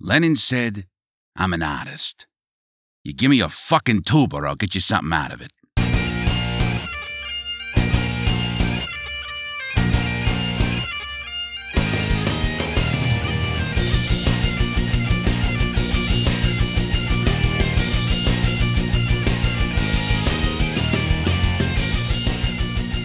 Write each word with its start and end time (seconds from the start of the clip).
Lennon 0.00 0.36
said, 0.36 0.86
I'm 1.34 1.52
an 1.52 1.60
artist. 1.60 2.28
You 3.02 3.12
give 3.12 3.30
me 3.30 3.40
a 3.40 3.48
fucking 3.48 4.02
tuba, 4.02 4.36
or 4.36 4.46
I'll 4.46 4.54
get 4.54 4.76
you 4.76 4.80
something 4.80 5.12
out 5.12 5.32
of 5.32 5.40
it. 5.40 5.50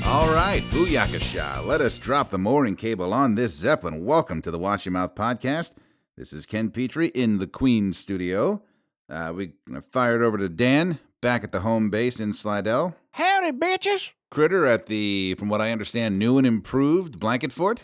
All 0.06 0.32
right, 0.32 0.62
Booyakasha. 0.70 1.66
Let 1.66 1.82
us 1.82 1.98
drop 1.98 2.30
the 2.30 2.38
mooring 2.38 2.76
cable 2.76 3.16
on 3.16 3.34
this 3.34 3.54
Zeppelin. 3.54 4.06
Welcome 4.06 4.44
to 4.44 4.52
the 4.52 4.60
Watch 4.60 4.86
Your 4.86 4.94
Mouth 4.94 5.16
podcast. 5.16 5.72
This 6.16 6.32
is 6.32 6.46
Ken 6.46 6.70
Petrie 6.70 7.08
in 7.10 7.40
the 7.40 7.48
Queen 7.48 7.92
studio. 7.94 8.62
Uh, 9.10 9.34
we 9.36 9.54
gonna 9.68 9.82
fire 9.82 10.22
it 10.22 10.26
over 10.26 10.38
to 10.38 10.48
Dan 10.48 11.00
back 11.22 11.44
at 11.44 11.52
the 11.52 11.62
home 11.62 11.90
base 11.90 12.20
in 12.20 12.34
Slidell. 12.34 12.96
Howdy, 13.12 13.52
bitches. 13.58 14.12
Critter 14.30 14.66
at 14.66 14.88
the, 14.88 15.36
from 15.38 15.50
what 15.50 15.62
I 15.62 15.72
understand, 15.72 16.18
new 16.18 16.38
and 16.38 16.46
improved 16.48 17.20
blanket 17.20 17.52
fort. 17.52 17.82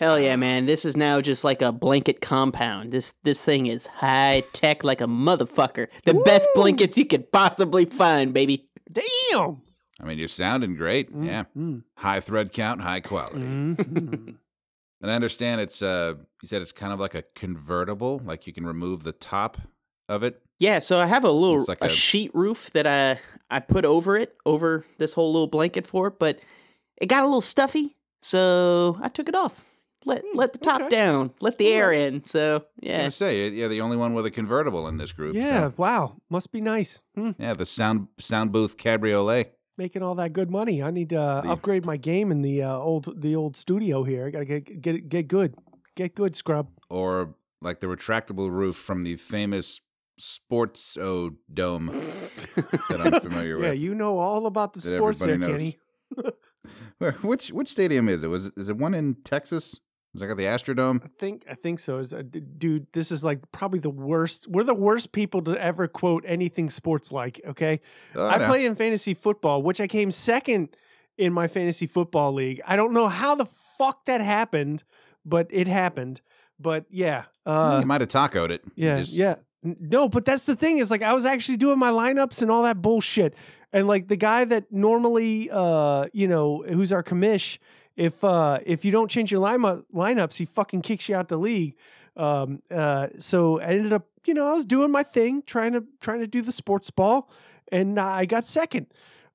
Hell 0.00 0.18
yeah, 0.18 0.36
man! 0.36 0.66
This 0.66 0.84
is 0.84 0.96
now 0.96 1.20
just 1.20 1.44
like 1.44 1.60
a 1.62 1.70
blanket 1.70 2.20
compound. 2.20 2.92
This 2.92 3.12
this 3.24 3.44
thing 3.44 3.66
is 3.66 3.86
high 3.86 4.42
tech 4.52 4.82
like 4.84 5.00
a 5.00 5.06
motherfucker. 5.06 5.88
The 6.04 6.14
best 6.14 6.48
blankets 6.54 6.96
you 6.96 7.04
could 7.04 7.30
possibly 7.30 7.84
find, 7.84 8.32
baby. 8.32 8.68
Damn. 8.90 9.60
I 10.00 10.04
mean, 10.04 10.18
you're 10.18 10.28
sounding 10.28 10.74
great. 10.76 11.10
Yeah. 11.14 11.44
Mm. 11.56 11.82
High 11.96 12.20
thread 12.20 12.52
count, 12.52 12.80
high 12.80 13.00
quality. 13.00 13.38
Mhm. 13.38 14.36
And 15.02 15.10
I 15.10 15.14
understand 15.16 15.60
it's, 15.60 15.82
uh, 15.82 16.14
you 16.42 16.46
said 16.48 16.62
it's 16.62 16.72
kind 16.72 16.92
of 16.92 17.00
like 17.00 17.14
a 17.14 17.22
convertible, 17.34 18.22
like 18.24 18.46
you 18.46 18.52
can 18.52 18.64
remove 18.64 19.02
the 19.02 19.12
top 19.12 19.58
of 20.08 20.22
it. 20.22 20.40
Yeah, 20.60 20.78
so 20.78 20.98
I 21.00 21.06
have 21.06 21.24
a 21.24 21.30
little 21.30 21.64
like 21.66 21.82
a, 21.82 21.86
a- 21.86 21.90
sheet 21.90 22.30
roof 22.34 22.70
that 22.72 22.86
I 22.86 23.18
I 23.50 23.58
put 23.60 23.84
over 23.84 24.16
it, 24.16 24.36
over 24.46 24.84
this 24.98 25.12
whole 25.12 25.32
little 25.32 25.48
blanket 25.48 25.86
for 25.86 26.06
it, 26.06 26.18
but 26.18 26.38
it 26.98 27.06
got 27.06 27.22
a 27.24 27.26
little 27.26 27.40
stuffy, 27.40 27.96
so 28.22 28.96
I 29.02 29.08
took 29.08 29.28
it 29.28 29.34
off. 29.34 29.64
Let 30.04 30.24
let 30.34 30.52
the 30.52 30.58
top 30.60 30.82
okay. 30.82 30.90
down, 30.90 31.32
let 31.40 31.58
the 31.58 31.68
air 31.68 31.92
in. 31.92 32.24
So 32.24 32.50
I 32.50 32.58
was 32.58 32.64
yeah, 32.80 32.98
gonna 32.98 33.10
say, 33.10 33.48
you're 33.50 33.68
the 33.68 33.80
only 33.80 33.96
one 33.96 34.14
with 34.14 34.24
a 34.26 34.30
convertible 34.30 34.86
in 34.88 34.94
this 34.96 35.10
group. 35.12 35.34
so- 35.34 35.40
yeah. 35.42 35.70
Wow. 35.76 36.16
Must 36.30 36.50
be 36.52 36.60
nice. 36.60 37.02
Hmm. 37.16 37.30
Yeah, 37.38 37.54
the 37.54 37.66
sound 37.66 38.08
sound 38.18 38.52
booth 38.52 38.76
cabriolet. 38.76 39.58
Making 39.78 40.02
all 40.02 40.14
that 40.16 40.32
good 40.32 40.50
money. 40.50 40.82
I 40.82 40.90
need 40.90 41.08
to 41.10 41.20
uh, 41.20 41.42
upgrade 41.46 41.84
my 41.84 41.96
game 41.96 42.30
in 42.30 42.42
the 42.42 42.62
uh, 42.62 42.76
old 42.76 43.20
the 43.20 43.34
old 43.36 43.56
studio 43.56 44.02
here. 44.04 44.26
I 44.26 44.30
gotta 44.30 44.44
get 44.44 44.80
get 44.80 45.08
get 45.08 45.28
good. 45.28 45.54
Get 45.94 46.14
good, 46.14 46.34
scrub. 46.36 46.68
or 46.90 47.34
like 47.60 47.80
the 47.80 47.86
retractable 47.86 48.50
roof 48.50 48.76
from 48.76 49.04
the 49.04 49.16
famous 49.16 49.80
Sports 50.18 50.96
O 50.98 51.32
Dome 51.52 51.86
that 51.86 53.00
I'm 53.02 53.20
familiar 53.20 53.56
Yeah, 53.56 53.56
with. 53.56 53.66
Yeah, 53.66 53.72
you 53.72 53.94
know 53.94 54.18
all 54.18 54.46
about 54.46 54.72
the 54.74 54.80
sports 54.80 55.18
there, 55.20 55.38
knows. 55.38 55.50
Kenny. 55.58 55.78
Which 57.22 57.48
which 57.50 57.68
stadium 57.68 58.08
is 58.08 58.22
it? 58.22 58.28
Was 58.28 58.46
it, 58.46 58.54
is 58.56 58.68
it 58.68 58.76
one 58.76 58.94
in 58.94 59.16
Texas? 59.24 59.80
Is 60.14 60.20
that 60.20 60.28
like 60.28 60.36
the 60.36 60.44
Astrodome? 60.44 61.02
I 61.04 61.08
think 61.18 61.44
I 61.50 61.54
think 61.54 61.78
so. 61.78 61.96
Is 61.98 62.12
uh, 62.12 62.22
dude, 62.22 62.86
this 62.92 63.10
is 63.10 63.24
like 63.24 63.40
probably 63.50 63.78
the 63.78 63.88
worst. 63.90 64.46
We're 64.48 64.64
the 64.64 64.74
worst 64.74 65.12
people 65.12 65.40
to 65.42 65.56
ever 65.56 65.88
quote 65.88 66.24
anything 66.26 66.68
sports 66.68 67.10
like. 67.12 67.40
Okay, 67.46 67.80
Oh, 68.14 68.26
I 68.26 68.36
know. 68.38 68.46
play 68.46 68.66
in 68.66 68.74
fantasy 68.74 69.14
football, 69.14 69.62
which 69.62 69.80
I 69.80 69.86
came 69.86 70.10
second 70.10 70.76
in 71.16 71.32
my 71.32 71.48
fantasy 71.48 71.86
football 71.86 72.32
league. 72.32 72.60
I 72.66 72.76
don't 72.76 72.92
know 72.92 73.08
how 73.08 73.34
the 73.34 73.46
fuck 73.46 74.04
that 74.04 74.20
happened, 74.20 74.84
but 75.24 75.46
it 75.50 75.66
happened. 75.66 76.20
But 76.60 76.84
yeah, 76.90 77.24
uh, 77.46 77.78
you 77.80 77.86
might 77.86 78.02
have 78.02 78.10
tacoed 78.10 78.50
it. 78.50 78.62
Yeah, 78.76 79.00
just- 79.00 79.14
yeah. 79.14 79.36
No, 79.64 80.08
but 80.08 80.24
that's 80.24 80.44
the 80.44 80.56
thing 80.56 80.78
is 80.78 80.90
like 80.90 81.02
I 81.02 81.12
was 81.14 81.24
actually 81.24 81.56
doing 81.56 81.78
my 81.78 81.90
lineups 81.90 82.42
and 82.42 82.50
all 82.50 82.64
that 82.64 82.82
bullshit. 82.82 83.34
And 83.72 83.86
like 83.86 84.08
the 84.08 84.16
guy 84.16 84.44
that 84.44 84.70
normally 84.72 85.48
uh, 85.52 86.06
you 86.12 86.26
know, 86.28 86.62
who's 86.68 86.92
our 86.92 87.02
commish, 87.02 87.58
if 87.96 88.24
uh 88.24 88.58
if 88.64 88.84
you 88.84 88.92
don't 88.92 89.10
change 89.10 89.30
your 89.32 89.40
lineup 89.40 89.84
lineups, 89.94 90.36
he 90.36 90.44
fucking 90.44 90.82
kicks 90.82 91.08
you 91.08 91.16
out 91.16 91.28
the 91.28 91.36
league. 91.36 91.76
Um 92.16 92.62
uh 92.70 93.08
so 93.18 93.60
I 93.60 93.64
ended 93.64 93.92
up, 93.92 94.06
you 94.26 94.34
know, 94.34 94.48
I 94.48 94.54
was 94.54 94.66
doing 94.66 94.90
my 94.90 95.02
thing, 95.02 95.42
trying 95.46 95.72
to 95.72 95.84
trying 96.00 96.20
to 96.20 96.26
do 96.26 96.42
the 96.42 96.52
sports 96.52 96.90
ball 96.90 97.30
and 97.70 97.98
I 97.98 98.24
got 98.26 98.46
second. 98.46 98.86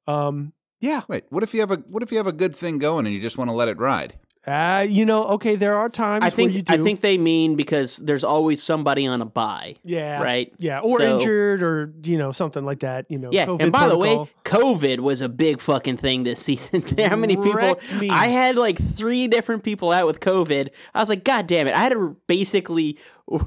Um 0.06 0.54
yeah. 0.80 1.02
Wait, 1.08 1.26
what 1.30 1.44
if 1.44 1.54
you 1.54 1.60
have 1.62 1.72
a 1.72 1.78
what 1.88 2.04
if 2.04 2.12
you 2.12 2.18
have 2.18 2.28
a 2.28 2.34
good 2.34 2.56
thing 2.56 2.78
going 2.78 3.06
and 3.06 3.16
you 3.16 3.22
just 3.22 3.38
want 3.38 3.50
to 3.50 3.56
let 3.56 3.68
it 3.68 3.78
ride? 3.78 4.18
Uh 4.48 4.86
you 4.88 5.04
know, 5.06 5.26
okay, 5.26 5.58
there 5.58 5.76
are 5.76 5.90
times 5.90 6.24
I 6.24 6.30
think 6.30 6.52
where 6.52 6.56
you 6.56 6.62
do 6.62 6.74
I 6.74 6.78
think 6.78 7.02
they 7.02 7.18
mean 7.18 7.56
because 7.58 7.98
there's 7.98 8.24
always 8.24 8.64
somebody 8.64 9.06
on 9.06 9.22
a 9.22 9.26
bye, 9.26 9.76
yeah. 9.84 10.24
right? 10.24 10.54
Yeah, 10.58 10.80
or 10.80 11.00
So- 11.00 11.16
injured 11.18 11.62
or 11.62 11.94
you 12.04 12.18
know, 12.18 12.32
something 12.32 12.64
like 12.64 12.80
that, 12.80 13.08
you 13.10 13.18
know. 13.18 13.30
Yeah, 13.32 13.46
COVID 13.48 13.62
and 13.64 13.72
by 13.74 13.90
the 13.90 13.98
way, 13.98 14.16
COVID 14.46 15.00
was 15.02 15.20
a 15.20 15.28
big 15.28 15.60
fucking 15.60 15.98
thing 15.98 16.24
this 16.24 16.40
season. 16.48 16.82
How 16.98 17.18
many 17.18 17.36
people? 17.36 17.78
Me. 18.00 18.10
I 18.10 18.28
had 18.28 18.56
like 18.56 18.78
three 18.96 19.28
different 19.28 19.64
people 19.64 19.92
out 19.92 20.08
with 20.08 20.22
COVID. 20.22 20.70
I 20.96 21.00
was 21.02 21.10
like, 21.10 21.26
God 21.26 21.46
damn 21.48 21.68
it! 21.68 21.76
I 21.76 21.80
had 21.80 21.92
to 21.92 22.16
basically 22.28 22.98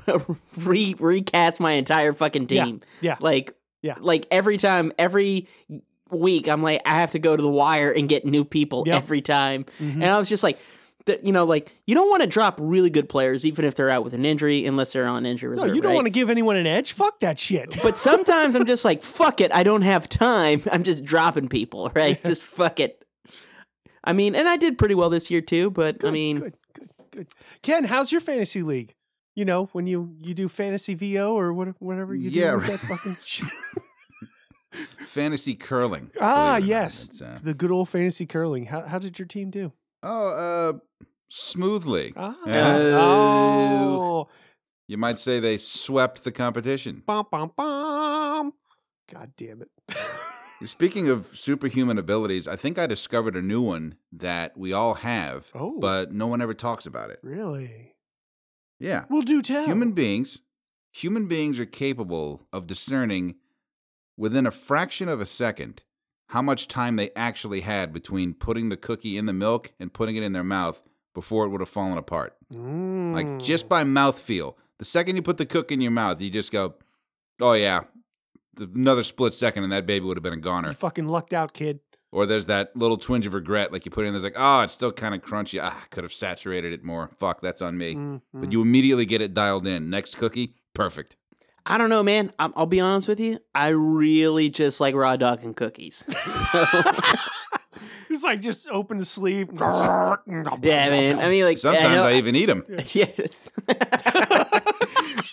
re- 0.58 0.94
recast 0.98 1.60
my 1.60 1.72
entire 1.72 2.12
fucking 2.12 2.46
team. 2.46 2.82
yeah. 3.00 3.16
like 3.20 3.54
Yeah. 3.82 3.94
like 4.00 4.26
every 4.30 4.58
time, 4.58 4.92
every 4.98 5.48
week, 6.10 6.48
I'm 6.48 6.60
like, 6.60 6.82
I 6.84 6.96
have 7.00 7.12
to 7.12 7.18
go 7.18 7.36
to 7.36 7.42
the 7.42 7.48
wire 7.48 7.90
and 7.90 8.08
get 8.08 8.24
new 8.26 8.44
people 8.44 8.82
Yep. 8.86 9.02
every 9.02 9.22
time, 9.22 9.64
Mhm. 9.80 9.94
and 9.94 10.04
I 10.04 10.18
was 10.18 10.28
just 10.28 10.42
like. 10.42 10.58
Th- 11.06 11.20
You 11.22 11.32
know, 11.32 11.44
like 11.44 11.72
you 11.86 11.94
don't 11.94 12.08
want 12.10 12.22
to 12.22 12.26
drop 12.26 12.56
really 12.60 12.90
good 12.90 13.08
players, 13.08 13.44
even 13.46 13.64
if 13.64 13.74
they're 13.74 13.90
out 13.90 14.04
with 14.04 14.14
an 14.14 14.24
injury, 14.24 14.66
unless 14.66 14.92
they're 14.92 15.06
on 15.06 15.26
injury 15.26 15.56
No, 15.56 15.64
you 15.64 15.80
don't 15.80 15.90
right? 15.90 15.94
want 15.94 16.06
to 16.06 16.10
give 16.10 16.30
anyone 16.30 16.56
an 16.56 16.66
edge. 16.66 16.92
Fuck 16.92 17.20
that 17.20 17.38
shit. 17.38 17.76
But 17.82 17.98
sometimes 18.08 18.54
I'm 18.54 18.66
just 18.66 18.84
like, 18.84 19.02
fuck 19.02 19.40
it, 19.40 19.52
I 19.54 19.62
don't 19.62 19.82
have 19.82 20.08
time. 20.08 20.62
I'm 20.70 20.82
just 20.82 21.04
dropping 21.04 21.48
people, 21.48 21.90
right? 21.94 22.22
Just 22.24 22.42
fuck 22.42 22.80
it. 22.80 23.04
I 24.02 24.12
mean, 24.12 24.34
and 24.34 24.48
I 24.48 24.56
did 24.56 24.78
pretty 24.78 24.94
well 24.94 25.10
this 25.10 25.30
year 25.30 25.40
too, 25.42 25.70
but 25.70 26.04
I 26.04 26.10
mean, 26.10 26.38
good, 26.38 26.54
good, 26.74 26.88
good. 27.10 27.28
Ken, 27.62 27.84
how's 27.84 28.10
your 28.12 28.20
fantasy 28.22 28.62
league? 28.62 28.94
You 29.36 29.44
know, 29.44 29.66
when 29.72 29.86
you 29.86 30.14
you 30.20 30.34
do 30.34 30.48
fantasy 30.48 30.94
VO 30.94 31.34
or 31.38 31.52
what, 31.52 31.68
whatever 31.80 32.14
you 32.14 32.30
Yeah, 32.30 32.50
do 32.52 32.56
with 32.56 32.68
right. 32.68 32.80
that 32.80 32.86
fucking. 32.86 33.16
Fantasy 35.06 35.54
curling. 35.56 36.10
ah, 36.20 36.54
believe 36.54 36.60
not. 36.62 36.68
yes, 36.68 37.20
uh, 37.20 37.38
the 37.42 37.54
good 37.54 37.70
old 37.72 37.88
fantasy 37.88 38.24
curling. 38.26 38.66
How 38.66 38.82
how 38.82 38.98
did 39.00 39.18
your 39.18 39.26
team 39.26 39.50
do? 39.50 39.72
oh, 40.02 40.28
uh, 40.28 40.72
smoothly. 41.30 42.12
Ah, 42.16 42.36
Yeah. 42.46 42.76
oh, 43.00 44.28
You 44.88 44.98
might 44.98 45.18
say 45.20 45.38
they 45.40 45.56
swept 45.56 46.24
the 46.24 46.32
competition. 46.32 47.02
bum 47.06 47.26
bum 47.30 47.52
bum. 47.56 48.52
God 49.12 49.32
damn 49.36 49.62
it. 49.62 49.70
Speaking 50.68 51.08
of 51.08 51.28
superhuman 51.32 51.96
abilities, 51.96 52.46
I 52.46 52.56
think 52.56 52.76
I 52.78 52.86
discovered 52.86 53.34
a 53.36 53.40
new 53.42 53.62
one 53.62 53.94
that 54.12 54.58
we 54.58 54.72
all 54.74 54.94
have, 54.94 55.46
Oh. 55.54 55.78
but 55.80 56.12
no 56.12 56.26
one 56.26 56.42
ever 56.42 56.52
talks 56.54 56.84
about 56.86 57.10
it. 57.10 57.18
really? 57.22 57.94
Yeah. 58.78 59.04
Well, 59.08 59.22
do 59.22 59.40
tell. 59.42 59.64
Human 59.66 59.92
beings, 59.92 60.40
human 60.92 61.26
beings 61.28 61.58
are 61.58 61.66
capable 61.66 62.46
of 62.52 62.66
discerning 62.66 63.36
within 64.16 64.46
a 64.46 64.50
fraction 64.50 65.08
of 65.08 65.20
a 65.20 65.26
second 65.26 65.82
how 66.28 66.42
much 66.42 66.66
time 66.68 66.96
they 66.96 67.10
actually 67.16 67.60
had 67.60 67.92
between 67.92 68.34
putting 68.34 68.68
the 68.68 68.76
cookie 68.76 69.16
in 69.16 69.26
the 69.26 69.32
milk 69.32 69.72
and 69.80 69.92
putting 69.92 70.16
it 70.16 70.22
in 70.22 70.32
their 70.32 70.44
mouth 70.44 70.82
before 71.14 71.44
it 71.44 71.48
would 71.48 71.60
have 71.60 71.68
fallen 71.68 71.98
apart. 71.98 72.36
Like 72.50 73.38
just 73.38 73.66
Mm. 73.66 73.68
by 73.68 73.84
mouthfeel. 73.84 74.54
The 74.78 74.84
second 74.84 75.16
you 75.16 75.22
put 75.22 75.36
the 75.36 75.46
cookie 75.46 75.74
in 75.74 75.80
your 75.80 75.90
mouth, 75.90 76.20
you 76.20 76.30
just 76.30 76.50
go, 76.52 76.74
"Oh 77.40 77.52
yeah." 77.52 77.82
Another 78.58 79.02
split 79.04 79.32
second, 79.32 79.62
and 79.64 79.72
that 79.72 79.86
baby 79.86 80.04
would 80.04 80.16
have 80.16 80.22
been 80.22 80.32
a 80.32 80.36
goner. 80.36 80.68
you 80.68 80.74
fucking 80.74 81.06
lucked 81.08 81.32
out, 81.32 81.54
kid. 81.54 81.80
Or 82.12 82.26
there's 82.26 82.46
that 82.46 82.74
little 82.76 82.96
twinge 82.96 83.24
of 83.26 83.34
regret, 83.34 83.72
like 83.72 83.84
you 83.86 83.90
put 83.92 84.04
in 84.04 84.12
there's 84.12 84.24
like, 84.24 84.34
oh, 84.36 84.60
it's 84.62 84.72
still 84.72 84.90
kind 84.92 85.14
of 85.14 85.22
crunchy. 85.22 85.60
Ah, 85.62 85.84
could 85.90 86.02
have 86.02 86.12
saturated 86.12 86.72
it 86.72 86.82
more. 86.82 87.08
Fuck, 87.18 87.40
that's 87.40 87.62
on 87.62 87.78
me. 87.78 87.94
Mm, 87.94 88.20
But 88.34 88.48
mm. 88.48 88.52
you 88.52 88.60
immediately 88.60 89.06
get 89.06 89.22
it 89.22 89.32
dialed 89.32 89.66
in. 89.66 89.88
Next 89.90 90.16
cookie, 90.16 90.54
perfect. 90.74 91.16
I 91.64 91.78
don't 91.78 91.88
know, 91.88 92.02
man. 92.02 92.32
I'm, 92.38 92.52
I'll 92.56 92.66
be 92.66 92.80
honest 92.80 93.06
with 93.06 93.20
you. 93.20 93.38
I 93.54 93.68
really 93.68 94.48
just 94.50 94.80
like 94.80 94.94
raw 94.96 95.14
dog 95.16 95.44
and 95.44 95.54
cookies. 95.54 96.04
So, 96.52 96.64
It's 98.08 98.22
like 98.24 98.40
just 98.40 98.68
open 98.70 98.98
the 98.98 99.04
sleeve. 99.04 99.48
yeah, 99.54 100.16
man. 100.62 101.18
I 101.20 101.28
mean, 101.28 101.44
like, 101.44 101.58
Sometimes 101.58 101.86
I, 101.86 101.94
know- 101.94 102.04
I, 102.04 102.14
even 102.14 102.34
eat 102.36 102.46
them. 102.46 102.64
yeah. 102.92 103.06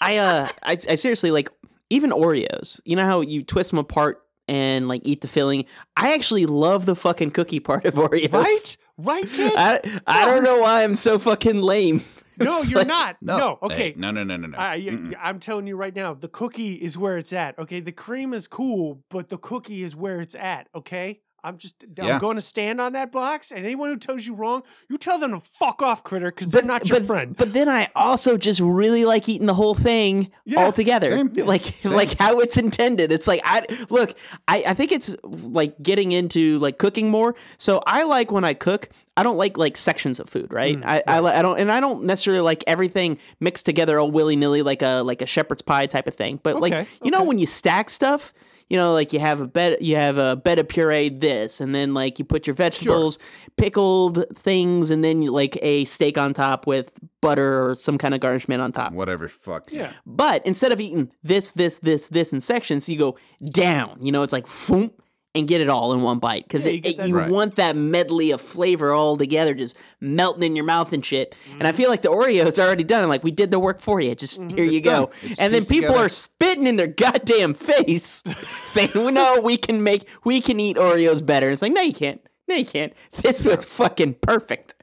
I 0.02 0.18
uh, 0.18 0.48
I, 0.64 0.72
I 0.90 0.96
seriously 0.96 1.32
like 1.32 1.50
even 1.90 2.12
Oreos. 2.12 2.80
You 2.86 2.96
know 2.96 3.06
how 3.06 3.22
you 3.22 3.44
twist 3.44 3.72
them 3.72 3.80
apart 3.80 4.22
and 4.48 4.88
like 4.88 5.02
eat 5.06 5.22
the 5.22 5.28
filling. 5.28 5.66
I 5.96 6.14
actually 6.14 6.46
love 6.46 6.86
the 6.86 6.96
fucking 6.96 7.32
cookie 7.32 7.60
part 7.60 7.86
of 7.86 7.96
Oreos. 7.96 8.32
Right? 8.32 8.78
Right, 8.98 9.28
kid? 9.30 9.54
I 9.58 9.80
I 10.06 10.26
don't 10.26 10.44
know 10.44 10.60
why 10.60 10.84
I'm 10.84 10.96
so 10.96 11.18
fucking 11.20 11.62
lame. 11.62 12.04
no, 12.38 12.60
It's 12.62 12.70
you're 12.72 12.80
like- 12.80 12.88
not. 12.88 13.18
No, 13.22 13.38
No, 13.38 13.60
okay. 13.64 13.76
Hey, 13.76 13.94
no, 13.98 14.12
no, 14.12 14.24
no, 14.24 14.38
no, 14.38 14.48
no. 14.48 14.58
I, 14.58 14.90
I'm 15.20 15.40
telling 15.40 15.66
you 15.68 15.76
right 15.76 15.96
now, 15.96 16.14
the 16.14 16.28
cookie 16.28 16.74
is 16.76 16.98
where 16.98 17.18
it's 17.18 17.34
at. 17.34 17.58
Okay, 17.60 17.80
the 17.80 17.92
cream 17.92 18.34
is 18.34 18.48
cool, 18.48 19.04
but 19.10 19.30
the 19.30 19.38
cookie 19.40 19.82
is 19.84 19.96
where 19.96 20.20
it's 20.22 20.36
at. 20.36 20.68
Okay, 20.76 21.22
I'm 21.48 21.58
just 21.58 21.84
I'm 22.00 22.06
Yeah. 22.06 22.20
going 22.20 22.36
to 22.36 22.42
stand 22.42 22.82
on 22.82 22.94
that 22.94 23.12
box, 23.12 23.52
and 23.52 23.64
anyone 23.66 23.90
who 23.90 23.98
tells 23.98 24.26
you 24.28 24.36
wrong, 24.36 24.64
you 24.90 24.98
tell 24.98 25.18
them 25.18 25.32
to 25.32 25.40
fuck 25.40 25.82
off, 25.82 26.04
critter, 26.04 26.30
because 26.30 26.52
they're 26.52 26.62
not 26.62 26.88
your 26.90 27.00
but, 27.00 27.08
friend. 27.08 27.36
But 27.38 27.54
then 27.54 27.70
I 27.70 27.90
also 27.96 28.36
just 28.38 28.60
really 28.60 29.06
like 29.06 29.30
eating 29.30 29.48
the 29.48 29.54
whole 29.54 29.76
thing 29.76 30.30
Yeah, 30.46 30.66
altogether. 30.66 31.08
same. 31.10 31.32
Like 31.48 31.64
same. 31.64 31.94
like 31.94 32.18
how 32.20 32.40
it's 32.42 32.58
intended. 32.58 33.12
It's 33.12 33.28
like 33.28 33.42
I 33.46 33.66
look, 33.90 34.18
I, 34.48 34.64
I 34.68 34.74
think 34.74 34.92
it's 34.92 35.16
like 35.24 35.82
getting 35.82 36.12
into 36.12 36.60
like 36.60 36.78
cooking 36.78 37.10
more. 37.10 37.36
So 37.58 37.82
I 37.88 38.04
like 38.04 38.32
when 38.32 38.44
I 38.44 38.54
cook, 38.54 38.90
I 39.16 39.24
don't 39.24 39.38
like 39.38 39.58
like 39.58 39.78
sections 39.78 40.20
of 40.20 40.30
food, 40.30 40.52
right? 40.52 40.78
Mm, 40.80 40.86
I, 40.86 41.04
I 41.08 41.40
I 41.40 41.42
don't 41.42 41.58
and 41.60 41.72
I 41.72 41.80
don't 41.80 42.04
necessarily 42.04 42.42
like 42.42 42.64
everything 42.68 43.18
mixed 43.40 43.66
together 43.66 43.98
all 44.00 44.12
willy 44.12 44.36
nilly 44.36 44.62
like 44.62 44.82
a 44.82 45.02
like 45.04 45.22
a 45.22 45.26
shepherd's 45.26 45.62
pie 45.62 45.86
type 45.88 46.08
of 46.08 46.16
thing. 46.16 46.40
But 46.44 46.58
Okay, 46.58 46.62
like 46.80 46.88
you 47.04 47.10
know 47.12 47.24
when 47.24 47.40
you 47.40 47.48
stack 47.48 47.90
stuff, 47.90 48.34
you 48.70 48.76
know, 48.78 48.94
like 48.94 49.14
you 49.14 49.20
have 49.20 49.40
a 49.42 49.48
bed, 49.48 49.78
you 49.82 49.96
have 49.96 50.18
a 50.18 50.36
bed 50.36 50.60
of 50.60 50.68
puree 50.68 51.10
this, 51.10 51.62
and 51.62 51.74
then 51.74 51.94
like 51.94 52.20
you 52.20 52.26
put 52.26 52.48
your 52.48 52.54
vegetables, 52.54 53.18
pickled 53.56 54.26
things, 54.36 54.92
and 54.92 55.04
then 55.04 55.22
like 55.22 55.58
a 55.62 55.86
steak 55.86 56.18
on 56.18 56.34
top 56.34 56.68
with 56.68 56.92
butter 57.22 57.70
or 57.70 57.76
some 57.76 57.98
kind 57.98 58.14
of 58.14 58.20
garnishment 58.20 58.62
on 58.62 58.72
top. 58.72 58.94
Whatever. 58.94 59.28
Fuck. 59.28 59.72
yeah, 59.72 59.94
But 60.06 60.46
instead 60.46 60.72
of 60.72 60.80
eating 60.80 61.12
this, 61.24 61.52
this, 61.52 61.78
this, 61.78 62.10
this 62.10 62.34
in 62.34 62.42
sections, 62.42 62.90
you 62.90 62.98
go 62.98 63.18
down. 63.52 63.98
You 64.02 64.12
know, 64.12 64.24
it's 64.24 64.34
like 64.34 64.46
foom 64.46 64.92
and 65.38 65.48
get 65.48 65.62
it 65.62 65.70
all 65.70 65.94
in 65.94 66.02
one 66.02 66.20
bite 66.20 66.44
because 66.44 66.66
Yeah, 66.66 66.72
you 66.72 66.76
you, 66.78 66.82
get 66.82 67.08
you 67.08 67.16
Right. 67.18 67.30
want 67.30 67.56
that 67.56 67.76
medley 67.76 68.32
of 68.32 68.42
flavor 68.42 68.92
all 68.92 69.16
together, 69.18 69.54
just 69.54 69.78
melting 70.02 70.44
in 70.44 70.56
your 70.56 70.66
mouth 70.66 70.92
and 70.94 71.06
shit. 71.06 71.36
And 71.52 71.64
I 71.64 71.72
Mm-hmm. 71.72 71.78
feel 71.78 71.90
like 71.90 72.02
the 72.02 72.10
Oreos 72.10 72.58
are 72.62 72.66
already 72.68 72.84
done. 72.84 73.08
Like 73.10 73.24
we 73.24 73.32
did 73.32 73.52
the 73.52 73.60
work 73.60 73.80
for 73.82 74.00
you. 74.02 74.16
Just 74.16 74.42
mm-hmm. 74.42 74.56
here 74.58 74.66
you 74.66 74.82
go. 74.82 75.12
It's 75.22 75.40
and 75.40 75.54
then 75.54 75.64
people 75.66 75.90
together. 75.90 76.06
are 76.06 76.10
spitting 76.10 76.68
in 76.68 76.76
their 76.76 76.88
goddamn 76.88 77.54
face, 77.54 78.24
saying, 78.66 78.90
well, 78.96 79.12
"No, 79.12 79.40
we 79.42 79.58
can 79.58 79.84
make, 79.84 80.08
we 80.24 80.42
can 80.42 80.60
eat 80.60 80.78
Oreos 80.78 81.26
better." 81.26 81.50
It's 81.50 81.62
like, 81.62 81.74
no, 81.74 81.82
you 81.82 81.94
can't. 81.94 82.22
No, 82.50 82.56
you 82.56 82.66
can't. 82.66 82.94
This 83.22 83.46
was 83.46 83.66
fucking 83.66 84.16
perfect. 84.22 84.76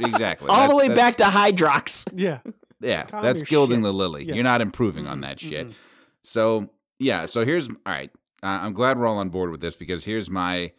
Exactly. 0.00 0.48
All 0.50 0.68
the 0.68 0.76
way 0.76 0.88
that's- 0.88 1.16
back 1.16 1.16
to 1.18 1.24
Hydrox. 1.24 2.10
yeah. 2.14 2.38
Yeah, 2.80 3.04
Calm 3.04 3.22
that's 3.22 3.42
gilding 3.42 3.78
shit. 3.78 3.82
the 3.84 3.92
lily. 3.94 4.24
Yeah. 4.24 4.34
You're 4.34 4.44
not 4.44 4.60
improving 4.60 5.06
on 5.06 5.14
mm-hmm. 5.14 5.20
that 5.22 5.40
shit. 5.40 5.68
Mm-hmm. 5.68 5.76
So 6.22 6.68
yeah, 6.98 7.24
so 7.24 7.42
here's 7.44 7.66
all 7.68 7.76
right. 7.86 8.10
Uh, 8.44 8.60
I'm 8.62 8.74
glad 8.74 8.98
we're 8.98 9.06
all 9.06 9.18
on 9.18 9.30
board 9.30 9.50
with 9.50 9.62
this 9.62 9.74
because 9.74 10.04
here's 10.04 10.28
my 10.28 10.72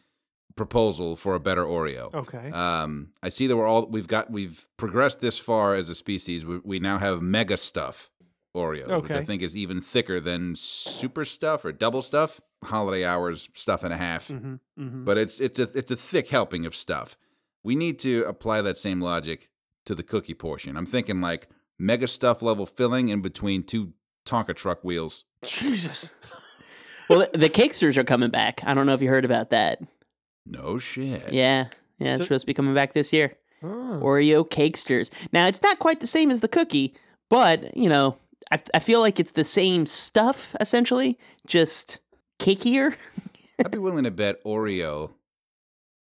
proposal 0.55 1.15
for 1.15 1.33
a 1.33 1.39
better 1.39 1.65
Oreo. 1.65 2.13
Okay. 2.13 2.51
Um, 2.51 3.09
I 3.23 3.29
see 3.29 3.47
that 3.47 3.57
we're 3.57 3.65
all 3.65 3.87
we've 3.87 4.07
got 4.07 4.29
we've 4.29 4.67
progressed 4.77 5.19
this 5.19 5.37
far 5.37 5.73
as 5.73 5.89
a 5.89 5.95
species. 5.95 6.45
We, 6.45 6.59
we 6.59 6.79
now 6.79 6.99
have 6.99 7.23
mega 7.23 7.57
stuff 7.57 8.11
Oreos, 8.55 9.01
which 9.01 9.11
I 9.11 9.25
think 9.25 9.41
is 9.41 9.57
even 9.57 9.81
thicker 9.81 10.19
than 10.19 10.55
super 10.55 11.25
stuff 11.25 11.65
or 11.65 11.71
double 11.71 12.03
stuff. 12.03 12.39
Holiday 12.63 13.03
hours 13.03 13.49
stuff 13.53 13.83
and 13.83 13.93
a 13.93 13.97
half, 13.97 14.27
mm-hmm, 14.27 14.55
mm-hmm. 14.79 15.03
but 15.03 15.17
it's 15.17 15.39
it's 15.39 15.59
a 15.59 15.69
it's 15.77 15.91
a 15.91 15.95
thick 15.95 16.29
helping 16.29 16.65
of 16.65 16.75
stuff. 16.75 17.17
We 17.63 17.75
need 17.75 17.99
to 17.99 18.23
apply 18.23 18.61
that 18.61 18.77
same 18.77 19.01
logic 19.01 19.51
to 19.85 19.93
the 19.93 20.03
cookie 20.03 20.33
portion. 20.33 20.77
I'm 20.77 20.85
thinking 20.85 21.21
like 21.21 21.47
mega 21.77 22.07
stuff 22.07 22.41
level 22.41 22.65
filling 22.65 23.09
in 23.09 23.21
between 23.21 23.63
two 23.63 23.93
Tonka 24.25 24.55
truck 24.55 24.83
wheels. 24.83 25.25
Jesus. 25.43 26.13
well, 27.09 27.27
the, 27.31 27.37
the 27.37 27.49
Cakesters 27.49 27.97
are 27.97 28.03
coming 28.03 28.29
back. 28.29 28.61
I 28.65 28.73
don't 28.73 28.85
know 28.85 28.93
if 28.93 29.01
you 29.01 29.09
heard 29.09 29.25
about 29.25 29.49
that. 29.51 29.81
No 30.45 30.79
shit. 30.79 31.31
Yeah. 31.33 31.67
Yeah, 31.99 32.11
it's 32.11 32.19
So- 32.19 32.25
supposed 32.25 32.41
to 32.43 32.47
be 32.47 32.53
coming 32.53 32.73
back 32.75 32.93
this 32.93 33.11
year. 33.13 33.35
Oh. 33.63 33.99
Oreo 34.03 34.47
Cakesters. 34.47 35.09
Now, 35.31 35.47
it's 35.47 35.61
not 35.61 35.79
quite 35.79 35.99
the 36.01 36.07
same 36.07 36.29
as 36.29 36.41
the 36.41 36.47
cookie, 36.47 36.93
but, 37.29 37.75
you 37.75 37.89
know, 37.89 38.17
I, 38.51 38.59
I 38.73 38.79
feel 38.79 38.99
like 38.99 39.19
it's 39.19 39.31
the 39.31 39.43
same 39.43 39.85
stuff, 39.85 40.55
essentially, 40.59 41.17
just 41.47 41.99
cakier. 42.39 42.95
I'd 43.65 43.71
be 43.71 43.77
willing 43.79 44.03
to 44.03 44.11
bet 44.11 44.43
Oreo. 44.43 45.11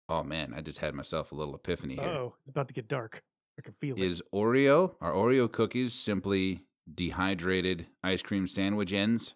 Oh 0.08 0.22
man, 0.22 0.52
I 0.54 0.60
just 0.60 0.78
had 0.80 0.92
myself 0.94 1.32
a 1.32 1.34
little 1.34 1.54
epiphany 1.54 1.94
here. 1.94 2.04
Oh, 2.04 2.34
it's 2.42 2.50
about 2.50 2.68
to 2.68 2.74
get 2.74 2.88
dark. 2.88 3.22
I 3.58 3.62
can 3.62 3.72
feel 3.80 3.96
it. 3.96 4.02
Is 4.02 4.20
Oreo 4.34 4.96
are 5.00 5.12
Oreo 5.12 5.50
cookies 5.50 5.94
simply 5.94 6.64
dehydrated 6.92 7.86
ice 8.02 8.20
cream 8.20 8.46
sandwich 8.46 8.92
ends? 8.92 9.34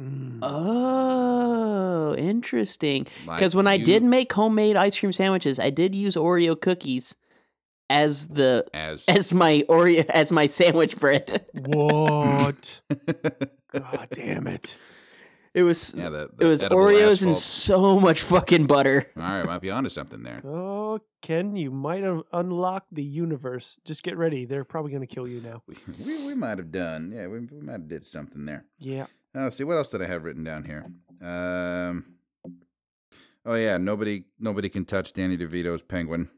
Mm. 0.00 0.38
Oh, 0.42 2.14
interesting. 2.16 3.06
Like 3.26 3.38
Because 3.38 3.54
when 3.54 3.66
I 3.66 3.76
did 3.76 4.02
make 4.02 4.32
homemade 4.32 4.76
ice 4.76 4.98
cream 4.98 5.12
sandwiches, 5.12 5.58
I 5.58 5.70
did 5.70 5.94
use 5.94 6.16
Oreo 6.16 6.60
cookies 6.60 7.14
as 7.90 8.28
the 8.28 8.66
as 8.72 9.04
as 9.08 9.34
my 9.34 9.64
Oreo 9.68 10.04
as 10.06 10.32
my 10.32 10.46
sandwich 10.46 10.98
bread. 10.98 11.44
what? 11.52 12.80
God 13.72 14.08
damn 14.12 14.46
it. 14.46 14.78
It 15.54 15.64
was 15.64 15.94
yeah, 15.94 16.08
the, 16.08 16.30
it 16.40 16.46
was 16.46 16.64
edible 16.64 16.82
Oreos 16.82 17.24
and 17.26 17.36
so 17.36 18.00
much 18.00 18.22
fucking 18.22 18.66
butter. 18.66 19.10
All 19.16 19.22
right, 19.22 19.44
might 19.44 19.60
be 19.60 19.70
onto 19.70 19.90
something 19.90 20.22
there. 20.22 20.40
Oh, 20.44 20.98
Ken, 21.20 21.56
you 21.56 21.70
might 21.70 22.02
have 22.02 22.22
unlocked 22.32 22.94
the 22.94 23.02
universe. 23.02 23.78
Just 23.84 24.02
get 24.02 24.16
ready. 24.16 24.46
They're 24.46 24.64
probably 24.64 24.92
going 24.92 25.06
to 25.06 25.14
kill 25.14 25.28
you 25.28 25.42
now. 25.42 25.62
We, 25.66 25.76
we, 26.06 26.26
we 26.28 26.34
might 26.34 26.56
have 26.56 26.72
done. 26.72 27.12
Yeah, 27.12 27.26
we, 27.26 27.40
we 27.40 27.60
might 27.60 27.72
have 27.72 27.88
did 27.88 28.06
something 28.06 28.46
there. 28.46 28.64
Yeah. 28.78 29.06
Uh, 29.34 29.44
let's 29.44 29.56
see 29.56 29.64
what 29.64 29.76
else 29.76 29.90
did 29.90 30.02
I 30.02 30.06
have 30.06 30.24
written 30.24 30.44
down 30.44 30.64
here. 30.64 30.84
Um, 31.20 32.04
oh 33.46 33.54
yeah, 33.54 33.76
nobody 33.78 34.24
nobody 34.38 34.68
can 34.68 34.84
touch 34.84 35.12
Danny 35.12 35.36
DeVito's 35.36 35.82
Penguin. 35.82 36.28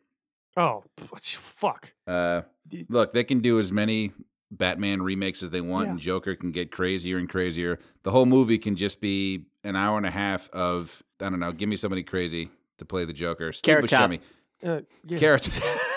Oh, 0.57 0.85
fuck. 0.97 1.93
Uh, 2.07 2.43
look, 2.89 3.13
they 3.13 3.25
can 3.25 3.41
do 3.41 3.59
as 3.59 3.73
many 3.73 4.13
Batman 4.53 5.03
remakes 5.03 5.43
as 5.43 5.51
they 5.51 5.61
want, 5.61 5.87
Yeah. 5.87 5.91
and 5.93 5.99
Joker 6.01 6.37
can 6.37 6.53
get 6.53 6.71
crazier 6.71 7.19
and 7.19 7.29
crazier. 7.29 7.81
The 8.05 8.13
whole 8.13 8.27
movie 8.27 8.59
can 8.59 8.77
just 8.77 9.01
be 9.01 9.47
an 9.65 9.75
hour 9.75 9.97
and 9.97 10.07
a 10.07 10.11
half 10.13 10.49
of 10.51 11.03
I 11.21 11.29
don't 11.31 11.41
know. 11.41 11.53
Give 11.53 11.69
me 11.69 11.77
somebody 11.77 12.03
crazy 12.05 12.51
to 12.79 12.85
play 12.85 13.05
the 13.05 13.13
Joker. 13.13 13.53
Steve 13.53 13.73
Carrot 13.89 13.91
Top. 13.91 14.13
Uh, 14.63 14.81
yeah. 15.05 15.19
Carrot. 15.19 15.49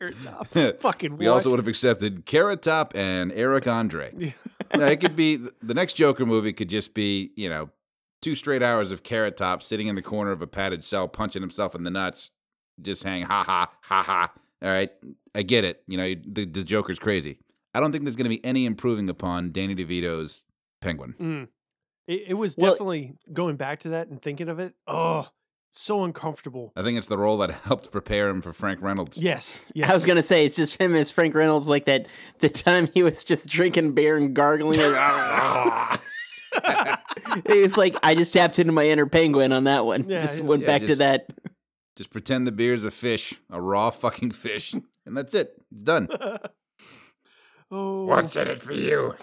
Carrot 0.00 0.20
top. 0.22 0.48
Fucking 0.80 1.16
we 1.16 1.26
what? 1.26 1.34
also 1.34 1.50
would 1.50 1.58
have 1.58 1.68
accepted 1.68 2.26
Carrot 2.26 2.62
Top 2.62 2.92
and 2.96 3.32
Eric 3.32 3.66
Andre. 3.66 4.34
Yeah, 4.76 4.88
it 4.88 4.96
could 5.00 5.14
be 5.14 5.36
the 5.62 5.74
next 5.74 5.92
Joker 5.92 6.26
movie 6.26 6.52
could 6.52 6.68
just 6.68 6.92
be 6.92 7.30
you 7.36 7.48
know 7.48 7.70
two 8.20 8.34
straight 8.34 8.62
hours 8.64 8.90
of 8.90 9.04
Carrot 9.04 9.36
Top 9.36 9.62
sitting 9.62 9.86
in 9.86 9.94
the 9.94 10.02
corner 10.02 10.32
of 10.32 10.42
a 10.42 10.46
padded 10.48 10.82
cell 10.82 11.06
punching 11.06 11.40
himself 11.40 11.74
in 11.76 11.84
the 11.84 11.90
nuts, 11.90 12.32
just 12.82 13.00
saying 13.00 13.22
ha 13.26 13.44
ha 13.44 13.70
ha 13.82 14.02
ha. 14.02 14.32
All 14.62 14.68
right, 14.68 14.90
I 15.36 15.42
get 15.42 15.64
it. 15.64 15.82
You 15.86 15.96
know 15.96 16.14
the, 16.26 16.46
the 16.46 16.64
Joker's 16.64 16.98
crazy. 16.98 17.38
I 17.74 17.80
don't 17.80 17.92
think 17.92 18.04
there's 18.04 18.16
going 18.16 18.24
to 18.24 18.28
be 18.36 18.44
any 18.44 18.66
improving 18.66 19.08
upon 19.08 19.52
Danny 19.52 19.76
DeVito's 19.76 20.42
Penguin. 20.80 21.14
Mm. 21.20 21.48
It, 22.08 22.24
it 22.30 22.34
was 22.34 22.56
Well- 22.58 22.72
definitely 22.72 23.14
going 23.32 23.54
back 23.56 23.78
to 23.80 23.90
that 23.90 24.08
and 24.08 24.20
thinking 24.20 24.48
of 24.48 24.58
it. 24.58 24.74
Oh, 24.88 25.28
so 25.70 26.04
uncomfortable. 26.04 26.72
I 26.76 26.82
think 26.82 26.98
it's 26.98 27.06
the 27.06 27.18
role 27.18 27.38
that 27.38 27.50
helped 27.64 27.90
prepare 27.90 28.28
him 28.28 28.42
for 28.42 28.52
Frank 28.52 28.80
Reynolds. 28.82 29.18
Yes. 29.18 29.64
Yes. 29.74 29.90
I 29.90 29.94
was 29.94 30.04
gonna 30.04 30.22
say 30.22 30.44
it's 30.46 30.56
just 30.56 30.80
him 30.80 30.94
as 30.94 31.10
Frank 31.10 31.34
Reynolds, 31.34 31.68
like 31.68 31.86
that 31.86 32.06
the 32.40 32.48
time 32.48 32.88
he 32.94 33.02
was 33.02 33.24
just 33.24 33.48
drinking 33.48 33.92
beer 33.92 34.16
and 34.16 34.34
gargling. 34.34 34.78
like, 34.78 36.00
it's 37.46 37.76
like 37.76 37.96
I 38.02 38.14
just 38.14 38.32
tapped 38.32 38.58
into 38.58 38.72
my 38.72 38.86
inner 38.86 39.06
penguin 39.06 39.52
on 39.52 39.64
that 39.64 39.84
one. 39.84 40.08
Yeah, 40.08 40.20
just 40.20 40.40
went 40.40 40.62
Yeah, 40.62 40.66
back 40.78 40.82
to 40.86 40.96
that. 40.96 41.28
Just 41.96 42.10
pretend 42.10 42.46
the 42.46 42.52
beer's 42.52 42.84
a 42.84 42.90
fish, 42.90 43.34
a 43.50 43.60
raw 43.60 43.90
fucking 43.90 44.32
fish, 44.32 44.74
and 45.06 45.16
that's 45.16 45.34
it. 45.34 45.54
It's 45.72 45.82
done. 45.82 46.08
oh. 47.70 48.12
in 48.18 48.48
it 48.48 48.60
for 48.60 48.74
you? 48.74 49.14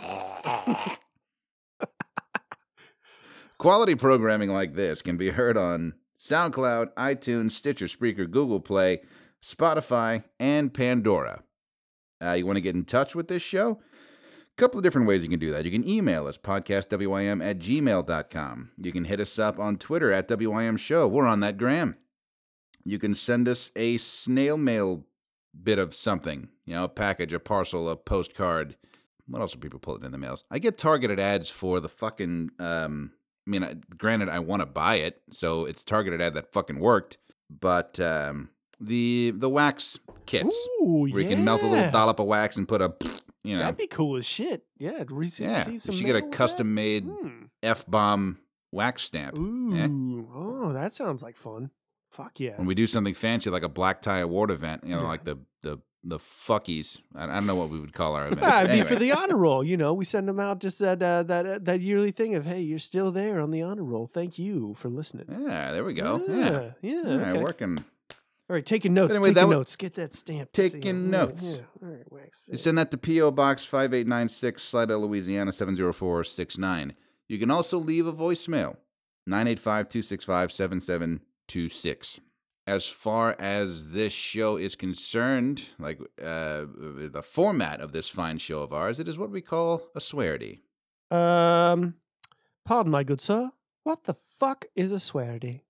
Quality 3.59 3.95
programming 3.95 4.50
like 4.50 4.73
this 4.73 5.03
can 5.03 5.17
be 5.17 5.29
heard 5.29 5.55
on 5.55 5.93
SoundCloud, 6.24 6.94
iTunes, 6.94 7.51
Stitcher, 7.51 7.88
Spreaker, 7.88 8.30
Google 8.30 8.62
Play, 8.62 9.01
Spotify, 9.44 10.24
and 10.39 10.74
Pandora. 10.74 11.44
Uh, 12.24 12.32
you 12.32 12.46
want 12.46 12.56
to 12.56 12.62
get 12.62 12.75
in 12.75 12.86
touch 12.86 13.13
with 13.13 13.27
this 13.27 13.44
show? 13.44 13.82
A 14.22 14.56
couple 14.56 14.80
of 14.80 14.84
different 14.84 15.06
ways 15.08 15.22
you 15.22 15.30
can 15.30 15.39
do 15.39 15.51
that. 15.51 15.65
You 15.65 15.72
can 15.72 15.88
email 15.88 16.25
us, 16.27 16.38
podcastwym 16.38 17.46
at 17.46 17.60
gmail.com. 17.60 18.72
You 18.77 18.92
can 18.94 19.03
hit 19.03 19.20
us 19.20 19.38
up 19.38 19.60
on 19.60 19.77
Twitter 19.77 20.13
at 20.13 20.30
WYM 20.30 20.80
Show. 20.80 21.10
We're 21.10 21.27
on 21.27 21.42
that 21.42 21.58
gram. 21.58 21.98
You 22.86 23.00
can 23.00 23.15
send 23.15 23.50
us 23.50 23.72
a 23.75 23.98
snail 23.98 24.58
mail 24.58 25.06
bit 25.62 25.77
of 25.77 25.94
something, 25.94 26.48
you 26.65 26.74
know, 26.74 26.86
a 26.86 26.89
package, 26.89 27.34
a 27.34 27.39
parcel, 27.39 27.89
a 27.89 27.98
postcard. 27.98 28.77
What 29.27 29.42
else 29.42 29.56
are 29.56 29.60
people 29.60 29.80
pulling 29.80 30.06
in 30.06 30.13
the 30.13 30.18
mails? 30.18 30.46
I 30.50 30.60
get 30.60 30.77
targeted 30.77 31.20
ads 31.20 31.50
for 31.50 31.82
the 31.82 31.89
fucking. 31.89 32.51
Um, 32.60 33.12
I 33.45 33.50
mean, 33.50 33.63
I, 33.63 33.75
granted, 33.97 34.29
I 34.29 34.39
want 34.39 34.62
to 34.62 34.65
buy 34.65 34.95
it, 34.95 35.21
so 35.31 35.65
it's 35.65 35.83
targeted 35.83 36.21
ad 36.21 36.33
that 36.35 36.53
fucking 36.53 36.79
worked. 36.79 37.17
But 37.50 38.00
um, 38.00 38.50
the 38.79 39.33
the 39.35 39.50
wax 39.50 40.00
kits, 40.25 40.55
Ooh, 40.81 41.07
where 41.09 41.21
you 41.21 41.29
can 41.29 41.43
melt 41.43 41.62
a 41.62 41.67
little 41.67 41.91
dollop 41.91 42.19
of 42.19 42.25
wax 42.27 42.55
and 42.57 42.67
put 42.67 42.81
a, 42.81 42.93
you 43.43 43.55
know, 43.55 43.59
That'd 43.63 43.77
be 43.77 43.88
cool 43.88 44.15
as 44.17 44.25
shit. 44.25 44.63
Yeah. 44.77 45.03
Receive, 45.09 45.47
yeah, 45.47 45.65
receive 45.69 45.93
you 45.93 45.97
should 46.00 46.05
get 46.05 46.15
a 46.15 46.21
custom 46.29 46.73
made 46.73 47.03
Hmm. 47.03 47.45
f 47.62 47.85
bomb 47.85 48.39
wax 48.71 49.03
stamp. 49.03 49.38
Ooh. 49.38 49.75
Yeah. 49.75 49.88
Oh, 50.33 50.73
that 50.73 50.93
sounds 50.93 51.21
like 51.21 51.38
fun. 51.38 51.69
Fuck 52.12 52.39
yeah. 52.39 52.57
When 52.57 52.67
we 52.67 52.75
do 52.75 52.88
something 52.88 53.13
fancy 53.13 53.50
like 53.50 53.63
a 53.63 53.69
black 53.69 54.01
tie 54.01 54.19
award 54.19 54.51
event, 54.51 54.83
you 54.85 54.95
know, 54.95 55.01
Yeah. 55.01 55.07
like 55.07 55.23
the 55.25 55.38
the 55.62 55.79
the 56.03 56.19
fuckies. 56.19 57.00
I, 57.15 57.24
I 57.24 57.27
don't 57.27 57.48
know 57.48 57.55
what 57.55 57.69
we 57.69 57.79
would 57.79 57.93
call 57.93 58.15
our 58.15 58.27
event. 58.31 58.41
Ah, 58.43 58.63
it'd 58.63 58.74
be 58.74 58.83
for 58.83 58.95
the 58.95 59.12
honor 59.12 59.38
roll. 59.38 59.63
You 59.63 59.77
know, 59.77 59.93
we 59.93 60.05
send 60.05 60.27
them 60.27 60.39
out 60.39 60.60
just 60.60 60.79
that 60.79 61.01
uh, 61.01 61.24
that 61.24 61.45
uh, 61.45 61.60
that 61.62 61.81
yearly 61.81 62.12
thing 62.12 62.36
of 62.36 62.45
hey, 62.45 62.62
you're 62.62 62.79
still 62.79 63.12
there 63.12 63.39
on 63.39 63.51
the 63.51 63.62
honor 63.62 63.83
roll. 63.83 64.07
Thank 64.07 64.38
you 64.38 64.75
for 64.75 64.89
listening. 64.89 65.25
Yeah, 65.29 65.72
there 65.72 65.83
we 65.83 65.93
go. 65.93 66.24
Yeah. 66.27 66.72
yeah. 66.81 67.10
All 67.10 67.17
right, 67.17 67.31
okay. 67.31 67.43
working. 67.43 67.77
All 68.50 68.55
right, 68.55 68.65
taking 68.65 68.93
notes. 68.93 69.15
Anyway, 69.15 69.33
taking 69.33 69.50
notes. 69.50 69.75
Get 69.77 69.93
that 69.95 70.13
stamp. 70.13 70.51
Taking 70.51 70.81
seal. 70.81 70.95
Yeah, 70.95 71.10
notes. 71.10 71.55
Yeah. 71.55 71.88
All 71.88 71.93
right, 71.93 72.12
wax. 72.12 72.50
You 72.51 72.57
send 72.57 72.77
that 72.77 72.91
to 72.91 72.98
P.O. 72.98 73.31
Box 73.31 73.63
5896, 73.63 74.62
Slidell, 74.62 75.00
Louisiana 75.00 75.53
70469. 75.53 76.93
You 77.29 77.39
can 77.39 77.50
also 77.50 77.77
leave 77.77 78.05
a 78.05 78.13
voicemail 78.13 78.75
985 79.25 79.89
265 79.89 80.51
7726. 80.51 82.19
As 82.65 82.88
far 82.88 83.36
as 83.39 83.89
this 83.89 84.13
show 84.13 84.55
is 84.55 84.75
concerned, 84.75 85.65
like 85.77 86.00
uh, 86.22 86.65
the 86.65 87.24
format 87.24 87.82
of 87.82 87.91
this 87.91 88.08
fine 88.08 88.38
show 88.38 88.62
of 88.62 88.72
ours, 88.72 89.00
it 89.00 89.08
is 89.08 89.17
what 89.17 89.32
we 89.32 89.41
call 89.41 89.89
a 89.96 90.00
swearity. 90.00 90.62
Um, 91.12 91.96
pardon, 92.65 92.91
my 92.91 93.03
good 93.03 93.20
sir. 93.20 93.51
What 93.84 94.05
the 94.05 94.13
fuck 94.13 94.65
is 94.75 94.93
a 94.93 95.00
swearity? 95.00 95.65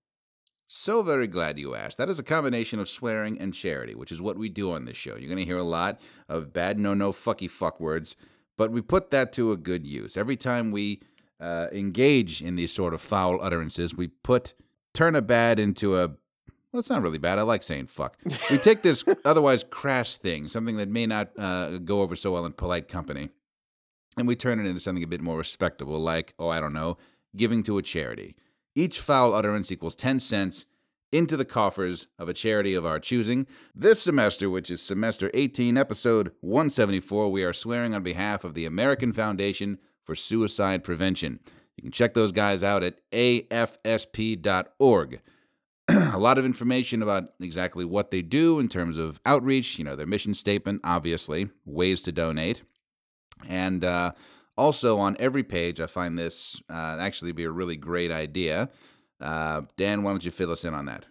So 0.68 1.02
very 1.02 1.26
glad 1.26 1.58
you 1.58 1.74
asked. 1.74 1.98
That 1.98 2.08
is 2.08 2.18
a 2.18 2.24
combination 2.24 2.78
of 2.78 2.88
swearing 2.88 3.38
and 3.38 3.52
charity, 3.52 3.94
which 3.94 4.10
is 4.10 4.22
what 4.22 4.38
we 4.38 4.48
do 4.48 4.72
on 4.72 4.84
this 4.84 4.96
show. 4.96 5.16
You're 5.16 5.28
going 5.28 5.38
to 5.38 5.44
hear 5.44 5.58
a 5.58 5.64
lot 5.64 6.00
of 6.28 6.52
bad 6.52 6.78
no 6.78 6.94
no 6.94 7.12
fucky 7.12 7.50
fuck 7.50 7.80
words, 7.80 8.16
but 8.56 8.70
we 8.70 8.80
put 8.80 9.10
that 9.10 9.32
to 9.34 9.52
a 9.52 9.56
good 9.56 9.86
use. 9.86 10.16
Every 10.16 10.36
time 10.36 10.70
we 10.70 11.00
uh, 11.40 11.66
engage 11.72 12.40
in 12.40 12.56
these 12.56 12.72
sort 12.72 12.94
of 12.94 13.00
foul 13.00 13.40
utterances, 13.42 13.94
we 13.94 14.08
put 14.08 14.54
turn 14.94 15.14
a 15.14 15.22
bad 15.22 15.58
into 15.58 15.98
a 15.98 16.12
well, 16.74 16.80
it's 16.80 16.90
not 16.90 17.02
really 17.02 17.18
bad. 17.18 17.38
I 17.38 17.42
like 17.42 17.62
saying 17.62 17.86
fuck. 17.86 18.18
We 18.50 18.58
take 18.58 18.82
this 18.82 19.04
otherwise 19.24 19.62
crass 19.62 20.16
thing, 20.16 20.48
something 20.48 20.76
that 20.78 20.88
may 20.88 21.06
not 21.06 21.30
uh, 21.38 21.78
go 21.78 22.02
over 22.02 22.16
so 22.16 22.32
well 22.32 22.44
in 22.44 22.52
polite 22.52 22.88
company, 22.88 23.28
and 24.16 24.26
we 24.26 24.34
turn 24.34 24.58
it 24.58 24.66
into 24.66 24.80
something 24.80 25.04
a 25.04 25.06
bit 25.06 25.20
more 25.20 25.38
respectable, 25.38 26.00
like, 26.00 26.34
oh, 26.36 26.48
I 26.48 26.58
don't 26.58 26.72
know, 26.72 26.98
giving 27.36 27.62
to 27.62 27.78
a 27.78 27.82
charity. 27.82 28.34
Each 28.74 28.98
foul 28.98 29.34
utterance 29.34 29.70
equals 29.70 29.94
10 29.94 30.18
cents 30.18 30.66
into 31.12 31.36
the 31.36 31.44
coffers 31.44 32.08
of 32.18 32.28
a 32.28 32.34
charity 32.34 32.74
of 32.74 32.84
our 32.84 32.98
choosing. 32.98 33.46
This 33.72 34.02
semester, 34.02 34.50
which 34.50 34.68
is 34.68 34.82
semester 34.82 35.30
18, 35.32 35.78
episode 35.78 36.32
174, 36.40 37.30
we 37.30 37.44
are 37.44 37.52
swearing 37.52 37.94
on 37.94 38.02
behalf 38.02 38.42
of 38.42 38.54
the 38.54 38.66
American 38.66 39.12
Foundation 39.12 39.78
for 40.02 40.16
Suicide 40.16 40.82
Prevention. 40.82 41.38
You 41.76 41.82
can 41.82 41.92
check 41.92 42.14
those 42.14 42.32
guys 42.32 42.64
out 42.64 42.82
at 42.82 42.98
afsp.org. 43.12 44.40
a 45.88 46.18
lot 46.18 46.38
of 46.38 46.44
information 46.44 47.02
about 47.02 47.34
exactly 47.40 47.84
what 47.84 48.10
they 48.10 48.22
do 48.22 48.58
in 48.58 48.68
terms 48.68 48.96
of 48.96 49.20
outreach, 49.26 49.78
you 49.78 49.84
know, 49.84 49.96
their 49.96 50.06
mission 50.06 50.34
statement, 50.34 50.80
obviously, 50.84 51.50
ways 51.64 52.00
to 52.02 52.12
donate. 52.12 52.62
And 53.48 53.84
uh, 53.84 54.12
also 54.56 54.98
on 54.98 55.16
every 55.18 55.42
page, 55.42 55.80
I 55.80 55.86
find 55.86 56.18
this 56.18 56.60
uh, 56.70 56.96
actually 56.98 57.32
be 57.32 57.44
a 57.44 57.50
really 57.50 57.76
great 57.76 58.10
idea. 58.10 58.70
Uh, 59.20 59.62
Dan, 59.76 60.02
why 60.02 60.10
don't 60.10 60.24
you 60.24 60.30
fill 60.30 60.50
us 60.50 60.64
in 60.64 60.74
on 60.74 60.86
that? 60.86 61.06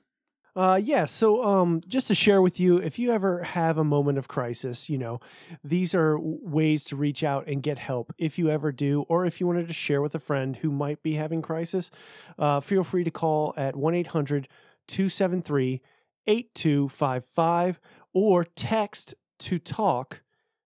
Uh, 0.55 0.79
yeah. 0.81 1.05
So, 1.05 1.43
um, 1.43 1.81
just 1.87 2.07
to 2.07 2.15
share 2.15 2.41
with 2.41 2.59
you, 2.59 2.77
if 2.77 2.99
you 2.99 3.11
ever 3.11 3.43
have 3.43 3.77
a 3.77 3.83
moment 3.83 4.17
of 4.17 4.27
crisis, 4.27 4.89
you 4.89 4.97
know, 4.97 5.19
these 5.63 5.95
are 5.95 6.17
ways 6.19 6.83
to 6.85 6.95
reach 6.95 7.23
out 7.23 7.47
and 7.47 7.63
get 7.63 7.79
help. 7.79 8.13
If 8.17 8.37
you 8.37 8.49
ever 8.49 8.71
do, 8.71 9.01
or 9.09 9.25
if 9.25 9.39
you 9.39 9.47
wanted 9.47 9.67
to 9.67 9.73
share 9.73 10.01
with 10.01 10.13
a 10.13 10.19
friend 10.19 10.55
who 10.55 10.71
might 10.71 11.01
be 11.01 11.15
having 11.15 11.41
crisis, 11.41 11.89
uh, 12.37 12.59
feel 12.59 12.83
free 12.83 13.03
to 13.03 13.11
call 13.11 13.53
at 13.57 13.75
1 13.75 13.95
800 13.95 14.47
273 14.87 15.81
8255 16.27 17.79
or 18.13 18.43
text 18.43 19.15
to 19.39 19.57
talk 19.57 20.21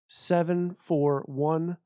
741 0.07 1.77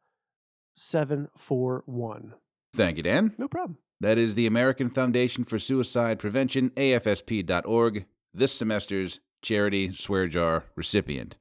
741. 0.74 2.34
Thank 2.74 2.98
you, 2.98 3.04
Dan. 3.04 3.34
No 3.38 3.48
problem. 3.48 3.78
That 4.02 4.18
is 4.18 4.34
the 4.34 4.48
American 4.48 4.90
Foundation 4.90 5.44
for 5.44 5.60
Suicide 5.60 6.18
Prevention, 6.18 6.72
AFSP.org, 6.72 8.06
this 8.34 8.52
semester's 8.52 9.20
charity 9.44 9.94
swear 9.94 10.26
jar 10.26 10.64
recipient. 10.76 11.38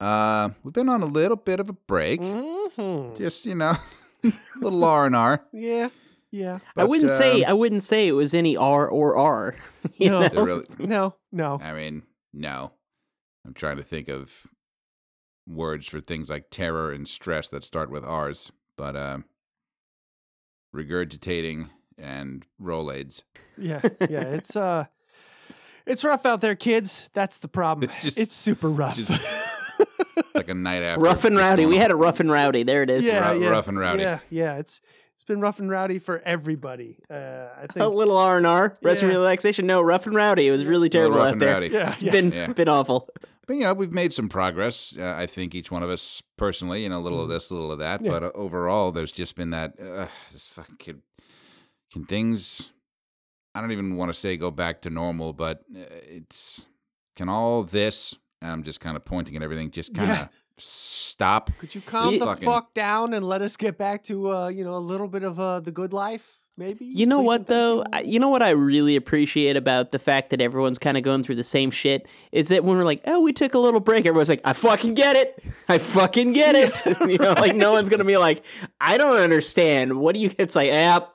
Uh, 0.00 0.48
we've 0.64 0.72
been 0.72 0.88
on 0.88 1.02
a 1.02 1.06
little 1.06 1.36
bit 1.36 1.60
of 1.60 1.68
a 1.68 1.74
break, 1.74 2.22
Mhm. 2.22 3.18
just 3.18 3.44
you 3.44 3.54
know, 3.54 3.74
a 4.24 4.32
little 4.62 4.82
R 4.82 5.04
and 5.04 5.14
R. 5.14 5.44
Yeah. 5.52 5.90
Yeah. 6.30 6.60
I 6.74 6.84
wouldn't 6.84 7.10
say 7.10 7.42
um, 7.44 7.50
I 7.50 7.52
wouldn't 7.52 7.84
say 7.84 8.08
it 8.08 8.12
was 8.12 8.32
any 8.32 8.56
R 8.56 8.88
or 8.88 9.16
R. 9.18 9.54
No. 10.00 10.26
really, 10.30 10.64
No, 10.78 11.16
no. 11.30 11.58
I 11.62 11.74
mean, 11.74 12.04
no. 12.32 12.72
I'm 13.46 13.52
trying 13.52 13.76
to 13.76 13.82
think 13.82 14.08
of 14.08 14.46
words 15.46 15.86
for 15.86 16.00
things 16.00 16.30
like 16.30 16.48
terror 16.48 16.92
and 16.92 17.06
stress 17.06 17.50
that 17.50 17.62
start 17.64 17.90
with 17.90 18.04
R's, 18.06 18.52
but 18.78 18.96
uh, 18.96 19.18
regurgitating 20.74 21.68
and 22.00 22.44
Rolaids. 22.62 23.22
Yeah, 23.58 23.80
yeah. 24.08 24.20
It's 24.22 24.56
uh 24.56 24.86
it's 25.86 26.04
rough 26.04 26.24
out 26.26 26.40
there, 26.40 26.54
kids. 26.54 27.10
That's 27.14 27.38
the 27.38 27.48
problem. 27.48 27.90
It's 27.90 28.02
just- 28.04 28.18
it's 28.18 28.34
super 28.34 28.68
rough. 28.70 28.96
just- 28.96 29.46
Like 30.34 30.48
a 30.48 30.54
night 30.54 30.82
after. 30.82 31.02
rough 31.02 31.24
and 31.24 31.36
rowdy. 31.36 31.66
We 31.66 31.76
had 31.76 31.90
a 31.90 31.96
rough 31.96 32.20
and 32.20 32.30
rowdy. 32.30 32.62
There 32.62 32.82
it 32.82 32.90
is. 32.90 33.06
yeah, 33.06 33.32
Rou- 33.32 33.40
yeah, 33.42 33.48
rough 33.48 33.68
and 33.68 33.78
rowdy. 33.78 34.02
Yeah, 34.02 34.18
yeah. 34.30 34.56
It's 34.58 34.80
it's 35.14 35.24
been 35.24 35.40
rough 35.40 35.58
and 35.58 35.68
rowdy 35.68 35.98
for 35.98 36.22
everybody. 36.24 36.98
Uh, 37.10 37.14
I 37.14 37.62
A 37.64 37.68
think. 37.68 37.76
A 37.84 37.88
little 37.88 38.16
R 38.16 38.36
and 38.38 38.46
R, 38.46 38.78
rest 38.82 39.02
and 39.02 39.10
relaxation. 39.10 39.66
No, 39.66 39.82
rough 39.82 40.06
and 40.06 40.14
rowdy. 40.14 40.46
It 40.48 40.50
was 40.52 40.64
really 40.64 40.88
terrible 40.88 41.16
rough 41.18 41.26
out 41.28 41.32
and 41.32 41.42
there. 41.42 41.52
rowdy. 41.52 41.68
Yeah, 41.68 41.92
It's 41.92 42.02
yeah. 42.02 42.12
been 42.12 42.32
Yeah. 42.32 42.46
been 42.52 42.68
awful. 42.68 43.08
But 43.46 43.56
you 43.56 43.64
know, 43.64 43.74
we've 43.74 43.92
made 43.92 44.14
some 44.14 44.28
progress. 44.28 44.96
Uh, 44.98 45.14
I 45.18 45.26
think 45.26 45.54
each 45.54 45.70
one 45.72 45.82
of 45.82 45.90
us 45.90 46.22
personally, 46.36 46.84
you 46.84 46.88
know, 46.88 46.98
a 46.98 47.00
little 47.00 47.20
of 47.22 47.28
this, 47.28 47.50
a 47.50 47.54
little 47.54 47.72
of 47.72 47.78
that. 47.80 48.00
Yeah. 48.02 48.10
But 48.12 48.22
uh, 48.22 48.30
overall, 48.34 48.92
there's 48.92 49.12
just 49.12 49.34
been 49.36 49.50
that. 49.50 49.74
Uh, 49.80 50.06
this 50.32 50.46
fucking 50.46 50.76
kid. 50.78 51.02
Can 51.92 52.04
things? 52.04 52.70
I 53.54 53.60
don't 53.60 53.72
even 53.72 53.96
want 53.96 54.10
to 54.10 54.18
say 54.18 54.36
go 54.36 54.50
back 54.50 54.82
to 54.82 54.90
normal, 54.90 55.32
but 55.32 55.64
uh, 55.76 55.80
it's 56.02 56.66
can 57.16 57.28
all 57.28 57.64
this. 57.64 58.14
And 58.42 58.50
I'm 58.50 58.62
just 58.62 58.80
kind 58.80 58.96
of 58.96 59.04
pointing 59.04 59.36
at 59.36 59.42
everything. 59.42 59.70
Just 59.70 59.92
kind 59.94 60.10
of 60.10 60.16
Yeah. 60.16 60.28
stop. 60.56 61.50
Could 61.58 61.74
you 61.74 61.80
calm 61.80 62.18
the 62.18 62.24
Fucking- 62.24 62.46
fuck 62.46 62.74
down 62.74 63.12
and 63.12 63.26
let 63.26 63.42
us 63.42 63.56
get 63.56 63.76
back 63.76 64.02
to 64.04 64.30
uh, 64.32 64.48
you 64.48 64.64
know, 64.64 64.76
a 64.76 64.78
little 64.78 65.08
bit 65.08 65.22
of 65.24 65.38
uh 65.40 65.60
the 65.60 65.72
good 65.72 65.92
life, 65.92 66.38
maybe? 66.56 66.84
You 66.84 67.06
know 67.06 67.18
Please 67.18 67.26
what 67.26 67.46
though? 67.48 67.78
you? 67.78 67.84
I, 67.92 68.00
you 68.02 68.18
know 68.20 68.28
what 68.28 68.42
I 68.42 68.50
really 68.50 68.94
appreciate 68.96 69.56
about 69.56 69.90
the 69.92 69.98
fact 69.98 70.30
that 70.30 70.40
everyone's 70.40 70.78
kind 70.78 70.96
of 70.96 71.02
going 71.02 71.22
through 71.22 71.34
the 71.36 71.44
same 71.44 71.70
shit 71.70 72.06
is 72.32 72.48
that 72.48 72.62
when 72.64 72.76
we're 72.78 72.84
like, 72.84 73.02
"Oh, 73.06 73.20
we 73.20 73.32
took 73.32 73.54
a 73.54 73.58
little 73.58 73.80
break," 73.80 74.06
everyone's 74.06 74.28
like, 74.28 74.42
"I 74.44 74.52
fucking 74.52 74.94
get 74.94 75.16
it. 75.16 75.42
I 75.68 75.78
fucking 75.78 76.32
get 76.34 76.54
it." 76.54 76.82
you 77.10 77.18
know, 77.18 77.32
like 77.32 77.56
no 77.56 77.72
one's 77.72 77.88
gonna 77.88 78.04
be 78.04 78.16
like, 78.16 78.44
"I 78.80 78.96
don't 78.96 79.16
understand. 79.16 79.98
What 79.98 80.14
do 80.14 80.20
you?" 80.22 80.30
It's 80.38 80.54
like, 80.56 80.68
"Yep, 80.68 81.12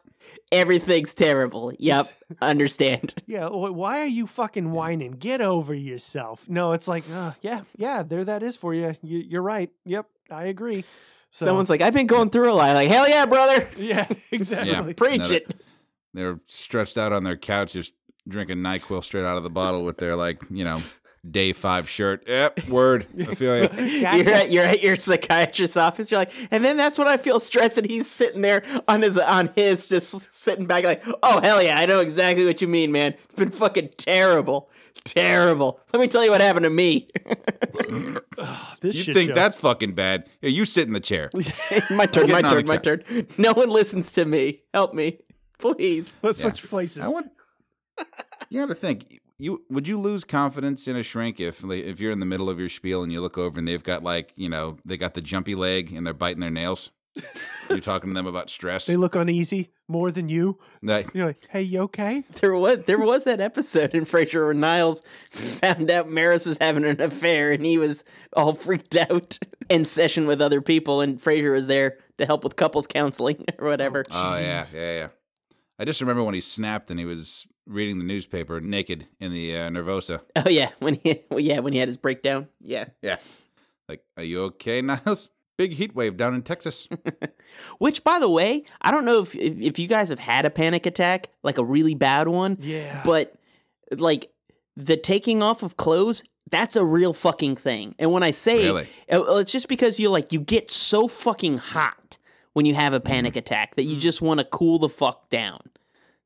everything's 0.56 1.14
terrible. 1.14 1.74
Yep, 1.78 2.08
understand." 2.42 3.14
Yeah, 3.26 3.48
why 3.50 4.02
are 4.02 4.06
you 4.08 4.28
fucking 4.28 4.72
whining? 4.72 5.12
Get 5.12 5.42
over 5.42 5.74
yourself. 5.74 6.50
No, 6.50 6.72
it's 6.74 6.88
like, 6.88 7.04
uh, 7.14 7.34
yeah, 7.42 7.62
yeah, 7.76 8.04
there 8.04 8.24
that 8.26 8.44
is 8.44 8.58
for 8.58 8.74
you. 8.74 8.94
you 9.04 9.20
you're 9.20 9.42
right. 9.42 9.70
Yep, 9.86 10.08
I 10.32 10.46
agree. 10.46 10.84
So, 11.30 11.46
Someone's 11.46 11.70
like, 11.70 11.82
"I've 11.82 11.94
been 11.94 12.08
going 12.08 12.30
through 12.30 12.52
a 12.52 12.54
lot." 12.54 12.74
Like, 12.76 12.90
hell 12.90 13.08
yeah, 13.10 13.26
brother, 13.26 13.68
yeah, 13.78 14.08
exactly. 14.32 14.94
preach 14.94 15.32
it. 15.32 15.54
They're 16.14 16.40
stretched 16.48 16.98
out 16.98 17.12
on 17.12 17.24
their 17.26 17.36
couch, 17.36 17.74
just 17.74 17.94
drinking 18.28 18.60
Nyquil 18.60 19.04
straight 19.04 19.26
out 19.26 19.38
of 19.38 19.44
the 19.44 19.50
bottle 19.50 19.84
with 19.84 19.98
their 19.98 20.16
like, 20.16 20.42
you 20.50 20.64
know, 20.64 20.82
day 21.30 21.54
five 21.54 21.90
shirt. 21.90 22.24
Yep, 22.28 22.68
word. 22.70 23.08
I 23.20 23.36
feel 23.36 23.58
you. 23.64 23.70
You're 23.86 24.08
at 24.34 24.52
you're 24.52 24.64
at 24.64 24.84
your 24.84 24.96
psychiatrist's 24.96 25.78
office. 25.78 26.12
You're 26.12 26.20
like, 26.22 26.32
and 26.52 26.64
then 26.64 26.78
that's 26.78 26.98
when 26.98 27.08
I 27.08 27.18
feel 27.18 27.40
stressed, 27.40 27.78
and 27.78 27.90
he's 27.90 28.08
sitting 28.10 28.42
there 28.42 28.64
on 28.88 29.02
his 29.02 29.18
on 29.18 29.50
his, 29.56 29.88
just 29.88 30.32
sitting 30.34 30.66
back, 30.66 30.84
like, 30.84 31.04
oh 31.24 31.42
hell 31.42 31.62
yeah, 31.62 31.80
I 31.80 31.86
know 31.86 32.00
exactly 32.00 32.46
what 32.46 32.62
you 32.62 32.68
mean, 32.68 32.92
man. 32.92 33.14
It's 33.26 33.36
been 33.36 33.52
fucking 33.52 33.90
terrible, 33.98 34.70
terrible. 35.04 35.80
Let 35.94 36.00
me 36.00 36.08
tell 36.08 36.24
you 36.24 36.32
what 36.32 36.42
happened 36.42 36.66
to 36.66 36.70
me. 36.70 37.08
This 38.82 38.96
You 38.98 39.04
shit 39.04 39.16
think 39.16 39.30
show. 39.30 39.36
that's 39.36 39.56
fucking 39.56 39.94
bad? 39.94 40.26
Yeah, 40.42 40.50
you 40.50 40.66
sit 40.66 40.86
in 40.88 40.94
the 40.94 41.00
chair. 41.00 41.30
my 41.92 42.06
turn, 42.06 42.30
my 42.30 42.42
turn, 42.42 42.66
my 42.68 42.78
turn. 42.78 43.04
No 43.38 43.54
one 43.54 43.70
listens 43.70 44.12
to 44.14 44.26
me. 44.26 44.62
Help 44.74 44.94
me, 44.94 45.20
please. 45.58 46.18
Let's 46.22 46.44
Yeah. 46.44 46.50
switch 46.52 46.70
places. 46.70 47.06
I 47.06 47.10
want. 47.10 47.32
You 48.50 48.60
got 48.60 48.68
to 48.68 48.76
think. 48.76 49.22
You 49.38 49.64
would 49.70 49.88
you 49.88 50.00
lose 50.00 50.24
confidence 50.24 50.88
in 50.88 50.96
a 50.96 51.04
shrink 51.04 51.40
if 51.40 51.64
like, 51.64 51.84
if 51.84 52.00
you're 52.00 52.12
in 52.12 52.20
the 52.20 52.26
middle 52.26 52.50
of 52.50 52.60
your 52.60 52.70
spiel 52.70 53.04
and 53.04 53.12
you 53.12 53.20
look 53.22 53.38
over 53.38 53.60
and 53.60 53.68
they've 53.68 53.84
got 53.84 54.04
like 54.04 54.32
you 54.36 54.48
know 54.50 54.78
they 54.86 54.98
got 54.98 55.14
the 55.14 55.22
jumpy 55.22 55.56
leg 55.56 55.92
and 55.92 56.06
they're 56.06 56.14
biting 56.14 56.42
their 56.42 56.50
nails. 56.52 56.90
you're 57.70 57.80
talking 57.80 58.10
to 58.10 58.14
them 58.14 58.28
about 58.28 58.50
stress. 58.50 58.88
they 58.88 58.98
look 58.98 59.16
uneasy 59.16 59.70
more 59.88 60.12
than 60.12 60.28
you. 60.28 60.60
Like, 60.82 61.14
You're 61.14 61.28
like, 61.28 61.40
hey, 61.50 61.62
you 61.62 61.82
okay? 61.84 62.24
There 62.42 62.54
was 62.54 62.84
there 62.84 63.00
was 63.00 63.24
that 63.24 63.40
episode 63.40 63.94
in 63.94 64.06
Frasier 64.06 64.44
where 64.44 64.54
Niles 64.54 65.02
found 65.32 65.90
out 65.90 66.10
Maris 66.10 66.46
was 66.46 66.58
having 66.60 66.84
an 66.84 67.00
affair 67.00 67.54
and 67.54 67.66
he 67.66 67.78
was 67.78 68.04
all 68.34 68.54
freaked 68.54 68.98
out 68.98 69.40
in 69.70 69.86
session 69.86 70.28
with 70.28 70.42
other 70.42 70.62
people 70.62 71.00
and 71.00 71.22
Frasier 71.22 71.54
was 71.54 71.68
there 71.68 72.00
to 72.18 72.26
help 72.26 72.44
with 72.44 72.58
couples 72.58 72.86
counseling 72.88 73.46
or 73.60 73.68
whatever. 73.70 74.04
oh 74.12 74.36
yeah, 74.38 74.66
yeah, 74.74 74.98
yeah. 75.00 75.08
I 75.80 75.86
just 75.86 76.02
remember 76.02 76.24
when 76.24 76.34
he 76.36 76.42
snapped 76.42 76.92
and 76.92 77.00
he 77.00 77.06
was 77.06 77.46
reading 77.68 77.98
the 78.00 78.06
newspaper 78.06 78.60
naked 78.62 79.08
in 79.20 79.32
the 79.34 79.56
uh, 79.58 79.70
Nervosa. 79.70 80.22
Oh 80.36 80.50
yeah, 80.50 80.70
when 80.80 80.96
he 81.04 81.22
well, 81.30 81.40
yeah 81.50 81.60
when 81.60 81.74
he 81.74 81.80
had 81.80 81.88
his 81.88 81.98
breakdown. 81.98 82.48
Yeah, 82.62 82.86
Yeah, 83.02 83.18
Like, 83.90 84.04
are 84.18 84.24
you 84.24 84.42
okay, 84.44 84.82
Niles? 84.82 85.32
Big 85.58 85.72
heat 85.74 85.96
wave 85.96 86.18
down 86.18 86.36
in 86.36 86.42
Texas. 86.42 86.88
Which, 87.80 88.04
by 88.04 88.20
the 88.20 88.30
way, 88.30 88.64
I 88.82 88.92
don't 88.92 89.06
know 89.06 89.22
if 89.22 89.36
if 89.36 89.58
if 89.60 89.80
you 89.80 89.88
guys 89.88 90.10
have 90.10 90.20
had 90.20 90.46
a 90.46 90.50
panic 90.50 90.86
attack, 90.86 91.30
like 91.44 91.58
a 91.58 91.64
really 91.64 91.96
bad 91.96 92.28
one, 92.28 92.58
Yeah. 92.60 93.02
but 93.06 93.36
like 93.92 94.30
the 94.76 94.98
taking 94.98 95.42
off 95.42 95.64
of 95.64 95.78
clothes, 95.78 96.24
that's 96.52 96.76
a 96.76 96.84
real 96.84 97.14
fucking 97.14 97.56
thing. 97.56 97.96
And 98.00 98.12
when 98.12 98.22
I 98.22 98.32
say 98.32 98.66
Really? 98.66 98.88
it, 99.08 99.18
it's 99.18 99.52
just 99.52 99.70
because 99.70 99.98
you 100.00 100.10
like 100.10 100.34
you 100.34 100.42
get 100.42 100.70
so 100.72 101.08
fucking 101.08 101.58
hot 101.60 102.18
when 102.52 102.66
you 102.66 102.74
have 102.76 102.94
a 102.94 103.00
panic 103.00 103.38
attack 103.38 103.76
that 103.76 103.84
you 103.84 103.96
just 103.96 104.22
want 104.22 104.40
to 104.42 104.46
cool 104.46 104.78
the 104.80 104.90
fuck 104.90 105.30
down. 105.30 105.62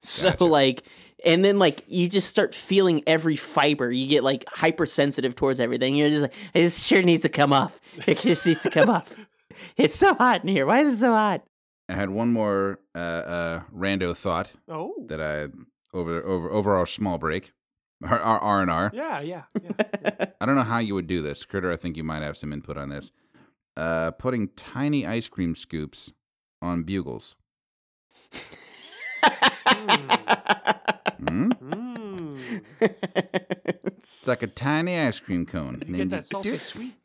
So 0.01 0.31
Gotcha. 0.31 0.45
like 0.45 0.83
and 1.25 1.43
then 1.43 1.59
like 1.59 1.83
you 1.87 2.07
just 2.07 2.27
start 2.27 2.55
feeling 2.55 3.03
every 3.07 3.35
fiber. 3.35 3.91
You 3.91 4.07
get 4.07 4.23
like 4.23 4.45
hypersensitive 4.47 5.35
towards 5.35 5.59
everything. 5.59 5.95
You're 5.95 6.09
just 6.09 6.21
like, 6.21 6.33
this 6.53 6.85
sure 6.85 7.01
needs 7.01 7.23
to 7.23 7.29
come 7.29 7.53
off. 7.53 7.79
It 8.07 8.19
just 8.19 8.45
needs 8.45 8.63
to 8.63 8.69
come 8.69 8.89
off. 8.89 9.15
It's 9.75 9.95
so 9.95 10.13
hot 10.13 10.43
in 10.43 10.47
here. 10.47 10.65
Why 10.65 10.81
is 10.81 10.93
it 10.93 10.97
so 10.97 11.11
hot? 11.11 11.43
I 11.89 11.93
had 11.93 12.11
one 12.11 12.31
more 12.31 12.79
uh, 12.95 12.97
uh, 12.97 13.61
rando 13.75 14.15
thought 14.15 14.53
oh. 14.69 14.93
that 15.07 15.19
I 15.19 15.47
over 15.93 16.23
over 16.23 16.49
over 16.49 16.75
our 16.75 16.85
small 16.85 17.17
break, 17.17 17.51
our 18.03 18.19
R 18.19 18.61
and 18.61 18.71
R. 18.71 18.91
Yeah, 18.93 19.19
yeah, 19.19 19.43
yeah. 19.61 19.71
I 20.39 20.45
don't 20.45 20.55
know 20.55 20.63
how 20.63 20.77
you 20.77 20.93
would 20.93 21.07
do 21.07 21.21
this, 21.21 21.43
Critter. 21.43 21.71
I 21.71 21.77
think 21.77 21.97
you 21.97 22.03
might 22.05 22.21
have 22.21 22.37
some 22.37 22.53
input 22.53 22.77
on 22.77 22.89
this. 22.89 23.11
Uh, 23.75 24.11
putting 24.11 24.49
tiny 24.49 25.05
ice 25.05 25.27
cream 25.27 25.55
scoops 25.55 26.13
on 26.61 26.83
bugles. 26.83 27.35
Hmm? 31.27 31.51
Mm. 31.51 32.61
It's 32.81 34.27
like 34.27 34.41
a 34.41 34.47
tiny 34.47 34.97
ice 34.97 35.19
cream 35.19 35.45
cone. 35.45 35.79
You 35.85 35.87
And 35.87 35.95
get 35.97 36.09
that 36.11 36.25
salty 36.25 36.57
sweet, 36.57 36.95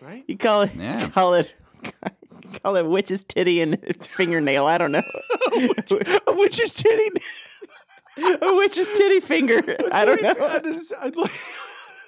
right? 0.00 0.24
You 0.26 0.36
call 0.36 0.62
it 0.62 0.70
Yeah. 0.74 1.08
call 1.10 1.34
it 1.34 1.54
call 2.62 2.76
it 2.76 2.86
witch's 2.86 3.24
titty 3.24 3.60
and 3.60 3.74
its 3.82 4.06
fingernail. 4.06 4.66
I 4.66 4.78
don't 4.78 4.92
know. 4.92 5.02
A 5.52 6.32
witch's 6.34 6.74
titty. 6.74 7.20
a 8.18 8.54
witch's 8.56 8.88
titty 8.88 9.20
finger. 9.20 9.58
I 9.92 10.04
don't 10.04 10.24
I, 10.24 10.32
know. 11.14 11.26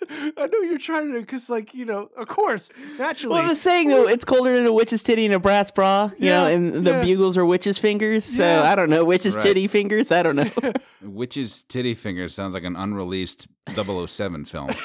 Just- 0.00 0.10
I'd 0.10 0.24
like- 0.24 0.32
I 0.38 0.46
know 0.46 0.58
you're 0.60 0.78
trying 0.78 1.12
to, 1.12 1.20
because, 1.20 1.48
like, 1.50 1.74
you 1.74 1.84
know, 1.84 2.10
of 2.16 2.28
course, 2.28 2.70
naturally. 2.98 3.34
Well, 3.34 3.48
the 3.48 3.56
saying 3.56 3.88
though, 3.88 4.06
it's 4.08 4.24
colder 4.24 4.54
than 4.54 4.66
a 4.66 4.72
witch's 4.72 5.02
titty 5.02 5.24
in 5.24 5.32
a 5.32 5.38
brass 5.38 5.70
bra. 5.70 6.10
You 6.18 6.30
know, 6.30 6.46
and 6.46 6.86
the 6.86 6.90
yeah. 6.92 7.02
bugles 7.02 7.36
are 7.36 7.44
witch's 7.46 7.78
fingers. 7.78 8.24
So 8.24 8.44
Yeah. 8.44 8.62
I 8.70 8.74
don't 8.74 8.90
know, 8.90 9.04
witch's 9.04 9.34
Right. 9.36 9.42
titty 9.44 9.66
fingers. 9.68 10.10
I 10.12 10.22
don't 10.22 10.36
know. 10.36 10.50
Witch's 11.02 11.62
titty 11.64 11.92
fingers 11.94 12.34
sounds 12.34 12.54
like 12.54 12.64
an 12.64 12.76
unreleased 12.76 13.46
007 13.74 14.46
film. 14.46 14.70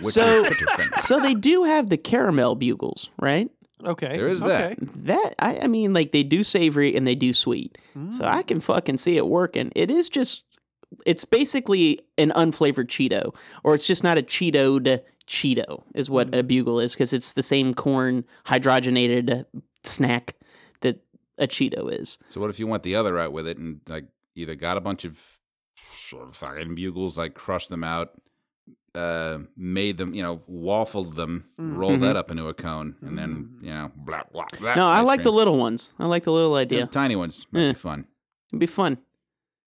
So- 0.00 0.44
so 0.98 1.20
they 1.20 1.34
do 1.34 1.62
have 1.64 1.88
the 1.88 1.96
caramel 1.96 2.56
bugles, 2.56 3.10
right? 3.20 3.48
okay. 3.84 4.16
There 4.16 4.28
is 4.28 4.40
that. 4.40 4.72
okay. 4.72 4.76
That 4.96 5.34
I, 5.38 5.58
I 5.60 5.66
mean, 5.68 5.92
like 5.92 6.12
they 6.12 6.22
do 6.24 6.42
savory 6.44 6.96
and 6.96 7.06
they 7.06 7.14
do 7.14 7.32
sweet. 7.32 7.78
So 7.94 8.24
mm. 8.24 8.26
I 8.26 8.42
can 8.42 8.58
fucking 8.60 8.96
see 8.96 9.16
it 9.16 9.26
working. 9.28 9.70
It 9.76 9.90
is 9.90 10.08
just, 10.08 10.42
it's 11.06 11.24
basically 11.24 12.00
an 12.18 12.30
unflavored 12.36 12.86
Cheeto, 12.86 13.34
or 13.64 13.74
it's 13.74 13.86
just 13.86 14.04
not 14.04 14.18
a 14.18 14.22
Cheetoed 14.22 15.00
Cheeto, 15.26 15.82
is 15.94 16.10
what 16.10 16.28
a 16.34 16.42
mm. 16.42 16.46
bugle 16.46 16.80
is, 16.80 16.94
because 16.94 17.12
it's 17.12 17.32
the 17.34 17.42
same 17.42 17.74
corn 17.74 18.24
hydrogenated 18.46 19.44
snack 19.84 20.34
that 20.80 21.02
a 21.38 21.46
Cheeto 21.46 21.92
is. 21.92 22.18
So 22.30 22.40
what 22.40 22.50
if 22.50 22.58
you 22.58 22.66
went 22.66 22.82
the 22.82 22.94
other 22.94 23.14
route 23.14 23.32
with 23.32 23.46
it 23.46 23.58
and 23.58 23.80
like 23.88 24.06
either 24.34 24.54
got 24.54 24.76
a 24.76 24.80
bunch 24.80 25.04
of 25.04 25.38
sort 25.92 26.28
of 26.28 26.36
fucking 26.36 26.74
bugles, 26.74 27.16
like 27.16 27.34
crushed 27.34 27.68
them 27.68 27.84
out, 27.84 28.12
uh, 28.94 29.38
made 29.56 29.96
them, 29.96 30.14
you 30.14 30.22
know, 30.22 30.42
waffled 30.50 31.16
them, 31.16 31.46
mm. 31.58 31.76
rolled 31.76 32.00
that 32.02 32.08
mm-hmm. 32.08 32.16
up 32.16 32.30
into 32.30 32.48
a 32.48 32.54
cone, 32.54 32.96
and 33.00 33.16
then 33.16 33.48
mm. 33.60 33.64
you 33.64 33.70
know, 33.70 33.90
blah 33.96 34.22
blah 34.32 34.44
blah. 34.58 34.74
No, 34.74 34.86
I 34.86 35.00
ice 35.00 35.06
like 35.06 35.22
the 35.22 35.32
little 35.32 35.58
ones. 35.58 35.90
I 35.98 36.06
like 36.06 36.24
the 36.24 36.32
little 36.32 36.52
Yeah, 36.56 36.62
idea. 36.62 36.86
tiny 36.86 37.16
ones 37.16 37.46
might 37.50 37.62
Yeah. 37.62 37.72
be 37.72 37.78
fun. 37.78 38.06
It'd 38.50 38.60
be 38.60 38.66
fun. 38.66 38.98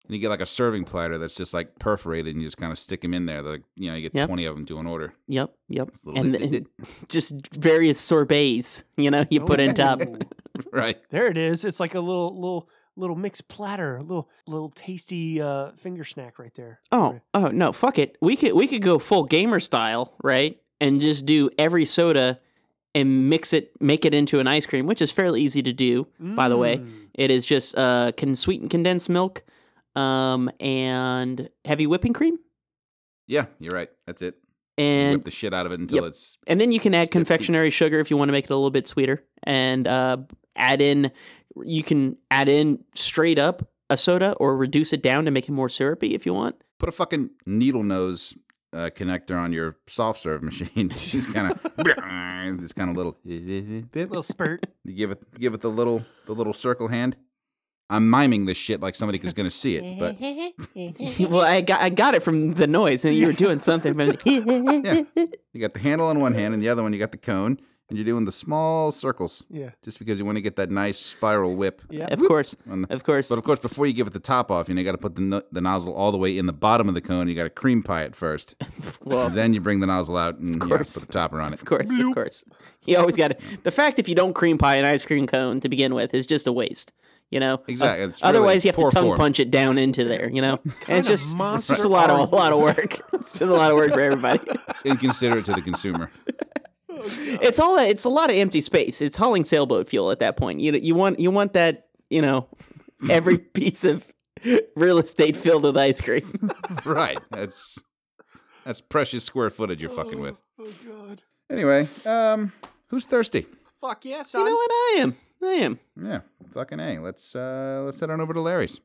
And 0.07 0.13
you 0.15 0.19
get 0.19 0.29
like 0.29 0.41
a 0.41 0.45
serving 0.45 0.83
platter 0.85 1.17
that's 1.17 1.35
just 1.35 1.53
like 1.53 1.79
perforated, 1.79 2.35
and 2.35 2.41
you 2.41 2.47
just 2.47 2.57
kind 2.57 2.71
of 2.71 2.77
stick 2.79 3.01
them 3.01 3.13
in 3.13 3.25
there. 3.25 3.41
Like 3.41 3.63
you 3.75 3.89
know, 3.89 3.95
you 3.95 4.01
get 4.03 4.15
Yep. 4.15 4.27
twenty 4.27 4.45
of 4.45 4.55
them 4.55 4.65
to 4.67 4.79
an 4.79 4.85
order. 4.87 5.13
Yep, 5.27 5.53
yep. 5.69 5.87
It's 5.89 6.03
And 6.05 6.33
then 6.33 6.65
just 7.09 7.33
various 7.55 7.99
sorbets, 7.99 8.83
you 8.97 9.09
know, 9.11 9.25
you 9.29 9.41
put 9.41 9.59
in 9.59 9.73
top. 9.73 10.01
Right. 10.71 10.97
There 11.09 11.27
it 11.27 11.37
is. 11.37 11.65
It's 11.65 11.79
like 11.81 11.95
a 11.95 11.99
little, 11.99 12.33
little, 12.33 12.69
little 12.95 13.15
mixed 13.17 13.49
platter, 13.49 13.97
a 13.97 14.01
little, 14.01 14.29
little 14.47 14.69
tasty 14.69 15.41
uh, 15.41 15.71
finger 15.73 16.05
snack 16.05 16.39
right 16.39 16.53
there. 16.55 16.79
Oh, 16.93 17.11
Right. 17.11 17.21
oh 17.33 17.47
no, 17.49 17.73
fuck 17.73 17.97
it. 17.99 18.17
We 18.21 18.35
could 18.37 18.53
we 18.53 18.65
could 18.67 18.81
go 18.81 18.97
full 18.99 19.25
gamer 19.25 19.59
style, 19.59 20.13
right? 20.23 20.57
And 20.79 21.01
just 21.01 21.25
do 21.25 21.49
every 21.57 21.83
soda 21.85 22.39
and 22.93 23.29
mix 23.29 23.51
it, 23.51 23.71
make 23.81 24.05
it 24.05 24.13
into 24.13 24.39
an 24.39 24.47
ice 24.47 24.65
cream, 24.65 24.85
which 24.87 25.01
is 25.01 25.11
fairly 25.11 25.41
easy 25.41 25.61
to 25.63 25.73
do. 25.73 26.07
By 26.19 26.47
the 26.47 26.57
way, 26.57 26.77
Mm. 26.77 27.07
it 27.13 27.31
is 27.31 27.45
just 27.45 27.77
uh, 27.77 28.13
can 28.15 28.35
sweetened 28.37 28.69
condensed 28.69 29.09
milk, 29.09 29.43
um, 29.95 30.49
and 30.59 31.49
heavy 31.63 31.87
whipping 31.87 32.13
cream, 32.13 32.37
Yeah, 33.27 33.45
you're 33.59 33.71
right. 33.73 33.89
That's 34.05 34.21
it. 34.21 34.35
You 34.77 34.83
and 34.85 35.15
whip 35.17 35.23
the 35.25 35.31
shit 35.31 35.53
out 35.53 35.65
of 35.65 35.71
it 35.71 35.79
until 35.79 35.99
Yep. 36.03 36.07
it's 36.07 36.37
and 36.47 36.59
then 36.59 36.71
you 36.73 36.79
can 36.81 36.93
add 36.93 37.07
Stiff 37.07 37.11
confectionery 37.13 37.69
sugar 37.69 37.99
if 37.99 38.11
you 38.11 38.17
want 38.17 38.27
to 38.29 38.33
make 38.33 38.45
it 38.45 38.51
a 38.51 38.55
little 38.55 38.71
bit 38.71 38.87
sweeter, 38.87 39.23
and 39.43 39.87
uh, 39.87 40.17
add 40.55 40.81
in. 40.81 41.11
You 41.63 41.81
can 41.83 42.17
add 42.29 42.49
in 42.49 42.83
straight 42.95 43.39
up 43.39 43.69
a 43.89 43.95
soda 43.95 44.33
or 44.33 44.57
reduce 44.57 44.91
it 44.91 45.01
down 45.01 45.23
to 45.25 45.31
make 45.31 45.47
it 45.47 45.51
more 45.53 45.69
syrupy 45.69 46.13
if 46.13 46.25
you 46.25 46.33
want. 46.33 46.55
put 46.79 46.89
a 46.89 46.91
fucking 46.91 47.29
needle 47.45 47.83
nose 47.83 48.35
uh, 48.73 48.89
connector 48.93 49.37
on 49.37 49.53
your 49.53 49.77
soft 49.87 50.19
serve 50.19 50.43
machine. 50.43 50.89
Just 50.97 51.33
kind 51.33 51.49
of 51.53 51.61
this 52.59 52.73
kind 52.73 52.89
of 52.89 52.97
little. 52.97 53.17
little 53.23 54.23
spurt. 54.23 54.65
You 54.83 54.93
give 54.93 55.11
it 55.11 55.39
give 55.39 55.53
it 55.53 55.61
the 55.61 55.69
little 55.69 56.03
the 56.25 56.33
little 56.33 56.51
circle 56.53 56.89
hand. 56.89 57.15
I'm 57.89 58.09
miming 58.09 58.45
this 58.45 58.57
shit 58.57 58.81
like 58.81 58.95
somebody 58.95 59.19
is 59.19 59.33
gonna 59.33 59.51
see 59.51 59.75
it, 59.77 59.99
but 59.99 61.29
well, 61.29 61.41
I 61.45 61.61
got 61.61 61.81
I 61.81 61.89
got 61.89 62.15
it 62.15 62.23
from 62.23 62.53
the 62.53 62.67
noise, 62.67 63.05
and 63.05 63.13
you 63.15 63.27
were 63.27 63.33
doing 63.33 63.59
something. 63.59 63.93
But 63.93 64.25
yeah, 64.25 65.03
you 65.53 65.61
got 65.61 65.73
the 65.73 65.79
handle 65.81 66.07
on 66.07 66.19
one 66.19 66.33
hand 66.33 66.53
and 66.53 66.63
the 66.63 66.69
other 66.69 66.81
one 66.83 66.93
you 66.93 66.99
got 66.99 67.11
the 67.11 67.17
cone, 67.19 67.59
and 67.89 67.97
you're 67.97 68.05
doing 68.05 68.25
the 68.25 68.31
small 68.31 68.91
circles 68.91 69.45
Yeah. 69.49 69.69
just 69.83 69.99
because 69.99 70.17
you 70.17 70.25
want 70.25 70.37
to 70.37 70.41
get 70.41 70.55
that 70.55 70.71
nice 70.71 70.97
spiral 70.97 71.55
whip. 71.55 71.83
Yeah. 71.91 72.05
of 72.11 72.19
course, 72.27 72.55
On 72.69 72.81
the, 72.81 72.93
of 72.93 73.03
course. 73.03 73.29
but 73.29 73.37
of 73.37 73.43
course, 73.43 73.59
before 73.59 73.85
you 73.85 73.93
give 73.93 74.07
it 74.07 74.13
the 74.13 74.19
top 74.19 74.49
off, 74.49 74.67
you 74.67 74.73
know 74.73 74.79
you 74.81 74.85
got 74.85 74.93
to 74.93 74.97
put 74.97 75.15
the 75.15 75.21
no- 75.21 75.43
the 75.51 75.61
nozzle 75.61 75.93
all 75.93 76.11
the 76.11 76.17
way 76.17 76.35
in 76.37 76.47
the 76.47 76.53
bottom 76.53 76.87
of 76.89 76.95
the 76.95 77.01
cone. 77.01 77.27
You 77.27 77.35
got 77.35 77.43
to 77.43 77.49
cream 77.51 77.83
pie 77.83 78.03
it 78.03 78.15
first, 78.15 78.55
Well, 79.03 79.29
then 79.29 79.53
you 79.53 79.61
bring 79.61 79.79
the 79.79 79.87
nozzle 79.87 80.17
out 80.17 80.39
and 80.39 80.55
you 80.55 80.59
know, 80.59 80.67
course. 80.75 80.97
put 80.97 81.05
the 81.07 81.13
topper 81.13 81.39
on 81.39 81.53
it. 81.53 81.61
Of 81.61 81.65
course, 81.65 81.95
of 81.99 82.13
course. 82.15 82.43
You 82.85 82.97
always 82.97 83.15
got 83.15 83.27
to. 83.29 83.37
The 83.63 83.71
fact 83.71 83.99
if 83.99 84.07
you 84.09 84.15
don't 84.15 84.33
cream 84.33 84.57
pie 84.57 84.75
an 84.77 84.85
ice 84.85 85.05
cream 85.05 85.27
cone 85.27 85.59
to 85.59 85.69
begin 85.69 85.93
with 85.93 86.13
is 86.15 86.25
just 86.25 86.47
a 86.47 86.51
waste. 86.53 86.91
You 87.31 87.39
know. 87.39 87.61
Exactly. 87.67 88.05
Uh, 88.05 88.09
It's 88.09 88.21
really 88.21 88.29
otherwise, 88.29 88.63
you 88.65 88.69
have 88.71 88.75
to 88.77 88.89
tongue 88.89 89.05
form. 89.05 89.17
punch 89.17 89.39
it 89.39 89.51
down 89.51 89.77
into 89.77 90.03
there. 90.03 90.29
You 90.29 90.41
know. 90.41 90.59
and 90.87 90.97
it's 90.99 91.07
just, 91.07 91.35
it's 91.39 91.67
just 91.67 91.83
a 91.83 91.87
lot 91.87 92.09
of 92.09 92.31
a 92.31 92.35
lot 92.35 92.53
of 92.53 92.59
work. 92.59 92.99
it's 93.13 93.39
just 93.39 93.41
a 93.41 93.45
lot 93.53 93.71
of 93.71 93.77
work 93.77 93.91
for 93.93 94.01
everybody. 94.01 94.39
It's 94.69 94.85
inconsiderate 94.85 95.45
to 95.45 95.53
the 95.53 95.61
consumer. 95.61 96.11
it's 96.89 97.59
all 97.59 97.75
that. 97.77 97.89
It's 97.89 98.03
a 98.05 98.09
lot 98.09 98.29
of 98.29 98.35
empty 98.35 98.61
space. 98.61 99.01
It's 99.01 99.17
hauling 99.17 99.43
sailboat 99.43 99.87
fuel 99.87 100.11
at 100.11 100.19
that 100.19 100.37
point. 100.37 100.59
You 100.59 100.73
you 100.73 100.95
want 100.95 101.19
you 101.19 101.31
want 101.31 101.53
that. 101.53 101.87
You 102.09 102.21
know, 102.21 102.47
every 103.09 103.37
piece 103.39 103.83
of 103.83 104.05
real 104.75 104.99
estate 104.99 105.35
filled 105.35 105.63
with 105.63 105.75
ice 105.77 105.99
cream. 106.01 106.49
right. 106.85 107.19
That's 107.31 107.81
that's 108.63 108.81
precious 108.81 109.23
square 109.23 109.49
footage 109.49 109.81
you're 109.81 109.89
fucking 109.89 110.19
with. 110.19 110.37
Oh 110.59 110.71
God. 110.87 111.21
Anyway, 111.49 111.87
um, 112.05 112.51
who's 112.87 113.05
thirsty? 113.05 113.45
Fuck 113.81 114.05
yeah, 114.05 114.21
son. 114.23 114.41
You 114.41 114.47
know 114.47 114.55
what? 114.55 114.71
I 114.71 114.95
am. 114.99 115.17
I 115.43 115.47
am. 115.47 115.79
Yeah, 116.01 116.19
fucking 116.55 116.79
a. 116.79 116.99
Let's 116.99 117.35
uh, 117.35 117.83
let's 117.85 117.99
head 117.99 118.09
on 118.09 118.21
over 118.21 118.33
to 118.33 118.39
Larry's. 118.41 118.79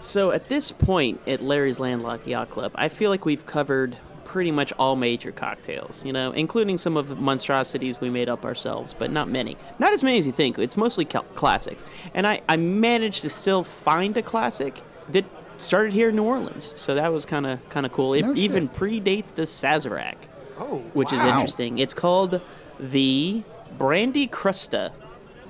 So 0.00 0.30
at 0.30 0.48
this 0.48 0.72
point 0.72 1.20
at 1.26 1.40
Larry's 1.40 1.78
Landlocked 1.78 2.26
Yacht 2.26 2.48
Club, 2.50 2.72
I 2.74 2.88
feel 2.88 3.10
like 3.10 3.24
we've 3.26 3.44
covered 3.44 3.96
pretty 4.24 4.50
much 4.50 4.72
all 4.78 4.96
major 4.96 5.30
cocktails, 5.30 6.04
you 6.04 6.12
know, 6.12 6.32
including 6.32 6.78
some 6.78 6.96
of 6.96 7.08
the 7.08 7.16
monstrosities 7.16 8.00
we 8.00 8.10
made 8.10 8.28
up 8.28 8.44
ourselves, 8.44 8.94
but 8.98 9.10
not 9.10 9.28
many. 9.28 9.56
Not 9.78 9.92
as 9.92 10.02
many 10.02 10.18
as 10.18 10.26
you 10.26 10.32
think. 10.32 10.58
It's 10.58 10.76
mostly 10.76 11.04
classics. 11.04 11.84
And 12.14 12.26
I, 12.26 12.40
I 12.48 12.56
managed 12.56 13.22
to 13.22 13.30
still 13.30 13.62
find 13.62 14.16
a 14.16 14.22
classic 14.22 14.82
that 15.10 15.24
started 15.58 15.92
here 15.92 16.08
in 16.08 16.16
New 16.16 16.24
Orleans. 16.24 16.72
So 16.76 16.94
that 16.94 17.12
was 17.12 17.24
kind 17.24 17.46
of 17.46 17.66
kind 17.68 17.86
of 17.86 17.92
cool. 17.92 18.14
It 18.14 18.22
No 18.22 18.34
even 18.34 18.68
predates 18.68 19.34
the 19.34 19.42
Sazerac, 19.42 20.16
Oh, 20.58 20.78
which 20.94 21.12
is 21.12 21.20
interesting. 21.20 21.78
It's 21.78 21.94
called 21.94 22.40
the 22.80 23.42
Brandy 23.78 24.26
Crusta. 24.28 24.92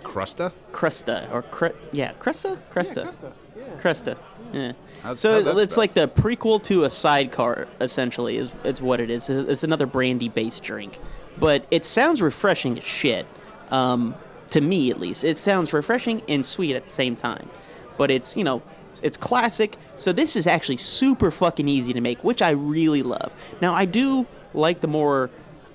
Crusta? 0.02 0.52
Crusta 0.72 1.30
or 1.32 1.42
cr- 1.42 1.68
yeah, 1.92 2.12
Crusta? 2.20 2.58
Crusta. 2.72 2.96
Yeah, 3.04 3.10
Krista. 3.10 3.32
Yeah. 3.56 3.80
Cresta. 3.82 4.16
Yeah. 4.52 4.72
How's- 5.02 5.20
so 5.20 5.42
how's 5.42 5.58
it's 5.62 5.74
spelled? 5.74 5.82
like 5.82 5.94
the 5.94 6.08
prequel 6.08 6.62
to 6.64 6.84
a 6.84 6.90
sidecar, 6.90 7.66
essentially, 7.80 8.36
is, 8.36 8.52
is 8.64 8.82
what 8.82 9.00
it 9.00 9.10
is. 9.10 9.30
It's 9.30 9.48
it's 9.48 9.64
another 9.64 9.86
brandy 9.86 10.28
based 10.28 10.62
drink. 10.62 10.98
But 11.38 11.66
it 11.70 11.84
sounds 11.84 12.20
refreshing 12.22 12.78
as 12.78 12.84
shit. 12.84 13.26
Um, 13.70 14.14
to 14.50 14.60
me 14.60 14.90
at 14.90 15.00
least. 15.00 15.24
It 15.24 15.36
sounds 15.38 15.72
refreshing 15.72 16.22
and 16.28 16.44
sweet 16.44 16.76
at 16.76 16.84
the 16.84 16.92
same 16.92 17.16
time. 17.16 17.48
But 17.96 18.10
it's, 18.10 18.36
you 18.36 18.44
know, 18.44 18.62
it's- 18.98 19.16
classic. 19.16 19.76
So 19.96 20.12
this 20.12 20.36
is 20.36 20.46
actually 20.46 20.78
super 20.78 21.30
fucking 21.30 21.68
easy 21.68 21.92
to 21.92 22.00
make, 22.00 22.22
which 22.24 22.42
I 22.42 22.50
really 22.50 23.02
love. 23.02 23.34
Now, 23.60 23.74
I 23.74 23.84
do 23.84 24.26
like 24.52 24.80
the 24.80 24.88
more 24.88 25.30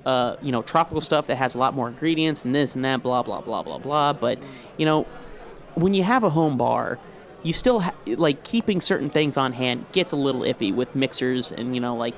uh, 0.05 0.37
you 0.41 0.51
know, 0.51 0.61
tropical 0.61 1.01
stuff 1.01 1.27
that 1.27 1.35
has 1.35 1.55
a 1.55 1.57
lot 1.57 1.73
more 1.73 1.87
ingredients 1.87 2.45
and 2.45 2.55
this 2.55 2.73
and 2.73 2.83
that, 2.85 3.03
blah 3.03 3.21
blah 3.21 3.41
blah 3.41 3.61
blah 3.61 3.77
blah. 3.77 4.13
But 4.13 4.39
you 4.77 4.85
know, 4.85 5.03
when 5.75 5.93
you 5.93 6.03
have 6.03 6.23
a 6.23 6.29
home 6.29 6.57
bar, 6.57 6.97
you 7.43 7.53
still 7.53 7.81
ha- 7.81 7.93
like 8.07 8.43
keeping 8.43 8.81
certain 8.81 9.09
things 9.09 9.37
on 9.37 9.53
hand 9.53 9.85
gets 9.91 10.11
a 10.11 10.15
little 10.15 10.41
iffy 10.41 10.73
with 10.73 10.95
mixers, 10.95 11.51
and 11.51 11.75
you 11.75 11.81
know, 11.81 11.95
like 11.95 12.15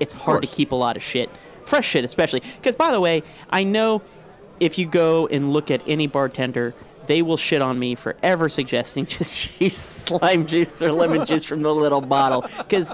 it's 0.00 0.12
hard 0.12 0.42
to 0.42 0.48
keep 0.48 0.72
a 0.72 0.74
lot 0.74 0.96
of 0.96 1.02
shit, 1.02 1.30
fresh 1.64 1.88
shit 1.88 2.04
especially. 2.04 2.40
Because 2.40 2.74
by 2.74 2.92
the 2.92 3.00
way, 3.00 3.22
I 3.50 3.64
know 3.64 4.02
if 4.60 4.78
you 4.78 4.86
go 4.86 5.26
and 5.26 5.52
look 5.52 5.70
at 5.70 5.82
any 5.86 6.06
bartender. 6.06 6.74
They 7.06 7.22
will 7.22 7.36
shit 7.36 7.62
on 7.62 7.78
me 7.78 7.94
for 7.94 8.16
ever 8.22 8.48
suggesting 8.48 9.06
just 9.06 9.60
use 9.60 9.76
slime 9.76 10.46
juice 10.46 10.80
or 10.82 10.92
lemon 10.92 11.26
juice 11.26 11.44
from 11.44 11.62
the 11.62 11.74
little 11.74 12.00
bottle 12.00 12.42
because 12.58 12.92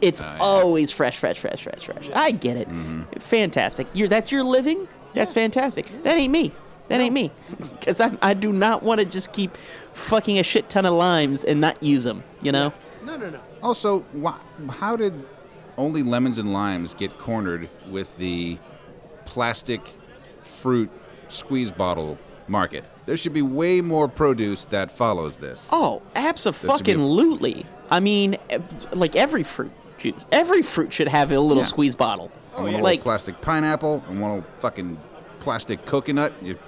it's 0.00 0.22
always 0.22 0.90
fresh, 0.90 1.18
fresh, 1.18 1.38
fresh, 1.38 1.62
fresh, 1.62 1.84
fresh. 1.84 2.10
I 2.14 2.30
get 2.30 2.56
it. 2.56 2.68
Mm-hmm. 2.68 3.18
Fantastic. 3.20 3.86
You're 3.92 4.08
that's 4.08 4.32
your 4.32 4.42
living. 4.42 4.88
That's 5.14 5.32
fantastic. 5.32 5.86
That 6.04 6.16
ain't 6.18 6.32
me. 6.32 6.52
That 6.88 7.00
ain't 7.00 7.14
me. 7.14 7.30
Because 7.58 8.00
I 8.00 8.16
I 8.22 8.34
do 8.34 8.52
not 8.52 8.82
want 8.82 9.00
to 9.00 9.04
just 9.04 9.32
keep 9.32 9.56
fucking 9.92 10.38
a 10.38 10.42
shit 10.42 10.68
ton 10.68 10.86
of 10.86 10.94
limes 10.94 11.44
and 11.44 11.60
not 11.60 11.82
use 11.82 12.04
them. 12.04 12.24
You 12.42 12.52
know. 12.52 12.72
No, 13.04 13.16
no, 13.16 13.30
no. 13.30 13.40
Also, 13.62 14.00
why, 14.12 14.38
how 14.68 14.96
did 14.96 15.26
only 15.76 16.02
lemons 16.02 16.38
and 16.38 16.52
limes 16.52 16.94
get 16.94 17.18
cornered 17.18 17.68
with 17.90 18.14
the 18.18 18.58
plastic 19.24 19.80
fruit 20.42 20.90
squeeze 21.28 21.72
bottle 21.72 22.18
market? 22.48 22.84
There 23.06 23.16
should 23.16 23.32
be 23.32 23.42
way 23.42 23.80
more 23.80 24.08
produce 24.08 24.64
that 24.66 24.90
follows 24.90 25.38
this. 25.38 25.68
Oh, 25.72 26.02
absolutely. 26.14 27.66
I 27.90 28.00
mean, 28.00 28.36
eh, 28.48 28.58
like 28.92 29.16
every 29.16 29.42
fruit 29.42 29.72
juice, 29.98 30.24
every 30.30 30.62
fruit 30.62 30.92
should 30.92 31.08
have 31.08 31.32
a 31.32 31.40
little 31.40 31.62
Yeah. 31.62 31.66
squeeze 31.68 31.94
bottle. 31.94 32.30
And 32.56 32.64
one 32.64 32.72
like 32.74 32.82
little 32.82 33.02
plastic 33.02 33.40
pineapple 33.40 34.04
and 34.08 34.20
one 34.20 34.32
little 34.36 34.46
fucking 34.60 34.98
plastic 35.40 35.84
coconut. 35.86 36.32
Just, 36.44 36.58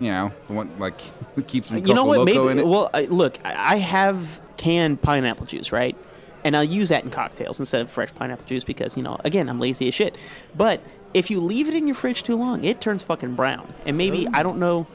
you 0.00 0.10
know, 0.10 0.32
one, 0.48 0.70
like 0.78 1.00
keeps 1.46 1.68
some 1.68 1.78
you 1.86 1.94
know 1.94 2.04
what? 2.04 2.24
Maybe. 2.24 2.62
Well, 2.62 2.90
I, 2.92 3.02
look, 3.04 3.38
I 3.44 3.74
I 3.74 3.76
have 3.78 4.40
canned 4.56 5.00
pineapple 5.00 5.46
juice, 5.46 5.72
right? 5.72 5.96
And 6.44 6.56
I'll 6.56 6.64
use 6.64 6.88
that 6.90 7.04
in 7.04 7.10
cocktails 7.10 7.58
instead 7.58 7.80
of 7.82 7.90
fresh 7.90 8.14
pineapple 8.14 8.46
juice 8.46 8.64
because 8.64 8.96
you 8.96 9.02
know, 9.02 9.18
again, 9.24 9.48
I'm 9.48 9.58
lazy 9.60 9.88
as 9.88 9.94
shit. 9.94 10.16
But 10.56 10.80
if 11.14 11.30
you 11.30 11.40
leave 11.40 11.68
it 11.68 11.74
in 11.74 11.86
your 11.86 11.94
fridge 11.94 12.22
too 12.22 12.36
long, 12.36 12.64
it 12.64 12.80
turns 12.80 13.02
fucking 13.02 13.34
brown. 13.34 13.72
And 13.86 13.96
maybe 13.96 14.28
I 14.32 14.42
don't 14.42 14.58
know, 14.58 14.86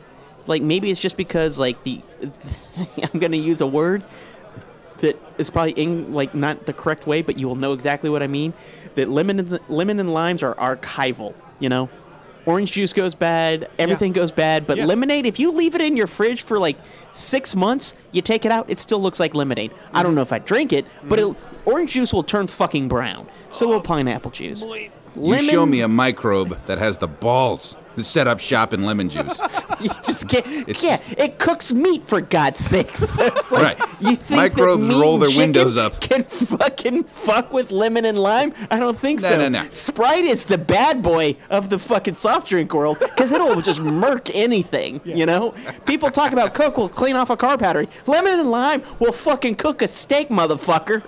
like 0.47 0.62
maybe 0.62 0.91
it's 0.91 0.99
just 0.99 1.17
because 1.17 1.60
like 1.60 1.84
the 1.84 2.01
I'm 3.13 3.19
gonna 3.19 3.38
use 3.38 3.62
a 3.62 3.67
word 3.67 4.03
that 4.97 5.19
is 5.38 5.49
probably 5.49 5.71
in 5.73 6.13
like 6.13 6.34
not 6.34 6.65
the 6.65 6.73
correct 6.73 7.06
way, 7.06 7.21
but 7.21 7.38
you 7.38 7.47
will 7.47 7.56
know 7.56 7.73
exactly 7.73 8.10
what 8.10 8.23
I 8.23 8.27
mean. 8.27 8.53
That 8.95 9.10
lemon 9.10 9.39
and 9.39 9.60
lemon 9.69 9.99
and 9.99 10.13
limes 10.13 10.43
are 10.43 10.56
archival. 10.56 11.34
You 11.60 11.69
know, 11.69 11.89
orange 12.45 12.71
juice 12.71 12.93
goes 12.93 13.15
bad, 13.15 13.69
everything 13.79 14.12
goes 14.13 14.32
bad, 14.32 14.67
but 14.67 14.77
Yeah. 14.77 14.86
lemonade, 14.86 15.25
if 15.25 15.39
you 15.39 15.51
leave 15.51 15.75
it 15.75 15.82
in 15.82 15.95
your 15.97 16.08
fridge 16.08 16.41
for 16.41 16.60
like 16.60 16.77
six 17.12 17.56
months, 17.56 17.95
you 18.12 18.21
take 18.21 18.45
it 18.45 18.51
out, 18.51 18.65
it 18.67 18.79
still 18.79 19.01
looks 19.01 19.19
like 19.19 19.36
lemonade. 19.36 19.71
I 19.93 20.03
don't 20.03 20.12
mm-hmm. 20.12 20.15
know 20.17 20.21
if 20.21 20.34
I 20.34 20.39
drink 20.39 20.73
it, 20.73 20.86
but 21.03 21.19
mm-hmm. 21.19 21.32
it, 21.32 21.38
orange 21.65 21.91
juice 21.91 22.13
will 22.13 22.23
turn 22.23 22.47
fucking 22.47 22.88
brown. 22.88 23.27
So 23.51 23.67
will 23.67 23.75
oh, 23.75 23.82
pineapple 23.82 24.32
juice. 24.32 24.65
You 25.15 25.41
show 25.43 25.65
me 25.65 25.82
a 25.82 25.88
microbe 25.88 26.58
that 26.67 26.78
has 26.80 26.97
the 26.97 27.08
balls 27.08 27.76
to 27.95 28.04
set 28.04 28.28
up 28.28 28.39
shop 28.39 28.73
in 28.73 28.84
lemon 28.86 29.10
juice. 29.10 29.39
You 29.84 29.89
just 30.02 30.30
can't. 30.30 30.45
It's- 30.69 30.82
yeah, 30.82 30.99
it 31.21 31.39
cooks 31.39 31.73
meat 31.73 32.08
for 32.08 32.21
God's 32.21 32.60
sakes. 32.62 33.17
It's 33.19 33.52
like, 33.52 33.78
Right. 33.78 33.89
You 33.99 34.15
think 34.15 34.30
Microbes 34.56 34.88
roll 34.95 35.17
their 35.17 35.38
windows 35.38 35.76
up. 35.76 35.99
Can 35.99 36.23
fucking 36.23 37.04
fuck 37.04 37.52
with 37.52 37.69
lemon 37.69 38.06
and 38.06 38.17
lime? 38.17 38.54
I 38.71 38.80
don't 38.80 38.97
think 38.97 39.21
No, 39.21 39.28
so. 39.28 39.38
no, 39.38 39.49
no. 39.49 39.67
Sprite 39.71 40.23
is 40.23 40.45
the 40.45 40.58
bad 40.58 41.02
boy 41.02 41.36
of 41.49 41.69
the 41.69 41.78
fucking 41.78 42.15
soft 42.15 42.47
drink 42.47 42.73
world 42.73 42.97
because 42.99 43.34
it'll 43.34 43.60
just 43.71 43.82
murk 43.82 44.34
anything. 44.34 45.02
You 45.04 45.26
know, 45.26 45.54
people 45.86 46.10
talk 46.10 46.32
about 46.32 46.54
Coke 46.54 46.78
will 46.78 46.88
clean 46.89 47.17
off 47.17 47.30
a 47.30 47.36
car 47.36 47.58
battery. 47.58 47.89
Lemon 48.08 48.39
and 48.39 48.49
lime 48.49 48.84
will 48.99 49.12
fucking 49.12 49.56
cook 49.56 49.82
a 49.82 49.88
steak, 49.89 50.30
motherfucker. 50.30 51.04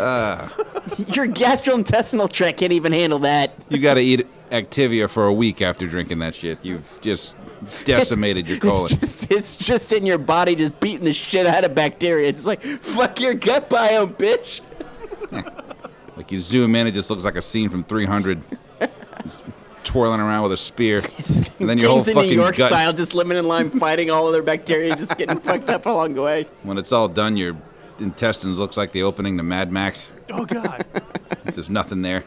Uh. 0.00 0.48
Your 1.14 1.26
gastrointestinal 1.26 2.30
tract 2.30 2.58
can't 2.58 2.72
even 2.72 2.92
handle 2.92 3.18
that. 3.20 3.52
You 3.68 3.78
got 3.78 3.94
to 3.94 4.00
eat 4.00 4.26
Activia 4.50 5.08
for 5.08 5.26
a 5.26 5.32
week 5.32 5.62
after 5.62 5.86
drinking 5.86 6.18
that 6.20 6.34
shit. 6.34 6.64
You've 6.64 6.98
just 7.00 7.36
decimated 7.84 8.48
your 8.48 8.58
colon. 8.58 8.84
It's 8.84 8.90
just, 8.90 9.30
it's 9.30 9.56
just 9.58 9.92
in 9.92 10.06
your 10.06 10.18
body, 10.18 10.56
just 10.56 10.80
beating 10.80 11.04
the 11.04 11.12
shit 11.12 11.46
out 11.46 11.64
of 11.64 11.74
bacteria. 11.74 12.28
It's 12.28 12.46
like 12.46 12.62
fuck 12.62 13.20
your 13.20 13.34
gut 13.34 13.70
biome, 13.70 14.14
bitch. 14.16 14.60
Like 16.16 16.30
you 16.30 16.38
zoom 16.38 16.74
in, 16.74 16.86
it 16.86 16.90
just 16.90 17.08
looks 17.08 17.24
like 17.24 17.36
a 17.36 17.40
scene 17.40 17.70
from 17.70 17.82
300. 17.82 18.42
Just 19.22 19.42
twirling 19.84 20.20
around 20.20 20.42
with 20.42 20.52
a 20.52 20.56
spear. 20.58 20.98
and 21.58 21.66
then 21.66 21.78
your 21.78 21.88
whole 21.88 21.96
Kings 21.96 22.08
in 22.08 22.14
fucking 22.14 22.28
New 22.28 22.36
York 22.36 22.56
gut. 22.56 22.68
style, 22.68 22.92
just 22.92 23.14
lemon 23.14 23.38
and 23.38 23.48
lime 23.48 23.70
fighting 23.70 24.10
all 24.10 24.26
of 24.26 24.34
their 24.34 24.42
bacteria, 24.42 24.94
just 24.96 25.16
getting 25.16 25.40
fucked 25.40 25.70
up 25.70 25.86
along 25.86 26.12
the 26.12 26.20
way. 26.20 26.46
When 26.62 26.76
it's 26.76 26.92
all 26.92 27.08
done, 27.08 27.38
your 27.38 27.56
intestines 28.00 28.58
looks 28.58 28.76
like 28.76 28.92
the 28.92 29.02
opening 29.02 29.36
to 29.36 29.42
Mad 29.42 29.72
Max. 29.72 30.08
Oh 30.30 30.44
God. 30.44 30.84
There's 31.44 31.56
just 31.56 31.70
nothing 31.70 32.02
there. 32.02 32.24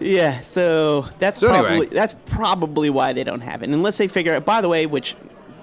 Yeah, 0.00 0.42
so 0.42 1.06
that's 1.18 1.40
So 1.40 1.48
probably 1.48 1.70
anyway. 1.70 1.86
that's 1.88 2.14
probably 2.26 2.90
why 2.90 3.12
they 3.12 3.24
don't 3.24 3.40
have 3.40 3.62
it, 3.62 3.70
unless 3.70 3.98
they 3.98 4.08
figure 4.08 4.32
out. 4.32 4.44
By 4.44 4.60
the 4.60 4.68
way, 4.68 4.86
which 4.86 5.16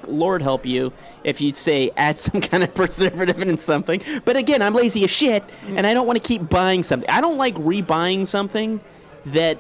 Lord 0.08 0.42
help 0.42 0.66
you 0.66 0.92
if 1.24 1.40
you 1.40 1.54
say 1.54 1.92
add 1.96 2.20
some 2.20 2.42
kind 2.42 2.64
of 2.64 2.74
preservative 2.76 3.42
in 3.42 3.58
something. 3.58 4.02
But 4.26 4.38
again, 4.38 4.62
I'm 4.62 4.74
lazy 4.74 5.04
as 5.04 5.10
shit, 5.10 5.44
and 5.68 5.88
I 5.88 5.94
don't 5.94 6.06
want 6.06 6.22
to 6.22 6.28
keep 6.28 6.50
buying 6.50 6.84
something. 6.84 7.10
I 7.10 7.22
don't 7.22 7.38
like 7.38 7.56
rebuying 7.56 8.28
something 8.28 8.82
that 9.28 9.58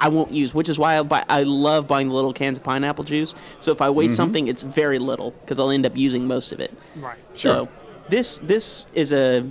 I 0.00 0.08
won't 0.08 0.32
use, 0.32 0.54
which 0.54 0.68
is 0.68 0.78
why 0.78 0.98
I, 0.98 1.02
buy, 1.02 1.24
I 1.28 1.42
love 1.42 1.86
buying 1.86 2.08
the 2.08 2.14
little 2.14 2.32
cans 2.32 2.56
of 2.58 2.64
pineapple 2.64 3.04
juice. 3.04 3.34
So 3.60 3.72
if 3.72 3.82
I 3.82 3.90
waste 3.90 4.12
mm-hmm. 4.12 4.16
something, 4.16 4.48
it's 4.48 4.62
very 4.62 4.98
little 4.98 5.32
because 5.32 5.58
I'll 5.58 5.70
end 5.70 5.86
up 5.86 5.96
using 5.96 6.26
most 6.26 6.52
of 6.52 6.60
it. 6.60 6.72
Right. 6.96 7.18
So 7.32 7.68
this 8.08 8.38
this 8.40 8.86
is 8.94 9.12
a 9.12 9.46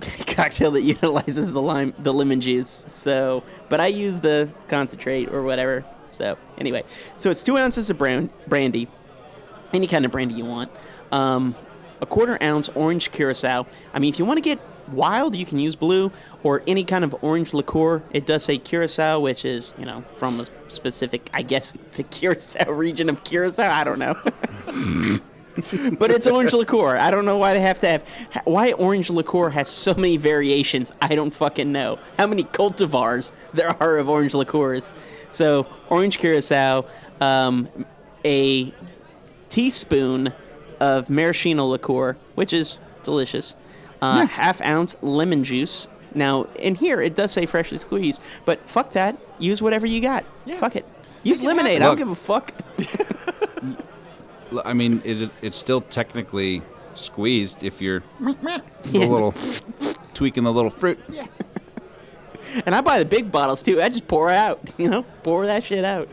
cocktail 0.26 0.70
that 0.72 0.82
utilizes 0.82 1.52
the 1.52 1.62
lime 1.62 1.94
the 1.98 2.12
lemon 2.12 2.40
juice. 2.40 2.84
So, 2.88 3.42
but 3.68 3.80
I 3.80 3.88
use 3.88 4.20
the 4.20 4.48
concentrate 4.68 5.28
or 5.28 5.42
whatever. 5.42 5.84
So 6.08 6.36
anyway, 6.58 6.84
so 7.14 7.30
it's 7.30 7.42
two 7.42 7.56
ounces 7.56 7.90
of 7.90 7.98
brandy, 7.98 8.88
any 9.72 9.86
kind 9.86 10.04
of 10.04 10.10
brandy 10.10 10.34
you 10.34 10.44
want. 10.44 10.70
Um, 11.12 11.54
a 12.00 12.06
quarter 12.06 12.38
ounce 12.42 12.68
orange 12.70 13.12
curacao. 13.12 13.66
I 13.92 13.98
mean, 13.98 14.12
if 14.12 14.18
you 14.18 14.24
want 14.24 14.38
to 14.38 14.42
get 14.42 14.58
wild, 14.88 15.36
you 15.36 15.44
can 15.44 15.58
use 15.58 15.76
blue 15.76 16.10
or 16.42 16.62
any 16.66 16.84
kind 16.84 17.04
of 17.04 17.14
orange 17.22 17.52
liqueur. 17.54 18.02
It 18.12 18.26
does 18.26 18.44
say 18.44 18.58
curacao, 18.58 19.20
which 19.20 19.44
is 19.44 19.72
you 19.78 19.84
know 19.84 20.04
from 20.16 20.40
a 20.40 20.46
specific, 20.68 21.30
I 21.32 21.42
guess, 21.42 21.72
the 21.92 22.02
curacao 22.02 22.70
region 22.72 23.08
of 23.08 23.22
Curacao. 23.24 23.68
I 23.68 23.84
don't 23.84 23.98
know. 23.98 25.20
but 25.98 26.10
it's 26.10 26.26
orange 26.26 26.52
liqueur. 26.52 26.96
I 26.96 27.10
don't 27.10 27.24
know 27.24 27.38
why 27.38 27.54
they 27.54 27.60
have 27.60 27.80
to 27.80 27.88
have 27.88 28.04
why 28.44 28.72
orange 28.72 29.10
liqueur 29.10 29.50
has 29.50 29.68
so 29.68 29.94
many 29.94 30.16
variations. 30.16 30.92
I 31.00 31.14
don't 31.14 31.30
fucking 31.32 31.70
know 31.70 31.98
how 32.18 32.26
many 32.26 32.44
cultivars 32.44 33.32
there 33.54 33.70
are 33.82 33.98
of 33.98 34.08
orange 34.08 34.34
liqueurs. 34.34 34.92
So 35.30 35.66
orange 35.88 36.18
curacao, 36.18 36.84
um, 37.20 37.68
a 38.24 38.72
teaspoon 39.48 40.32
of 40.80 41.10
maraschino 41.10 41.66
liqueur, 41.66 42.16
which 42.34 42.52
is 42.52 42.78
delicious. 43.02 43.54
Uh, 44.02 44.26
Half 44.26 44.60
ounce 44.62 44.96
lemon 45.02 45.44
juice. 45.44 45.88
Now 46.14 46.44
in 46.56 46.74
here 46.74 47.00
it 47.00 47.14
does 47.14 47.32
say 47.32 47.46
freshly 47.46 47.78
squeezed, 47.78 48.22
but 48.44 48.68
fuck 48.68 48.92
that. 48.94 49.16
Use 49.38 49.62
whatever 49.62 49.86
you 49.86 50.00
got. 50.00 50.24
Fuck 50.58 50.76
it. 50.76 50.86
Use 51.22 51.42
lemonade. 51.42 51.82
I 51.82 51.84
don't 51.86 51.98
give 51.98 52.08
a 52.10 52.14
fuck. 52.14 52.52
L- 54.52 54.62
I 54.64 54.72
mean, 54.72 55.00
is 55.04 55.20
it? 55.22 55.30
It's 55.42 55.56
still 55.56 55.80
technically 55.82 56.62
squeezed 56.94 57.62
if 57.62 57.80
you're 57.80 58.02
the 58.20 58.62
little 59.06 59.34
tweaking 60.14 60.44
the 60.44 60.52
little 60.52 60.70
fruit. 60.70 60.98
And 62.66 62.74
I 62.74 62.80
buy 62.80 62.98
the 62.98 63.04
big 63.04 63.30
bottles 63.30 63.62
too. 63.62 63.80
I 63.80 63.88
just 63.88 64.08
pour 64.08 64.30
it 64.30 64.34
out, 64.36 64.58
you 64.78 64.88
know, 64.88 65.04
pour 65.22 65.46
that 65.46 65.64
shit 65.64 65.84
out. 65.84 66.08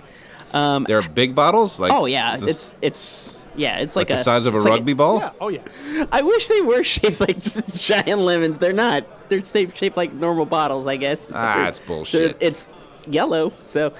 Um, 0.54 0.84
There 0.86 1.00
are 1.00 1.10
big 1.10 1.34
bottles. 1.36 1.80
Like 1.80 1.92
oh 1.92 2.06
yeah, 2.06 2.36
this 2.38 2.44
it's 2.50 2.74
it's 2.82 3.40
yeah, 3.56 3.80
it's 3.80 3.96
like, 3.96 4.08
like, 4.10 4.18
the 4.18 4.22
a 4.22 4.24
size 4.24 4.46
of 4.46 4.54
a 4.54 4.58
it's 4.58 4.66
like 4.66 4.72
rugby 4.76 4.94
ball. 4.94 5.18
Yeah. 5.20 5.32
Oh 5.42 5.50
yeah. 5.50 6.06
I 6.12 6.22
wish 6.22 6.48
they 6.48 6.62
were 6.62 6.84
shaped 6.96 7.20
like 7.20 7.40
just 7.40 7.86
giant 7.86 8.20
lemons. 8.22 8.60
They're 8.60 8.72
not. 8.74 9.06
They're 9.30 9.42
shaped, 9.42 9.76
shaped 9.78 9.98
like 9.98 10.14
normal 10.14 10.46
bottles, 10.46 10.86
I 10.86 10.96
guess. 10.96 11.32
Ah, 11.34 11.56
They're- 11.56 11.68
it's 11.68 11.80
bullshit. 11.80 12.38
It's 12.40 12.70
yellow, 13.08 13.52
so 13.64 13.94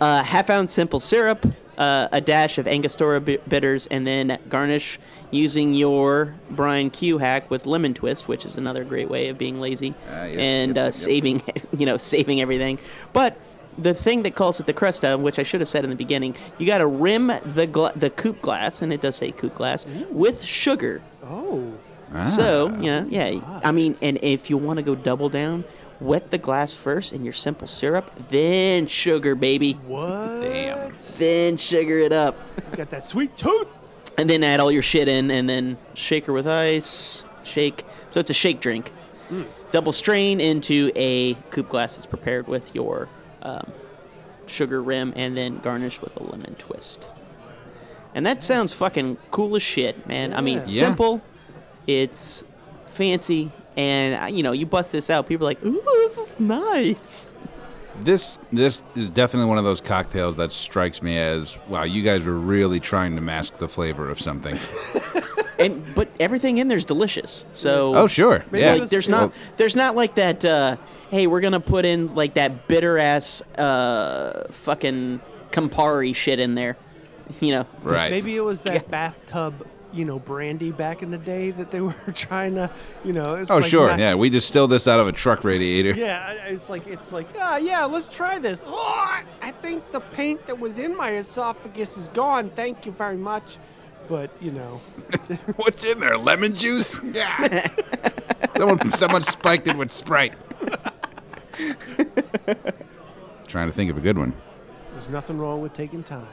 uh, 0.00 0.22
half 0.24 0.50
ounce 0.50 0.72
simple 0.72 0.98
syrup, 1.00 1.46
uh, 1.78 2.08
a 2.12 2.20
dash 2.20 2.58
of 2.58 2.66
Angostura 2.66 3.20
bitters, 3.20 3.86
and 3.88 4.06
then 4.06 4.38
garnish 4.48 4.98
using 5.30 5.74
your 5.74 6.34
Brian 6.50 6.90
Q 6.90 7.18
hack 7.18 7.50
with 7.50 7.66
lemon 7.66 7.94
twist, 7.94 8.28
which 8.28 8.44
is 8.46 8.56
another 8.56 8.84
great 8.84 9.08
way 9.10 9.28
of 9.28 9.38
being 9.38 9.60
lazy 9.60 9.94
Ah, 10.10 10.24
yes. 10.24 10.38
and 10.38 10.76
Yep, 10.76 10.82
uh, 10.82 10.84
yep. 10.86 10.94
saving, 10.94 11.42
you 11.76 11.86
know, 11.86 11.96
saving 11.96 12.40
everything. 12.40 12.78
But 13.12 13.36
the 13.76 13.92
thing 13.94 14.22
that 14.22 14.36
calls 14.36 14.60
it 14.60 14.66
the 14.66 14.74
Crusta, 14.74 15.18
which 15.18 15.38
I 15.40 15.42
should 15.42 15.60
have 15.60 15.68
said 15.68 15.82
in 15.82 15.90
the 15.90 15.96
beginning, 15.96 16.36
you 16.58 16.66
got 16.66 16.78
to 16.78 16.86
rim 16.86 17.32
the 17.44 17.66
gla- 17.66 17.92
the 17.96 18.10
coupe 18.10 18.40
glass, 18.40 18.80
and 18.82 18.92
it 18.92 19.00
does 19.00 19.16
say 19.16 19.32
coupe 19.32 19.54
glass, 19.56 19.86
with 20.10 20.42
sugar. 20.44 21.02
Oh. 21.24 21.72
So 22.22 22.70
Ah. 22.72 22.78
yeah, 22.80 23.04
yeah. 23.08 23.60
I 23.64 23.72
mean, 23.72 23.96
and 24.00 24.18
if 24.22 24.48
you 24.48 24.56
want 24.56 24.76
to 24.76 24.82
go 24.84 24.94
double 24.94 25.28
down, 25.28 25.64
wet 26.00 26.30
the 26.30 26.38
glass 26.38 26.74
first 26.74 27.12
in 27.12 27.24
your 27.24 27.32
simple 27.32 27.66
syrup, 27.66 28.10
then 28.28 28.86
sugar, 28.86 29.34
baby, 29.34 29.74
What? 29.86 30.42
Damn. 30.42 30.92
then 31.18 31.56
sugar 31.56 31.98
it 31.98 32.12
up, 32.12 32.36
Got 32.76 32.90
that 32.90 33.04
sweet 33.04 33.36
tooth. 33.36 33.68
and 34.18 34.28
then 34.28 34.42
add 34.44 34.60
all 34.60 34.70
your 34.72 34.82
shit 34.82 35.08
in, 35.08 35.30
and 35.30 35.48
then 35.48 35.76
shake 35.94 36.24
shaker 36.24 36.32
with 36.32 36.46
ice, 36.46 37.24
shake. 37.42 37.84
So 38.08 38.20
it's 38.20 38.30
a 38.30 38.34
shake 38.34 38.60
drink. 38.60 38.92
Double 39.72 39.92
strain 39.92 40.40
into 40.40 40.92
a 40.94 41.34
coupe 41.50 41.68
glass 41.68 41.96
that's 41.96 42.06
prepared 42.06 42.46
with 42.46 42.74
your 42.74 43.08
um, 43.42 43.72
sugar 44.46 44.80
rim, 44.82 45.12
and 45.16 45.36
then 45.36 45.58
garnish 45.58 46.00
with 46.00 46.14
a 46.16 46.22
lemon 46.22 46.54
twist. 46.56 47.10
And 48.14 48.24
that 48.26 48.44
sounds 48.44 48.72
fucking 48.72 49.16
cool 49.32 49.56
as 49.56 49.62
shit, 49.62 50.06
man. 50.06 50.32
I 50.34 50.40
mean, 50.40 50.58
Yeah. 50.58 50.64
Yeah. 50.68 50.80
simple, 50.80 51.22
it's 51.88 52.44
fancy, 52.86 53.50
and 53.76 54.22
uh, 54.22 54.26
you 54.26 54.42
know, 54.42 54.52
you 54.52 54.66
bust 54.66 54.92
this 54.92 55.10
out, 55.10 55.26
people 55.26 55.46
are 55.46 55.50
like, 55.50 55.64
"Ooh, 55.64 55.82
this 55.82 56.18
is 56.18 56.40
nice." 56.40 57.34
This 58.02 58.38
this 58.52 58.82
is 58.96 59.10
definitely 59.10 59.48
one 59.48 59.58
of 59.58 59.64
those 59.64 59.80
cocktails 59.80 60.36
that 60.36 60.50
strikes 60.52 61.00
me 61.02 61.16
as 61.18 61.56
wow, 61.68 61.84
you 61.84 62.02
guys 62.02 62.24
were 62.24 62.34
really 62.34 62.80
trying 62.80 63.14
to 63.14 63.20
mask 63.20 63.58
the 63.58 63.68
flavor 63.68 64.10
of 64.10 64.20
something. 64.20 64.56
And 65.56 65.84
but 65.94 66.08
everything 66.18 66.58
in 66.58 66.66
there's 66.66 66.84
delicious. 66.84 67.44
So 67.52 67.94
oh 67.94 68.06
sure, 68.08 68.44
Maybe 68.50 68.64
yeah. 68.64 68.74
like 68.74 68.88
there's 68.88 69.08
not 69.08 69.32
there's 69.56 69.76
not 69.76 69.94
like 69.94 70.16
that 70.16 70.44
uh 70.44 70.76
hey 71.10 71.28
we're 71.28 71.40
gonna 71.40 71.60
put 71.60 71.84
in 71.84 72.12
like 72.14 72.34
that 72.34 72.66
bitter 72.66 72.98
ass 72.98 73.40
uh 73.56 74.48
fucking 74.50 75.20
campari 75.52 76.12
shit 76.14 76.40
in 76.40 76.56
there 76.56 76.76
you 77.40 77.52
know 77.52 77.66
right. 77.82 78.10
Maybe 78.10 78.36
it 78.36 78.40
was 78.40 78.64
that 78.64 78.90
bathtub, 78.90 79.64
you 79.94 80.04
know, 80.04 80.18
brandy 80.18 80.72
back 80.72 81.02
in 81.02 81.10
the 81.10 81.18
day 81.18 81.50
that 81.52 81.70
they 81.70 81.80
were 81.88 81.94
trying 82.14 82.56
to, 82.56 82.70
you 83.04 83.12
know. 83.12 83.34
It's 83.36 83.50
Oh 83.50 83.56
like 83.58 83.70
sure, 83.70 83.88
not- 83.88 83.98
yeah. 83.98 84.14
We 84.14 84.28
distilled 84.28 84.70
this 84.70 84.86
out 84.88 85.00
of 85.00 85.06
a 85.08 85.12
truck 85.12 85.44
radiator. 85.44 85.92
Yeah, 85.96 86.32
it's 86.48 86.68
like 86.68 86.86
it's 86.86 87.12
like 87.12 87.28
ah 87.38 87.56
yeah, 87.58 87.84
let's 87.84 88.08
try 88.08 88.38
this. 88.38 88.62
Oh, 88.66 89.20
I 89.40 89.50
think 89.52 89.90
the 89.90 90.00
paint 90.00 90.46
that 90.48 90.58
was 90.58 90.78
in 90.78 90.96
my 90.96 91.14
esophagus 91.16 91.96
is 91.96 92.08
gone. 92.08 92.50
Thank 92.50 92.84
you 92.86 92.92
very 92.92 93.16
much. 93.16 93.58
But 94.08 94.30
you 94.40 94.50
know, 94.52 94.80
What's 95.56 95.84
in 95.86 95.98
there? 96.00 96.18
Lemon 96.18 96.54
juice? 96.54 96.96
Yeah. 97.02 97.70
someone 98.56 98.92
someone 98.92 99.22
spiked 99.22 99.66
it 99.68 99.76
with 99.78 99.92
Sprite. 99.92 100.34
Trying 103.48 103.68
to 103.68 103.72
think 103.72 103.90
of 103.90 103.96
a 103.96 104.00
good 104.00 104.18
one. 104.18 104.34
there's 104.90 105.08
nothing 105.08 105.38
wrong 105.38 105.62
with 105.62 105.72
taking 105.72 106.02
time. 106.02 106.26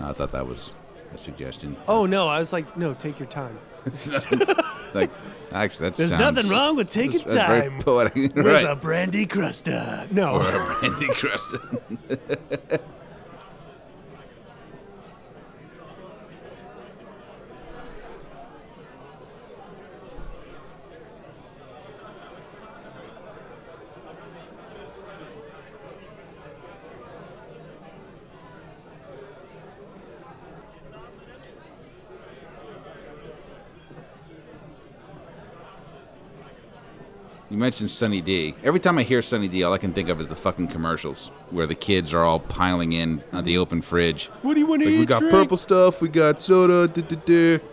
I 0.00 0.12
thought 0.12 0.32
that 0.32 0.46
was 0.46 0.72
a 1.14 1.18
suggestion. 1.18 1.76
Oh 1.88 2.06
no, 2.06 2.28
I 2.28 2.38
was 2.38 2.52
like, 2.52 2.76
no, 2.76 2.94
take 2.94 3.18
your 3.18 3.28
time. 3.28 3.58
like 4.94 5.10
actually, 5.52 5.88
that 5.88 5.96
There's 5.96 6.12
nothing 6.12 6.48
wrong 6.50 6.76
with 6.76 6.90
taking 6.90 7.18
that's 7.18 7.34
very 7.34 7.70
time 7.70 7.80
poetic. 7.80 8.14
with 8.34 8.46
right. 8.46 8.66
a 8.66 8.76
brandy 8.76 9.26
crusta. 9.26 10.10
No, 10.12 10.36
Or 10.36 10.48
a 10.48 10.80
brandy 10.80 11.08
crust. 11.14 11.56
You 37.50 37.56
mentioned 37.58 37.90
Sunny 37.90 38.20
D. 38.20 38.54
Every 38.62 38.78
time 38.78 38.96
I 38.96 39.02
hear 39.02 39.22
Sunny 39.22 39.48
D, 39.48 39.64
all 39.64 39.72
I 39.72 39.78
can 39.78 39.92
think 39.92 40.08
of 40.08 40.20
is 40.20 40.28
the 40.28 40.36
fucking 40.36 40.68
commercials 40.68 41.28
where 41.50 41.66
the 41.66 41.74
kids 41.74 42.14
are 42.14 42.22
all 42.24 42.38
piling 42.38 42.92
in 42.92 43.22
on 43.32 43.42
the 43.44 43.58
open 43.58 43.82
fridge. 43.82 44.26
what 44.42 44.54
do 44.54 44.60
you 44.60 44.66
want 44.66 44.82
to 44.82 44.86
Like, 44.86 44.94
eat? 44.94 45.00
we 45.00 45.06
got 45.06 45.18
drink? 45.18 45.32
purple 45.32 45.56
stuff, 45.56 46.00
we 46.00 46.08
got 46.08 46.40
soda. 46.40 46.86
duh, 46.86 47.02
duh, 47.02 47.16
duh. 47.26 47.64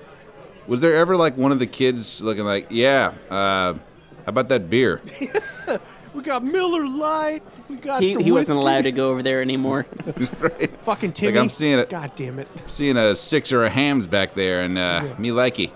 Was 0.65 0.81
there 0.81 0.95
ever 0.95 1.15
like 1.15 1.37
one 1.37 1.51
of 1.51 1.59
the 1.59 1.67
kids 1.67 2.21
looking 2.21 2.43
like, 2.43 2.67
yeah, 2.71 3.13
uh, 3.29 3.73
how 3.73 3.79
about 4.25 4.49
that 4.49 4.69
beer? 4.69 5.01
We 6.13 6.23
got 6.23 6.43
Miller 6.43 6.87
Lite. 6.87 7.43
We 7.69 7.75
got 7.75 8.01
he, 8.01 8.13
some 8.13 8.23
he 8.23 8.31
wasn't 8.31 8.59
allowed 8.59 8.83
to 8.83 8.91
go 8.91 9.11
over 9.11 9.21
there 9.21 9.41
anymore 9.41 9.85
right? 10.39 10.79
Fucking 10.79 11.11
Timmy. 11.11 11.33
Like 11.33 11.41
I'm 11.41 11.49
seeing 11.49 11.79
it. 11.79 11.89
God 11.89 12.13
damn 12.15 12.39
it! 12.39 12.47
Seeing 12.67 12.95
a 12.95 13.15
sixer 13.15 13.63
of 13.65 13.71
Hamm's 13.73 14.07
back 14.07 14.35
there, 14.35 14.61
and 14.61 14.77
uh, 14.77 15.15
me 15.17 15.29
likey. 15.29 15.71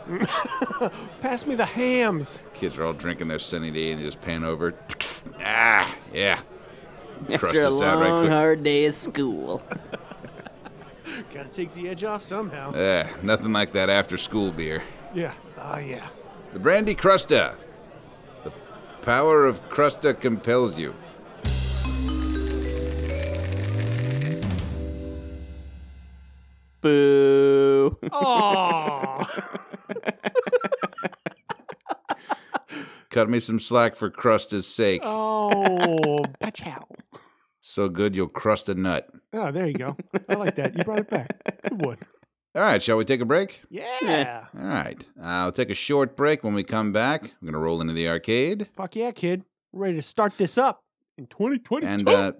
Pass 1.21 1.45
me 1.45 1.55
the 1.55 1.65
Hamm's. 1.65 2.41
Kids 2.53 2.77
are 2.77 2.85
all 2.85 2.93
drinking 2.93 3.27
their 3.27 3.39
Sunny 3.39 3.71
D 3.71 3.91
and 3.91 3.99
they 3.99 4.05
just 4.05 4.21
pan 4.21 4.43
over. 4.43 4.73
ah, 5.41 5.95
yeah. 6.13 6.39
Crush 7.27 7.43
after 7.43 7.61
a 7.61 7.69
this 7.69 7.81
out 7.81 8.01
right 8.01 8.09
long 8.09 8.27
hard 8.27 8.63
day 8.63 8.85
of 8.85 8.95
school 8.95 9.61
Got 11.33 11.43
to 11.43 11.49
take 11.49 11.73
the 11.73 11.87
edge 11.87 12.03
off 12.03 12.21
somehow. 12.21 12.73
Yeah, 12.73 13.09
nothing 13.21 13.53
like 13.53 13.73
that 13.73 13.89
after 13.89 14.17
school 14.17 14.51
beer. 14.51 14.81
Yeah. 15.13 15.33
Oh 15.57 15.77
yeah. 15.77 16.07
The 16.53 16.59
Brandy 16.59 16.95
Crusta. 16.95 17.55
The 18.43 18.51
power 19.01 19.45
of 19.45 19.69
Crusta 19.69 20.19
compels 20.19 20.77
you. 20.77 20.95
Boo 26.81 27.97
Oh. 28.11 29.23
Cut 33.09 33.29
me 33.29 33.39
some 33.41 33.59
slack 33.59 33.95
for 33.95 34.09
Crusta's 34.09 34.65
sake. 34.67 35.01
oh. 35.03 36.23
Pachow. 36.39 36.83
So 37.59 37.89
good 37.89 38.15
you'll 38.15 38.27
crust 38.27 38.69
a 38.69 38.75
nut. 38.75 39.09
Oh, 39.33 39.51
there 39.51 39.67
you 39.67 39.73
go. 39.73 39.97
I 40.29 40.35
like 40.35 40.55
that. 40.55 40.77
You 40.77 40.83
brought 40.83 40.99
it 40.99 41.09
back. 41.09 41.29
Good 41.69 41.85
one. 41.85 41.97
All 42.55 42.61
right, 42.61 42.81
shall 42.83 42.97
we 42.97 43.05
take 43.05 43.21
a 43.21 43.25
break? 43.25 43.61
Yeah. 43.69 44.45
All 44.57 44.63
right, 44.65 45.01
I'll 45.21 45.51
take 45.53 45.69
a 45.69 45.73
short 45.75 46.17
break. 46.17 46.43
When 46.43 46.53
we 46.53 46.63
come 46.63 46.91
back, 46.91 47.33
we're 47.41 47.45
going 47.47 47.53
to 47.53 47.59
roll 47.59 47.79
into 47.79 47.93
the 47.93 48.09
arcade. 48.09 48.67
Fuck 48.73 48.95
yeah, 48.97 49.11
kid. 49.11 49.43
We're 49.71 49.83
ready 49.83 49.95
to 49.95 50.01
start 50.01 50.37
this 50.37 50.57
up 50.57 50.83
in 51.17 51.27
2022. 51.27 51.87
And 51.87 52.09
uh, 52.09 52.33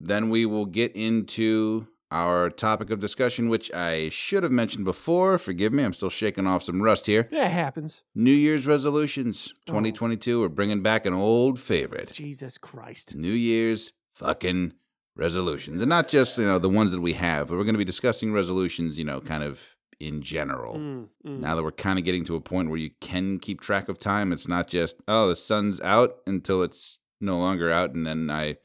then 0.00 0.30
we 0.30 0.46
will 0.46 0.64
get 0.66 0.96
into 0.96 1.86
our 2.10 2.48
topic 2.50 2.90
of 2.90 3.00
discussion, 3.00 3.48
which 3.48 3.70
I 3.72 4.08
should 4.08 4.42
have 4.42 4.52
mentioned 4.52 4.84
before. 4.84 5.36
Forgive 5.38 5.72
me, 5.72 5.84
I'm 5.84 5.92
still 5.92 6.10
shaking 6.10 6.46
off 6.46 6.62
some 6.62 6.80
rust 6.82 7.06
here. 7.06 7.28
That 7.30 7.50
happens. 7.50 8.02
New 8.14 8.32
Year's 8.32 8.66
resolutions 8.66 9.52
Oh. 9.68 9.72
2022. 9.72 10.40
We're 10.40 10.48
bringing 10.48 10.82
back 10.82 11.04
an 11.06 11.12
old 11.12 11.60
favorite. 11.60 12.12
Jesus 12.12 12.56
Christ. 12.58 13.14
New 13.14 13.32
Year's 13.32 13.92
fucking 14.14 14.72
resolutions. 15.16 15.82
And 15.82 15.88
not 15.88 16.08
just, 16.08 16.38
you 16.38 16.46
know, 16.46 16.58
the 16.58 16.68
ones 16.68 16.92
that 16.92 17.00
we 17.00 17.12
have, 17.14 17.48
but 17.48 17.56
we're 17.58 17.64
going 17.64 17.74
to 17.74 17.78
be 17.78 17.84
discussing 17.84 18.32
resolutions, 18.32 18.98
you 18.98 19.04
know, 19.04 19.20
kind 19.20 19.42
of 19.42 19.74
in 20.00 20.22
general. 20.22 20.76
Mm, 20.76 21.08
mm. 21.26 21.40
Now 21.40 21.56
that 21.56 21.64
we're 21.64 21.72
kind 21.72 21.98
of 21.98 22.04
getting 22.04 22.24
to 22.26 22.36
a 22.36 22.40
point 22.40 22.70
where 22.70 22.78
you 22.78 22.90
can 23.00 23.38
keep 23.38 23.60
track 23.60 23.88
of 23.88 23.98
time, 23.98 24.32
it's 24.32 24.46
not 24.48 24.68
just, 24.68 24.96
oh, 25.08 25.28
the 25.28 25.36
sun's 25.36 25.80
out 25.80 26.18
until 26.26 26.62
it's 26.62 27.00
no 27.20 27.36
longer 27.38 27.70
out 27.72 27.94
and 27.94 28.06
then 28.06 28.30
I 28.30 28.56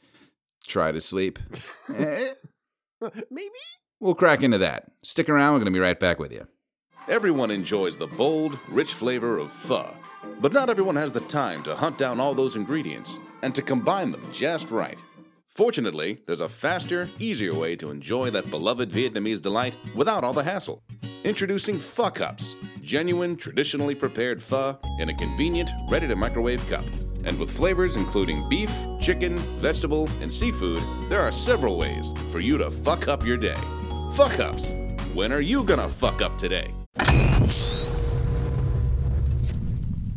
try 0.66 0.92
to 0.92 1.02
sleep. 1.02 1.40
Eh, 1.96 2.34
Maybe. 3.32 3.50
we'll 4.00 4.16
crack 4.16 4.44
into 4.44 4.58
that. 4.60 4.92
Stick 5.04 5.30
around, 5.30 5.54
we're 5.54 5.60
going 5.60 5.74
to 5.74 5.78
be 5.78 5.80
right 5.80 6.00
back 6.00 6.20
with 6.20 6.32
you. 6.32 6.48
Everyone 7.08 7.52
enjoys 7.52 7.98
the 7.98 8.08
bold, 8.08 8.58
rich 8.70 8.94
flavor 8.94 9.38
of 9.38 9.52
pho, 9.52 9.90
but 10.40 10.54
not 10.54 10.70
everyone 10.70 10.96
has 10.96 11.12
the 11.12 11.20
time 11.22 11.62
to 11.64 11.76
hunt 11.76 11.98
down 11.98 12.20
all 12.20 12.34
those 12.34 12.56
ingredients 12.56 13.20
and 13.42 13.54
to 13.56 13.62
combine 13.62 14.12
them 14.12 14.26
just 14.32 14.72
right. 14.72 14.98
Fortunately, 15.50 16.20
there's 16.26 16.40
a 16.42 16.50
faster, 16.50 17.10
easier 17.20 17.54
way 17.54 17.76
to 17.76 17.92
enjoy 17.92 18.30
that 18.32 18.50
beloved 18.50 18.90
Vietnamese 18.90 19.42
delight 19.42 19.76
without 19.94 20.24
all 20.24 20.34
the 20.34 20.44
hassle. 20.44 20.82
Introducing 21.24 21.76
Pho 21.76 22.10
Cups, 22.10 22.56
genuine, 22.82 23.36
traditionally 23.36 23.96
prepared 23.96 24.42
pho 24.42 24.80
in 25.00 25.10
a 25.10 25.14
convenient, 25.14 25.70
ready 25.90 26.08
to 26.08 26.16
microwave 26.16 26.66
cup. 26.70 26.86
And 27.24 27.40
with 27.40 27.50
flavors 27.50 27.98
including 27.98 28.48
beef, 28.50 28.72
chicken, 29.00 29.38
vegetable, 29.62 30.10
and 30.22 30.34
seafood, 30.34 30.84
there 31.10 31.22
are 31.22 31.32
several 31.32 31.78
ways 31.78 32.14
for 32.32 32.40
you 32.40 32.58
to 32.58 32.70
fuck 32.70 33.08
up 33.08 33.26
your 33.26 33.38
day. 33.38 33.58
Fuck 34.14 34.40
ups! 34.40 34.74
When 35.14 35.32
are 35.32 35.42
you 35.42 35.64
gonna 35.64 35.90
fuck 35.90 36.22
up 36.22 36.38
today? 36.38 36.74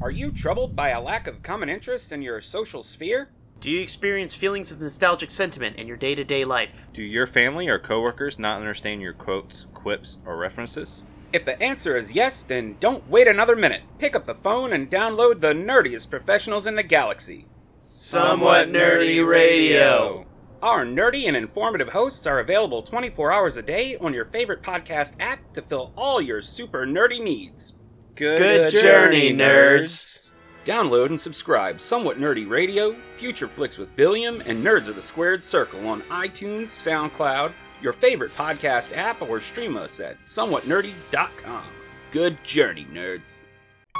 Are 0.00 0.10
you 0.10 0.30
troubled 0.30 0.76
by 0.76 0.90
a 0.90 1.00
lack 1.00 1.26
of 1.26 1.42
common 1.42 1.68
interest 1.68 2.12
in 2.12 2.22
your 2.22 2.40
social 2.40 2.82
sphere? 2.82 3.30
do 3.58 3.70
you 3.70 3.80
experience 3.80 4.34
feelings 4.34 4.70
of 4.70 4.80
nostalgic 4.80 5.30
sentiment 5.30 5.76
in 5.76 5.86
your 5.86 5.96
day-to-day 5.96 6.44
life 6.44 6.86
Do 6.92 7.02
your 7.02 7.26
family 7.26 7.68
or 7.68 7.78
coworkers 7.78 8.38
not 8.38 8.58
understand 8.58 9.00
your 9.00 9.12
quotes, 9.12 9.66
quips, 9.72 10.18
or 10.26 10.36
references? 10.36 11.02
If 11.32 11.44
the 11.44 11.60
answer 11.62 11.96
is 11.96 12.12
yes, 12.12 12.42
then 12.42 12.76
don't 12.80 13.08
wait 13.08 13.28
another 13.28 13.56
minute. 13.56 13.82
Pick 13.98 14.14
up 14.14 14.26
the 14.26 14.34
phone 14.34 14.72
and 14.72 14.90
download 14.90 15.40
the 15.40 15.52
nerdiest 15.52 16.10
professionals 16.10 16.66
in 16.66 16.76
the 16.76 16.82
galaxy. 16.82 17.46
Somewhat 17.82 18.68
Nerdy 18.68 19.26
Radio. 19.26 20.26
Our 20.62 20.84
nerdy 20.84 21.28
and 21.28 21.36
informative 21.36 21.90
hosts 21.90 22.26
are 22.26 22.38
available 22.38 22.82
24 22.82 23.32
hours 23.32 23.56
a 23.56 23.62
day 23.62 23.96
on 23.96 24.14
your 24.14 24.24
favorite 24.24 24.62
podcast 24.62 25.14
app 25.20 25.52
to 25.54 25.62
fill 25.62 25.92
all 25.96 26.20
your 26.20 26.40
super 26.42 26.86
nerdy 26.86 27.22
needs. 27.22 27.74
Good 28.14 28.72
journey, 28.72 29.32
nerds. 29.32 30.20
Download 30.64 31.06
and 31.06 31.20
subscribe 31.20 31.80
Somewhat 31.80 32.18
Nerdy 32.18 32.48
Radio, 32.48 32.96
Future 33.12 33.46
Flicks 33.46 33.78
with 33.78 33.94
Billiam, 33.94 34.40
and 34.46 34.64
Nerds 34.64 34.88
of 34.88 34.96
the 34.96 35.02
Squared 35.02 35.42
Circle 35.42 35.86
on 35.86 36.02
iTunes, 36.02 36.68
SoundCloud, 36.68 37.52
your 37.82 37.92
favorite 37.92 38.34
podcast 38.36 38.96
app, 38.96 39.22
or 39.22 39.40
stream 39.40 39.76
us 39.76 40.00
at 40.00 40.22
somewhatnerdy.com. 40.22 41.64
Good 42.10 42.42
journey, 42.44 42.86
nerds. 42.92 43.36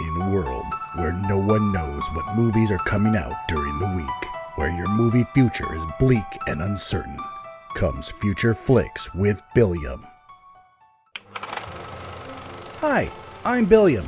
In 0.00 0.22
a 0.22 0.30
world 0.30 0.66
where 0.96 1.12
no 1.28 1.38
one 1.38 1.72
knows 1.72 2.06
what 2.12 2.36
movies 2.36 2.70
are 2.70 2.78
coming 2.78 3.16
out 3.16 3.48
during 3.48 3.78
the 3.78 3.88
week, 3.88 4.30
where 4.56 4.70
your 4.76 4.88
movie 4.88 5.24
future 5.24 5.74
is 5.74 5.86
bleak 5.98 6.24
and 6.46 6.60
uncertain, 6.60 7.18
comes 7.74 8.10
Future 8.10 8.54
Flicks 8.54 9.14
with 9.14 9.40
Billiam. 9.54 10.06
Hi, 12.80 13.10
I'm 13.44 13.64
Billiam. 13.64 14.06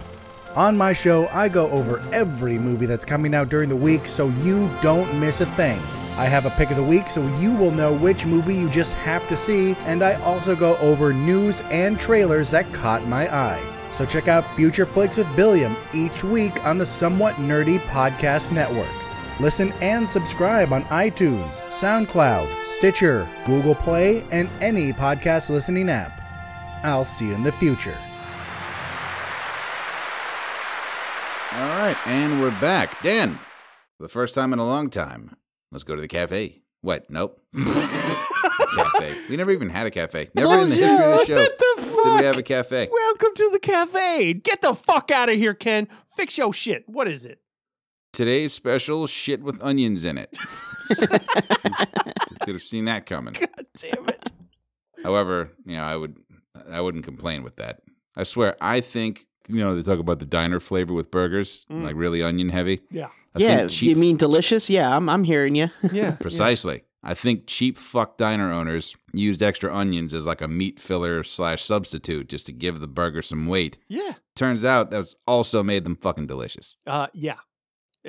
On 0.56 0.76
my 0.76 0.92
show, 0.92 1.26
I 1.28 1.48
go 1.48 1.70
over 1.70 2.00
every 2.12 2.58
movie 2.58 2.86
that's 2.86 3.04
coming 3.04 3.34
out 3.34 3.48
during 3.48 3.68
the 3.68 3.76
week 3.76 4.06
so 4.06 4.28
you 4.40 4.70
don't 4.82 5.18
miss 5.18 5.40
a 5.40 5.46
thing. 5.46 5.80
I 6.18 6.24
have 6.26 6.46
a 6.46 6.50
pick 6.50 6.70
of 6.70 6.76
the 6.76 6.82
week 6.82 7.08
so 7.08 7.24
you 7.38 7.54
will 7.54 7.70
know 7.70 7.92
which 7.92 8.26
movie 8.26 8.56
you 8.56 8.68
just 8.68 8.94
have 8.94 9.26
to 9.28 9.36
see, 9.36 9.76
and 9.86 10.02
I 10.02 10.14
also 10.22 10.56
go 10.56 10.76
over 10.78 11.12
news 11.12 11.60
and 11.70 11.96
trailers 11.96 12.50
that 12.50 12.72
caught 12.72 13.06
my 13.06 13.32
eye. 13.32 13.62
So 13.92 14.04
check 14.04 14.26
out 14.26 14.44
Future 14.44 14.84
Flicks 14.84 15.16
with 15.16 15.34
Billiam 15.36 15.76
each 15.94 16.24
week 16.24 16.66
on 16.66 16.76
the 16.76 16.84
Somewhat 16.84 17.36
Nerdy 17.36 17.78
Podcast 17.78 18.50
Network. 18.50 18.92
Listen 19.40 19.72
and 19.80 20.10
subscribe 20.10 20.72
on 20.72 20.82
iTunes, 20.86 21.62
SoundCloud, 21.68 22.64
Stitcher, 22.64 23.28
Google 23.46 23.76
Play, 23.76 24.24
and 24.32 24.50
any 24.60 24.92
podcast 24.92 25.50
listening 25.50 25.88
app. 25.88 26.20
I'll 26.84 27.04
see 27.04 27.28
you 27.28 27.34
in 27.36 27.44
the 27.44 27.52
future. 27.52 27.96
All 31.52 31.68
right, 31.78 31.96
and 32.06 32.40
we're 32.40 32.60
back. 32.60 33.00
Dan, 33.02 33.38
the 34.00 34.08
first 34.08 34.34
time 34.34 34.52
in 34.52 34.58
a 34.58 34.66
long 34.66 34.90
time, 34.90 35.36
let's 35.70 35.84
go 35.84 35.94
to 35.94 36.00
the 36.00 36.08
cafe. 36.08 36.62
What? 36.80 37.10
Nope. 37.10 37.40
cafe. 38.74 39.14
We 39.28 39.36
never 39.36 39.50
even 39.50 39.68
had 39.68 39.86
a 39.86 39.90
cafe. 39.90 40.28
Never 40.34 40.52
in 40.54 40.60
the 40.60 40.74
history 40.76 40.84
of 40.84 40.98
the 40.98 41.24
show 41.26 41.34
What 41.36 41.58
the 41.58 41.82
fuck? 41.82 42.04
did 42.04 42.18
we 42.20 42.24
have 42.26 42.36
a 42.38 42.42
cafe. 42.42 42.88
Welcome 42.92 43.34
to 43.34 43.50
the 43.52 43.58
cafe. 43.58 44.34
Get 44.34 44.60
the 44.62 44.74
fuck 44.74 45.10
out 45.10 45.28
of 45.28 45.36
here, 45.36 45.54
Ken. 45.54 45.88
Fix 46.16 46.38
your 46.38 46.52
shit. 46.52 46.84
What 46.88 47.08
is 47.08 47.24
it? 47.24 47.40
Today's 48.12 48.52
special 48.52 49.06
shit 49.06 49.42
with 49.42 49.60
onions 49.62 50.04
in 50.04 50.18
it. 50.18 50.36
Could 52.42 52.54
have 52.54 52.62
seen 52.62 52.86
that 52.86 53.06
coming. 53.06 53.34
God 53.38 53.66
damn 53.76 54.08
it. 54.08 54.32
However, 55.02 55.50
you 55.66 55.76
know, 55.76 55.82
I 55.84 55.96
would 55.96 56.16
I 56.70 56.80
wouldn't 56.80 57.04
complain 57.04 57.42
with 57.42 57.56
that. 57.56 57.80
I 58.16 58.24
swear, 58.24 58.56
I 58.60 58.80
think 58.80 59.26
you 59.48 59.60
know 59.60 59.74
they 59.76 59.82
talk 59.82 59.98
about 60.00 60.18
the 60.18 60.26
diner 60.26 60.60
flavor 60.60 60.94
with 60.94 61.10
burgers, 61.10 61.64
Mm. 61.70 61.82
like 61.84 61.94
really 61.96 62.22
onion 62.22 62.48
heavy. 62.48 62.80
Yeah. 62.90 63.08
I 63.34 63.40
yeah, 63.40 63.56
think 63.58 63.70
cheap 63.70 63.88
you 63.90 63.96
mean 63.96 64.16
delicious? 64.16 64.68
Yeah, 64.70 64.94
I'm 64.94 65.08
I'm 65.08 65.24
hearing 65.24 65.54
you. 65.54 65.70
Yeah. 65.92 66.12
precisely. 66.12 66.84
I 67.02 67.14
think 67.14 67.46
cheap 67.46 67.78
fuck 67.78 68.16
diner 68.16 68.52
owners 68.52 68.96
used 69.12 69.42
extra 69.42 69.74
onions 69.74 70.12
as 70.12 70.26
like 70.26 70.40
a 70.40 70.48
meat 70.48 70.80
filler 70.80 71.22
slash 71.22 71.62
substitute 71.64 72.28
just 72.28 72.46
to 72.46 72.52
give 72.52 72.80
the 72.80 72.88
burger 72.88 73.22
some 73.22 73.46
weight. 73.46 73.78
Yeah. 73.88 74.14
Turns 74.34 74.64
out 74.64 74.90
that's 74.90 75.14
also 75.26 75.62
made 75.62 75.84
them 75.84 75.96
fucking 75.96 76.26
delicious. 76.26 76.76
Uh, 76.86 77.06
yeah. 77.14 77.36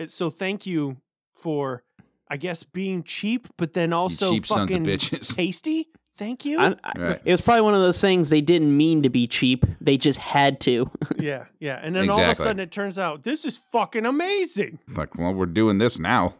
So 0.07 0.29
thank 0.29 0.65
you 0.65 0.97
for, 1.35 1.83
I 2.27 2.37
guess, 2.37 2.63
being 2.63 3.03
cheap, 3.03 3.47
but 3.57 3.73
then 3.73 3.93
also 3.93 4.31
cheap 4.31 4.47
sons 4.47 4.63
of 4.63 4.69
fucking 4.69 4.85
bitches. 4.85 5.35
tasty. 5.35 5.89
Thank 6.19 6.43
you. 6.45 6.59
I, 6.59 6.75
I- 6.83 6.91
Right. 6.99 7.21
It 7.25 7.31
was 7.31 7.41
probably 7.41 7.61
one 7.61 7.73
of 7.73 7.79
those 7.81 7.99
things 8.01 8.29
they 8.29 8.41
didn't 8.41 8.75
mean 8.75 9.01
to 9.03 9.09
be 9.09 9.25
cheap. 9.25 9.65
They 9.79 9.95
just 9.97 10.19
had 10.19 10.59
to. 10.61 10.91
yeah. 11.17 11.45
Yeah. 11.59 11.79
And 11.81 11.95
then 11.95 12.09
all 12.09 12.19
of 12.19 12.27
a 12.27 12.35
sudden 12.35 12.59
it 12.59 12.71
turns 12.71 12.99
out 12.99 13.23
this 13.23 13.45
is 13.45 13.57
fucking 13.57 14.05
amazing. 14.05 14.79
Like, 14.95 15.15
well, 15.15 15.33
we're 15.33 15.45
doing 15.45 15.77
this 15.77 15.97
now. 15.97 16.35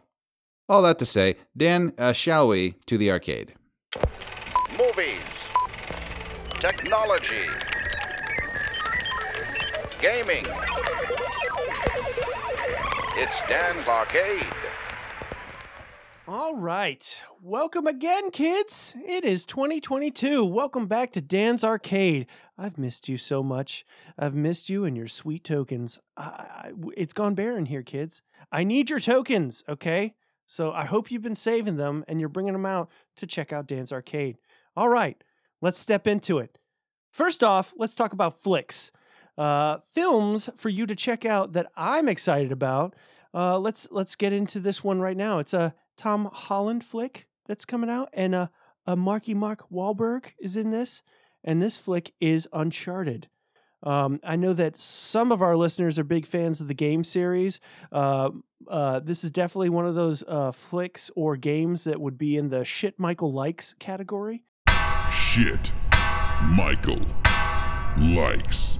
All 0.68 0.82
that 0.82 0.98
to 1.00 1.06
say, 1.06 1.36
Dan, 1.56 1.92
uh, 1.98 2.12
shall 2.12 2.46
we 2.48 2.72
to 2.86 2.96
the 2.98 3.10
arcade? 3.10 3.54
Movies. 4.78 5.18
Technology. 6.60 7.46
Gaming. 10.00 10.44
It's 13.16 13.36
Dan's 13.48 13.86
Arcade. 13.88 14.46
All 16.32 16.54
right. 16.54 17.24
Welcome 17.42 17.88
again, 17.88 18.30
kids. 18.30 18.94
It 19.04 19.24
is 19.24 19.44
2022. 19.46 20.44
Welcome 20.44 20.86
back 20.86 21.10
to 21.14 21.20
Dan's 21.20 21.64
Arcade. 21.64 22.28
I've 22.56 22.78
missed 22.78 23.08
you 23.08 23.16
so 23.16 23.42
much. 23.42 23.84
I've 24.16 24.36
missed 24.36 24.68
you 24.68 24.84
and 24.84 24.96
your 24.96 25.08
sweet 25.08 25.42
tokens. 25.42 25.98
I, 26.16 26.22
I, 26.22 26.72
it's 26.96 27.12
gone 27.12 27.34
bare 27.34 27.58
in 27.58 27.66
here, 27.66 27.82
kids. 27.82 28.22
I 28.52 28.62
need 28.62 28.90
your 28.90 29.00
tokens, 29.00 29.64
okay? 29.68 30.14
So 30.46 30.70
I 30.70 30.84
hope 30.84 31.10
you've 31.10 31.20
been 31.20 31.34
saving 31.34 31.78
them 31.78 32.04
and 32.06 32.20
you're 32.20 32.28
bringing 32.28 32.52
them 32.52 32.64
out 32.64 32.92
to 33.16 33.26
check 33.26 33.52
out 33.52 33.66
Dan's 33.66 33.90
Arcade. 33.90 34.38
All 34.76 34.88
right, 34.88 35.20
let's 35.60 35.80
step 35.80 36.06
into 36.06 36.38
it. 36.38 36.60
First 37.12 37.42
off, 37.42 37.74
let's 37.76 37.96
talk 37.96 38.12
about 38.12 38.40
flicks. 38.40 38.92
Uh, 39.36 39.78
films 39.78 40.48
for 40.56 40.68
you 40.68 40.86
to 40.86 40.94
check 40.94 41.24
out 41.24 41.54
that 41.54 41.72
I'm 41.76 42.08
excited 42.08 42.52
about. 42.52 42.94
Uh, 43.34 43.58
let's 43.58 43.88
let's 43.90 44.14
get 44.14 44.32
into 44.32 44.60
this 44.60 44.82
one 44.82 45.00
right 45.00 45.16
now. 45.16 45.38
It's 45.38 45.54
a 45.54 45.74
Tom 46.00 46.30
Holland 46.32 46.82
flick 46.82 47.26
that's 47.46 47.66
coming 47.66 47.90
out, 47.90 48.08
and 48.14 48.34
a, 48.34 48.50
a 48.86 48.96
Marky 48.96 49.34
Mark 49.34 49.68
Wahlberg 49.70 50.32
is 50.40 50.56
in 50.56 50.70
this, 50.70 51.02
and 51.44 51.60
this 51.60 51.76
flick 51.76 52.14
is 52.22 52.48
Uncharted. 52.54 53.28
Um, 53.82 54.18
I 54.24 54.36
know 54.36 54.54
that 54.54 54.78
some 54.78 55.30
of 55.30 55.42
our 55.42 55.58
listeners 55.58 55.98
are 55.98 56.04
big 56.04 56.24
fans 56.24 56.58
of 56.62 56.68
the 56.68 56.74
game 56.74 57.04
series. 57.04 57.60
Uh, 57.92 58.30
uh, 58.66 59.00
this 59.00 59.24
is 59.24 59.30
definitely 59.30 59.68
one 59.68 59.86
of 59.86 59.94
those 59.94 60.24
uh, 60.26 60.52
flicks 60.52 61.10
or 61.16 61.36
games 61.36 61.84
that 61.84 62.00
would 62.00 62.16
be 62.16 62.34
in 62.34 62.48
the 62.48 62.64
shit 62.64 62.98
Michael 62.98 63.30
likes 63.30 63.74
category. 63.78 64.42
Shit. 65.12 65.70
Michael 66.44 67.00
likes. 67.98 68.78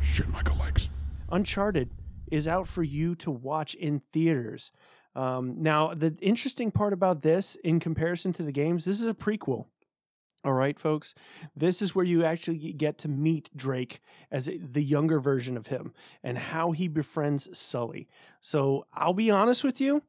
Shit, 0.00 0.28
Michael 0.30 0.56
likes. 0.56 0.90
Uncharted 1.30 1.90
is 2.32 2.48
out 2.48 2.66
for 2.66 2.82
you 2.82 3.14
to 3.14 3.30
watch 3.30 3.74
in 3.74 4.00
theaters. 4.10 4.72
Um, 5.14 5.56
now, 5.58 5.92
the 5.92 6.16
interesting 6.22 6.70
part 6.70 6.94
about 6.94 7.20
this, 7.20 7.56
in 7.56 7.78
comparison 7.78 8.32
to 8.32 8.42
the 8.42 8.52
games, 8.52 8.86
this 8.86 9.02
is 9.02 9.06
a 9.06 9.12
prequel. 9.12 9.66
All 10.42 10.54
right, 10.54 10.78
folks. 10.78 11.14
This 11.54 11.82
is 11.82 11.94
where 11.94 12.06
you 12.06 12.24
actually 12.24 12.72
get 12.72 12.96
to 12.98 13.08
meet 13.08 13.50
Drake 13.54 14.00
as 14.30 14.48
the 14.58 14.82
younger 14.82 15.20
version 15.20 15.58
of 15.58 15.66
him 15.66 15.92
and 16.24 16.38
how 16.38 16.72
he 16.72 16.88
befriends 16.88 17.56
Sully. 17.56 18.08
So 18.40 18.86
I'll 18.94 19.12
be 19.12 19.30
honest 19.30 19.62
with 19.62 19.78
you, 19.78 20.02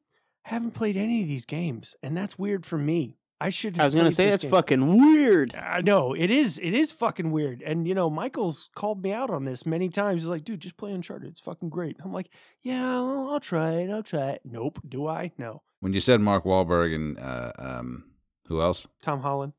I 0.45 0.49
haven't 0.49 0.71
played 0.71 0.95
any 0.95 1.21
of 1.21 1.27
these 1.27 1.45
games, 1.45 1.95
and 2.01 2.15
that's 2.15 2.39
weird 2.39 2.65
for 2.65 2.77
me. 2.77 3.17
I 3.43 3.49
should. 3.49 3.77
I 3.77 3.83
was 3.83 3.93
gonna 3.93 4.09
say 4.11 4.29
that's 4.29 4.43
game. 4.43 4.51
fucking 4.51 4.97
weird. 4.97 5.53
I 5.53 5.81
know 5.81 6.13
it 6.13 6.31
is. 6.31 6.57
It 6.59 6.73
is 6.73 6.93
fucking 6.93 7.29
weird. 7.29 7.61
And 7.61 7.85
you 7.85 7.93
know, 7.93 8.09
Michael's 8.09 8.69
called 8.73 9.03
me 9.03 9.11
out 9.11 9.29
on 9.29 9.43
this 9.43 9.65
many 9.65 9.89
times. 9.89 10.21
He's 10.21 10.29
like, 10.29 10.45
"Dude, 10.45 10.61
just 10.61 10.77
play 10.77 10.93
Uncharted. 10.93 11.27
It's 11.27 11.41
fucking 11.41 11.67
great." 11.69 11.97
I'm 12.01 12.13
like, 12.13 12.29
"Yeah, 12.61 12.89
I'll, 12.89 13.31
I'll 13.31 13.39
try 13.41 13.71
it. 13.73 13.89
I'll 13.89 14.01
try 14.01 14.29
it." 14.29 14.41
Nope. 14.45 14.79
Do 14.87 15.07
I? 15.07 15.33
No. 15.37 15.61
When 15.81 15.91
you 15.91 15.99
said 15.99 16.21
Mark 16.21 16.45
Wahlberg 16.45 16.95
and 16.95 17.19
uh, 17.19 17.51
um, 17.59 18.05
who 18.47 18.61
else? 18.61 18.87
Tom 19.03 19.19
Holland. 19.19 19.51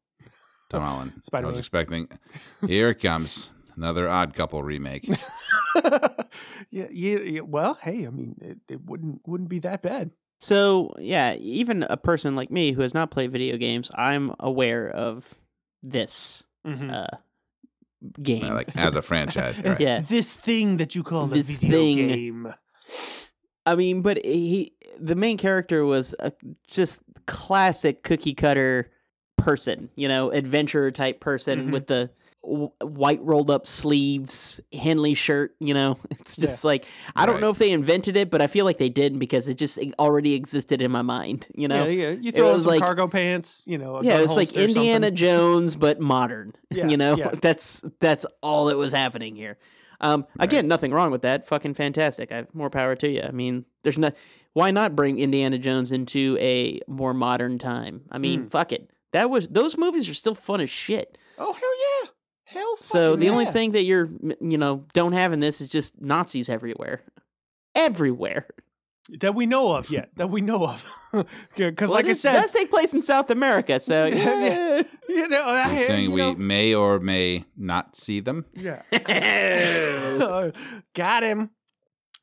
Tom 0.70 0.80
Holland. 0.82 1.12
I 1.16 1.20
Spider-Man. 1.20 1.50
was 1.52 1.58
expecting. 1.58 2.08
Here 2.66 2.88
it 2.88 3.02
comes. 3.02 3.50
Another 3.76 4.08
Odd 4.08 4.34
Couple 4.34 4.62
remake. 4.62 5.06
yeah, 5.84 6.86
yeah, 6.90 7.18
yeah. 7.18 7.40
Well, 7.40 7.74
hey, 7.74 8.06
I 8.06 8.10
mean, 8.10 8.36
it, 8.40 8.58
it 8.68 8.86
wouldn't 8.86 9.20
wouldn't 9.26 9.50
be 9.50 9.58
that 9.58 9.82
bad. 9.82 10.12
So 10.40 10.92
yeah, 10.98 11.34
even 11.34 11.82
a 11.84 11.96
person 11.96 12.36
like 12.36 12.50
me 12.50 12.72
who 12.72 12.82
has 12.82 12.94
not 12.94 13.10
played 13.10 13.32
video 13.32 13.56
games, 13.56 13.90
I'm 13.94 14.34
aware 14.40 14.88
of 14.90 15.34
this 15.82 16.44
Mhm. 16.66 16.92
uh, 16.92 17.16
game. 18.22 18.42
Like 18.42 18.76
as 18.76 18.94
a 18.96 19.02
franchise. 19.02 19.58
Right. 19.64 19.80
Yeah. 19.80 20.00
This 20.00 20.34
thing 20.34 20.76
that 20.78 20.94
you 20.94 21.02
call 21.02 21.26
a 21.26 21.28
This 21.28 21.50
video 21.50 21.70
thing. 21.70 22.08
game. 22.08 22.54
I 23.66 23.74
mean, 23.76 24.02
but 24.02 24.22
he, 24.24 24.74
the 24.98 25.14
main 25.14 25.38
character 25.38 25.87
was 25.87 26.14
a 26.18 26.32
just 26.68 27.00
classic 27.26 28.02
cookie 28.02 28.35
cutter 28.35 28.90
person, 29.38 29.88
you 29.96 30.06
know, 30.06 30.30
adventurer 30.30 30.90
type 30.90 31.20
person 31.20 31.68
Mhm. 31.68 31.72
with 31.72 31.87
the 31.87 31.94
w- 31.94 32.10
white 32.46 33.22
rolled 33.22 33.50
up 33.50 33.66
sleeves, 33.66 34.60
Henley 34.72 35.14
shirt, 35.14 35.54
you 35.60 35.72
know. 35.74 35.98
It's 36.20 36.38
Yeah. 36.38 36.46
just 36.46 36.64
like 36.64 36.84
I 37.16 37.26
don't 37.26 37.36
Right. 37.36 37.40
know 37.42 37.50
if 37.50 37.58
they 37.58 37.70
invented 37.70 38.16
it, 38.16 38.30
but 38.30 38.40
I 38.42 38.46
feel 38.46 38.64
like 38.64 38.78
they 38.78 38.88
didn't 38.88 39.18
because 39.18 39.48
it 39.48 39.54
just 39.58 39.78
already 39.98 40.34
existed 40.34 40.80
in 40.82 40.90
my 40.90 41.02
mind, 41.02 41.48
you 41.54 41.68
know. 41.68 41.84
yeah, 41.86 42.08
yeah. 42.08 42.16
You 42.20 42.32
throw 42.32 42.48
on 42.48 42.54
was 42.54 42.66
like- 42.66 42.80
cargo 42.80 43.08
pants. 43.08 43.64
You 43.66 43.78
know. 43.78 43.96
a 43.96 44.02
Yeah, 44.04 44.18
it's 44.20 44.36
like 44.36 44.52
Indiana 44.56 45.06
something. 45.06 45.16
Jones 45.16 45.74
but 45.76 46.00
modern. 46.00 46.54
Yeah, 46.70 46.88
you 46.88 46.96
know, 46.96 47.16
yeah. 47.16 47.30
that's 47.40 47.84
that's 48.00 48.26
all 48.42 48.66
that 48.66 48.76
was 48.76 48.92
happening 48.92 49.36
here. 49.36 49.58
Um, 50.00 50.26
again, 50.40 50.66
nothing 50.66 50.90
wrong 50.90 51.10
with 51.12 51.22
that. 51.22 51.46
Fucking 51.46 51.74
fantastic. 51.74 52.32
I 52.32 52.36
have 52.36 52.54
more 52.54 52.68
power 52.68 52.96
to 52.96 53.08
you. 53.08 53.22
I 53.22 53.30
mean, 53.30 53.64
there's 53.84 53.96
no 53.98 54.10
why 54.54 54.70
not 54.70 54.94
bring 54.96 55.18
Indiana 55.18 55.56
Jones 55.58 55.92
into 55.92 56.36
a 56.40 56.80
more 56.88 57.14
modern 57.14 57.58
time? 57.58 58.02
I 58.10 58.18
mean, 58.18 58.44
Mm. 58.44 58.50
fuck 58.50 58.72
it. 58.72 58.90
That 59.12 59.30
was 59.30 59.48
those 59.48 59.76
movies 59.78 60.08
are 60.08 60.14
still 60.14 60.34
fun 60.34 60.60
as 60.60 60.70
shit. 60.70 61.16
Oh 61.38 61.52
hell 61.52 62.04
yeah, 62.04 62.10
hell. 62.44 62.76
So 62.80 63.06
fucking 63.10 63.20
the 63.20 63.28
only 63.30 63.46
thing 63.46 63.72
that 63.72 63.84
you're 63.84 64.08
you 64.40 64.58
know 64.58 64.84
don't 64.92 65.12
have 65.12 65.32
in 65.32 65.40
this 65.40 65.60
is 65.60 65.68
just 65.68 66.00
Nazis 66.00 66.48
everywhere, 66.48 67.02
everywhere. 67.74 68.46
that 69.20 69.34
we 69.34 69.44
know 69.46 69.74
of 69.76 69.90
yet, 69.90 70.08
that 70.16 70.30
we 70.30 70.40
know 70.40 70.64
of, 70.66 70.84
because 71.56 71.88
Well, 71.90 71.96
like 71.98 72.06
it 72.06 72.08
I 72.08 72.10
is- 72.12 72.20
said, 72.22 72.32
does 72.34 72.52
take 72.52 72.70
place 72.70 72.92
in 72.94 73.02
South 73.02 73.30
America. 73.30 73.78
So 73.80 74.06
Yeah, 74.06 74.44
yeah. 74.44 74.82
you 75.08 75.28
know, 75.28 75.42
I, 75.42 75.76
You're 75.78 75.86
saying 75.86 76.04
you 76.04 76.10
we 76.12 76.20
know, 76.22 76.34
may 76.34 76.74
or 76.74 76.98
may 77.00 77.44
not 77.56 77.96
see 77.96 78.20
them. 78.20 78.46
Yeah. 78.54 78.82
Got 80.94 81.22
him. 81.22 81.50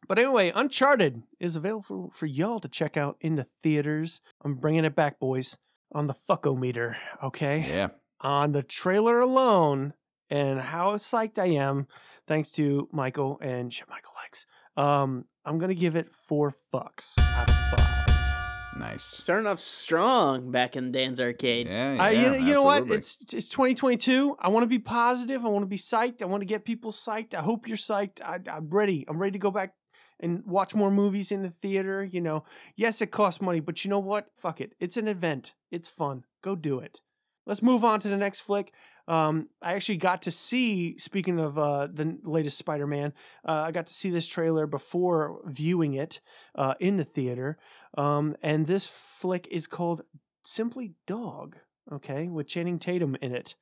But 0.08 0.20
anyway, 0.20 0.52
Uncharted 0.54 1.22
is 1.40 1.56
available 1.56 1.84
for, 1.84 2.10
for 2.12 2.26
y'all 2.26 2.60
to 2.60 2.68
check 2.68 2.98
out 2.98 3.18
in 3.22 3.36
the 3.36 3.46
theaters. 3.62 4.20
I'm 4.44 4.56
bringing 4.56 4.84
it 4.84 4.96
back, 4.96 5.20
boys, 5.20 5.58
on 5.94 6.08
the 6.08 6.14
fuckometer, 6.14 6.96
okay? 7.24 7.66
Yeah. 7.68 7.90
On 8.20 8.52
the 8.52 8.64
trailer 8.64 9.20
alone 9.22 9.94
and 10.32 10.60
how 10.60 10.94
psyched 10.94 11.38
I 11.38 11.48
am, 11.48 11.88
thanks 12.26 12.50
to 12.52 12.88
Michael 12.92 13.38
and 13.42 13.72
shit, 13.72 13.88
Michael 13.90 14.14
likes. 14.24 14.46
Um, 14.78 15.26
I'm 15.46 15.60
gonna 15.60 15.76
give 15.76 15.96
it 15.96 16.12
four 16.12 16.54
fucks 16.74 17.20
out 17.20 17.50
of 17.50 17.56
five. 17.80 18.02
Nice. 18.80 19.04
Starting 19.04 19.48
off 19.48 19.60
strong 19.60 20.50
back 20.50 20.76
in 20.78 20.92
Dan's 20.92 21.20
arcade. 21.20 21.68
Yeah. 21.68 21.98
I, 22.00 22.12
you, 22.12 22.18
yeah, 22.18 22.28
know, 22.30 22.38
you 22.38 22.54
know 22.54 22.64
what? 22.64 22.90
It's 22.90 23.18
it's 23.34 23.50
2022. 23.50 24.38
I 24.40 24.48
want 24.48 24.64
to 24.64 24.68
be 24.68 24.80
positive. 24.80 25.46
I 25.46 25.50
want 25.50 25.64
to 25.64 25.68
be 25.68 25.78
psyched. 25.78 26.22
I 26.22 26.26
want 26.26 26.42
to 26.42 26.46
get 26.46 26.64
people 26.64 26.92
psyched. 26.92 27.34
I 27.34 27.42
hope 27.42 27.68
you're 27.68 27.78
psyched. 27.78 28.22
I, 28.22 28.40
I'm 28.50 28.70
ready. 28.70 29.06
I'm 29.08 29.20
ready 29.20 29.34
to 29.34 29.40
go 29.40 29.52
back 29.52 29.74
and 30.22 30.44
watch 30.46 30.74
more 30.74 30.90
movies 30.90 31.32
in 31.32 31.44
the 31.44 31.50
theater. 31.50 32.04
You 32.04 32.22
know, 32.22 32.44
yes, 32.76 33.02
it 33.02 33.08
costs 33.08 33.42
money, 33.42 33.60
but 33.60 33.84
you 33.84 33.90
know 33.90 34.00
what? 34.00 34.28
Fuck 34.38 34.62
it. 34.62 34.74
It's 34.80 34.96
an 34.96 35.08
event. 35.08 35.54
It's 35.70 35.90
fun. 35.90 36.24
Go 36.42 36.56
do 36.56 36.80
it. 36.80 37.02
Let's 37.46 37.62
move 37.62 37.84
on 37.84 38.00
to 38.02 38.08
the 38.08 38.18
next 38.18 38.42
flick. 38.42 38.74
Um, 39.08 39.50
I 39.62 39.74
actually 39.74 39.98
got 39.98 40.22
to 40.24 40.32
see. 40.32 40.98
Speaking 40.98 41.40
of 41.40 41.58
uh, 41.58 41.88
the 41.88 42.18
latest 42.24 42.58
Spider-Man, 42.58 43.14
uh, 43.48 43.64
I 43.68 43.72
got 43.72 43.88
to 43.88 43.94
see 43.94 44.10
this 44.10 44.28
trailer 44.28 44.68
before 44.68 45.42
viewing 45.46 45.94
it 45.94 46.22
uh, 46.56 46.76
in 46.80 46.98
the 46.98 47.04
theater. 47.04 47.58
Um, 47.98 48.36
and 48.42 48.68
this 48.68 48.88
flick 48.88 49.48
is 49.50 49.68
called 49.68 50.02
simply 50.44 50.94
Dog. 51.08 51.58
Okay, 51.92 52.28
with 52.28 52.48
Channing 52.48 52.80
Tatum 52.80 53.18
in 53.22 53.34
it. 53.34 53.56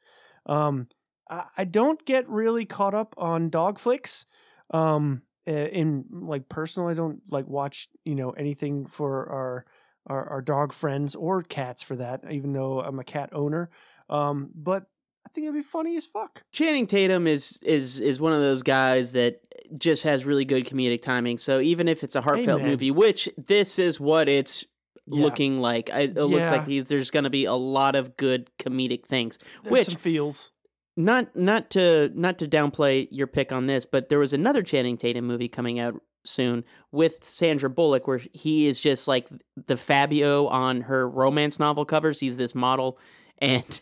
Um, 0.46 0.88
I, 1.30 1.46
I 1.58 1.64
don't 1.64 2.06
get 2.06 2.30
really 2.30 2.66
caught 2.66 2.94
up 2.94 3.16
on 3.18 3.50
dog 3.50 3.80
flicks. 3.80 4.26
Um, 4.72 5.24
uh, 5.48 5.52
in 5.52 6.06
like 6.12 6.48
personal, 6.50 6.90
I 6.90 6.94
don't 6.94 7.22
like 7.32 7.48
watch 7.48 7.88
you 8.06 8.14
know 8.14 8.32
anything 8.32 8.86
for 8.86 9.28
our 9.30 9.66
our, 10.10 10.26
our 10.30 10.42
dog 10.42 10.74
friends 10.74 11.16
or 11.16 11.42
cats 11.42 11.84
for 11.84 11.96
that. 11.98 12.22
Even 12.32 12.54
though 12.54 12.82
I'm 12.82 13.00
a 13.00 13.04
cat 13.04 13.30
owner, 13.34 13.70
um, 14.10 14.50
but 14.56 14.86
I 15.26 15.30
think 15.30 15.46
it'd 15.46 15.56
be 15.56 15.62
funny 15.62 15.96
as 15.98 16.06
fuck. 16.06 16.44
Channing 16.52 16.88
Tatum 16.88 17.28
is 17.28 17.60
is 17.64 18.00
is 18.00 18.20
one 18.20 18.34
of 18.34 18.40
those 18.40 18.64
guys 18.64 19.12
that 19.14 19.42
just 19.78 20.04
has 20.04 20.26
really 20.26 20.46
good 20.46 20.66
comedic 20.66 21.02
timing. 21.02 21.38
So 21.38 21.60
even 21.60 21.88
if 21.88 22.04
it's 22.04 22.16
a 22.16 22.22
heartfelt 22.22 22.62
Amen. 22.62 22.72
movie, 22.72 22.92
which 22.92 23.30
this 23.38 23.78
is 23.78 24.00
what 24.00 24.28
it's 24.28 24.66
Yeah. 25.06 25.24
looking 25.24 25.60
like, 25.60 25.90
I, 25.92 26.02
it 26.02 26.16
looks 26.18 26.50
like 26.52 26.66
he's, 26.66 26.86
there's 26.86 27.12
going 27.12 27.24
to 27.26 27.30
be 27.30 27.46
a 27.46 27.54
lot 27.54 27.96
of 27.96 28.16
good 28.18 28.50
comedic 28.58 29.06
things. 29.06 29.38
There's 29.64 29.72
which 29.72 29.86
some 29.86 29.96
feels. 29.96 30.52
not 30.98 31.36
not 31.36 31.70
to 31.72 32.10
not 32.16 32.40
to 32.40 32.48
downplay 32.48 33.08
your 33.12 33.28
pick 33.28 33.52
on 33.52 33.68
this, 33.68 33.86
but 33.86 34.10
there 34.10 34.20
was 34.20 34.34
another 34.34 34.64
Channing 34.64 34.98
Tatum 34.98 35.26
movie 35.26 35.48
coming 35.50 35.80
out 35.80 36.02
soon 36.24 36.64
with 36.92 37.24
Sandra 37.24 37.70
Bullock 37.70 38.08
where 38.08 38.22
he 38.34 38.68
is 38.68 38.80
just 38.80 39.08
like 39.08 39.28
the 39.68 39.78
Fabio 39.78 40.48
on 40.48 40.82
her 40.82 41.08
romance 41.08 41.60
novel 41.60 41.86
covers. 41.86 42.20
He's 42.20 42.38
this 42.38 42.54
model 42.56 43.00
and 43.40 43.82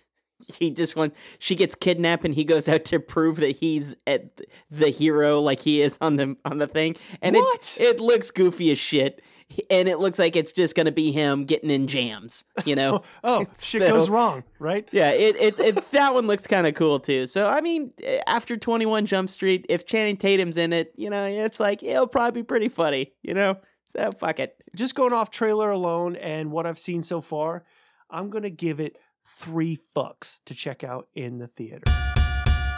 he 0.60 0.70
just 0.70 0.96
went 0.96 1.16
she 1.40 1.56
gets 1.56 1.74
kidnapped 1.74 2.24
and 2.24 2.36
he 2.36 2.44
goes 2.44 2.68
out 2.70 2.86
to 2.86 3.00
prove 3.00 3.38
that 3.38 3.58
he's 3.58 3.96
at 4.06 4.40
the 4.70 4.90
hero 4.90 5.40
like 5.42 5.60
he 5.60 5.82
is 5.82 5.98
on 6.00 6.18
the 6.18 6.36
on 6.46 6.60
the 6.60 6.68
thing. 6.68 6.96
And 7.22 7.36
What? 7.36 7.78
it 7.80 7.96
it 7.96 8.00
looks 8.00 8.30
goofy 8.32 8.72
as 8.72 8.78
shit. 8.78 9.22
And 9.70 9.88
it 9.88 10.00
looks 10.00 10.20
like 10.20 10.36
it's 10.36 10.52
just 10.52 10.76
gonna 10.76 10.92
be 10.92 11.12
him 11.12 11.46
getting 11.46 11.70
in 11.72 11.88
jams, 11.88 12.44
you 12.66 12.76
know. 12.76 13.02
Oh, 13.24 13.46
shit 13.60 13.82
So- 13.82 13.88
goes 13.90 14.10
wrong, 14.10 14.44
right? 14.60 14.88
Yeah, 14.92 15.12
it, 15.12 15.36
it, 15.38 15.60
it 15.60 15.92
that 15.92 16.14
one 16.14 16.28
looks 16.28 16.48
kind 16.48 16.68
of 16.68 16.74
cool 16.76 17.00
too. 17.00 17.28
So 17.28 17.48
I 17.48 17.62
mean, 17.62 17.92
eh, 18.04 18.22
after 18.28 18.58
Twenty 18.58 18.86
One 18.86 19.06
Jump 19.06 19.30
Street, 19.30 19.66
if 19.70 19.86
Channing 19.86 20.18
Tatum's 20.18 20.58
in 20.58 20.74
it, 20.74 20.92
you 20.98 21.10
know, 21.10 21.26
it's 21.26 21.60
like 21.60 21.82
it'll 21.84 22.08
probably 22.08 22.42
be 22.42 22.46
pretty 22.46 22.68
funny, 22.70 23.14
you 23.24 23.34
know. 23.34 23.58
So 23.96 24.12
fuck 24.20 24.40
it. 24.40 24.62
just 24.76 24.96
going 24.96 25.14
off 25.14 25.32
trailer 25.32 25.72
alone 25.72 26.18
and 26.18 26.52
what 26.52 26.66
I've 26.68 26.78
seen 26.78 27.02
so 27.02 27.22
far, 27.22 27.64
I'm 28.10 28.30
gonna 28.30 28.50
give 28.50 28.80
it 28.82 28.98
three 29.26 29.78
fucks 29.78 30.44
to 30.46 30.54
check 30.54 30.84
out 30.84 31.08
in 31.16 31.38
the 31.38 31.48
theater. 31.48 31.84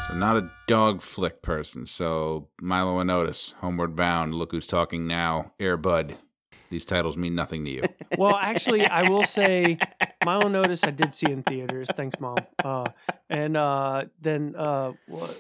So 0.08 0.16
not 0.16 0.38
a 0.38 0.50
dog 0.68 1.02
flick 1.02 1.42
person. 1.42 1.86
So 1.86 2.50
Milo 2.62 3.00
and 3.00 3.12
Otis, 3.12 3.54
Homeward 3.60 3.96
Bound, 3.96 4.34
Look 4.36 4.52
Who's 4.52 4.66
Talking 4.68 5.06
Now, 5.08 5.54
Air 5.60 5.78
Bud. 5.78 6.16
These 6.70 6.86
titles 6.86 7.18
mean 7.18 7.36
nothing 7.36 7.66
to 7.66 7.72
you. 7.72 7.84
Well, 8.18 8.36
actually, 8.36 8.86
I 8.86 9.08
will 9.08 9.24
say 9.24 9.78
Milo 10.26 10.48
and 10.48 10.56
Otis 10.56 10.84
I 10.84 10.90
did 10.90 11.14
see 11.14 11.32
in 11.32 11.44
theaters. 11.44 11.90
Thanks, 11.92 12.20
mom. 12.20 12.38
Uh, 12.62 12.90
and 13.30 13.56
uh, 13.56 14.06
then 14.20 14.56
uh, 14.58 14.94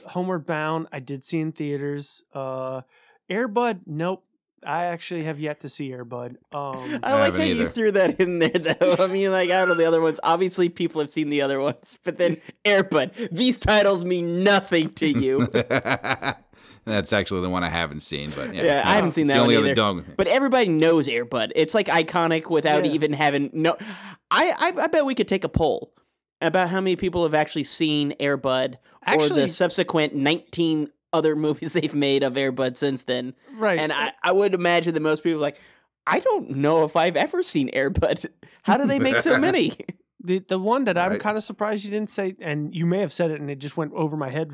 Homeward 0.06 0.46
Bound 0.46 0.88
I 0.92 1.00
did 1.00 1.24
see 1.24 1.40
in 1.40 1.52
theaters. 1.52 2.24
Uh, 2.32 2.82
Airbud, 3.30 3.82
nope. 3.88 4.24
I 4.64 4.86
actually 4.86 5.24
have 5.24 5.40
yet 5.40 5.62
to 5.62 5.70
see 5.70 5.90
Airbud. 5.90 6.36
Um, 6.54 7.00
I 7.02 7.14
like 7.14 7.34
haven't 7.34 7.42
how 7.42 7.48
you 7.48 7.70
threw 7.70 7.92
that 7.92 8.20
in 8.20 8.40
there, 8.40 8.50
though. 8.50 8.96
I 9.00 9.08
mean, 9.08 9.32
like 9.32 9.50
out 9.50 9.70
of 9.70 9.78
the 9.78 9.86
other 9.86 10.00
ones, 10.00 10.20
obviously 10.22 10.70
people 10.70 11.02
have 11.02 11.10
seen 11.10 11.30
the 11.30 11.42
other 11.42 11.60
ones, 11.60 11.98
but 12.04 12.18
then 12.18 12.38
Airbud. 12.66 13.30
These 13.32 13.58
titles 13.58 14.06
mean 14.06 14.44
nothing 14.44 14.92
to 14.92 15.08
you. 15.08 15.48
That's 16.86 17.14
actually 17.14 17.42
the 17.42 17.50
one 17.50 17.64
I 17.64 17.70
haven't 17.70 18.00
seen, 18.02 18.32
but 18.36 18.54
yeah, 18.54 18.64
Yeah, 18.64 18.84
I 18.86 18.94
haven't 18.94 19.12
seen 19.12 19.28
that 19.28 19.36
the 19.36 19.40
only 19.42 19.56
one 19.56 19.64
other 19.64 19.72
either. 19.72 19.76
dog. 19.76 20.06
But 20.18 20.28
everybody 20.28 20.68
knows 20.70 21.08
Airbud. 21.08 21.52
It's 21.56 21.74
like 21.74 21.88
iconic 21.88 22.50
without 22.50 22.86
Yeah. 22.86 22.92
even 22.92 23.14
having 23.14 23.50
no. 23.54 23.78
I, 24.32 24.52
I 24.58 24.84
I 24.84 24.88
bet 24.88 25.06
we 25.06 25.16
could 25.16 25.28
take 25.28 25.44
a 25.44 25.50
poll 25.50 25.94
about 26.42 26.70
how 26.70 26.80
many 26.82 26.96
people 26.96 27.24
have 27.24 27.34
actually 27.34 27.66
seen 27.66 28.14
Airbud 28.20 28.76
or 29.08 29.30
the 29.30 29.48
subsequent 29.48 30.16
nineteen 30.16 30.90
other 31.14 31.36
movies 31.46 31.74
they've 31.74 31.96
made 31.96 32.24
of 32.24 32.34
Airbud 32.34 32.78
since 32.78 33.04
then. 33.04 33.34
right. 33.58 33.80
And 33.80 33.92
I 33.92 34.14
I 34.24 34.32
would 34.32 34.54
imagine 34.54 34.94
that 34.94 35.02
most 35.02 35.24
people 35.24 35.40
are 35.40 35.42
like. 35.42 35.60
I 36.08 36.22
don't 36.22 36.50
know 36.52 36.86
if 36.86 36.96
I've 36.96 37.16
ever 37.18 37.44
seen 37.44 37.70
Airbud. 37.70 38.26
How 38.64 38.78
do 38.78 38.88
they 38.88 38.98
make 38.98 39.18
so 39.18 39.38
many? 39.38 39.74
The 40.22 40.40
the 40.40 40.58
one 40.60 40.84
that 40.86 40.98
I'm 40.98 41.12
Right. 41.12 41.20
kind 41.20 41.38
of 41.38 41.44
surprised 41.44 41.86
you 41.86 41.92
didn't 41.92 42.10
say, 42.10 42.36
and 42.42 42.76
you 42.76 42.86
may 42.86 42.98
have 43.00 43.14
said 43.14 43.32
it, 43.32 43.40
and 43.40 43.50
it 43.50 43.58
just 43.60 43.78
went 43.78 43.94
over 43.94 44.18
my 44.18 44.30
head, 44.30 44.52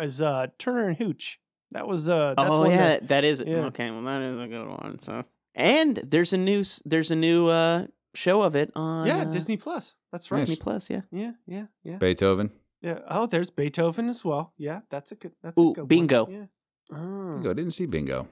is 0.00 0.22
uh, 0.22 0.46
Turner 0.58 0.88
and 0.88 0.96
Hooch. 0.96 1.38
That 1.72 1.88
was 1.88 2.08
uh, 2.08 2.34
that's 2.36 2.50
oh 2.50 2.60
one 2.60 2.70
yeah, 2.70 2.88
that, 2.88 3.08
that 3.08 3.24
is 3.24 3.42
yeah. 3.46 3.64
okay. 3.66 3.90
Well, 3.90 4.02
that 4.04 4.22
is 4.22 4.40
a 4.40 4.46
good 4.46 4.68
one. 4.68 4.98
So, 5.04 5.24
and 5.54 5.96
there's 5.96 6.32
a 6.32 6.38
new 6.38 6.64
there's 6.84 7.10
a 7.10 7.16
new 7.16 7.48
uh, 7.48 7.86
show 8.14 8.42
of 8.42 8.54
it 8.56 8.70
on 8.76 9.06
yeah, 9.06 9.22
uh, 9.22 9.24
Disney 9.24 9.56
Plus. 9.56 9.96
That's 10.12 10.30
right. 10.30 10.40
Disney 10.40 10.56
Plus. 10.56 10.90
Yeah. 10.90 11.02
Yeah, 11.10 11.32
yeah, 11.46 11.66
yeah, 11.82 11.96
Beethoven. 11.96 12.50
yeah. 12.82 13.00
Oh, 13.08 13.26
there's 13.26 13.50
Beethoven 13.50 14.08
as 14.08 14.24
well. 14.24 14.52
Yeah, 14.58 14.80
that's 14.90 15.12
a 15.12 15.14
good. 15.16 15.32
That's 15.42 15.58
a 15.58 15.60
Ooh, 15.60 15.72
good 15.72 15.80
one. 15.82 15.88
Bingo. 15.88 16.28
Yeah. 16.30 16.44
Oh. 16.92 17.34
Bingo. 17.34 17.54
Didn't 17.54 17.72
see 17.72 17.86
Bingo. 17.86 18.28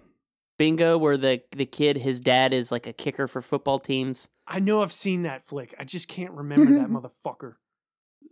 Bingo, 0.58 0.98
where 0.98 1.16
the 1.16 1.42
the 1.52 1.64
kid, 1.66 1.96
his 1.96 2.20
dad 2.20 2.52
is 2.52 2.70
like 2.70 2.86
a 2.86 2.92
kicker 2.92 3.26
for 3.26 3.40
football 3.40 3.78
teams. 3.78 4.28
I 4.46 4.60
know 4.60 4.82
I've 4.82 4.92
seen 4.92 5.22
that 5.22 5.44
flick. 5.44 5.74
I 5.78 5.84
just 5.84 6.08
can't 6.08 6.32
remember 6.32 6.78
that 6.78 6.88
motherfucker. 6.90 7.54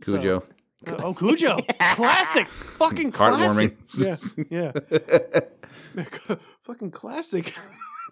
So- 0.03 0.13
Cujo. 0.13 0.43
Uh, 0.87 0.97
oh, 1.03 1.15
Cujo, 1.15 1.59
classic, 1.95 2.47
fucking 2.49 3.13
classic. 3.13 3.77
Heartwarming. 3.97 4.43
Yeah, 4.51 4.73
yeah. 5.95 6.35
fucking 6.63 6.91
classic. 6.93 7.53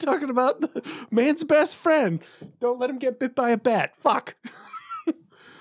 Talking 0.00 0.30
about 0.30 0.60
the 0.60 0.82
man's 1.10 1.44
best 1.44 1.76
friend. 1.78 2.20
Don't 2.60 2.78
let 2.78 2.90
him 2.90 2.98
get 2.98 3.18
bit 3.18 3.34
by 3.34 3.50
a 3.50 3.56
bat. 3.56 3.96
Fuck. 3.96 4.36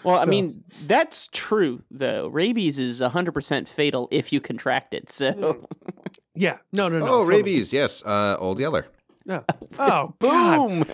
Well, 0.04 0.20
I 0.20 0.26
mean, 0.26 0.64
that's 0.86 1.28
true 1.32 1.82
though. 1.90 2.28
Rabies 2.28 2.78
is 2.78 3.00
hundred 3.00 3.32
percent 3.32 3.68
fatal 3.68 4.08
if 4.12 4.32
you 4.34 4.40
contract 4.42 4.94
it. 4.94 5.10
So, 5.10 5.68
Yeah. 6.36 6.58
No, 6.72 6.90
no, 6.90 7.00
no. 7.00 7.06
oh, 7.06 7.10
totally. 7.20 7.38
rabies. 7.38 7.74
Yes. 7.74 8.04
Uh, 8.04 8.36
Old 8.40 8.60
Yeller. 8.60 8.88
No. 9.26 9.44
Oh, 9.78 10.14
boom! 10.20 10.86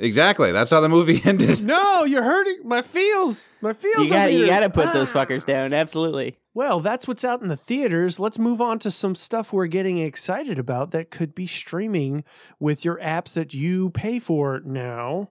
Exactly. 0.00 0.52
That's 0.52 0.70
how 0.70 0.80
the 0.80 0.88
movie 0.88 1.20
ended. 1.26 1.62
No, 1.62 2.04
you're 2.04 2.22
hurting 2.22 2.60
my 2.64 2.80
feels. 2.80 3.52
My 3.60 3.74
feels. 3.74 4.04
you 4.04 4.10
got 4.10 4.26
to 4.26 4.32
you 4.32 4.46
got 4.46 4.60
to 4.60 4.70
put 4.70 4.90
those 4.94 5.10
Ah. 5.14 5.24
fuckers 5.24 5.44
down. 5.44 5.74
Absolutely. 5.74 6.36
Well, 6.54 6.80
that's 6.80 7.06
what's 7.06 7.24
out 7.24 7.42
in 7.42 7.48
the 7.48 7.56
theaters. 7.58 8.18
Let's 8.18 8.38
move 8.38 8.62
on 8.62 8.78
to 8.80 8.90
some 8.90 9.14
stuff 9.14 9.52
we're 9.52 9.66
getting 9.66 9.98
excited 9.98 10.58
about 10.58 10.92
that 10.92 11.10
could 11.10 11.34
be 11.34 11.46
streaming 11.46 12.24
with 12.58 12.86
your 12.86 12.98
apps 13.00 13.34
that 13.34 13.52
you 13.52 13.90
pay 13.90 14.18
for 14.18 14.62
now. 14.64 15.28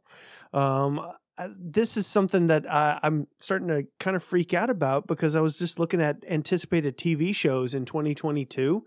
Um, 0.53 0.99
uh, 1.39 1.47
this 1.59 1.97
is 1.97 2.05
something 2.05 2.47
that 2.47 2.71
I, 2.71 2.99
I'm 3.01 3.25
starting 3.39 3.67
to 3.69 3.83
kind 3.99 4.15
of 4.15 4.23
freak 4.23 4.53
out 4.53 4.69
about 4.69 5.07
because 5.07 5.35
I 5.35 5.41
was 5.41 5.57
just 5.57 5.79
looking 5.79 6.01
at 6.01 6.23
anticipated 6.29 6.97
TV 6.99 7.33
shows 7.35 7.73
in 7.73 7.85
2022. 7.85 8.85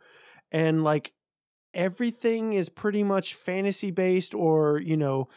and 0.52 0.84
like 0.84 1.12
everything 1.74 2.52
is 2.54 2.68
pretty 2.68 3.02
much 3.02 3.34
fantasy 3.34 3.90
based 3.90 4.34
or 4.34 4.78
you 4.78 4.96
know 4.96 5.28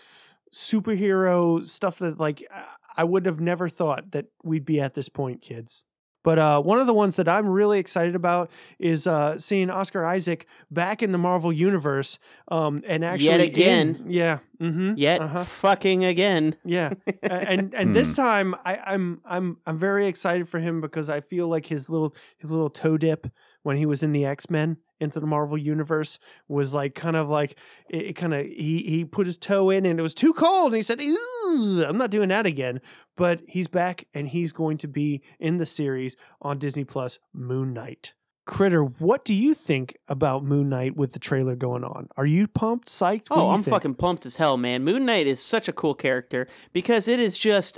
superhero 0.51 1.63
stuff 1.65 1.99
that 1.99 2.19
like 2.19 2.43
I- 2.51 2.63
I 2.99 3.03
would 3.03 3.27
have 3.27 3.39
never 3.39 3.69
thought 3.69 4.09
that 4.11 4.25
we'd 4.43 4.65
be 4.65 4.81
at 4.81 4.95
this 4.95 5.07
point, 5.07 5.39
kids. 5.41 5.85
But 6.23 6.39
uh, 6.39 6.59
one 6.61 6.79
of 6.79 6.87
the 6.87 6.95
ones 6.95 7.15
that 7.17 7.27
I'm 7.29 7.47
really 7.47 7.77
excited 7.77 8.15
about 8.15 8.49
is 8.79 9.05
uh, 9.05 9.37
seeing 9.37 9.69
Oscar 9.69 10.03
Isaac 10.03 10.47
back 10.71 11.03
in 11.03 11.11
the 11.11 11.19
Marvel 11.19 11.53
universe, 11.53 12.17
um, 12.47 12.81
and 12.87 13.05
actually 13.05 13.27
Yet 13.29 13.39
in- 13.39 13.45
again. 13.47 14.05
yeah, 14.07 14.39
mm-hmm, 14.59 14.93
Yet 14.97 15.21
uh-huh. 15.21 15.43
fucking 15.43 16.05
again. 16.05 16.55
Yeah, 16.65 16.93
and 17.21 17.71
and 17.75 17.95
this 17.95 18.15
time 18.15 18.55
I, 18.65 18.77
I'm 18.77 19.21
I'm 19.25 19.57
I'm 19.67 19.77
very 19.77 20.07
excited 20.07 20.49
for 20.49 20.59
him 20.59 20.81
because 20.81 21.07
I 21.07 21.21
feel 21.21 21.47
like 21.47 21.67
his 21.67 21.87
little 21.89 22.15
his 22.39 22.49
little 22.49 22.71
toe 22.71 22.97
dip 22.97 23.27
when 23.61 23.77
he 23.77 23.85
was 23.85 24.01
in 24.01 24.11
the 24.11 24.25
X 24.25 24.49
Men 24.49 24.77
into 24.99 25.19
the 25.19 25.27
Marvel 25.27 25.57
universe 25.57 26.19
was 26.47 26.73
like 26.73 26.95
kind 26.95 27.15
of 27.15 27.29
like 27.29 27.57
it, 27.89 28.07
it 28.07 28.13
kind 28.13 28.33
of 28.33 28.45
he 28.45 28.83
he 28.87 29.05
put 29.05 29.25
his 29.27 29.37
toe 29.37 29.69
in 29.69 29.85
and 29.85 29.99
it 29.99 30.01
was 30.03 30.13
too 30.13 30.33
cold 30.33 30.67
and 30.73 30.75
he 30.77 30.81
said, 30.81 30.99
"Ooh, 31.01 31.83
I'm 31.87 31.97
not 31.97 32.09
doing 32.11 32.29
that 32.29 32.45
again." 32.45 32.81
But 33.15 33.41
he's 33.47 33.67
back 33.67 34.05
and 34.13 34.27
he's 34.27 34.51
going 34.51 34.77
to 34.79 34.87
be 34.87 35.21
in 35.39 35.57
the 35.57 35.65
series 35.65 36.15
on 36.41 36.57
Disney 36.57 36.83
Plus, 36.83 37.19
Moon 37.33 37.73
Knight. 37.73 38.13
Critter, 38.45 38.81
what 38.83 39.25
do 39.25 39.33
you 39.33 39.53
think 39.53 39.97
about 40.07 40.41
Moon 40.45 40.69
Knight 40.69 40.95
with 40.95 41.11
the 41.11 41.19
trailer 41.19 41.55
going 41.57 41.83
on? 41.83 42.07
Are 42.15 42.25
you 42.25 42.47
pumped, 42.47 42.87
psyched? 42.87 43.29
What 43.29 43.39
Oh, 43.39 43.49
I'm 43.49 43.61
think? 43.61 43.73
fucking 43.75 43.95
pumped 43.95 44.25
as 44.25 44.37
hell, 44.37 44.55
man. 44.55 44.85
Moon 44.85 45.05
Knight 45.05 45.27
is 45.27 45.41
such 45.41 45.67
a 45.67 45.73
cool 45.73 45.93
character 45.93 46.47
because 46.71 47.09
it 47.09 47.19
is 47.19 47.37
just 47.37 47.77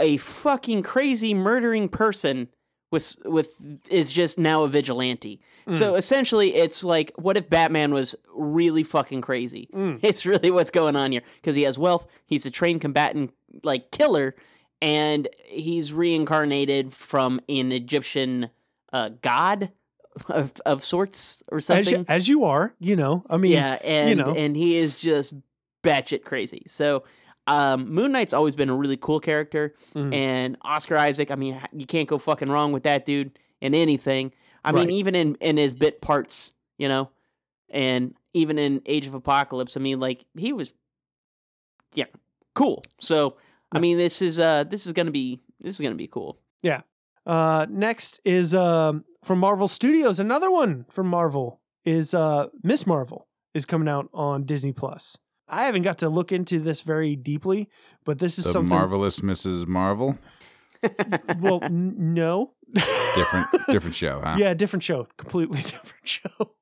a 0.00 0.16
fucking 0.16 0.82
crazy 0.82 1.34
murdering 1.34 1.90
person 1.90 2.48
with 2.90 3.16
with 3.24 3.54
is 3.90 4.12
just 4.12 4.38
now 4.38 4.62
a 4.64 4.68
vigilante. 4.68 5.40
So 5.70 5.96
essentially 5.96 6.54
it's 6.54 6.82
like 6.82 7.12
what 7.16 7.36
if 7.36 7.50
Batman 7.50 7.92
was 7.92 8.14
really 8.34 8.82
fucking 8.82 9.20
crazy? 9.20 9.68
It's 10.02 10.24
really 10.24 10.50
what's 10.50 10.70
going 10.70 10.96
on 10.96 11.12
here 11.12 11.22
because 11.36 11.54
he 11.54 11.62
has 11.64 11.78
wealth, 11.78 12.06
he's 12.24 12.46
a 12.46 12.50
trained 12.50 12.80
combatant 12.80 13.32
like 13.62 13.90
killer 13.90 14.34
and 14.80 15.28
he's 15.44 15.92
reincarnated 15.92 16.92
from 16.94 17.40
an 17.48 17.72
Egyptian 17.72 18.48
uh, 18.92 19.10
god 19.22 19.70
of, 20.28 20.52
of 20.64 20.82
sorts 20.84 21.42
or 21.52 21.58
as, 21.58 21.66
something. 21.66 21.98
you- 22.00 22.04
as 22.08 22.28
you 22.28 22.44
are, 22.44 22.74
you 22.80 22.96
know. 22.96 23.24
I 23.28 23.36
mean, 23.36 23.52
yeah, 23.52 23.78
and 23.84 24.08
you 24.10 24.16
know. 24.24 24.34
and 24.34 24.56
he 24.56 24.76
is 24.76 24.96
just 24.96 25.34
batshit 25.82 26.24
crazy. 26.24 26.62
So, 26.66 27.04
um, 27.48 27.88
Moon 27.92 28.12
Knight's 28.12 28.32
always 28.32 28.54
been 28.56 28.68
a 28.68 28.76
really 28.76 28.96
cool 28.96 29.20
character, 29.20 29.74
Mhm. 29.94 30.14
and 30.14 30.56
Oscar 30.62 30.96
Isaac. 30.96 31.30
I 31.30 31.34
mean, 31.34 31.60
you 31.72 31.86
can't 31.86 32.08
go 32.08 32.18
fucking 32.18 32.48
wrong 32.50 32.72
with 32.72 32.82
that 32.84 33.04
dude 33.04 33.38
in 33.60 33.74
anything. 33.74 34.32
I 34.64 34.72
mean, 34.72 34.90
even 34.90 35.14
in 35.14 35.34
in 35.36 35.56
his 35.56 35.72
bit 35.72 36.00
parts, 36.02 36.52
you 36.78 36.88
know, 36.88 37.10
and 37.70 38.14
even 38.34 38.58
in 38.58 38.82
Age 38.86 39.06
of 39.06 39.14
Apocalypse. 39.14 39.76
I 39.76 39.80
mean, 39.80 39.98
like 40.00 40.24
he 40.36 40.52
was, 40.52 40.74
yeah, 41.94 42.04
cool. 42.54 42.82
So, 43.00 43.36
I 43.72 43.78
mean, 43.78 43.96
this 43.98 44.20
is 44.22 44.38
uh, 44.38 44.64
this 44.64 44.86
is 44.86 44.92
gonna 44.92 45.10
be 45.10 45.40
this 45.60 45.74
is 45.76 45.80
gonna 45.80 45.94
be 45.94 46.06
cool. 46.08 46.38
Yeah. 46.62 46.82
Uh, 47.26 47.66
next 47.68 48.20
is 48.24 48.54
um, 48.54 49.04
from 49.22 49.38
Marvel 49.38 49.68
Studios. 49.68 50.18
Another 50.20 50.50
one 50.50 50.86
from 50.90 51.06
Marvel 51.08 51.60
is 51.84 52.14
uh, 52.14 52.48
Miss 52.62 52.86
Marvel 52.86 53.26
is 53.54 53.64
coming 53.64 53.88
out 53.88 54.08
on 54.12 54.44
Disney 54.44 54.72
Plus. 54.72 55.16
I 55.48 55.64
haven't 55.64 55.82
got 55.82 55.98
to 55.98 56.08
look 56.08 56.30
into 56.32 56.58
this 56.60 56.82
very 56.82 57.16
deeply, 57.16 57.68
but 58.04 58.18
this 58.18 58.38
is 58.38 58.44
The 58.44 58.52
something. 58.52 58.68
marvelous 58.76 59.20
Mrs. 59.20 59.66
Marvel. 59.66 60.18
well, 61.40 61.60
n- 61.62 61.94
no. 62.14 62.52
Different, 63.14 63.46
different 63.70 63.96
show, 63.96 64.20
huh? 64.22 64.36
Yeah, 64.38 64.52
different 64.54 64.82
show, 64.82 65.08
completely 65.16 65.58
different 65.62 66.06
show. 66.06 66.52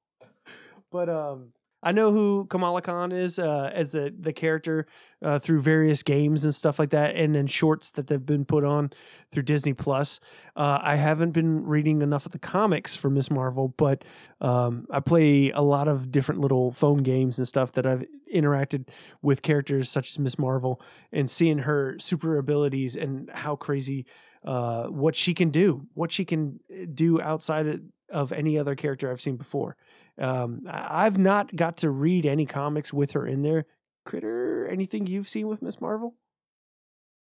but 0.91 1.09
um, 1.09 1.49
I 1.83 1.93
know 1.93 2.11
who 2.11 2.47
Kamala 2.49 2.83
Khan 2.83 3.13
is 3.13 3.39
uh, 3.39 3.71
as 3.73 3.93
the 3.93 4.15
the 4.19 4.33
character 4.33 4.87
uh, 5.23 5.39
through 5.39 5.61
various 5.61 6.03
games 6.03 6.45
and 6.45 6.55
stuff 6.55 6.79
like 6.79 6.91
that, 6.91 7.17
and 7.17 7.35
then 7.35 7.47
shorts 7.47 7.93
that 7.93 8.07
they've 8.07 8.25
been 8.25 8.45
put 8.45 8.65
on 8.65 8.91
through 9.31 9.45
Disney 9.45 9.75
Plus. 9.75 10.19
Uh, 10.57 10.79
I 10.83 10.97
haven't 10.97 11.33
been 11.33 11.65
reading 11.65 12.03
enough 12.03 12.27
of 12.27 12.33
the 12.33 12.39
comics 12.39 12.97
for 12.97 13.11
Miss 13.11 13.31
Marvel, 13.31 13.75
but 13.77 14.05
um, 14.41 14.87
I 14.91 15.01
play 15.01 15.51
a 15.51 15.63
lot 15.63 15.87
of 15.89 16.11
different 16.11 16.41
little 16.41 16.73
phone 16.73 17.03
games 17.03 17.39
and 17.39 17.47
stuff 17.47 17.73
that 17.73 17.87
I've 17.87 18.05
interacted 18.33 18.89
with 19.23 19.43
characters 19.43 19.89
such 19.89 20.11
as 20.11 20.19
Miss 20.19 20.39
Marvel 20.39 20.81
and 21.13 21.31
seeing 21.31 21.59
her 21.59 21.97
super 21.99 22.39
abilities 22.39 22.97
and 22.97 23.31
how 23.33 23.57
crazy 23.57 24.07
uh, 24.45 24.87
what 24.87 25.17
she 25.17 25.35
can 25.35 25.51
do, 25.51 25.87
what 25.95 26.13
she 26.13 26.25
can 26.25 26.61
uh, 26.71 26.87
do 26.95 27.21
outside 27.21 27.67
of, 27.67 27.81
of 28.11 28.33
any 28.33 28.59
other 28.59 28.75
character 28.75 29.11
I've 29.11 29.21
seen 29.21 29.37
before. 29.37 29.77
Um, 30.19 30.63
I've 30.69 31.19
not 31.19 31.55
got 31.55 31.79
to 31.79 31.91
read 31.91 32.27
any 32.27 32.47
comics 32.47 32.93
with 32.93 33.13
her 33.13 33.27
in 33.27 33.43
there. 33.43 33.67
Critter, 34.05 34.67
anything 34.71 35.07
you've 35.07 35.29
seen 35.29 35.49
with 35.49 35.63
Miss 35.63 35.81
Marvel? 35.81 36.15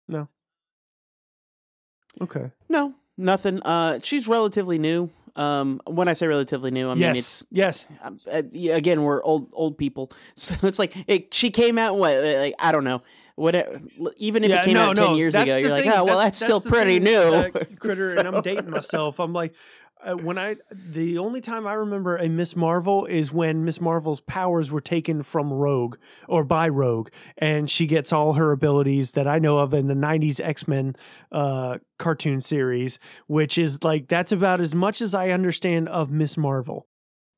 No. 0.07 0.28
Okay. 2.21 2.51
No, 2.69 2.93
nothing. 3.17 3.61
Uh, 3.63 3.99
she's 4.01 4.28
relatively 4.28 4.78
new. 4.78 5.09
Um, 5.36 5.82
when 5.86 6.07
I 6.07 6.13
say 6.13 6.28
relatively 6.28 6.71
new, 6.71 6.89
I 6.89 6.93
mean 6.93 7.09
it's 7.09 7.45
yes. 7.51 7.88
Yes. 7.89 7.99
um, 8.01 8.19
uh, 8.32 8.43
again, 8.71 9.03
we're 9.03 9.21
old 9.21 9.49
old 9.51 9.78
people, 9.78 10.11
so 10.36 10.55
it's 10.65 10.80
like 10.80 10.95
it, 11.07 11.34
she 11.34 11.49
came 11.51 11.78
out 11.78 11.97
what 11.97 12.23
like 12.23 12.55
I 12.57 12.71
don't 12.71 12.86
know 12.86 13.01
what 13.36 13.53
even 14.15 14.45
if 14.45 14.49
Yeah, 14.49 14.61
it 14.61 14.65
came 14.65 14.76
no, 14.76 14.89
out 14.91 14.95
ten 14.95 15.05
no, 15.07 15.15
years 15.15 15.36
ago, 15.36 15.57
you're 15.57 15.71
like 15.71 15.88
oh 15.88 16.05
well 16.05 16.19
that's, 16.19 16.38
still 16.39 16.61
pretty 16.61 16.99
thing, 16.99 17.03
new, 17.03 17.19
uh, 17.19 17.49
critter, 17.80 18.17
and 18.17 18.28
I'm 18.28 18.41
dating 18.41 18.69
myself. 18.69 19.19
I'm 19.19 19.34
like, 19.34 19.53
uh, 20.06 20.16
when 20.16 20.38
I 20.38 20.56
the 20.72 21.18
only 21.18 21.41
time 21.41 21.66
I 21.66 21.74
remember 21.74 22.16
a 22.16 22.30
Miss 22.30 22.56
Marvel 22.56 23.06
is 23.06 23.32
when 23.32 23.66
Miss 23.66 23.82
Marvel's 23.82 24.22
powers 24.22 24.72
were 24.72 24.80
taken 24.80 25.24
from 25.24 25.51
Rogue 25.51 25.97
or 26.28 26.43
by 26.43 26.70
Rogue, 26.70 27.10
and 27.38 27.70
she 27.70 27.88
gets 27.88 28.14
all 28.14 28.34
her 28.34 28.51
abilities 28.51 29.14
that 29.14 29.28
I 29.28 29.39
know 29.39 29.58
of 29.58 29.74
in 29.74 29.88
the 29.88 29.95
'90s 29.95 30.39
X 30.39 30.68
Men 30.68 30.95
uh, 31.32 31.80
cartoon 31.97 32.39
series, 32.39 32.99
which 33.28 33.58
is 33.58 33.84
like 33.84 34.08
that's 34.08 34.32
about 34.32 34.62
as 34.62 34.76
much 34.76 35.01
as 35.01 35.16
I 35.16 35.30
understand 35.32 35.89
of 35.89 36.12
Miss 36.12 36.38
Marvel. 36.38 36.88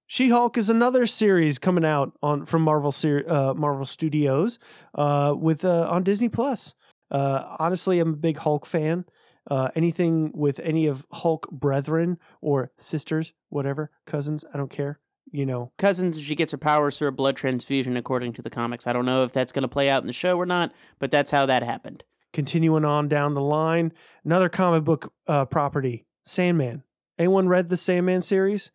She 0.06 0.30
Hulk 0.30 0.58
is 0.58 0.70
another 0.70 1.06
series 1.06 1.60
coming 1.60 1.84
out 1.84 2.14
on 2.22 2.46
from 2.46 2.62
Marvel 2.62 2.92
ser- 2.92 3.26
uh, 3.28 3.54
Marvel 3.54 3.86
Studios 3.86 4.60
uh, 4.96 5.34
with 5.38 5.66
uh, 5.66 5.88
on 5.90 6.04
Disney 6.04 6.30
Plus. 6.30 6.76
Uh, 7.10 7.56
honestly, 7.60 8.00
I'm 8.00 8.14
a 8.14 8.18
big 8.18 8.38
Hulk 8.38 8.66
fan. 8.66 9.06
Uh, 9.50 9.70
anything 9.76 10.32
with 10.36 10.60
any 10.60 10.88
of 10.88 11.06
Hulk 11.12 11.50
brethren 11.52 12.20
or 12.42 12.72
sisters, 12.76 13.34
whatever, 13.50 13.90
cousins, 14.06 14.44
I 14.54 14.58
don't 14.58 14.70
care. 14.70 15.00
You 15.32 15.46
know, 15.46 15.72
Cousins, 15.78 16.20
she 16.22 16.36
gets 16.36 16.52
her 16.54 16.58
powers 16.58 16.98
through 16.98 17.10
a 17.10 17.12
blood 17.14 17.36
transfusion, 17.36 17.98
according 17.98 18.34
to 18.34 18.42
the 18.42 18.50
comics. 18.50 18.88
I 18.88 18.94
don't 18.94 19.06
know 19.06 19.24
if 19.24 19.34
that's 19.34 19.52
going 19.52 19.64
to 19.64 19.68
play 19.68 19.90
out 19.90 20.02
in 20.04 20.08
the 20.08 20.14
show 20.14 20.38
or 20.38 20.46
not, 20.46 20.74
but 21.00 21.12
that's 21.12 21.32
how 21.32 21.46
that 21.48 21.64
happened. 21.64 22.04
continuing 22.34 22.86
on 22.86 23.08
down 23.08 23.34
the 23.34 23.42
line, 23.42 23.92
another 24.24 24.48
comic 24.50 24.84
book 24.84 25.12
uh, 25.28 25.44
property, 25.46 26.06
Sandman. 26.24 26.84
Anyone 27.18 27.48
read 27.48 27.68
the 27.70 27.78
Sandman 27.78 28.22
series? 28.22 28.72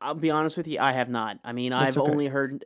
I'll 0.00 0.14
be 0.14 0.30
honest 0.30 0.56
with 0.56 0.66
you, 0.66 0.78
I 0.80 0.92
have 0.92 1.08
not. 1.08 1.38
I 1.44 1.52
mean, 1.52 1.70
That's 1.70 1.96
I've 1.96 2.02
okay. 2.02 2.10
only 2.10 2.26
heard, 2.26 2.64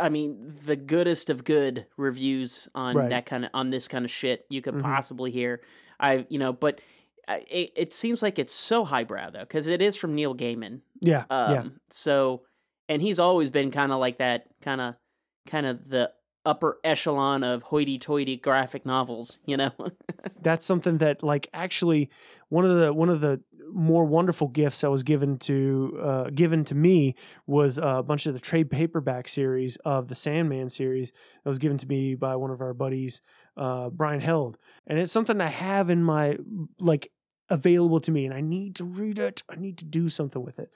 I 0.00 0.08
mean, 0.08 0.56
the 0.64 0.76
goodest 0.76 1.30
of 1.30 1.44
good 1.44 1.86
reviews 1.96 2.68
on 2.74 2.96
Right. 2.96 3.10
that 3.10 3.24
kind 3.26 3.44
of 3.44 3.50
on 3.54 3.70
this 3.70 3.88
kind 3.88 4.04
of 4.04 4.10
shit 4.10 4.44
you 4.50 4.60
could 4.62 4.74
Mhm. 4.74 4.82
possibly 4.82 5.30
hear. 5.30 5.60
I, 6.00 6.26
you 6.28 6.38
know, 6.38 6.52
but 6.52 6.80
it, 7.28 7.72
it 7.76 7.92
seems 7.92 8.22
like 8.22 8.38
it's 8.38 8.52
so 8.52 8.84
highbrow 8.84 9.30
though, 9.30 9.40
because 9.40 9.66
it 9.66 9.80
is 9.80 9.96
from 9.96 10.14
Neil 10.14 10.34
Gaiman. 10.34 10.80
Yeah, 11.00 11.24
Um, 11.30 11.52
yeah. 11.52 11.64
So, 11.90 12.42
and 12.88 13.00
he's 13.00 13.18
always 13.18 13.50
been 13.50 13.70
kind 13.70 13.92
of 13.92 14.00
like 14.00 14.18
that, 14.18 14.46
kind 14.62 14.80
of, 14.80 14.96
kind 15.46 15.66
of 15.66 15.88
the 15.88 16.12
upper 16.44 16.78
echelon 16.82 17.44
of 17.44 17.62
hoity-toity 17.62 18.36
graphic 18.38 18.84
novels. 18.84 19.38
You 19.46 19.58
know. 19.58 19.70
that's 20.42 20.66
something 20.66 20.98
that 20.98 21.22
like 21.22 21.48
actually 21.52 22.10
one 22.48 22.64
of 22.64 22.76
the 22.76 22.92
one 22.92 23.08
of 23.08 23.20
the 23.20 23.40
more 23.72 24.04
wonderful 24.04 24.48
gifts 24.48 24.80
that 24.80 24.90
was 24.90 25.02
given 25.02 25.38
to 25.38 25.98
uh, 26.02 26.30
given 26.30 26.64
to 26.66 26.74
me 26.74 27.14
was 27.46 27.78
a 27.78 28.02
bunch 28.02 28.26
of 28.26 28.34
the 28.34 28.40
trade 28.40 28.70
paperback 28.70 29.28
series 29.28 29.76
of 29.84 30.08
the 30.08 30.14
Sandman 30.14 30.68
series 30.68 31.10
that 31.10 31.48
was 31.48 31.58
given 31.58 31.78
to 31.78 31.86
me 31.86 32.14
by 32.14 32.36
one 32.36 32.50
of 32.50 32.60
our 32.60 32.74
buddies, 32.74 33.20
uh, 33.56 33.90
Brian 33.90 34.20
Held, 34.20 34.58
and 34.86 34.98
it's 34.98 35.12
something 35.12 35.40
I 35.40 35.46
have 35.48 35.90
in 35.90 36.02
my 36.02 36.36
like 36.78 37.10
available 37.48 38.00
to 38.00 38.10
me, 38.12 38.24
and 38.26 38.34
I 38.34 38.40
need 38.40 38.76
to 38.76 38.84
read 38.84 39.18
it. 39.18 39.42
I 39.50 39.56
need 39.56 39.78
to 39.78 39.84
do 39.84 40.08
something 40.08 40.42
with 40.42 40.58
it. 40.58 40.70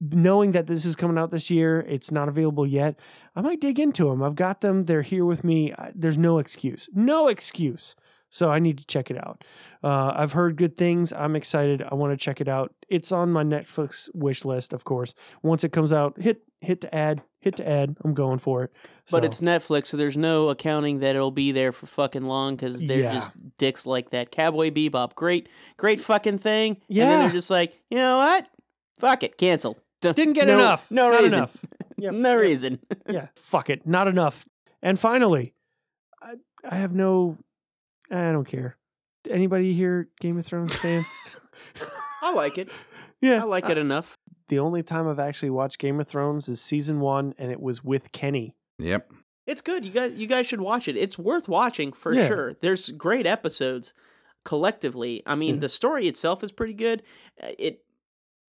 Knowing 0.00 0.50
that 0.52 0.66
this 0.66 0.84
is 0.84 0.96
coming 0.96 1.16
out 1.16 1.30
this 1.30 1.48
year, 1.48 1.80
it's 1.88 2.10
not 2.10 2.28
available 2.28 2.66
yet. 2.66 2.98
I 3.36 3.40
might 3.40 3.60
dig 3.60 3.78
into 3.78 4.08
them. 4.08 4.20
I've 4.22 4.34
got 4.34 4.60
them. 4.60 4.86
They're 4.86 5.02
here 5.02 5.24
with 5.24 5.44
me. 5.44 5.72
I- 5.72 5.92
There's 5.94 6.18
no 6.18 6.38
excuse. 6.38 6.88
No 6.92 7.28
excuse. 7.28 7.94
So 8.34 8.50
I 8.50 8.60
need 8.60 8.78
to 8.78 8.86
check 8.86 9.10
it 9.10 9.18
out. 9.18 9.44
Uh, 9.84 10.10
I've 10.16 10.32
heard 10.32 10.56
good 10.56 10.74
things. 10.74 11.12
I'm 11.12 11.36
excited. 11.36 11.82
I 11.86 11.94
want 11.96 12.14
to 12.14 12.16
check 12.16 12.40
it 12.40 12.48
out. 12.48 12.72
It's 12.88 13.12
on 13.12 13.30
my 13.30 13.44
Netflix 13.44 14.08
wish 14.14 14.46
list, 14.46 14.72
of 14.72 14.84
course. 14.84 15.12
Once 15.42 15.64
it 15.64 15.68
comes 15.72 15.92
out, 15.92 16.18
hit 16.18 16.40
hit 16.62 16.80
to 16.80 16.94
add, 16.94 17.22
hit 17.40 17.56
to 17.56 17.68
add. 17.68 17.94
I'm 18.02 18.14
going 18.14 18.38
for 18.38 18.64
it. 18.64 18.72
But 19.10 19.26
it's 19.26 19.42
Netflix, 19.42 19.86
so 19.88 19.98
there's 19.98 20.16
no 20.16 20.48
accounting 20.48 21.00
that 21.00 21.14
it'll 21.14 21.30
be 21.30 21.52
there 21.52 21.72
for 21.72 21.84
fucking 21.84 22.22
long 22.22 22.56
because 22.56 22.82
they're 22.86 23.00
Yeah. 23.00 23.12
just 23.12 23.32
dicks 23.58 23.84
like 23.84 24.10
that. 24.10 24.30
Cowboy 24.30 24.70
Bebop, 24.70 25.14
great, 25.14 25.50
great 25.76 26.00
fucking 26.00 26.38
thing. 26.38 26.78
Yeah. 26.88 27.02
And 27.02 27.12
then 27.12 27.20
they're 27.20 27.32
just 27.32 27.50
like, 27.50 27.78
you 27.90 27.98
know 27.98 28.16
what? 28.16 28.48
Fuck 28.98 29.24
it, 29.24 29.36
cancel. 29.36 29.76
Didn't 30.00 30.32
get 30.32 30.46
No- 30.46 30.54
enough. 30.54 30.90
no 30.90 31.10
Not 31.10 31.22
reason. 31.22 31.38
enough. 31.38 31.64
Yep, 31.98 32.14
no 32.14 32.30
yep. 32.32 32.40
reason. 32.40 32.78
yeah, 33.08 33.26
fuck 33.36 33.68
it, 33.70 33.86
not 33.86 34.08
enough. 34.08 34.48
And 34.82 34.98
finally, 34.98 35.52
I, 36.22 36.34
I 36.68 36.76
have 36.76 36.94
no, 36.94 37.36
I 38.12 38.30
don't 38.32 38.44
care. 38.44 38.76
Anybody 39.30 39.72
here 39.72 40.08
Game 40.20 40.36
of 40.38 40.44
Thrones 40.44 40.74
fan? 40.74 41.04
I 42.22 42.32
like 42.34 42.58
it. 42.58 42.68
yeah, 43.20 43.40
I 43.40 43.44
like 43.44 43.68
it 43.70 43.78
enough. 43.78 44.16
The 44.48 44.58
only 44.58 44.82
time 44.82 45.08
I've 45.08 45.18
actually 45.20 45.50
watched 45.50 45.78
Game 45.78 45.98
of 46.00 46.06
Thrones 46.06 46.48
is 46.48 46.60
season 46.60 47.00
one, 47.00 47.34
and 47.38 47.50
it 47.50 47.60
was 47.60 47.82
with 47.82 48.12
Kenny. 48.12 48.54
Yep. 48.78 49.12
It's 49.46 49.60
good. 49.60 49.84
You 49.84 49.90
guys, 49.90 50.12
you 50.14 50.26
guys 50.26 50.46
should 50.46 50.60
watch 50.60 50.88
it. 50.88 50.96
It's 50.96 51.18
worth 51.18 51.48
watching 51.48 51.92
for 51.92 52.14
Yeah. 52.14 52.28
sure. 52.28 52.54
There's 52.60 52.90
great 52.90 53.26
episodes 53.26 53.94
collectively. 54.44 55.22
I 55.26 55.34
mean, 55.34 55.54
Yeah. 55.54 55.60
the 55.62 55.68
story 55.68 56.06
itself 56.06 56.44
is 56.44 56.52
pretty 56.52 56.74
good. 56.74 57.02
Uh, 57.42 57.48
It, 57.58 57.84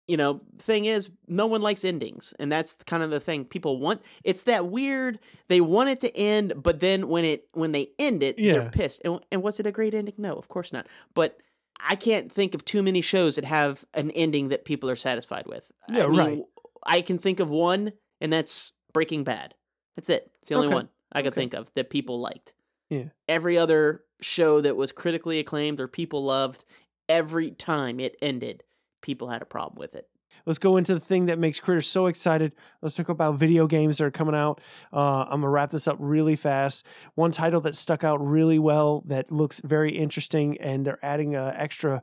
you 0.07 0.15
know, 0.17 0.41
thing 0.57 0.85
is, 0.85 1.09
no 1.27 1.45
one 1.47 1.61
likes 1.61 1.83
endings, 1.83 2.33
and 2.39 2.51
that's 2.51 2.73
kind 2.85 3.03
of 3.03 3.09
the 3.09 3.19
thing. 3.19 3.43
People 3.45 3.79
want. 3.79 4.01
It's 4.23 4.43
that 4.43 4.67
weird. 4.67 5.19
They 5.47 5.59
want 5.61 5.89
it 5.89 5.99
to 6.01 6.15
end, 6.17 6.53
but 6.63 6.79
then 6.79 7.07
when 7.09 7.25
it 7.25 7.47
when 7.53 7.73
they 7.73 7.89
end 7.99 8.23
it, 8.23 8.39
Yeah. 8.39 8.53
they're 8.53 8.69
pissed. 8.69 9.01
And, 9.03 9.19
and 9.31 9.43
was 9.43 9.59
it 9.59 9.65
a 9.67 9.71
great 9.71 9.93
ending? 9.93 10.13
No, 10.17 10.35
of 10.35 10.47
course 10.47 10.71
not. 10.71 10.87
But 11.13 11.37
I 11.79 11.95
can't 11.95 12.31
think 12.31 12.55
of 12.55 12.63
too 12.65 12.81
many 12.81 13.01
shows 13.01 13.35
that 13.35 13.45
have 13.45 13.85
an 13.93 14.09
ending 14.11 14.47
that 14.49 14.65
people 14.65 14.89
are 14.89 14.95
satisfied 14.95 15.45
with. 15.45 15.69
Yeah, 15.91 16.05
I 16.05 16.07
mean, 16.07 16.17
right. 16.17 16.43
I 16.83 17.01
can 17.01 17.17
think 17.17 17.39
of 17.39 17.49
one, 17.49 17.91
and 18.21 18.31
that's 18.33 18.71
Breaking 18.93 19.23
Bad. 19.23 19.53
That's 19.95 20.09
it. 20.09 20.31
It's 20.41 20.49
the 20.49 20.55
only 20.55 20.67
Okay. 20.67 20.73
one 20.75 20.89
I 21.11 21.21
could 21.21 21.33
Okay. 21.33 21.41
think 21.41 21.53
of 21.53 21.69
that 21.75 21.89
people 21.89 22.19
liked. 22.19 22.53
Yeah. 22.89 23.09
Every 23.27 23.57
other 23.57 24.03
show 24.21 24.61
that 24.61 24.77
was 24.77 24.91
critically 24.91 25.39
acclaimed 25.39 25.79
or 25.79 25.87
people 25.87 26.23
loved, 26.23 26.63
every 27.09 27.51
time 27.51 27.99
it 27.99 28.15
ended, 28.21 28.63
people 29.01 29.29
had 29.29 29.41
a 29.41 29.45
problem 29.45 29.79
with 29.79 29.95
it. 29.95 30.07
Let's 30.45 30.59
go 30.59 30.77
into 30.77 30.93
the 30.93 30.99
thing 30.99 31.27
that 31.27 31.39
makes 31.39 31.59
critters 31.59 31.87
so 31.87 32.05
excited. 32.07 32.53
Let's 32.81 32.95
talk 32.95 33.09
about 33.09 33.35
video 33.35 33.67
games 33.67 33.97
that 33.97 34.05
are 34.05 34.11
coming 34.11 34.35
out. 34.35 34.61
Uh, 34.93 35.23
I'm 35.23 35.41
gonna 35.41 35.49
wrap 35.49 35.71
this 35.71 35.87
up 35.87 35.97
really 35.99 36.35
fast. 36.35 36.85
One 37.15 37.31
title 37.31 37.61
that 37.61 37.75
stuck 37.75 38.03
out 38.03 38.25
really 38.25 38.59
well 38.59 39.03
that 39.07 39.31
looks 39.31 39.61
very 39.63 39.97
interesting, 39.97 40.57
and 40.59 40.85
they're 40.85 41.03
adding 41.03 41.35
an 41.35 41.53
extra 41.55 42.01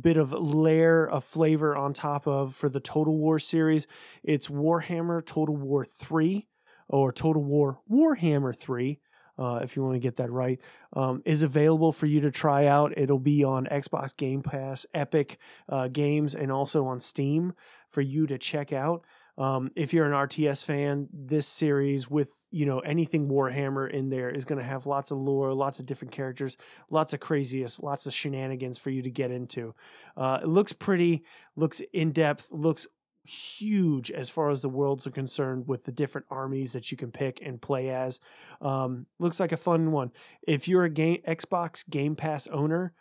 bit 0.00 0.16
of 0.16 0.32
layer 0.32 1.06
of 1.08 1.24
flavor 1.24 1.76
on 1.76 1.92
top 1.92 2.26
of 2.26 2.54
for 2.54 2.68
the 2.68 2.80
Total 2.80 3.16
War 3.16 3.38
series. 3.38 3.86
It's 4.22 4.48
Warhammer 4.48 5.24
Total 5.24 5.56
War 5.56 5.84
Three, 5.84 6.48
or 6.88 7.12
Total 7.12 7.42
War 7.42 7.80
Warhammer 7.90 8.56
Three. 8.56 9.00
Uh, 9.38 9.60
if 9.62 9.76
you 9.76 9.82
want 9.82 9.94
to 9.94 10.00
get 10.00 10.16
that 10.16 10.30
right, 10.30 10.60
um, 10.94 11.22
is 11.24 11.42
available 11.42 11.92
for 11.92 12.06
you 12.06 12.20
to 12.20 12.30
try 12.30 12.66
out. 12.66 12.92
It'll 12.96 13.18
be 13.18 13.44
on 13.44 13.66
Xbox 13.66 14.16
Game 14.16 14.42
Pass, 14.42 14.86
Epic 14.94 15.38
uh, 15.68 15.88
Games, 15.88 16.34
and 16.34 16.50
also 16.50 16.86
on 16.86 17.00
Steam 17.00 17.52
for 17.88 18.00
you 18.00 18.26
to 18.26 18.38
check 18.38 18.72
out. 18.72 19.04
Um, 19.38 19.70
if 19.76 19.92
you're 19.92 20.06
an 20.06 20.12
RTS 20.12 20.64
fan, 20.64 21.08
this 21.12 21.46
series 21.46 22.08
with 22.10 22.46
you 22.50 22.64
know 22.64 22.78
anything 22.80 23.28
Warhammer 23.28 23.90
in 23.90 24.08
there 24.08 24.30
is 24.30 24.46
going 24.46 24.58
to 24.58 24.64
have 24.64 24.86
lots 24.86 25.10
of 25.10 25.18
lore, 25.18 25.52
lots 25.52 25.78
of 25.78 25.84
different 25.84 26.12
characters, 26.12 26.56
lots 26.88 27.12
of 27.12 27.20
craziest, 27.20 27.82
lots 27.82 28.06
of 28.06 28.14
shenanigans 28.14 28.78
for 28.78 28.88
you 28.88 29.02
to 29.02 29.10
get 29.10 29.30
into. 29.30 29.74
Uh, 30.16 30.40
it 30.42 30.48
looks 30.48 30.72
pretty, 30.72 31.22
looks 31.54 31.82
in 31.92 32.12
depth, 32.12 32.50
looks 32.50 32.86
huge 33.28 34.10
as 34.10 34.30
far 34.30 34.50
as 34.50 34.62
the 34.62 34.68
worlds 34.68 35.06
are 35.06 35.12
concerned 35.12 35.68
with 35.68 35.84
the 35.84 35.92
different 35.92 36.26
armies 36.30 36.72
that 36.72 36.90
you 36.90 36.96
can 36.96 37.10
pick 37.10 37.40
and 37.42 37.60
play 37.60 37.90
as. 37.90 38.20
Um, 38.60 39.06
looks 39.18 39.40
like 39.40 39.52
a 39.52 39.56
fun 39.56 39.92
one. 39.92 40.12
If 40.46 40.68
you're 40.68 40.84
a 40.84 40.90
game 40.90 41.20
Xbox 41.26 41.88
Game 41.88 42.16
Pass 42.16 42.46
owner, 42.48 42.92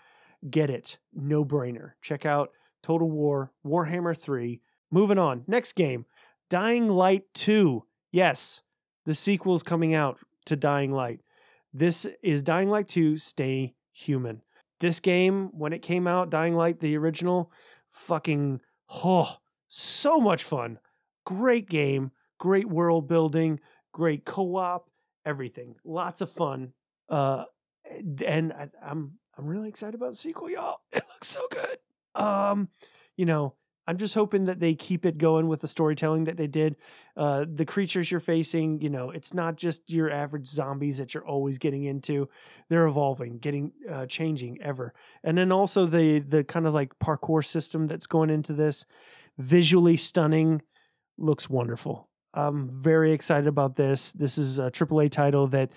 get 0.49 0.69
it. 0.69 0.97
No 1.13 1.45
brainer. 1.45 1.93
Check 2.01 2.26
out 2.26 2.51
Total 2.84 3.09
War, 3.09 3.51
Warhammer 3.65 4.17
3. 4.17 4.61
Moving 4.91 5.17
on. 5.17 5.43
Next 5.47 5.73
game 5.73 6.05
Dying 6.49 6.88
Light 6.88 7.23
2. 7.34 7.84
Yes, 8.11 8.61
the 9.05 9.15
sequel's 9.15 9.63
coming 9.63 9.93
out 9.93 10.19
to 10.45 10.55
Dying 10.55 10.91
Light. 10.91 11.21
This 11.73 12.07
is 12.21 12.43
Dying 12.43 12.69
Light 12.69 12.88
2 12.88 13.17
Stay 13.17 13.76
Human. 13.91 14.41
This 14.80 14.99
game, 14.99 15.49
when 15.53 15.73
it 15.73 15.82
came 15.82 16.05
out, 16.05 16.30
Dying 16.30 16.55
Light, 16.55 16.80
the 16.80 16.97
original, 16.97 17.51
fucking, 17.89 18.61
oh, 19.03 19.38
so 19.76 20.19
much 20.19 20.43
fun. 20.43 20.80
Great 21.26 21.69
game, 21.69 22.11
great 22.39 22.67
world 22.69 23.07
building, 23.07 23.59
great 23.91 24.26
co 24.26 24.55
op, 24.55 24.89
everything. 25.26 25.76
Lots 25.84 26.21
of 26.21 26.32
fun. 26.32 26.73
Uh, 27.09 27.45
and 28.26 28.53
I, 28.53 28.69
I'm 28.82 29.13
I'm 29.38 29.45
really 29.45 29.69
excited 29.69 29.95
about 29.95 30.11
the 30.11 30.17
sequel, 30.17 30.49
y'all. 30.49 30.80
It 30.93 31.03
looks 31.13 31.28
so 31.28 31.41
good. 31.51 31.78
Um, 32.15 32.69
you 33.17 33.26
know, 33.26 33.55
I'm 33.88 33.97
just 33.97 34.15
hoping 34.15 34.45
that 34.45 34.59
they 34.59 34.73
keep 34.73 35.05
it 35.05 35.17
going 35.17 35.47
with 35.47 35.61
the 35.61 35.67
storytelling 35.67 36.23
that 36.23 36.38
they 36.38 36.47
did. 36.47 36.78
Uh, 37.15 37.45
the 37.47 37.65
creatures 37.65 38.09
you're 38.09 38.19
facing, 38.19 38.82
you 38.82 38.89
know, 38.89 39.11
it's 39.11 39.34
not 39.34 39.57
just 39.57 39.91
your 39.91 40.09
average 40.09 40.47
zombies 40.47 40.97
that 40.97 41.13
you're 41.13 41.26
always 41.26 41.57
getting 41.57 41.84
into. 41.84 42.30
They're 42.69 42.88
evolving, 42.88 43.38
getting 43.39 43.73
uh, 43.91 44.05
changing 44.07 44.61
ever. 44.61 44.93
And 45.23 45.38
then 45.38 45.51
also 45.51 45.86
the 45.86 46.19
the 46.19 46.43
kind 46.43 46.65
of 46.65 46.73
like 46.73 46.97
parkour 46.99 47.45
system 47.45 47.88
that's 47.88 48.07
going 48.07 48.30
into 48.30 48.53
this, 48.53 48.86
visually 49.38 49.97
stunning, 49.97 50.61
looks 51.17 51.49
wonderful. 51.49 52.09
I'm 52.33 52.69
very 52.69 53.13
excited 53.13 53.47
about 53.47 53.75
this. 53.75 54.11
This 54.13 54.38
is 54.38 54.59
a 54.59 54.69
AAA 54.69 55.11
title 55.11 55.47
that 55.47 55.71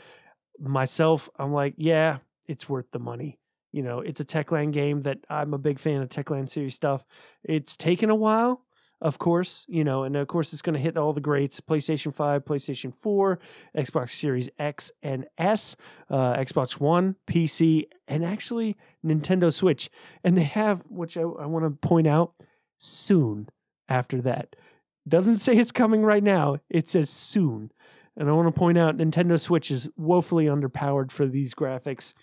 myself, 0.59 1.29
I'm 1.39 1.53
like, 1.53 1.75
yeah, 1.77 2.19
it's 2.47 2.69
worth 2.69 2.91
the 2.91 2.99
money. 2.99 3.39
You 3.73 3.83
know, 3.83 4.01
it's 4.01 4.21
a 4.21 4.25
Techland 4.25 4.73
game 4.73 5.03
that 5.03 5.19
I'm 5.29 5.55
a 5.55 5.59
big 5.59 5.79
fan 5.79 6.03
of 6.03 6.09
Techland 6.09 6.49
series 6.49 6.75
stuff. 6.75 7.05
It's 7.45 7.77
taken 7.77 8.11
a 8.11 8.15
while, 8.15 8.65
of 9.01 9.19
course, 9.19 9.65
you 9.69 9.85
know, 9.85 10.03
and 10.03 10.17
of 10.17 10.27
course 10.27 10.53
it's 10.53 10.63
going 10.63 10.75
to 10.75 10.81
hit 10.81 10.97
all 10.97 11.13
the 11.13 11.21
greats 11.21 11.61
PlayStation 11.61 12.13
5, 12.13 12.45
PlayStation 12.45 12.95
4, 12.95 13.39
Xbox 13.77 14.11
Series 14.11 14.49
X 14.59 14.91
and 15.03 15.27
S, 15.37 15.77
uh, 16.11 16.35
Xbox 16.35 16.81
One, 16.81 17.15
PC, 17.27 17.85
and 18.09 18.25
actually 18.25 18.77
Nintendo 19.05 19.53
Switch. 19.53 19.91
And 20.25 20.37
they 20.37 20.43
have, 20.45 20.83
which 20.89 21.17
I, 21.17 21.21
I 21.21 21.47
want 21.47 21.65
to 21.65 21.71
point 21.71 22.07
out, 22.07 22.33
soon 22.79 23.49
after 23.89 24.23
that. 24.23 24.57
Doesn't 25.07 25.39
say 25.39 25.57
it's 25.57 25.73
coming 25.73 26.03
right 26.03 26.23
now, 26.23 26.57
it 26.71 26.89
says 26.89 27.11
soon. 27.11 27.71
And 28.17 28.29
I 28.29 28.33
want 28.33 28.53
to 28.53 28.59
point 28.59 28.79
out 28.79 28.97
Nintendo 28.97 29.41
Switch 29.41 29.71
is 29.71 29.89
woefully 29.97 30.47
underpowered 30.47 31.13
for 31.13 31.27
these 31.27 31.55
graphics. 31.55 32.15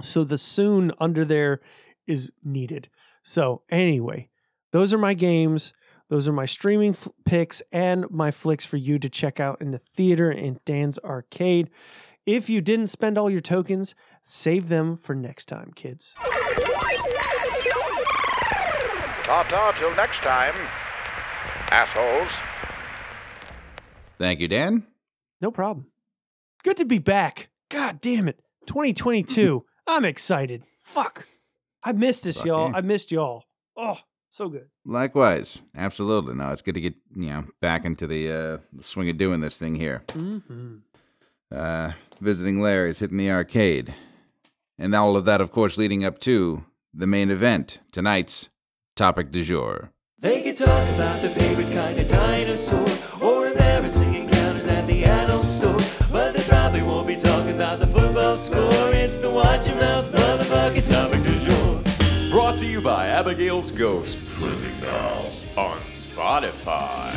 So 0.00 0.24
the 0.24 0.38
soon 0.38 0.92
under 0.98 1.24
there 1.24 1.60
is 2.06 2.32
needed. 2.42 2.88
So, 3.22 3.62
anyway, 3.70 4.30
those 4.72 4.92
are 4.92 4.98
my 4.98 5.14
games. 5.14 5.72
Those 6.08 6.28
are 6.28 6.32
my 6.32 6.46
streaming 6.46 6.90
f- 6.90 7.08
picks 7.24 7.62
and 7.70 8.10
my 8.10 8.30
flicks 8.30 8.64
for 8.64 8.76
you 8.76 8.98
to 8.98 9.08
check 9.08 9.38
out 9.38 9.62
in 9.62 9.70
the 9.70 9.78
theater 9.78 10.30
in 10.30 10.58
Dan's 10.64 10.98
Arcade. 10.98 11.70
If 12.26 12.50
you 12.50 12.60
didn't 12.60 12.88
spend 12.88 13.16
all 13.16 13.30
your 13.30 13.40
tokens, 13.40 13.94
save 14.22 14.68
them 14.68 14.96
for 14.96 15.14
next 15.14 15.46
time, 15.46 15.70
kids. 15.74 16.16
Ta 19.24 19.44
ta 19.44 19.72
till 19.78 19.94
next 19.94 20.20
time, 20.22 20.54
assholes. 21.70 22.32
Thank 24.18 24.40
you, 24.40 24.48
Dan. 24.48 24.84
No 25.40 25.50
problem. 25.50 25.86
Good 26.64 26.76
to 26.78 26.84
be 26.84 26.98
back. 26.98 27.48
God 27.70 28.00
damn 28.00 28.28
it. 28.28 28.40
2022. 28.66 29.64
I'm 29.86 30.04
excited. 30.04 30.64
Fuck. 30.78 31.26
I 31.84 31.92
missed 31.92 32.24
this, 32.24 32.38
Fuck 32.38 32.46
y'all. 32.46 32.70
yeah. 32.70 32.76
I 32.76 32.80
missed 32.80 33.10
y'all. 33.12 33.44
Oh, 33.76 33.98
so 34.28 34.48
good. 34.48 34.68
Likewise, 34.84 35.60
absolutely. 35.76 36.34
No, 36.34 36.50
it's 36.50 36.62
good 36.62 36.74
to 36.74 36.80
get 36.80 36.94
you 37.14 37.26
know 37.30 37.44
back 37.60 37.84
into 37.84 38.06
the 38.06 38.30
uh, 38.30 38.58
the 38.72 38.82
swing 38.82 39.08
of 39.08 39.18
doing 39.18 39.40
this 39.40 39.58
thing 39.58 39.74
here. 39.74 40.02
Mm-hmm. 40.08 40.76
Uh, 41.50 41.92
visiting 42.20 42.60
Larry's, 42.60 43.00
hitting 43.00 43.18
the 43.18 43.30
arcade, 43.30 43.94
and 44.78 44.94
all 44.94 45.16
of 45.16 45.24
that, 45.26 45.40
of 45.40 45.52
course, 45.52 45.76
leading 45.78 46.04
up 46.04 46.18
to 46.20 46.64
the 46.94 47.06
main 47.06 47.30
event 47.30 47.78
tonight's 47.92 48.48
topic 48.94 49.30
du 49.30 49.42
jour. 49.44 49.90
They 50.18 50.42
can 50.42 50.54
talk 50.54 50.88
about 50.90 51.20
their 51.22 51.30
favorite 51.30 51.72
kind 51.72 51.98
of 51.98 52.06
dinosaur 52.08 52.84
or 53.20 53.48
embarrassing 53.48 54.14
encounters 54.14 54.66
at 54.66 54.86
the 54.86 55.04
adult 55.04 55.44
store, 55.44 55.76
but 56.12 56.34
they 56.34 56.42
probably 56.44 56.82
won't 56.82 57.08
be 57.08 57.16
talking 57.16 57.54
about 57.54 57.80
the 57.80 57.86
football 57.86 58.36
score. 58.36 58.70
It's 58.92 59.18
the 59.18 59.30
watch 59.30 59.66
your 59.68 59.76
mouth 59.78 60.12
motherfucking 60.12 60.88
topic 60.88 61.22
du 61.24 61.40
jour. 61.40 62.30
Brought 62.30 62.56
to 62.58 62.66
you 62.66 62.80
by 62.80 63.08
Abigail's 63.08 63.70
Ghost 63.70 64.18
Trending 64.30 64.80
Now 64.80 65.28
on 65.56 65.78
Spotify. 65.90 67.10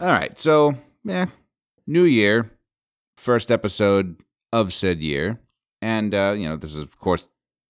All 0.00 0.08
right, 0.08 0.38
so 0.38 0.74
yeah, 1.04 1.26
new 1.86 2.04
year, 2.04 2.50
first 3.16 3.50
episode 3.50 4.20
of 4.52 4.74
said 4.74 5.00
year, 5.00 5.40
and 5.84 6.14
uh, 6.14 6.34
you 6.34 6.48
know 6.48 6.56
this 6.56 6.74
is 6.74 6.80
of 6.80 6.98
course 6.98 7.28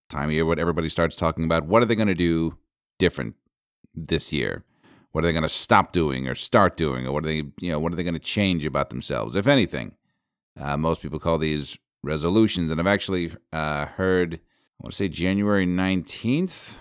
time 0.09 0.29
of 0.29 0.33
year 0.33 0.47
what 0.47 0.61
everybody 0.61 0.89
starts 0.89 1.17
talking 1.17 1.45
about. 1.45 1.67
What 1.67 1.83
are 1.83 1.87
they 1.87 1.97
going 1.97 2.09
to 2.09 2.15
do 2.15 2.57
different 3.01 3.35
this 3.93 4.33
year? 4.33 4.65
What 5.11 5.25
are 5.25 5.27
they 5.27 5.33
going 5.33 5.43
to 5.43 5.49
stop 5.49 5.93
doing 5.93 6.29
or 6.29 6.37
start 6.37 6.77
doing, 6.77 7.07
or 7.07 7.13
what 7.13 7.25
are 7.25 7.27
they 7.27 7.43
you 7.61 7.71
know 7.73 7.81
what 7.81 7.93
are 7.93 7.97
they 7.97 8.05
going 8.05 8.15
to 8.15 8.21
change 8.21 8.65
about 8.65 8.91
themselves, 8.91 9.35
if 9.35 9.49
anything? 9.49 9.97
Uh, 10.59 10.77
most 10.77 11.03
people 11.03 11.19
call 11.19 11.39
these 11.39 11.77
resolutions, 12.05 12.71
and 12.71 12.81
I've 12.81 12.87
actually 12.87 13.33
uh, 13.53 13.87
heard 13.87 14.35
I 14.35 14.85
want 14.85 14.93
to 14.93 14.97
say 14.97 15.09
January 15.09 15.67
19th, 15.67 16.77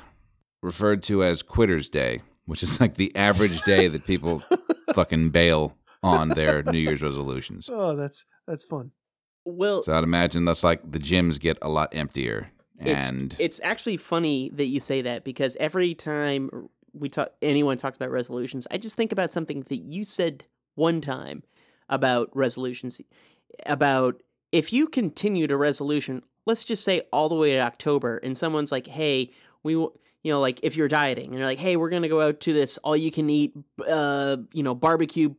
referred 0.61 1.01
to 1.03 1.23
as 1.23 1.41
Quitter's 1.41 1.89
Day, 1.89 2.21
which 2.45 2.61
is 2.61 2.79
like 2.79 2.95
the 2.95 3.15
average 3.15 3.59
day 3.63 3.87
that 3.87 4.05
people 4.05 4.43
fucking 4.93 5.31
bail 5.31 5.75
on 6.03 6.29
their 6.29 6.61
New 6.61 6.77
Year's 6.77 7.01
resolutions. 7.01 7.71
Oh, 7.73 7.95
that's 7.95 8.23
that's 8.45 8.63
fun. 8.63 8.91
Well, 9.45 9.83
So 9.83 9.93
I'd 9.93 10.03
imagine 10.03 10.45
that's 10.45 10.63
like 10.63 10.89
the 10.89 10.99
gyms 10.99 11.39
get 11.39 11.57
a 11.61 11.69
lot 11.69 11.89
emptier. 11.93 12.49
And 12.79 13.35
it's 13.39 13.61
actually 13.63 13.97
funny 13.97 14.49
that 14.55 14.65
you 14.65 14.79
say 14.79 15.01
that 15.03 15.23
because 15.23 15.55
every 15.57 15.93
time 15.93 16.69
we 16.93 17.07
talk, 17.07 17.29
anyone 17.41 17.77
talks 17.77 17.95
about 17.95 18.11
resolutions, 18.11 18.67
I 18.71 18.77
just 18.77 18.97
think 18.97 19.11
about 19.11 19.31
something 19.31 19.61
that 19.69 19.77
you 19.77 20.03
said 20.03 20.45
one 20.75 20.99
time 20.99 21.43
about 21.87 22.29
resolutions. 22.35 22.99
About 23.65 24.21
if 24.51 24.73
you 24.73 24.87
continue 24.87 25.47
to 25.47 25.55
resolution, 25.55 26.23
let's 26.45 26.63
just 26.65 26.83
say 26.83 27.01
all 27.11 27.29
the 27.29 27.35
way 27.35 27.53
to 27.53 27.59
October, 27.59 28.17
and 28.17 28.35
someone's 28.37 28.71
like, 28.71 28.87
"Hey, 28.87 29.31
we." 29.63 29.73
w- 29.73 29.93
You 30.25 30.31
know, 30.31 30.39
like 30.39 30.61
if 30.63 30.77
you're 30.77 30.87
dieting 30.87 31.25
and 31.25 31.33
you're 31.35 31.45
like, 31.45 31.59
"Hey, 31.59 31.75
we're 31.75 31.89
gonna 31.89 32.07
go 32.07 32.21
out 32.21 32.39
to 32.41 32.53
this 32.53 32.77
all-you-can-eat, 32.77 33.53
uh, 33.85 34.37
you 34.53 34.63
know, 34.63 34.73
barbecue 34.73 35.35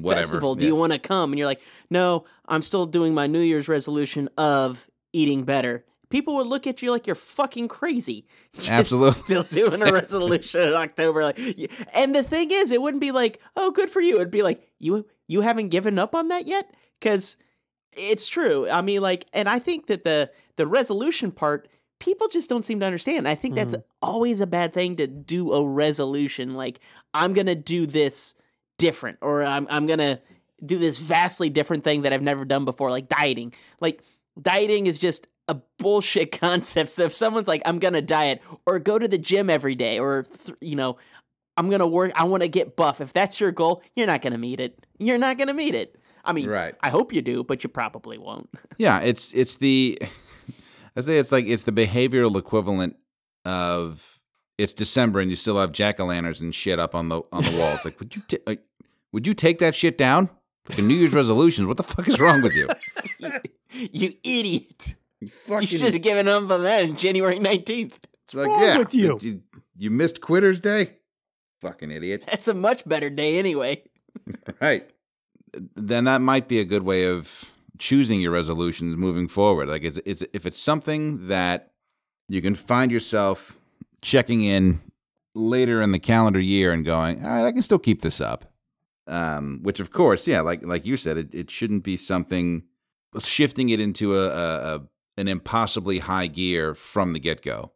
Whatever, 0.00 0.22
festival. 0.22 0.54
Do 0.54 0.64
yeah. 0.64 0.70
you 0.70 0.76
want 0.76 0.92
to 0.92 0.98
come?" 0.98 1.32
And 1.32 1.38
you're 1.38 1.46
like, 1.46 1.60
"No, 1.90 2.24
I'm 2.46 2.62
still 2.62 2.86
doing 2.86 3.14
my 3.14 3.26
New 3.26 3.40
Year's 3.40 3.68
resolution 3.68 4.28
of 4.36 4.88
eating 5.12 5.44
better." 5.44 5.84
People 6.08 6.36
would 6.36 6.46
look 6.46 6.68
at 6.68 6.82
you 6.82 6.92
like 6.92 7.06
you're 7.06 7.16
fucking 7.16 7.66
crazy. 7.66 8.26
Just 8.54 8.70
Absolutely. 8.70 9.22
still 9.22 9.42
doing 9.42 9.82
a 9.82 9.86
resolution 9.92 10.62
in 10.62 10.74
October. 10.74 11.24
Like, 11.24 11.38
and 11.92 12.14
the 12.14 12.22
thing 12.22 12.50
is, 12.52 12.70
it 12.70 12.80
wouldn't 12.80 13.00
be 13.00 13.12
like, 13.12 13.40
"Oh, 13.56 13.70
good 13.70 13.90
for 13.90 14.00
you." 14.00 14.16
It'd 14.16 14.30
be 14.30 14.42
like, 14.42 14.68
"You 14.78 15.06
you 15.26 15.40
haven't 15.40 15.70
given 15.70 15.98
up 15.98 16.14
on 16.14 16.28
that 16.28 16.46
yet?" 16.46 16.72
Because 17.00 17.36
it's 17.92 18.26
true. 18.26 18.68
I 18.68 18.82
mean, 18.82 19.00
like, 19.00 19.26
and 19.32 19.48
I 19.48 19.58
think 19.58 19.86
that 19.86 20.04
the 20.04 20.30
the 20.56 20.66
resolution 20.66 21.32
part, 21.32 21.68
people 21.98 22.28
just 22.28 22.48
don't 22.48 22.64
seem 22.64 22.80
to 22.80 22.86
understand. 22.86 23.26
I 23.26 23.34
think 23.34 23.54
that's 23.54 23.74
mm-hmm. 23.74 23.88
always 24.02 24.40
a 24.40 24.46
bad 24.46 24.72
thing 24.72 24.94
to 24.96 25.06
do 25.06 25.52
a 25.52 25.66
resolution. 25.66 26.54
Like, 26.54 26.80
I'm 27.14 27.32
gonna 27.32 27.54
do 27.54 27.86
this 27.86 28.34
different, 28.78 29.18
or 29.22 29.42
I'm 29.42 29.66
I'm 29.70 29.86
gonna 29.86 30.20
do 30.64 30.78
this 30.78 30.98
vastly 30.98 31.50
different 31.50 31.84
thing 31.84 32.02
that 32.02 32.12
I've 32.12 32.22
never 32.22 32.44
done 32.44 32.64
before, 32.64 32.90
like 32.90 33.08
dieting. 33.08 33.52
Like, 33.80 34.02
dieting 34.40 34.86
is 34.86 34.98
just 34.98 35.26
a 35.48 35.56
bullshit 35.78 36.32
concept. 36.40 36.90
So 36.90 37.04
if 37.04 37.14
someone's 37.14 37.48
like, 37.48 37.62
I'm 37.64 37.78
gonna 37.78 38.02
diet, 38.02 38.42
or 38.66 38.78
go 38.78 38.98
to 38.98 39.06
the 39.08 39.18
gym 39.18 39.50
every 39.50 39.74
day, 39.74 39.98
or 39.98 40.24
th- 40.44 40.56
you 40.60 40.76
know, 40.76 40.96
I'm 41.56 41.70
gonna 41.70 41.86
work, 41.86 42.12
I 42.14 42.24
want 42.24 42.42
to 42.42 42.48
get 42.48 42.76
buff. 42.76 43.00
If 43.00 43.12
that's 43.12 43.40
your 43.40 43.52
goal, 43.52 43.82
you're 43.94 44.06
not 44.06 44.22
gonna 44.22 44.38
meet 44.38 44.60
it. 44.60 44.78
You're 44.98 45.18
not 45.18 45.38
gonna 45.38 45.54
meet 45.54 45.74
it. 45.74 45.96
I 46.24 46.32
mean, 46.32 46.48
Right. 46.48 46.74
I 46.80 46.90
hope 46.90 47.12
you 47.12 47.22
do, 47.22 47.44
but 47.44 47.62
you 47.62 47.68
probably 47.70 48.18
won't. 48.18 48.48
Yeah, 48.78 49.00
it's 49.00 49.32
it's 49.32 49.56
the 49.56 49.98
I 50.96 51.00
say 51.02 51.18
it's 51.18 51.32
like 51.32 51.46
it's 51.46 51.62
the 51.64 51.72
behavioral 51.72 52.36
equivalent 52.38 52.96
of 53.44 54.15
it's 54.58 54.72
December 54.74 55.20
and 55.20 55.30
you 55.30 55.36
still 55.36 55.58
have 55.58 55.72
jack 55.72 56.00
o' 56.00 56.06
lanterns 56.06 56.40
and 56.40 56.54
shit 56.54 56.78
up 56.78 56.94
on 56.94 57.08
the 57.08 57.22
on 57.32 57.42
the 57.42 57.58
wall. 57.58 57.74
It's 57.74 57.84
like 57.84 57.98
would 58.00 58.16
you 58.16 58.22
ta- 58.28 58.36
like, 58.46 58.62
would 59.12 59.26
you 59.26 59.34
take 59.34 59.58
that 59.58 59.74
shit 59.74 59.98
down? 59.98 60.30
Fucking 60.66 60.86
New 60.86 60.94
Year's 60.94 61.12
resolutions. 61.12 61.66
What 61.68 61.76
the 61.76 61.82
fuck 61.84 62.08
is 62.08 62.18
wrong 62.18 62.42
with 62.42 62.54
you? 62.54 62.68
you 63.70 64.14
idiot. 64.24 64.96
You 65.20 65.28
fucking- 65.28 65.68
should 65.68 65.92
have 65.92 66.02
given 66.02 66.28
up 66.28 66.50
on 66.50 66.62
that 66.64 66.84
on 66.84 66.96
January 66.96 67.38
19th. 67.38 67.92
It's 68.24 68.34
like 68.34 68.48
yeah, 68.60 68.82
you? 68.90 69.42
you 69.76 69.90
missed 69.90 70.20
Quitter's 70.20 70.60
Day. 70.60 70.96
Fucking 71.60 71.90
idiot. 71.90 72.24
That's 72.30 72.48
a 72.48 72.54
much 72.54 72.86
better 72.88 73.10
day 73.10 73.38
anyway. 73.38 73.82
Right. 74.60 74.88
Then 75.74 76.04
that 76.04 76.20
might 76.20 76.48
be 76.48 76.58
a 76.58 76.64
good 76.64 76.82
way 76.82 77.04
of 77.06 77.52
choosing 77.78 78.20
your 78.20 78.32
resolutions 78.32 78.96
moving 78.96 79.28
forward. 79.28 79.68
Like 79.68 79.84
it's, 79.84 79.98
it's 80.06 80.24
if 80.32 80.46
it's 80.46 80.58
something 80.58 81.28
that 81.28 81.72
you 82.28 82.40
can 82.40 82.54
find 82.54 82.90
yourself 82.90 83.58
checking 84.02 84.42
in 84.44 84.80
later 85.34 85.82
in 85.82 85.92
the 85.92 85.98
calendar 85.98 86.40
year 86.40 86.72
and 86.72 86.84
going, 86.84 87.22
all 87.24 87.30
right, 87.30 87.46
I 87.46 87.52
can 87.52 87.62
still 87.62 87.78
keep 87.78 88.02
this 88.02 88.20
up. 88.20 88.44
Um, 89.08 89.60
which 89.62 89.78
of 89.78 89.92
course, 89.92 90.26
yeah, 90.26 90.40
like 90.40 90.64
like 90.64 90.84
you 90.84 90.96
said, 90.96 91.16
it, 91.16 91.32
it 91.34 91.50
shouldn't 91.50 91.84
be 91.84 91.96
something 91.96 92.64
shifting 93.20 93.68
it 93.68 93.78
into 93.80 94.14
a, 94.14 94.26
a, 94.28 94.74
a 94.76 94.82
an 95.16 95.28
impossibly 95.28 96.00
high 96.00 96.26
gear 96.26 96.74
from 96.74 97.12
the 97.12 97.20
get 97.20 97.42
go. 97.42 97.72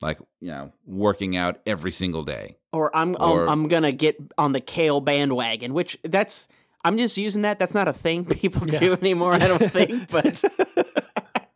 Like, 0.00 0.18
you 0.40 0.48
know, 0.48 0.72
working 0.84 1.36
out 1.36 1.60
every 1.66 1.90
single 1.90 2.22
day. 2.24 2.56
Or 2.72 2.94
I'm 2.94 3.16
Or- 3.20 3.44
I'm, 3.44 3.48
I'm 3.64 3.68
gonna 3.68 3.92
get 3.92 4.16
on 4.36 4.52
the 4.52 4.60
kale 4.60 5.00
bandwagon, 5.00 5.74
which 5.74 5.96
that's 6.04 6.48
I'm 6.84 6.98
just 6.98 7.16
using 7.16 7.42
that. 7.42 7.58
That's 7.58 7.74
not 7.74 7.88
a 7.88 7.92
thing 7.92 8.24
people 8.26 8.66
do 8.66 8.94
anymore. 8.94 9.34
I 9.34 9.38
don't 9.38 9.70
think, 9.70 10.10
but. 10.10 10.42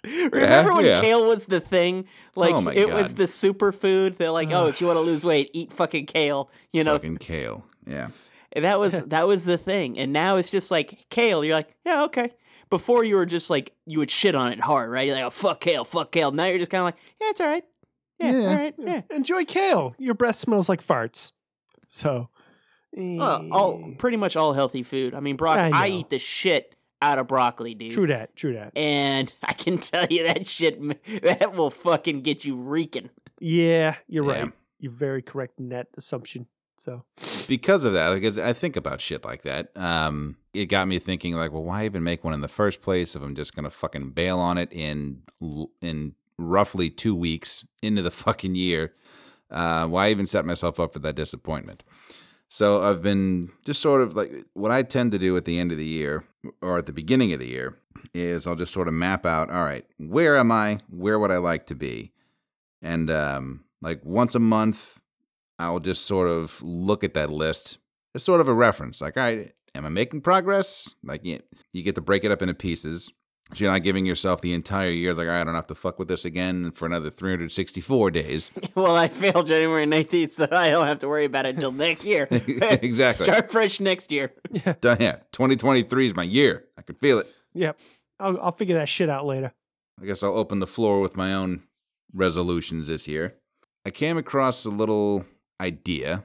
Remember 0.33 0.75
when 0.75 0.85
yeah. 0.85 1.01
kale 1.01 1.27
was 1.27 1.47
the 1.47 1.61
thing? 1.61 2.07
Oh 2.37 2.41
like 2.41 2.55
Oh 2.55 2.61
my 2.61 2.75
it 2.75 2.93
was 2.93 3.15
the 3.15 3.25
superfood. 3.25 4.17
They're 4.17 4.31
like, 4.31 4.51
oh, 4.51 4.67
if 4.67 4.81
you 4.81 4.87
want 4.87 4.97
to 4.97 5.01
lose 5.13 5.25
weight, 5.25 5.51
eat 5.53 5.73
fucking 5.73 6.07
kale. 6.07 6.51
You 6.73 6.85
know, 6.85 6.95
Fucking 6.95 7.19
kale. 7.19 7.65
Yeah. 7.87 8.09
And 8.53 8.65
that 8.65 8.79
was 8.79 9.03
that 9.07 9.27
was 9.27 9.45
the 9.45 9.59
thing. 9.59 9.99
And 9.99 10.13
now 10.13 10.37
it's 10.37 10.51
just 10.51 10.71
like 10.71 11.07
kale. 11.11 11.45
You're 11.45 11.55
like, 11.55 11.75
yeah, 11.87 12.05
okay. 12.05 12.33
Before 12.69 13.05
you 13.05 13.17
were 13.17 13.27
just 13.27 13.51
like 13.51 13.75
you 13.87 13.99
would 13.99 14.11
shit 14.11 14.35
on 14.35 14.53
it 14.53 14.61
hard, 14.61 14.91
right? 14.91 15.07
You're 15.07 15.17
like, 15.17 15.25
oh 15.25 15.31
fuck 15.31 15.61
kale, 15.61 15.85
fuck 15.85 16.11
kale. 16.11 16.33
Now 16.33 16.47
you're 16.47 16.59
just 16.59 16.71
kind 16.71 16.81
of 16.81 16.87
like, 16.87 16.97
yeah, 17.21 17.31
it's 17.31 17.41
all 17.41 17.47
right. 17.47 17.65
Yeah, 18.19 18.33
all 18.33 18.57
right. 18.57 18.75
Yeah. 18.79 19.03
Enjoy 19.11 19.45
kale. 19.45 19.95
Your 19.99 20.15
breath 20.15 20.37
smells 20.37 20.69
like 20.69 20.83
farts. 20.83 21.33
So, 21.89 22.29
Well, 22.93 23.49
all 23.53 23.83
eh. 23.85 23.95
pretty 23.99 24.17
much 24.17 24.37
all 24.37 24.53
healthy 24.53 24.83
food. 24.83 25.15
I 25.15 25.21
mean, 25.21 25.37
broccoli. 25.37 25.73
I 25.73 25.87
I, 25.87 25.89
eat 25.89 26.11
the 26.11 26.19
shit 26.19 26.75
out 27.03 27.19
of 27.19 27.27
broccoli, 27.27 27.75
dude. 27.75 27.93
true 27.93 28.07
that. 28.07 28.35
True 28.37 28.55
that. 28.55 28.73
And 28.77 29.33
I 29.43 29.53
can 29.53 29.77
tell 29.79 30.07
you 30.09 30.25
that 30.25 30.47
shit 30.47 30.81
that 31.23 31.55
will 31.55 31.71
fucking 31.71 32.23
get 32.23 32.45
you 32.45 32.57
reeking. 32.57 33.11
Yeah, 33.41 33.97
you're 34.09 34.25
Yeah. 34.25 34.43
right. 34.43 34.53
You're 34.79 34.93
very 34.93 35.21
correct 35.23 35.61
in 35.61 35.69
that 35.71 35.89
assumption. 35.97 36.47
So, 36.77 37.05
because 37.47 37.85
of 37.85 37.93
that, 37.93 38.13
because 38.15 38.39
I 38.39 38.53
think 38.53 38.75
about 38.77 39.01
shit 39.01 39.25
like 39.25 39.43
that, 39.43 39.71
um, 39.77 40.37
it 40.53 40.67
got 40.67 40.89
me 40.89 40.99
thinking 40.99 41.35
like, 41.35 41.53
well, 41.53 41.63
why 41.63 41.85
even 41.85 42.03
make 42.03 42.25
one 42.25 42.35
in 42.35 42.41
the 42.41 42.49
first 42.49 42.81
place 42.81 43.15
if 43.15 43.23
I'm 43.23 43.37
just 43.37 43.55
gonna 43.55 43.71
fucking 43.71 44.11
bail 44.11 44.39
on 44.41 44.59
it 44.59 44.73
in 44.73 45.23
in 45.81 46.15
roughly 46.39 46.91
two 46.91 47.15
weeks 47.15 47.65
into 47.83 48.03
the 48.03 48.11
fucking 48.25 48.55
year? 48.57 48.95
Uh, 49.51 49.87
why 49.87 50.11
even 50.11 50.27
set 50.27 50.45
myself 50.45 50.81
up 50.81 50.93
for 50.95 50.99
that 51.01 51.15
disappointment? 51.15 51.85
So 52.49 52.83
I've 52.83 53.03
been 53.03 53.51
just 53.65 53.81
sort 53.81 54.03
of 54.03 54.17
like 54.17 54.33
what 54.55 54.73
I 54.73 54.83
tend 54.83 55.13
to 55.13 55.19
do 55.19 55.37
at 55.37 55.45
the 55.45 55.59
end 55.61 55.71
of 55.73 55.79
the 55.79 55.85
year 55.87 56.25
or 56.61 56.79
at 56.79 56.87
the 56.87 56.93
beginning 56.93 57.33
of 57.33 57.41
the 57.41 57.47
year 57.47 57.79
is 58.15 58.47
I'll 58.47 58.57
just 58.57 58.73
sort 58.73 58.89
of 58.89 58.95
map 58.95 59.25
out, 59.25 59.51
all 59.51 59.65
right, 59.65 59.85
where 59.99 60.37
am 60.37 60.51
I? 60.51 60.81
Where 60.91 61.19
would 61.19 61.31
I 61.31 61.37
like 61.37 61.67
to 61.67 61.75
be? 61.75 62.13
And 62.81 63.11
um, 63.11 63.65
like 63.81 64.05
once 64.05 64.35
a 64.35 64.41
month, 64.41 65.01
I'll 65.59 65.81
just 65.81 66.07
sort 66.07 66.29
of 66.29 66.61
look 66.63 67.05
at 67.05 67.15
that 67.15 67.31
list 67.31 67.79
as 68.15 68.25
sort 68.25 68.41
of 68.41 68.49
a 68.49 68.55
reference. 68.55 69.01
Like, 69.01 69.17
all 69.17 69.23
right, 69.23 69.53
am 69.75 69.87
I 69.87 69.89
making 69.89 70.23
progress? 70.23 70.95
Like, 71.05 71.25
you, 71.25 71.41
you 71.73 71.83
get 71.83 71.95
to 71.95 72.01
break 72.01 72.25
it 72.25 72.33
up 72.33 72.43
into 72.43 72.55
pieces. 72.55 73.13
So 73.55 73.65
you're 73.65 73.73
not 73.73 73.83
giving 73.83 74.07
yourself 74.07 74.41
the 74.41 74.55
entire 74.55 74.89
year, 74.91 75.13
like, 75.13 75.27
all 75.27 75.33
right, 75.33 75.41
I 75.43 75.45
don't 75.45 75.55
have 75.55 75.67
to 75.67 75.75
fuck 75.75 75.99
with 75.99 76.09
this 76.09 76.25
again 76.25 76.71
for 76.73 76.87
another 76.87 77.11
364 77.11 78.11
days. 78.11 78.51
Well, 78.75 78.97
I 78.97 79.09
failed 79.09 79.47
January 79.47 79.85
19th, 79.85 80.31
so 80.31 80.49
I 80.51 80.71
don't 80.71 80.87
have 80.87 80.99
to 81.01 81.09
worry 81.09 81.27
about 81.27 81.45
it 81.45 81.57
until 81.57 81.73
next 81.73 82.05
year. 82.07 82.27
Exactly. 82.31 83.25
Start 83.25 83.51
fresh 83.51 83.81
next 83.81 84.11
year. 84.11 84.33
Done, 84.81 84.97
yeah, 85.01 85.17
2023 85.33 86.07
is 86.07 86.15
my 86.17 86.23
year. 86.23 86.65
I 86.79 86.83
can 86.83 86.95
feel 86.97 87.19
it. 87.19 87.27
yep. 87.53 87.79
I'll, 88.19 88.41
I'll 88.41 88.53
figure 88.53 88.77
that 88.77 88.89
shit 88.89 89.11
out 89.11 89.27
later. 89.27 89.53
I 90.01 90.07
guess 90.07 90.23
I'll 90.23 90.39
open 90.39 90.61
the 90.61 90.67
floor 90.67 91.01
with 91.01 91.17
my 91.17 91.35
own 91.35 91.65
resolutions 92.15 92.87
this 92.87 93.07
year. 93.07 93.35
I 93.85 93.91
came 93.91 94.17
across 94.17 94.65
a 94.65 94.71
little 94.71 95.27
idea, 95.61 96.25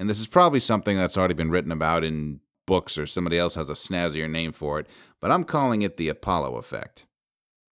and 0.00 0.08
this 0.08 0.18
is 0.20 0.26
probably 0.26 0.60
something 0.60 0.96
that's 0.96 1.18
already 1.18 1.34
been 1.34 1.50
written 1.50 1.72
about 1.72 2.04
in 2.04 2.40
books 2.72 2.96
or 2.98 3.06
somebody 3.06 3.38
else 3.38 3.54
has 3.56 3.68
a 3.70 3.74
snazzier 3.74 4.28
name 4.30 4.52
for 4.52 4.78
it, 4.80 4.86
but 5.20 5.30
I'm 5.30 5.44
calling 5.44 5.82
it 5.82 5.96
the 5.96 6.08
Apollo 6.08 6.56
effect. 6.56 7.04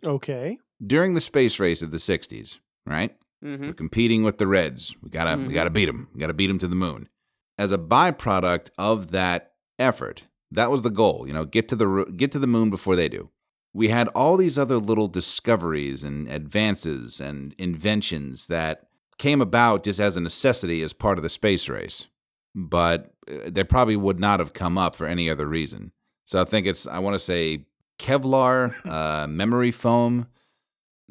Okay. 0.03 0.57
During 0.85 1.13
the 1.13 1.21
space 1.21 1.59
race 1.59 1.81
of 1.81 1.91
the 1.91 1.97
60s, 1.97 2.59
right? 2.85 3.15
Mm-hmm. 3.43 3.65
We're 3.67 3.73
competing 3.73 4.23
with 4.23 4.37
the 4.37 4.47
Reds. 4.47 4.95
We 5.01 5.09
gotta, 5.09 5.37
we 5.41 5.49
Mhm. 5.49 5.53
gotta 5.53 5.69
beat 5.69 5.85
them. 5.87 6.07
We 6.13 6.19
gotta 6.19 6.33
beat 6.33 6.47
them 6.47 6.59
to 6.59 6.67
the 6.67 6.75
moon. 6.75 7.09
As 7.57 7.71
a 7.71 7.77
byproduct 7.77 8.69
of 8.77 9.11
that 9.11 9.53
effort, 9.79 10.23
that 10.51 10.71
was 10.71 10.81
the 10.81 10.89
goal. 11.01 11.25
You 11.27 11.33
know, 11.33 11.45
get 11.45 11.67
to 11.69 11.75
the 11.75 11.87
get 12.15 12.31
to 12.33 12.39
the 12.39 12.47
moon 12.55 12.69
before 12.69 12.95
they 12.95 13.09
do. 13.09 13.29
We 13.73 13.89
had 13.89 14.07
all 14.09 14.37
these 14.37 14.57
other 14.57 14.77
little 14.77 15.07
discoveries 15.09 16.03
and 16.03 16.29
advances 16.29 17.19
and 17.19 17.53
inventions 17.57 18.47
that 18.47 18.87
came 19.17 19.41
about 19.41 19.83
just 19.83 19.99
as 19.99 20.15
a 20.17 20.21
necessity 20.21 20.81
as 20.81 20.93
part 20.93 21.17
of 21.17 21.23
the 21.23 21.29
space 21.29 21.67
race, 21.69 22.07
but 22.53 23.13
they 23.27 23.63
probably 23.63 23.95
would 23.95 24.19
not 24.19 24.39
have 24.39 24.53
come 24.53 24.77
up 24.77 24.95
for 24.95 25.07
any 25.07 25.29
other 25.29 25.47
reason. 25.47 25.91
So 26.25 26.41
I 26.41 26.45
think 26.45 26.67
it's 26.67 26.87
I 26.87 26.99
want 26.99 27.15
to 27.15 27.19
say 27.19 27.65
Kevlar, 27.99 28.73
uh, 28.85 29.27
memory 29.27 29.71
foam, 29.71 30.27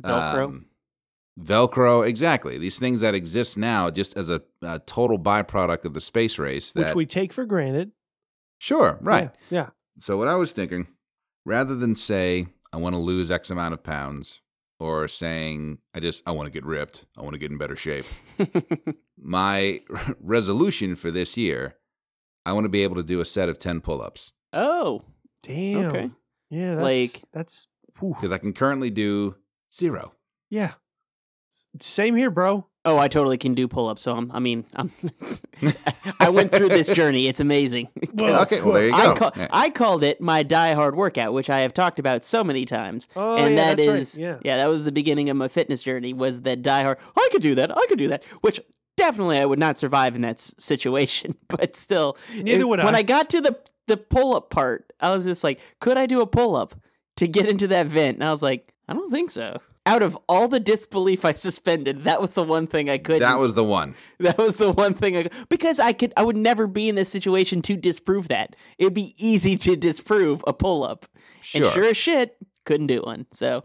Velcro. 0.01 0.45
um, 0.45 0.67
Velcro, 1.41 2.07
exactly. 2.07 2.59
These 2.59 2.79
things 2.79 3.01
that 3.01 3.15
exist 3.15 3.59
now 3.59 3.91
just 3.91 4.17
as 4.17 4.31
a, 4.31 4.43
a 4.63 4.79
total 4.81 5.19
byproduct 5.19 5.85
of 5.85 5.95
the 5.95 6.01
space 6.01 6.39
race. 6.39 6.73
That, 6.73 6.87
Which 6.87 6.95
we 6.95 7.07
take 7.07 7.33
for 7.33 7.45
granted. 7.45 7.93
sure, 8.59 8.99
right. 9.01 9.31
Yeah. 9.51 9.59
yeah. 9.59 9.69
So 9.99 10.17
what 10.17 10.29
I 10.29 10.37
was 10.37 10.53
thinking, 10.53 10.87
rather 11.45 11.75
than 11.75 11.97
say 11.97 12.47
I 12.73 12.77
want 12.77 12.95
to 12.95 13.01
lose 13.01 13.31
X 13.31 13.51
amount 13.51 13.75
of 13.75 13.83
pounds, 13.83 14.41
or 14.81 15.09
saying 15.09 15.79
I 15.95 16.01
just 16.01 16.23
I 16.27 16.33
want 16.33 16.47
to 16.47 16.53
get 16.53 16.65
ripped. 16.65 17.07
I 17.17 17.23
want 17.23 17.35
to 17.35 17.39
get 17.39 17.51
in 17.51 17.59
better 17.59 17.77
shape. 17.77 18.05
My 19.17 19.81
resolution 20.21 20.97
for 20.97 21.11
this 21.11 21.37
year, 21.37 21.77
I 22.47 22.53
want 22.53 22.65
to 22.65 22.69
be 22.69 22.83
able 22.83 22.97
to 22.97 23.03
do 23.03 23.21
a 23.21 23.25
set 23.25 23.49
of 23.49 23.59
10 23.59 23.81
pull-ups 23.81 24.33
Oh, 24.53 25.03
Damn. 25.43 25.87
Okay. 25.87 26.11
Yeah, 26.51 26.77
that's 26.77 26.83
Like- 27.15 27.23
that's 27.33 27.67
because 28.01 28.31
I 28.33 28.39
can 28.39 28.53
currently 28.53 28.91
do 28.91 29.37
zero. 29.73 30.13
yeah. 30.51 30.73
S- 31.51 31.69
Same 31.81 32.17
here, 32.17 32.31
bro. 32.31 32.67
oh, 32.85 32.99
I 32.99 33.09
totally 33.09 33.39
can 33.39 33.55
do 33.55 33.69
pull 33.69 33.89
ups. 33.89 34.03
So 34.03 34.13
I'm. 34.13 34.31
I 34.33 34.41
mean, 34.41 34.65
I'm. 34.75 34.91
I 36.21 36.29
went 36.31 36.51
through 36.53 36.69
this 36.71 36.89
journey. 36.95 37.29
It's 37.29 37.39
amazing. 37.41 37.89
Well, 38.15 38.43
okay, 38.43 38.61
well 38.61 38.73
there 38.75 38.87
you 38.87 38.91
go. 38.91 39.13
I, 39.13 39.15
call, 39.17 39.33
Yeah. 39.37 39.47
I 39.53 39.71
called 39.71 40.03
it 40.05 40.21
my 40.21 40.43
die 40.43 40.73
hard 40.75 40.97
workout, 40.97 41.33
which 41.33 41.49
I 41.51 41.61
have 41.61 41.73
talked 41.73 41.99
about 41.99 42.25
so 42.25 42.43
many 42.43 42.65
times. 42.65 43.09
Oh, 43.15 43.37
and 43.37 43.55
yeah, 43.55 43.67
that 43.67 43.77
that's 43.77 43.89
right, 43.89 43.99
is- 43.99 44.19
yeah. 44.19 44.39
that 44.45 44.67
was 44.67 44.85
the 44.85 44.93
beginning 44.93 45.31
of 45.31 45.37
my 45.37 45.49
fitness 45.49 45.83
journey. 45.83 46.13
Was 46.13 46.41
that 46.43 46.63
die 46.63 46.83
hard? 46.83 46.99
I 47.17 47.29
could 47.31 47.43
do 47.43 47.55
that. 47.55 47.77
I 47.77 47.87
could 47.89 47.99
do 47.99 48.09
that. 48.09 48.25
Which 48.41 48.61
definitely 48.97 49.39
I 49.39 49.45
would 49.45 49.59
not 49.59 49.79
survive 49.79 50.15
in 50.15 50.23
that 50.23 50.37
s- 50.37 50.55
situation. 50.59 51.35
But 51.49 51.77
still, 51.77 52.17
Neither 52.35 52.61
it- 52.63 52.69
would 52.69 52.81
I. 52.81 52.85
When 52.85 52.95
I. 52.95 52.99
I 52.99 53.03
got 53.03 53.31
to 53.31 53.41
the 53.41 53.59
the 53.87 53.97
pull 53.97 54.35
up 54.35 54.51
part, 54.51 54.93
I 55.01 55.11
was 55.11 55.25
just 55.25 55.45
like, 55.45 55.61
could 55.81 55.99
I 55.99 56.07
do 56.07 56.21
a 56.23 56.27
pull 56.27 56.57
up 56.57 56.75
to 57.17 57.29
get 57.29 57.47
into 57.47 57.67
that 57.69 57.87
vent? 57.87 58.17
And 58.17 58.25
I 58.25 58.31
was 58.31 58.43
like, 58.43 58.73
I 58.89 58.95
don't 58.95 59.11
think 59.11 59.31
so. 59.31 59.61
Out 59.87 60.03
of 60.03 60.17
all 60.29 60.49
the 60.49 60.59
disbelief 60.61 61.25
I 61.27 61.33
suspended, 61.47 62.05
that 62.05 62.21
was 62.23 62.35
the 62.35 62.43
one 62.43 62.67
thing 62.67 62.89
I 62.89 62.97
couldn't. 62.97 63.21
That 63.21 63.39
was 63.39 63.53
the 63.55 63.65
one. 63.65 63.95
That 64.21 64.39
was 64.39 64.57
the 64.57 64.73
one 64.73 64.95
thing 64.95 65.17
I 65.17 65.29
because 65.51 65.79
I 65.79 65.93
could 65.93 66.13
I 66.17 66.23
would 66.23 66.37
never 66.37 66.67
be 66.67 66.89
in 66.89 66.95
this 66.95 67.11
situation 67.11 67.61
to 67.63 67.77
disprove 67.77 68.29
that. 68.29 68.57
It'd 68.79 68.95
be 68.95 69.15
easy 69.19 69.57
to 69.59 69.77
disprove 69.77 70.43
a 70.47 70.53
pull 70.55 70.83
up. 70.85 71.05
And 71.55 71.65
Sure. 71.65 71.73
sure 71.73 71.85
as 71.85 71.97
shit, 71.99 72.37
couldn't 72.65 72.87
do 72.87 73.03
one. 73.03 73.27
So 73.33 73.65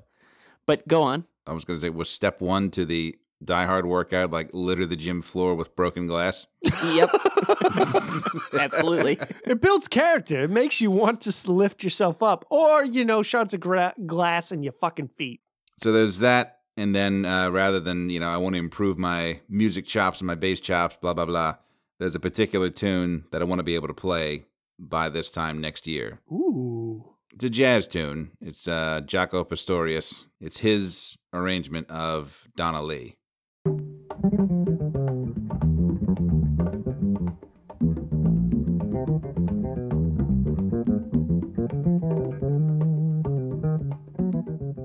but 0.66 0.86
go 0.88 1.02
on. 1.02 1.24
I 1.48 1.54
was 1.54 1.64
going 1.66 1.80
to 1.80 1.86
say 1.86 1.90
was 1.90 2.10
step 2.10 2.42
1 2.42 2.70
to 2.72 2.86
the 2.86 3.16
die 3.44 3.66
hard 3.66 3.86
workout 3.86 4.32
like 4.32 4.50
litter 4.54 4.86
the 4.86 4.96
gym 4.96 5.22
floor 5.22 5.56
with 5.56 5.76
broken 5.76 6.08
glass. 6.08 6.48
Yep. 6.94 7.10
Absolutely. 8.60 9.20
It 9.46 9.62
builds 9.62 9.88
character. 9.88 10.44
It 10.44 10.50
makes 10.50 10.82
you 10.82 10.92
want 10.92 11.22
to 11.22 11.52
lift 11.52 11.84
yourself 11.84 12.24
up, 12.24 12.46
or 12.50 12.86
you 12.86 13.06
know, 13.06 13.22
shards 13.22 13.54
of 13.54 13.60
gra- 13.60 13.94
glass 14.06 14.52
in 14.52 14.64
your 14.64 14.74
fucking 14.74 15.10
feet. 15.10 15.42
So 15.78 15.92
there's 15.92 16.20
that, 16.20 16.60
and 16.78 16.96
then 16.96 17.26
uh, 17.26 17.50
rather 17.50 17.80
than 17.80 18.10
you 18.10 18.20
know, 18.20 18.30
I 18.30 18.38
want 18.38 18.56
to 18.56 18.60
improve 18.60 18.98
my 18.98 19.40
music 19.50 19.86
chops 19.86 20.20
and 20.20 20.28
my 20.28 20.36
bass 20.36 20.60
chops, 20.60 20.98
blah 21.02 21.14
blah 21.14 21.26
blah. 21.26 21.56
There's 22.00 22.16
a 22.16 22.20
particular 22.20 22.70
tune 22.70 23.26
that 23.32 23.42
I 23.42 23.46
want 23.46 23.60
to 23.60 23.64
be 23.64 23.76
able 23.76 23.90
to 23.90 23.94
play 23.94 24.46
by 24.80 25.10
this 25.10 25.30
time 25.30 25.60
next 25.60 25.86
year. 25.86 26.20
Ooh. 26.32 27.16
It's 27.34 27.44
a 27.44 27.50
jazz 27.50 27.88
tune. 27.88 28.32
It's 28.42 28.68
uh, 28.68 29.02
Jaco 29.06 29.48
Pastorius. 29.48 30.28
It's 30.42 30.60
his 30.60 31.18
arrangement 31.34 31.90
of 31.90 32.48
Donna 32.56 32.82
Lee. 32.82 33.16
A 34.10 34.16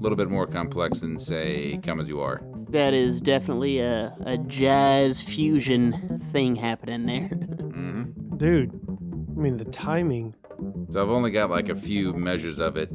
little 0.01 0.17
bit 0.17 0.31
more 0.31 0.47
complex 0.47 1.01
than 1.01 1.19
say 1.19 1.79
"Come 1.83 2.01
as 2.01 2.09
You 2.09 2.21
Are." 2.21 2.43
That 2.69 2.93
is 2.93 3.21
definitely 3.21 3.81
a, 3.81 4.15
a 4.27 4.37
jazz 4.37 5.23
fusion 5.23 6.21
thing 6.31 6.57
happening 6.57 7.07
there. 7.07 7.29
hmm 7.29 8.03
Dude, 8.37 8.79
I 9.37 9.41
mean 9.41 9.57
the 9.57 9.65
timing. 9.65 10.35
So 10.91 11.03
I've 11.03 11.11
only 11.11 11.31
got 11.31 11.49
like 11.51 11.71
a 11.71 11.75
few 11.75 12.13
measures 12.13 12.61
of 12.61 12.77
it 12.77 12.91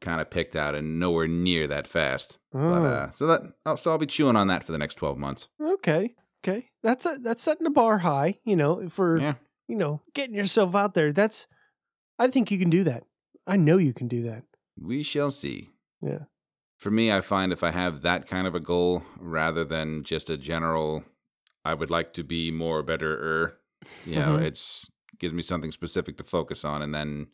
kind 0.00 0.20
of 0.20 0.30
picked 0.30 0.54
out, 0.54 0.74
and 0.74 1.00
nowhere 1.00 1.26
near 1.26 1.66
that 1.66 1.86
fast. 1.86 2.38
But 2.56 2.62
Oh. 2.80 2.84
uh, 2.84 3.10
so 3.10 3.26
that 3.26 3.42
oh, 3.66 3.76
so 3.76 3.90
I'll 3.90 3.98
be 3.98 4.06
chewing 4.06 4.36
on 4.36 4.46
that 4.48 4.64
for 4.64 4.72
the 4.72 4.78
next 4.78 4.94
twelve 4.94 5.18
months. 5.18 5.48
Okay, 5.60 6.14
okay, 6.42 6.70
that's 6.82 7.04
a, 7.06 7.18
that's 7.20 7.42
setting 7.42 7.64
the 7.64 7.70
bar 7.70 7.98
high. 7.98 8.38
You 8.44 8.56
know, 8.56 8.88
for 8.88 9.18
Yeah. 9.18 9.34
you 9.68 9.76
know 9.76 10.00
getting 10.14 10.34
yourself 10.34 10.74
out 10.74 10.94
there. 10.94 11.12
That's, 11.12 11.46
I 12.18 12.28
think 12.28 12.50
you 12.50 12.58
can 12.58 12.70
do 12.70 12.82
that. 12.84 13.04
I 13.46 13.56
know 13.56 13.76
you 13.78 13.92
can 13.92 14.08
do 14.08 14.22
that. 14.22 14.44
We 14.80 15.02
shall 15.02 15.30
see. 15.30 15.70
Yeah. 16.00 16.24
For 16.78 16.90
me, 16.90 17.10
I 17.12 17.20
find 17.20 17.52
if 17.52 17.62
I 17.62 17.70
have 17.70 18.02
that 18.02 18.26
kind 18.26 18.46
of 18.46 18.54
a 18.54 18.60
goal 18.60 19.02
rather 19.18 19.64
than 19.64 20.02
just 20.04 20.28
a 20.30 20.36
general, 20.36 21.04
I 21.64 21.74
would 21.74 21.90
like 21.90 22.12
to 22.14 22.24
be 22.24 22.50
more 22.50 22.82
better. 22.82 23.18
Err, 23.22 23.56
you 24.04 24.16
know, 24.16 24.36
Mhm. 24.38 24.42
it's 24.42 24.88
gives 25.18 25.32
me 25.32 25.42
something 25.42 25.72
specific 25.72 26.16
to 26.18 26.24
focus 26.24 26.64
on, 26.64 26.82
and 26.82 26.94
then 26.94 27.28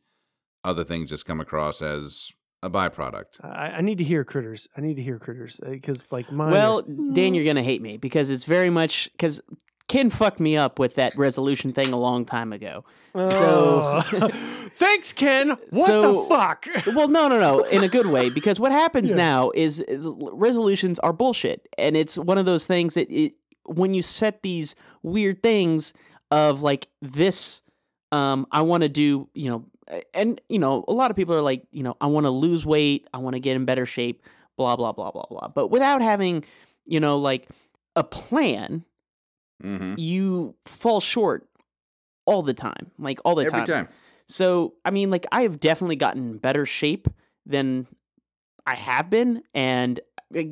other 0.65 0.85
things 0.85 1.11
just 1.11 1.27
come 1.27 1.41
across 1.41 1.83
as 1.83 2.31
a 2.63 2.71
byproduct. 2.71 3.45
I, 3.45 3.71
I 3.77 3.81
need 3.81 3.99
to 3.99 4.05
hear 4.05 4.25
critters. 4.25 4.69
I 4.77 4.81
need 4.81 4.95
to 4.97 5.03
hear 5.03 5.19
critters 5.19 5.61
uh, 5.65 5.71
because 5.71 6.13
like 6.13 6.31
mine. 6.31 6.53
Well, 6.53 6.79
are- 6.81 6.83
Dan, 6.83 7.33
mm. 7.33 7.37
you're 7.37 7.45
gonna 7.45 7.63
hate 7.63 7.83
me 7.83 7.97
because 7.97 8.31
it's 8.31 8.45
very 8.45 8.71
much 8.71 9.09
because 9.13 9.41
Ken 9.89 10.11
fucked 10.11 10.41
me 10.41 10.57
up 10.57 10.79
with 10.79 10.95
that 10.95 11.15
resolution 11.17 11.71
thing 11.73 11.93
a 11.93 11.99
long 11.99 12.25
time 12.25 12.53
ago. 12.53 12.85
So 13.15 14.01
Oh. 14.05 14.29
thanks, 14.77 15.13
Ken. 15.13 15.51
What 15.71 15.89
So- 15.89 16.23
the 16.23 16.29
fuck? 16.29 16.67
well, 16.89 17.09
no, 17.09 17.29
no, 17.29 17.39
no, 17.41 17.61
in 17.65 17.83
a 17.85 17.89
good 17.89 18.07
way 18.07 18.31
because 18.31 18.59
what 18.61 18.73
happens 18.73 19.11
Yeah. 19.11 19.17
now 19.17 19.51
is 19.55 19.81
uh, 19.81 19.85
is 19.89 20.07
resolutions 20.33 20.99
are 21.01 21.13
bullshit, 21.13 21.69
and 21.79 21.97
it's 21.97 22.17
one 22.17 22.39
of 22.39 22.47
those 22.47 22.67
things 22.67 22.95
that 22.95 23.11
it, 23.11 23.35
when 23.65 23.93
you 23.95 24.03
set 24.03 24.43
these 24.43 24.75
weird 25.03 25.43
things 25.43 25.93
of 26.31 26.63
like 26.63 26.89
this, 27.03 27.63
um, 28.13 28.47
I 28.51 28.63
want 28.63 28.83
to 28.85 28.89
do, 28.89 29.29
you 29.35 29.51
know, 29.51 29.65
and 30.15 30.41
you 30.49 30.59
know, 30.59 30.85
a 30.89 30.93
lot 30.93 31.11
of 31.11 31.17
people 31.17 31.35
are 31.35 31.43
like, 31.43 31.65
you 31.71 31.83
know, 31.83 31.97
I 32.01 32.07
want 32.07 32.25
to 32.27 32.31
lose 32.31 32.65
weight, 32.67 33.09
I 33.13 33.19
want 33.19 33.35
to 33.35 33.41
get 33.41 33.57
in 33.57 33.65
better 33.65 33.87
shape, 33.87 34.23
blah 34.57 34.77
blah 34.77 34.93
blah 34.93 35.11
blah 35.11 35.27
blah, 35.31 35.49
but 35.49 35.69
without 35.69 36.03
having, 36.03 36.45
you 36.85 37.01
know, 37.01 37.19
like 37.19 37.49
a 37.97 38.05
plan, 38.05 38.85
Mm-hmm. 39.63 39.95
you 39.97 40.57
fall 40.67 41.01
short 41.01 41.49
all 42.27 42.43
the 42.43 42.55
time, 42.55 42.91
like 42.99 43.21
all 43.25 43.35
the 43.37 43.47
Every 43.47 43.65
time. 43.65 43.89
so, 44.27 44.75
I 44.85 44.91
mean, 44.91 45.09
like, 45.11 45.25
I 45.31 45.43
have 45.43 45.61
definitely 45.61 45.97
gotten 45.97 46.39
better 46.39 46.67
shape 46.67 47.07
than 47.47 47.87
I 48.67 48.75
have 48.75 49.09
been. 49.11 49.43
And 49.55 50.01
uh, 50.37 50.43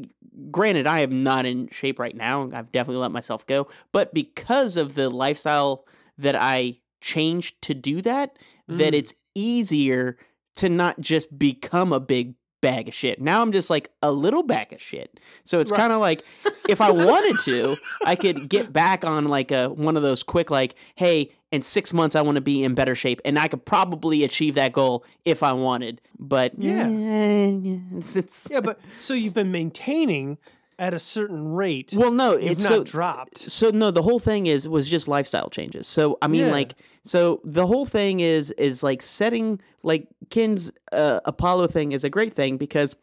granted, 0.52 0.86
I 0.86 1.00
am 1.00 1.18
not 1.20 1.44
in 1.46 1.68
shape 1.72 1.98
right 1.98 2.14
now. 2.14 2.50
I've 2.52 2.70
definitely 2.70 3.00
let 3.00 3.10
myself 3.10 3.46
go. 3.46 3.66
But 3.92 4.14
because 4.14 4.76
of 4.76 4.94
the 4.94 5.10
lifestyle 5.10 5.86
that 6.18 6.36
I 6.36 6.78
changed 7.00 7.60
to 7.62 7.74
do 7.74 8.00
that, 8.02 8.36
that 8.68 8.92
Mm. 8.92 8.96
it's 8.98 9.14
easier 9.34 10.16
to 10.56 10.68
not 10.68 11.00
just 11.00 11.36
become 11.38 11.92
a 11.92 12.00
big 12.00 12.34
bag 12.60 12.88
of 12.88 12.94
shit. 12.94 13.20
Now 13.20 13.40
I'm 13.40 13.52
just 13.52 13.70
like 13.70 13.90
a 14.02 14.12
little 14.12 14.42
bag 14.42 14.72
of 14.74 14.82
shit. 14.82 15.18
So 15.44 15.60
it's 15.60 15.70
Right. 15.70 15.78
kind 15.78 15.92
of 15.94 16.00
like 16.00 16.22
if 16.68 16.82
I 16.82 16.90
wanted 16.90 17.38
to, 17.40 17.76
I 18.04 18.16
could 18.16 18.50
get 18.50 18.70
back 18.70 19.02
on 19.02 19.28
like 19.28 19.50
a 19.50 19.68
one 19.70 19.96
of 19.96 20.02
those 20.02 20.22
quick 20.22 20.50
like, 20.50 20.74
hey, 20.96 21.32
in 21.50 21.62
6 21.62 21.92
months 21.94 22.14
I 22.14 22.20
want 22.20 22.34
to 22.36 22.42
be 22.42 22.62
in 22.62 22.74
better 22.74 22.94
shape 22.94 23.20
and 23.24 23.38
I 23.38 23.48
could 23.48 23.64
probably 23.64 24.24
achieve 24.24 24.56
that 24.56 24.72
goal 24.74 25.04
if 25.24 25.42
I 25.42 25.52
wanted. 25.54 26.02
But 26.18 26.52
Yeah. 26.58 26.86
eh, 26.90 27.78
it's, 27.96 28.14
it's 28.16 28.48
yeah, 28.50 28.60
but 28.60 28.78
so 28.98 29.14
you've 29.14 29.34
been 29.34 29.50
maintaining 29.52 30.36
at 30.80 30.94
a 30.94 30.98
certain 30.98 31.52
rate. 31.52 31.92
well, 31.94 32.10
no, 32.10 32.36
you've 32.36 32.52
it's 32.52 32.64
not 32.64 32.68
so 32.70 32.84
dropped. 32.84 33.38
so 33.38 33.70
no, 33.70 33.90
the 33.92 34.02
whole 34.02 34.18
thing 34.18 34.46
is 34.46 34.66
was 34.66 34.88
just 34.88 35.06
lifestyle 35.06 35.48
changes. 35.50 35.86
So 35.86 36.18
I 36.22 36.26
mean, 36.26 36.46
Yeah. 36.46 36.52
like, 36.52 36.72
so 37.04 37.40
the 37.44 37.66
whole 37.66 37.86
thing 37.86 38.20
is 38.20 38.50
is 38.52 38.82
like 38.82 39.02
setting 39.02 39.60
like 39.82 40.08
Ken's 40.30 40.72
uh, 40.90 41.20
Apollo 41.24 41.68
thing 41.68 41.92
is 41.92 42.02
a 42.02 42.10
great 42.10 42.34
thing 42.34 42.56
because 42.56 42.96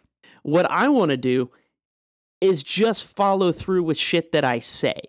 what 0.43 0.69
I 0.69 0.89
want 0.89 1.11
to 1.11 1.17
do 1.17 1.51
is 2.41 2.61
just 2.63 3.05
follow 3.15 3.51
through 3.51 3.83
with 3.83 3.97
shit 3.97 4.31
that 4.33 4.43
I 4.43 4.59
say. 4.59 4.99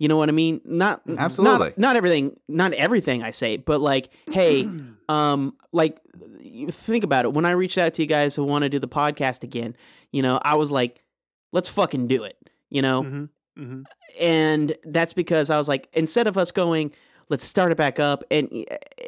You 0.00 0.06
know 0.06 0.16
what 0.16 0.28
I 0.28 0.32
mean? 0.32 0.60
Not 0.64 1.02
Absolutely. 1.16 1.68
Not, 1.70 1.78
not 1.78 1.96
everything. 1.96 2.38
Not 2.48 2.72
everything 2.74 3.24
I 3.24 3.30
say, 3.32 3.56
but 3.56 3.80
like, 3.80 4.10
hey, 4.30 4.68
um, 5.08 5.56
like, 5.72 5.98
you 6.40 6.68
think 6.70 7.02
about 7.02 7.24
it. 7.24 7.32
When 7.32 7.44
I 7.44 7.50
reached 7.50 7.78
out 7.78 7.94
to 7.94 8.02
you 8.02 8.06
guys 8.08 8.36
who 8.36 8.44
want 8.44 8.62
to 8.62 8.68
do 8.68 8.78
the 8.78 8.86
podcast 8.86 9.42
again, 9.42 9.74
you 10.12 10.22
know, 10.22 10.38
I 10.40 10.54
was 10.54 10.70
like, 10.70 11.02
let's 11.52 11.68
fucking 11.68 12.06
do 12.08 12.24
it. 12.24 12.36
You 12.70 12.82
know, 12.82 13.02
Mm-hmm. 13.02 13.24
Mm-hmm. 13.62 13.82
and 14.20 14.76
that's 14.84 15.12
because 15.12 15.50
I 15.50 15.58
was 15.58 15.66
like, 15.68 15.88
instead 15.92 16.26
of 16.28 16.38
us 16.38 16.52
going, 16.52 16.92
let's 17.28 17.42
start 17.44 17.72
it 17.72 17.76
back 17.76 17.98
up, 17.98 18.22
and 18.30 18.48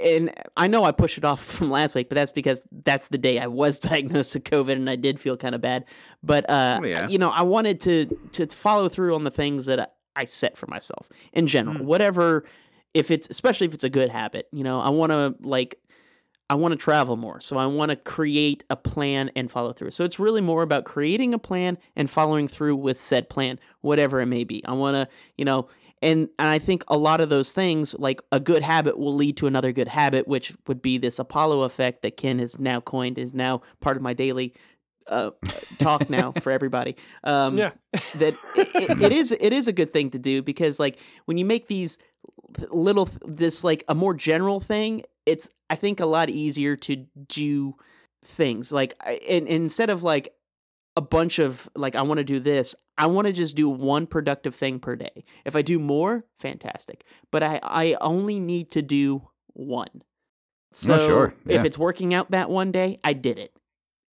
and 0.03 0.33
I 0.57 0.67
know 0.67 0.83
I 0.85 0.91
pushed 0.93 1.19
it 1.19 1.25
off 1.25 1.43
from 1.57 1.71
last 1.71 1.95
week, 1.95 2.09
but 2.09 2.17
that's 2.17 2.33
because 2.33 2.63
that's 2.85 3.09
the 3.09 3.19
day 3.19 3.39
I 3.39 3.47
was 3.47 3.79
diagnosed 3.79 4.35
with 4.35 4.45
COVID, 4.45 4.73
and 4.73 4.91
I 4.91 4.97
did 4.97 5.21
feel 5.21 5.37
kind 5.37 5.55
of 5.55 5.61
bad. 5.61 5.85
But 6.23 6.49
uh, 6.51 6.81
Oh, 6.83 6.85
yeah. 6.87 7.07
you 7.09 7.19
know, 7.19 7.31
I 7.31 7.43
wanted 7.43 7.81
to 7.83 8.07
to 8.33 8.47
follow 8.49 8.89
through 8.89 9.15
on 9.15 9.25
the 9.25 9.31
things 9.31 9.67
that 9.67 9.79
I, 9.81 9.87
I 10.17 10.25
set 10.25 10.57
for 10.57 10.67
myself 10.67 11.09
in 11.33 11.47
general, 11.47 11.85
whatever. 11.85 12.45
If 12.93 13.13
it's 13.13 13.29
especially 13.31 13.69
if 13.69 13.75
it's 13.75 13.85
a 13.85 13.91
good 13.91 14.09
habit, 14.11 14.49
you 14.53 14.65
know, 14.65 14.81
I 14.81 14.89
want 14.89 15.13
to 15.13 15.37
like 15.47 15.79
I 16.51 16.55
want 16.57 16.73
to 16.73 16.77
travel 16.77 17.17
more. 17.17 17.41
So 17.41 17.57
I 17.57 17.65
want 17.67 17.91
to 17.91 17.97
create 17.97 18.65
a 18.69 18.77
plan 18.77 19.31
and 19.37 19.51
follow 19.51 19.73
through. 19.73 19.93
So 19.93 20.05
it's 20.05 20.19
really 20.19 20.41
more 20.41 20.63
about 20.63 20.85
creating 20.85 21.33
a 21.33 21.39
plan 21.39 21.79
and 21.97 22.11
following 22.11 22.49
through 22.49 22.77
with 22.77 23.01
said 23.01 23.31
plan, 23.31 23.59
whatever 23.83 24.21
it 24.21 24.27
may 24.27 24.45
be. 24.45 24.63
I 24.67 24.73
want 24.73 24.97
to, 24.97 25.09
you 25.39 25.45
know, 25.45 25.69
and, 26.03 26.29
and 26.39 26.49
I 26.49 26.59
think 26.59 26.83
a 26.89 26.97
lot 26.99 27.21
of 27.21 27.29
those 27.29 27.53
things, 27.53 27.95
like 27.99 28.21
a 28.33 28.41
good 28.41 28.63
habit, 28.63 28.99
will 28.99 29.15
lead 29.15 29.37
to 29.39 29.47
another 29.47 29.71
good 29.71 29.87
habit, 29.89 30.27
which 30.27 30.53
would 30.67 30.83
be 30.83 30.99
this 30.99 31.19
Apollo 31.21 31.63
effect 31.63 32.03
that 32.03 32.17
Ken 32.17 32.39
has 32.41 32.59
now 32.59 32.81
coined, 32.81 33.17
is 33.19 33.33
now 33.33 33.63
part 33.81 33.97
of 33.97 34.03
my 34.03 34.13
daily 34.13 34.53
uh, 35.07 35.31
talk 35.79 36.09
now 36.11 36.33
for 36.41 36.51
everybody. 36.53 36.97
Um, 37.23 37.57
Yeah. 37.59 37.71
that 38.19 38.35
it, 38.57 38.69
it- 38.75 39.03
it 39.03 39.13
is 39.13 39.31
it 39.33 39.53
is 39.53 39.69
a 39.69 39.73
good 39.73 39.93
thing 39.93 40.11
to 40.11 40.19
do 40.19 40.43
because 40.43 40.79
like 40.81 40.99
when 41.27 41.37
you 41.39 41.45
make 41.45 41.69
these 41.69 41.99
little 42.71 43.09
this 43.25 43.63
like 43.65 43.85
a 43.89 43.95
more 43.95 44.15
general 44.15 44.61
thing, 44.61 45.03
it's 45.27 45.49
I 45.69 45.77
think 45.77 46.01
a 46.01 46.07
lot 46.07 46.31
easier 46.31 46.77
to 46.77 47.07
do 47.29 47.75
things 48.25 48.73
like 48.73 48.95
I- 49.01 49.21
and, 49.29 49.47
and 49.49 49.63
instead 49.65 49.91
of 49.91 50.03
like 50.03 50.35
a 50.97 51.01
bunch 51.01 51.39
of 51.39 51.69
like 51.77 51.95
I 51.95 52.03
want 52.03 52.19
to 52.19 52.25
do 52.25 52.39
this, 52.41 52.75
I 52.99 53.07
want 53.07 53.27
to 53.27 53.33
just 53.33 53.57
do 53.57 53.69
one 53.69 54.07
productive 54.07 54.55
thing 54.55 54.79
per 54.81 54.97
day. 54.97 55.25
If 55.45 55.55
I 55.57 55.63
do 55.63 55.79
more, 55.79 56.25
fantastic. 56.41 57.05
But 57.31 57.43
I 57.43 57.61
I 57.63 57.97
only 58.01 58.41
need 58.41 58.71
to 58.73 58.83
do 58.83 59.29
one. 59.55 60.03
So 60.73 60.95
Oh, 60.95 60.99
sure. 61.07 61.35
if 61.47 61.65
it's 61.65 61.79
working 61.79 62.15
out 62.15 62.31
that 62.33 62.51
one 62.51 62.71
day, 62.73 62.99
I 63.05 63.13
did 63.13 63.39
it. 63.39 63.53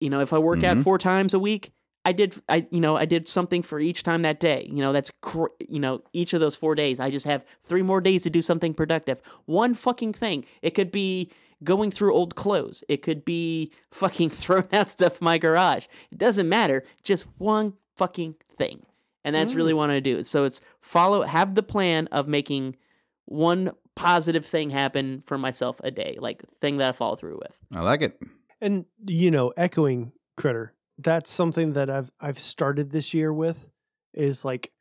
You 0.00 0.10
know, 0.10 0.20
if 0.20 0.32
I 0.32 0.38
work 0.38 0.62
out 0.64 0.76
Mhm. 0.78 0.84
four 0.84 0.98
times 0.98 1.34
a 1.34 1.38
week, 1.38 1.72
I 2.04 2.12
did 2.12 2.34
I 2.48 2.66
you 2.70 2.80
know, 2.80 2.96
I 2.96 3.04
did 3.04 3.28
something 3.28 3.62
for 3.62 3.80
each 3.80 4.02
time 4.02 4.22
that 4.22 4.40
day. 4.40 4.68
You 4.70 4.82
know, 4.82 4.92
that's 4.92 5.10
cr- 5.22 5.46
you 5.68 5.80
know, 5.80 6.02
each 6.12 6.32
of 6.32 6.40
those 6.40 6.56
4 6.56 6.74
days 6.74 7.00
I 7.00 7.10
just 7.10 7.26
have 7.26 7.44
3 7.64 7.82
more 7.82 8.00
days 8.00 8.22
to 8.24 8.30
do 8.30 8.42
something 8.42 8.74
productive. 8.74 9.20
One 9.46 9.74
fucking 9.74 10.12
thing. 10.12 10.44
It 10.62 10.70
could 10.70 10.92
be 10.92 11.30
going 11.62 11.90
through 11.90 12.14
old 12.14 12.34
clothes. 12.34 12.84
It 12.88 13.02
could 13.02 13.24
be 13.24 13.72
fucking 13.90 14.30
throwing 14.30 14.68
out 14.72 14.90
stuff 14.90 15.20
in 15.20 15.24
my 15.24 15.38
garage. 15.38 15.86
It 16.10 16.18
doesn't 16.18 16.48
matter. 16.48 16.84
Just 17.02 17.26
one 17.38 17.74
fucking 17.96 18.36
thing. 18.56 18.84
And 19.24 19.34
that's 19.34 19.54
really 19.54 19.72
mm. 19.72 19.76
what 19.76 19.90
I 19.90 20.00
do. 20.00 20.22
So 20.22 20.44
it's 20.44 20.60
follow 20.80 21.22
have 21.22 21.54
the 21.54 21.62
plan 21.62 22.08
of 22.08 22.28
making 22.28 22.76
one 23.24 23.72
positive 23.94 24.44
thing 24.44 24.70
happen 24.70 25.22
for 25.24 25.38
myself 25.38 25.80
a 25.82 25.90
day, 25.90 26.16
like 26.20 26.42
thing 26.60 26.76
that 26.78 26.90
I 26.90 26.92
follow 26.92 27.16
through 27.16 27.38
with. 27.38 27.56
I 27.74 27.80
like 27.80 28.02
it. 28.02 28.20
And 28.60 28.84
you 29.06 29.30
know, 29.30 29.52
echoing 29.56 30.12
critter, 30.36 30.74
that's 30.98 31.30
something 31.30 31.72
that 31.72 31.90
I've 31.90 32.10
I've 32.20 32.38
started 32.38 32.90
this 32.90 33.14
year 33.14 33.32
with 33.32 33.70
is 34.12 34.44
like 34.44 34.72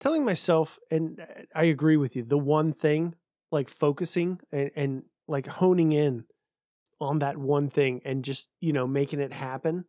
telling 0.00 0.24
myself 0.24 0.78
and 0.90 1.20
uh, 1.20 1.24
I 1.54 1.64
agree 1.64 1.96
with 1.96 2.16
you, 2.16 2.22
the 2.22 2.38
one 2.38 2.72
thing, 2.72 3.14
like 3.50 3.68
focusing 3.68 4.40
and, 4.52 4.70
and 4.76 5.02
like 5.26 5.46
honing 5.46 5.92
in 5.92 6.24
on 7.00 7.18
that 7.18 7.36
one 7.36 7.68
thing 7.68 8.00
and 8.04 8.24
just, 8.24 8.48
you 8.60 8.72
know, 8.72 8.86
making 8.86 9.20
it 9.20 9.32
happen 9.32 9.84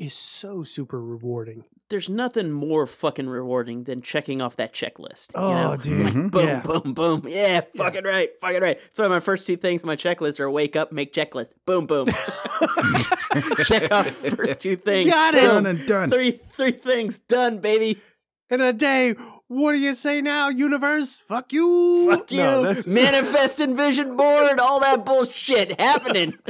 is 0.00 0.14
so 0.14 0.62
super 0.62 1.00
rewarding. 1.00 1.62
There's 1.90 2.08
nothing 2.08 2.50
more 2.50 2.86
fucking 2.86 3.28
rewarding 3.28 3.84
than 3.84 4.00
checking 4.00 4.40
off 4.40 4.56
that 4.56 4.72
checklist. 4.72 5.28
you 5.34 5.40
Oh, 5.40 5.52
know? 5.72 5.76
dude. 5.76 6.04
Like, 6.04 6.14
Mhm. 6.14 6.30
boom, 6.30 6.46
Yeah. 6.48 6.60
boom, 6.62 6.94
boom. 6.94 7.24
Yeah, 7.28 7.60
fucking 7.76 8.04
right, 8.04 8.30
fucking 8.40 8.62
right. 8.62 8.78
That's 8.80 8.98
why 8.98 9.08
my 9.08 9.20
first 9.20 9.46
two 9.46 9.56
things 9.56 9.82
on 9.82 9.88
my 9.88 9.96
checklist 9.96 10.40
are 10.40 10.50
wake 10.50 10.74
up, 10.74 10.90
make 10.90 11.12
checklist. 11.12 11.52
Boom, 11.66 11.86
boom. 11.86 12.06
Check 13.64 13.92
off 13.92 14.22
the 14.22 14.32
first 14.36 14.58
two 14.60 14.76
things. 14.76 15.10
Got 15.10 15.34
it. 15.34 15.42
Done 15.42 15.66
and 15.66 15.86
done. 15.86 16.10
Three, 16.10 16.40
three 16.56 16.72
things 16.72 17.18
done, 17.28 17.58
baby. 17.58 18.00
In 18.48 18.60
a 18.60 18.72
day, 18.72 19.14
what 19.46 19.72
do 19.72 19.78
you 19.78 19.94
say 19.94 20.20
now, 20.20 20.48
universe? 20.48 21.20
Fuck 21.20 21.52
you. 21.52 22.08
Fuck 22.10 22.32
you. 22.32 22.38
No, 22.38 22.74
Manifest 22.86 23.60
and 23.60 23.76
vision 23.76 24.16
board, 24.16 24.58
all 24.58 24.80
that 24.80 25.04
bullshit 25.04 25.80
happening. 25.80 26.36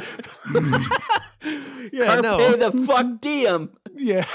yeah, 1.93 2.07
Carpe 2.07 2.22
no. 2.22 2.57
the 2.57 2.72
fuck 2.86 3.20
diem. 3.20 3.76
Yeah. 3.95 4.26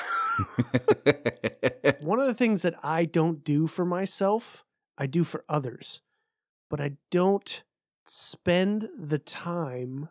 One 2.02 2.20
of 2.20 2.28
the 2.28 2.34
things 2.34 2.62
that 2.64 2.76
I 2.84 3.06
don't 3.06 3.44
do 3.44 3.68
for 3.68 3.86
myself, 3.86 4.66
I 4.98 5.08
do 5.08 5.24
for 5.24 5.44
others, 5.50 6.02
but 6.70 6.80
I 6.82 6.98
don't 7.12 7.64
spend 8.06 8.88
the 8.98 9.20
time 9.20 10.10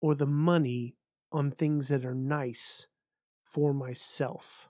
or 0.00 0.14
the 0.14 0.26
money 0.26 0.96
on 1.30 1.50
things 1.50 1.88
that 1.88 2.04
are 2.04 2.14
nice 2.14 2.88
for 3.44 3.72
myself. 3.72 4.68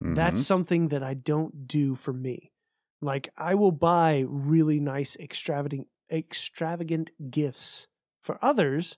That's 0.00 0.40
Mhm. 0.40 0.44
something 0.44 0.88
that 0.88 1.02
I 1.02 1.14
don't 1.14 1.66
do 1.68 1.94
for 1.94 2.12
me. 2.12 2.52
Like 3.00 3.28
I 3.36 3.54
will 3.54 3.72
buy 3.72 4.24
really 4.26 4.80
nice 4.80 5.16
extravagant 5.16 5.88
extravagant 6.10 7.10
gifts 7.30 7.86
for 8.20 8.38
others 8.42 8.96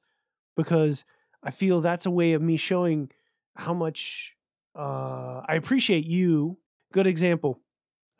because 0.56 1.04
I 1.48 1.50
feel 1.50 1.80
that's 1.80 2.04
a 2.04 2.10
way 2.10 2.34
of 2.34 2.42
me 2.42 2.58
showing 2.58 3.10
how 3.56 3.72
much 3.72 4.36
uh, 4.76 5.40
I 5.48 5.54
appreciate 5.54 6.04
you. 6.04 6.58
Good 6.92 7.06
example. 7.06 7.62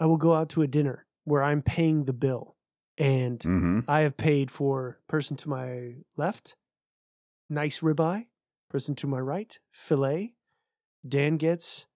I 0.00 0.06
will 0.06 0.16
go 0.16 0.32
out 0.34 0.48
to 0.50 0.62
a 0.62 0.66
dinner 0.66 1.04
where 1.24 1.42
I'm 1.42 1.60
paying 1.60 2.06
the 2.06 2.14
bill 2.14 2.56
and 2.96 3.38
Mhm. 3.40 3.84
I 3.86 4.00
have 4.00 4.16
paid 4.16 4.50
for 4.50 4.98
person 5.08 5.36
to 5.36 5.48
my 5.50 5.96
left, 6.16 6.56
nice 7.50 7.80
ribeye, 7.80 8.28
person 8.70 8.94
to 8.96 9.06
my 9.06 9.20
right, 9.20 9.58
filet. 9.70 10.32
Dan 11.06 11.36
gets 11.36 11.86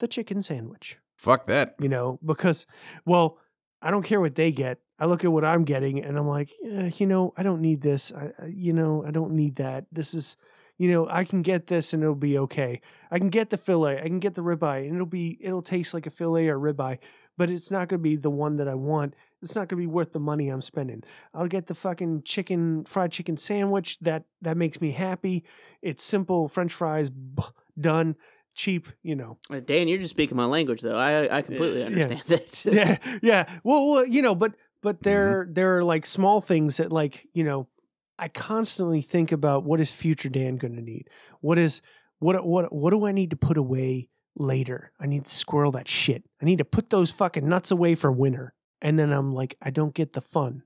the 0.00 0.08
chicken 0.08 0.42
sandwich 0.42 0.96
Fuck 1.18 1.46
that. 1.48 1.74
you 1.78 1.88
know, 1.90 2.18
because, 2.24 2.64
well, 3.04 3.36
I 3.82 3.90
don't 3.90 4.04
care 4.04 4.20
what 4.22 4.36
they 4.36 4.52
get. 4.52 4.80
I 4.98 5.04
look 5.04 5.22
at 5.22 5.32
what 5.32 5.44
I'm 5.44 5.64
getting 5.64 6.02
and 6.02 6.16
I'm 6.18 6.26
like, 6.26 6.50
eh, 6.64 6.90
you 6.96 7.06
know, 7.06 7.32
I 7.36 7.42
don't 7.42 7.60
need 7.60 7.82
this. 7.82 8.10
I- 8.10 8.32
you 8.48 8.72
know, 8.72 9.04
I 9.04 9.10
don't 9.10 9.32
need 9.34 9.56
that. 9.56 9.84
This 9.92 10.14
is, 10.14 10.36
you 10.78 10.90
know, 10.90 11.08
I 11.10 11.24
can 11.24 11.42
get 11.42 11.66
this 11.66 11.92
and 11.92 12.02
it'll 12.02 12.14
be 12.14 12.38
okay. 12.38 12.80
I 13.10 13.18
can 13.18 13.28
get 13.28 13.50
the 13.50 13.56
fillet, 13.58 13.98
I 13.98 14.02
can 14.06 14.20
get 14.20 14.34
the 14.34 14.42
ribeye, 14.42 14.84
and 14.86 14.94
it'll 14.94 15.06
be, 15.06 15.36
it'll 15.40 15.62
taste 15.62 15.92
like 15.92 16.06
a 16.06 16.10
fillet 16.10 16.48
or 16.48 16.58
ribeye, 16.58 16.98
but 17.36 17.50
it's 17.50 17.70
not 17.70 17.88
going 17.88 18.00
to 18.00 18.02
be 18.02 18.16
the 18.16 18.30
one 18.30 18.56
that 18.56 18.68
I 18.68 18.74
want. 18.74 19.14
It's 19.42 19.54
not 19.54 19.68
going 19.68 19.80
to 19.82 19.86
be 19.88 19.92
worth 19.92 20.12
the 20.12 20.20
money 20.20 20.48
I'm 20.48 20.62
spending. 20.62 21.02
I'll 21.34 21.46
get 21.46 21.66
the 21.66 21.74
fucking 21.74 22.22
chicken, 22.22 22.84
fried 22.84 23.12
chicken 23.12 23.36
sandwich 23.36 23.98
that 24.00 24.24
that 24.42 24.56
makes 24.56 24.80
me 24.80 24.90
happy. 24.92 25.44
It's 25.82 26.02
simple, 26.02 26.48
French 26.48 26.72
fries, 26.72 27.10
done, 27.80 28.16
cheap. 28.54 28.88
You 29.02 29.14
know, 29.16 29.38
Uh, 29.50 29.60
Dan, 29.60 29.86
you're 29.88 29.98
just 29.98 30.10
speaking 30.10 30.36
my 30.36 30.44
language, 30.44 30.80
though. 30.80 30.96
I 30.96 31.38
I 31.38 31.42
completely 31.42 31.80
yeah. 31.80 31.86
understand 31.86 32.22
that. 32.28 32.64
yeah, 32.64 32.98
yeah. 33.22 33.58
Well, 33.62 33.88
well, 33.88 34.06
you 34.06 34.22
know, 34.22 34.34
but 34.34 34.56
but 34.82 35.02
there 35.02 35.46
there 35.48 35.76
are 35.76 35.84
like 35.84 36.04
small 36.06 36.40
things 36.40 36.78
that 36.78 36.92
like 36.92 37.28
you 37.32 37.44
know, 37.44 37.68
I 38.18 38.28
constantly 38.28 39.00
think 39.00 39.32
about 39.32 39.64
what 39.64 39.80
is 39.80 39.92
future 39.92 40.28
Dan 40.28 40.56
going 40.56 40.74
to 40.74 40.82
need. 40.82 41.08
What 41.40 41.58
is 41.58 41.80
what 42.18 42.44
what 42.44 42.72
what 42.72 42.90
do 42.90 43.06
I 43.06 43.12
need 43.12 43.30
to 43.30 43.36
put 43.36 43.56
away 43.56 44.08
later? 44.36 44.92
I 45.00 45.06
need 45.06 45.24
to 45.24 45.30
squirrel 45.30 45.72
that 45.72 45.88
shit. 45.88 46.24
I 46.42 46.44
need 46.44 46.58
to 46.58 46.64
put 46.64 46.90
those 46.90 47.10
fucking 47.10 47.48
nuts 47.48 47.70
away 47.70 47.94
for 47.94 48.10
winter. 48.10 48.54
And 48.80 48.98
then 48.98 49.12
I'm 49.12 49.32
like, 49.32 49.56
I 49.62 49.70
don't 49.70 49.94
get 49.94 50.12
the 50.12 50.20
fun. 50.20 50.62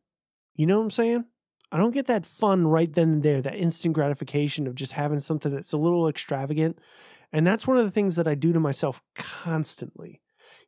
You 0.54 0.66
know 0.66 0.78
what 0.78 0.84
I'm 0.84 0.90
saying? 0.90 1.24
I 1.70 1.78
don't 1.78 1.94
get 1.94 2.06
that 2.06 2.26
fun 2.26 2.66
right 2.66 2.92
then 2.92 3.08
and 3.08 3.22
there, 3.22 3.40
that 3.40 3.56
instant 3.56 3.94
gratification 3.94 4.66
of 4.66 4.74
just 4.74 4.92
having 4.92 5.20
something 5.20 5.52
that's 5.54 5.72
a 5.72 5.78
little 5.78 6.06
extravagant. 6.06 6.78
And 7.32 7.46
that's 7.46 7.66
one 7.66 7.78
of 7.78 7.84
the 7.86 7.90
things 7.90 8.16
that 8.16 8.28
I 8.28 8.34
do 8.34 8.52
to 8.52 8.60
myself 8.60 9.00
constantly. 9.14 10.20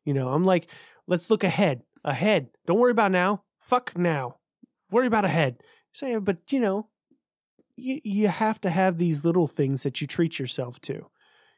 You 0.04 0.14
know, 0.14 0.30
I'm 0.30 0.44
like, 0.44 0.66
let's 1.06 1.28
look 1.28 1.44
ahead. 1.44 1.82
Ahead. 2.04 2.48
Don't 2.66 2.78
worry 2.78 2.90
about 2.90 3.12
now. 3.12 3.42
Fuck 3.58 3.98
now. 3.98 4.36
Worry 4.90 5.06
about 5.06 5.26
ahead. 5.26 5.62
Say, 5.94 6.18
but 6.18 6.38
you 6.50 6.60
know, 6.60 6.88
you, 7.76 8.00
you 8.04 8.28
have 8.28 8.60
to 8.62 8.70
have 8.70 8.98
these 8.98 9.24
little 9.24 9.46
things 9.46 9.84
that 9.84 10.00
you 10.00 10.06
treat 10.06 10.38
yourself 10.38 10.80
to. 10.82 11.06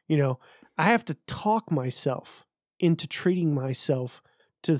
You 0.07 0.17
know, 0.17 0.39
I 0.77 0.85
have 0.85 1.03
to 1.05 1.17
talk 1.25 1.71
myself 1.71 2.45
into 2.79 3.07
treating 3.07 3.53
myself 3.53 4.21
to 4.63 4.79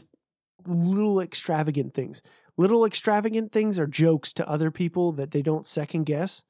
little 0.66 1.20
extravagant 1.20 1.94
things. 1.94 2.22
Little 2.56 2.86
extravagant 2.86 3.52
things 3.52 3.78
are 3.80 3.88
jokes 3.88 4.32
to 4.34 4.48
other 4.48 4.72
people 4.72 5.12
that 5.14 5.32
they 5.32 5.42
don't 5.42 5.66
second 5.66 6.06
guess. 6.06 6.44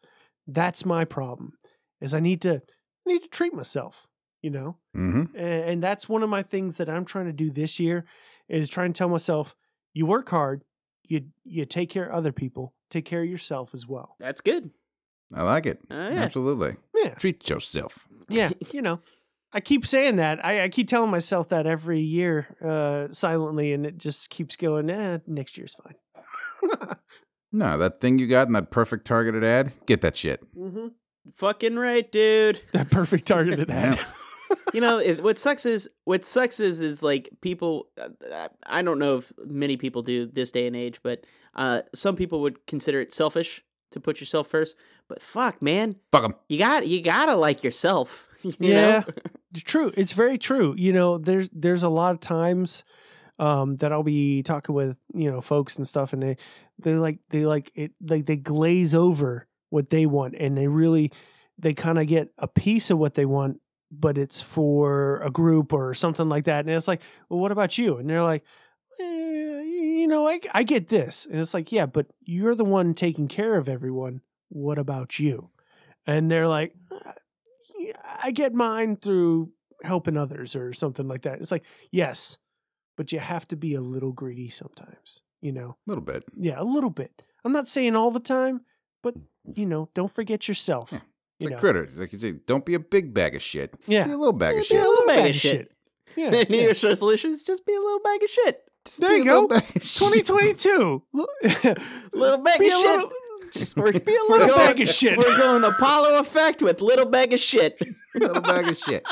That's 0.45 0.85
my 0.85 1.05
problem. 1.05 1.53
Is 2.01 2.13
I 2.13 2.19
need 2.19 2.41
to 2.41 2.55
I 2.55 3.09
need 3.09 3.23
to 3.23 3.29
treat 3.29 3.53
myself, 3.53 4.07
you 4.41 4.49
know? 4.49 4.77
Mm-hmm. 4.95 5.35
A- 5.35 5.71
and 5.71 5.81
that's 5.81 6.09
one 6.09 6.23
of 6.23 6.29
my 6.29 6.43
things 6.43 6.77
that 6.77 6.89
I'm 6.89 7.05
trying 7.05 7.25
to 7.25 7.33
do 7.33 7.49
this 7.49 7.79
year 7.79 8.05
is 8.49 8.69
trying 8.69 8.91
to 8.91 8.97
tell 8.97 9.09
myself 9.09 9.55
you 9.93 10.05
work 10.05 10.29
hard, 10.29 10.63
you 11.11 11.25
you 11.43 11.65
take 11.65 11.89
care 11.89 12.05
of 12.07 12.13
other 12.15 12.31
people, 12.31 12.73
take 12.89 13.05
care 13.05 13.21
of 13.21 13.29
yourself 13.29 13.73
as 13.73 13.87
well. 13.87 14.15
That's 14.19 14.41
good. 14.41 14.71
I 15.33 15.43
like 15.43 15.65
it. 15.65 15.79
Oh, 15.91 15.95
yeah. 15.95 16.21
Absolutely. 16.21 16.75
Yeah. 16.95 17.13
Treat 17.15 17.49
yourself. 17.49 18.07
Yeah, 18.29 18.51
you 18.71 18.81
know. 18.81 19.01
I 19.53 19.61
keep 19.61 19.85
saying 19.85 20.17
that. 20.17 20.43
I, 20.43 20.63
I 20.63 20.69
keep 20.69 20.89
telling 20.89 21.09
myself 21.09 21.49
that 21.49 21.65
every 21.65 22.01
year 22.01 22.47
uh, 22.61 23.13
silently, 23.13 23.71
and 23.71 23.85
it 23.85 23.97
just 23.97 24.29
keeps 24.29 24.57
going. 24.57 24.89
Eh, 24.89 25.19
next 25.25 25.57
year's 25.57 25.75
fine. 25.75 25.95
No, 27.53 27.77
that 27.77 28.01
thing 28.01 28.19
you 28.19 28.27
got 28.27 28.47
in 28.47 28.53
that 28.53 28.71
perfect 28.71 29.05
targeted 29.07 29.43
ad, 29.43 29.71
get 29.85 30.01
that 30.01 30.17
shit. 30.17 30.43
mm-hmm. 30.55 30.87
Fucking 31.35 31.77
right, 31.77 32.09
dude. 32.11 32.61
That 32.73 32.91
perfect 32.91 33.25
targeted 33.25 33.69
ad. 33.71 33.97
you 34.73 34.81
know 34.81 34.97
it, 34.97 35.21
what 35.23 35.37
sucks 35.37 35.65
is 35.65 35.89
what 36.05 36.25
sucks 36.25 36.59
is 36.59 36.79
is 36.79 37.01
like 37.01 37.29
people 37.41 37.87
uh, 37.99 38.47
i 38.65 38.81
don't 38.81 38.99
know 38.99 39.17
if 39.17 39.31
many 39.45 39.77
people 39.77 40.01
do 40.01 40.25
this 40.25 40.51
day 40.51 40.67
and 40.67 40.75
age 40.75 40.99
but 41.03 41.25
uh 41.55 41.81
some 41.93 42.15
people 42.15 42.41
would 42.41 42.65
consider 42.67 42.99
it 42.99 43.13
selfish 43.13 43.63
to 43.91 43.99
put 43.99 44.19
yourself 44.19 44.47
first 44.47 44.75
but 45.07 45.21
fuck 45.21 45.61
man 45.61 45.95
fuck 46.11 46.23
them 46.23 46.35
you 46.49 46.57
got 46.57 46.87
you 46.87 47.01
gotta 47.01 47.35
like 47.35 47.63
yourself 47.63 48.27
you 48.43 48.53
yeah, 48.59 48.99
know? 48.99 49.13
it's 49.51 49.63
true. 49.63 49.91
It's 49.95 50.13
very 50.13 50.37
true. 50.37 50.75
You 50.77 50.93
know, 50.93 51.17
there's 51.17 51.49
there's 51.51 51.83
a 51.83 51.89
lot 51.89 52.13
of 52.13 52.19
times 52.19 52.83
um, 53.39 53.75
that 53.77 53.91
I'll 53.91 54.03
be 54.03 54.43
talking 54.43 54.75
with 54.75 54.99
you 55.13 55.31
know 55.31 55.41
folks 55.41 55.77
and 55.77 55.87
stuff, 55.87 56.13
and 56.13 56.21
they 56.21 56.37
they 56.79 56.95
like 56.95 57.19
they 57.29 57.45
like 57.45 57.71
it 57.75 57.91
like 58.01 58.25
they 58.25 58.37
glaze 58.37 58.93
over 58.93 59.47
what 59.69 59.89
they 59.89 60.05
want, 60.05 60.35
and 60.37 60.57
they 60.57 60.67
really 60.67 61.11
they 61.57 61.73
kind 61.73 61.97
of 61.97 62.07
get 62.07 62.29
a 62.37 62.47
piece 62.47 62.91
of 62.91 62.97
what 62.97 63.15
they 63.15 63.25
want, 63.25 63.59
but 63.91 64.17
it's 64.17 64.41
for 64.41 65.21
a 65.21 65.29
group 65.29 65.73
or 65.73 65.93
something 65.93 66.29
like 66.29 66.45
that. 66.45 66.65
And 66.65 66.69
it's 66.69 66.87
like, 66.87 67.01
well, 67.29 67.39
what 67.39 67.51
about 67.51 67.77
you? 67.77 67.97
And 67.97 68.09
they're 68.09 68.23
like, 68.23 68.43
eh, 68.99 69.61
you 69.63 70.07
know, 70.07 70.27
I, 70.27 70.39
I 70.53 70.63
get 70.63 70.89
this. 70.89 71.25
And 71.25 71.39
it's 71.39 71.53
like, 71.53 71.71
yeah, 71.71 71.85
but 71.85 72.07
you're 72.21 72.55
the 72.55 72.65
one 72.65 72.93
taking 72.93 73.27
care 73.27 73.57
of 73.57 73.69
everyone. 73.69 74.21
What 74.49 74.79
about 74.79 75.19
you? 75.19 75.49
And 76.05 76.31
they're 76.31 76.47
like, 76.47 76.73
"Uh, 76.91 77.11
I 78.23 78.31
get 78.31 78.53
mine 78.53 78.95
through 78.95 79.51
helping 79.83 80.17
others 80.17 80.55
or 80.55 80.73
something 80.73 81.07
like 81.07 81.23
that. 81.23 81.39
It's 81.39 81.51
like, 81.51 81.65
yes, 81.91 82.37
but 82.95 83.11
you 83.11 83.19
have 83.19 83.47
to 83.49 83.55
be 83.55 83.75
a 83.75 83.81
little 83.81 84.11
greedy 84.11 84.49
sometimes, 84.49 85.21
you 85.41 85.51
know? 85.51 85.77
A 85.85 85.89
little 85.89 86.03
bit. 86.03 86.23
Yeah, 86.35 86.55
a 86.57 86.63
little 86.63 86.89
bit. 86.89 87.21
I'm 87.43 87.51
not 87.51 87.67
saying 87.67 87.95
all 87.95 88.11
the 88.11 88.19
time, 88.19 88.61
but, 89.03 89.15
you 89.53 89.65
know, 89.65 89.89
don't 89.93 90.11
forget 90.11 90.47
yourself. 90.47 90.93
It's 90.93 91.03
You 91.39 91.47
like 91.47 91.55
know. 91.55 91.59
critter. 91.59 91.89
Like 91.95 92.13
you 92.13 92.19
say, 92.19 92.33
don't 92.45 92.65
be 92.65 92.73
a 92.73 92.79
big 92.79 93.13
bag 93.13 93.35
of 93.35 93.41
shit. 93.41 93.73
Yeah. 93.85 94.05
Be 94.05 94.11
a 94.11 94.17
little 94.17 94.33
bag 94.33 94.57
of 94.57 94.65
shit. 94.65 94.77
Be 94.77 94.83
a 94.83 94.89
little 94.89 95.07
bag, 95.07 95.17
bag 95.17 95.29
of 95.29 95.35
shit. 95.35 95.71
Yeah, 96.15 96.29
New 96.31 96.37
yeah. 96.49 96.61
Year's 96.63 96.83
resolutions, 96.83 97.43
just 97.43 97.65
be 97.65 97.75
a 97.75 97.79
little 97.79 97.99
bag 97.99 98.23
of 98.23 98.29
shit. 98.29 98.63
There 98.99 99.17
you 99.17 99.25
go. 99.25 99.47
bag 99.47 99.63
of 99.75 99.83
shit. 99.83 100.25
2022. 100.25 101.03
Little 102.13 102.37
bag 102.37 102.59
Be 102.59 102.67
of 102.67 102.71
shit. 102.71 102.85
little- 102.85 103.11
we're, 103.75 103.91
Be 103.91 104.15
a 104.15 104.31
little 104.31 104.47
we're 104.47 104.55
bag 104.55 104.81
of 104.81 104.89
shit. 104.89 105.17
We're 105.17 105.37
going 105.37 105.63
Apollo 105.63 106.19
effect 106.19 106.61
with 106.61 106.81
little 106.81 107.09
bag 107.09 107.33
of 107.33 107.39
shit. 107.39 107.81
little 108.15 108.41
bag 108.41 108.67
of 108.67 108.77
shit. 108.77 109.07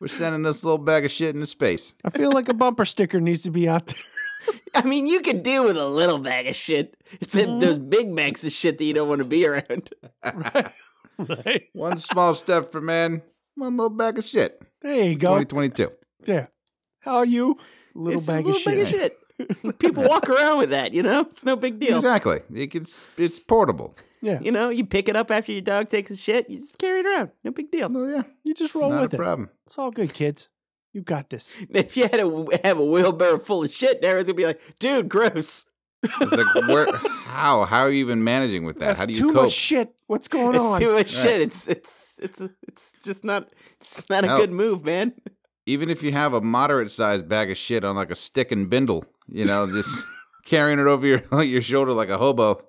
We're 0.00 0.08
sending 0.08 0.42
this 0.42 0.64
little 0.64 0.78
bag 0.78 1.04
of 1.04 1.10
shit 1.10 1.34
into 1.34 1.46
space. 1.46 1.94
I 2.04 2.10
feel 2.10 2.32
like 2.32 2.48
a 2.48 2.54
bumper 2.54 2.84
sticker 2.84 3.20
needs 3.20 3.42
to 3.42 3.50
be 3.50 3.68
out 3.68 3.86
there. 3.86 4.54
I 4.74 4.82
mean, 4.82 5.06
you 5.06 5.20
can 5.20 5.42
deal 5.42 5.64
with 5.64 5.76
a 5.76 5.86
little 5.86 6.18
bag 6.18 6.48
of 6.48 6.56
shit. 6.56 6.96
It's 7.20 7.34
in 7.34 7.48
mm-hmm. 7.48 7.60
those 7.60 7.78
big 7.78 8.14
bags 8.14 8.44
of 8.44 8.52
shit 8.52 8.78
that 8.78 8.84
you 8.84 8.94
don't 8.94 9.08
want 9.08 9.22
to 9.22 9.28
be 9.28 9.46
around. 9.46 9.90
right? 10.24 10.72
One 11.72 11.96
small 11.98 12.34
step 12.34 12.72
for 12.72 12.80
man, 12.80 13.22
one 13.54 13.76
little 13.76 13.90
bag 13.90 14.18
of 14.18 14.24
shit. 14.26 14.60
There 14.80 14.94
you 15.10 15.16
go. 15.16 15.38
2022. 15.38 15.90
Yeah. 16.26 16.46
How 17.00 17.16
are 17.18 17.26
you? 17.26 17.56
Little 17.94 18.18
It's 18.18 18.28
a 18.28 18.32
bag 18.32 18.46
little 18.46 18.56
of 18.56 18.62
shit. 18.62 18.74
bag 18.74 18.82
of 18.82 18.88
shit. 18.88 19.78
People 19.78 20.04
walk 20.04 20.28
around 20.28 20.58
with 20.58 20.70
that, 20.70 20.92
you 20.94 21.02
know? 21.02 21.22
It's 21.32 21.44
no 21.44 21.56
big 21.56 21.80
deal. 21.80 21.96
Exactly. 21.96 22.40
It's 22.54 23.04
it's 23.16 23.40
portable. 23.40 23.96
Yeah. 24.20 24.38
You 24.40 24.52
know, 24.52 24.68
you 24.68 24.84
pick 24.86 25.08
it 25.08 25.16
up 25.16 25.30
after 25.32 25.50
your 25.52 25.62
dog 25.62 25.88
takes 25.88 26.10
a 26.12 26.16
shit, 26.16 26.48
you 26.48 26.58
just 26.60 26.78
carry 26.78 27.00
it 27.00 27.06
around. 27.06 27.30
No 27.42 27.50
big 27.50 27.70
deal. 27.72 27.90
Oh 27.92 28.06
yeah, 28.08 28.22
You 28.44 28.54
just 28.54 28.74
roll 28.74 28.90
not 28.90 29.00
with 29.02 29.12
a 29.14 29.16
it. 29.16 29.18
problem. 29.18 29.50
It's 29.66 29.76
all 29.78 29.90
good, 29.90 30.14
kids. 30.14 30.48
You 30.92 31.00
got 31.02 31.30
this. 31.30 31.56
If 31.70 31.96
you 31.96 32.04
had 32.04 32.18
to 32.20 32.48
have 32.62 32.78
a 32.78 32.84
wheelbarrow 32.84 33.38
full 33.38 33.64
of 33.64 33.70
shit, 33.70 33.98
everyone's 34.04 34.26
gonna 34.28 34.36
be 34.36 34.46
like, 34.46 34.60
dude, 34.78 35.08
gross. 35.08 35.66
It's 36.04 36.20
like 36.32 36.68
where, 36.68 36.86
how 37.32 37.64
how 37.64 37.80
are 37.80 37.90
you 37.90 38.00
even 38.04 38.22
managing 38.24 38.64
with 38.64 38.78
that? 38.78 38.86
That's 38.86 39.00
how 39.00 39.06
do 39.06 39.12
you 39.12 39.18
too 39.18 39.32
cope? 39.32 39.42
much 39.44 39.52
shit. 39.52 39.94
What's 40.06 40.28
going 40.28 40.54
It's 40.54 40.64
on? 40.64 40.80
too 40.80 40.92
much 40.92 41.14
Right. 41.16 41.22
shit. 41.22 41.40
It's 41.40 41.68
it's 41.68 42.18
it's 42.22 42.40
it's 42.68 42.96
just 43.04 43.24
not 43.24 43.52
it's 43.80 44.08
not 44.08 44.24
a 44.24 44.28
No. 44.28 44.36
good 44.38 44.52
move, 44.52 44.84
man. 44.84 45.12
Even 45.66 45.90
if 45.90 46.02
you 46.02 46.12
have 46.12 46.32
a 46.34 46.40
moderate 46.40 46.90
sized 46.90 47.28
bag 47.28 47.50
of 47.50 47.56
shit 47.56 47.84
on 47.84 47.94
like 47.96 48.10
a 48.10 48.16
stick 48.16 48.50
and 48.52 48.68
bindle, 48.68 49.04
you 49.28 49.44
know, 49.44 49.66
just 49.70 50.06
carrying 50.44 50.78
it 50.78 50.86
over 50.86 51.06
your 51.06 51.22
your 51.42 51.62
shoulder 51.62 51.92
like 51.92 52.08
a 52.08 52.18
hobo. 52.18 52.62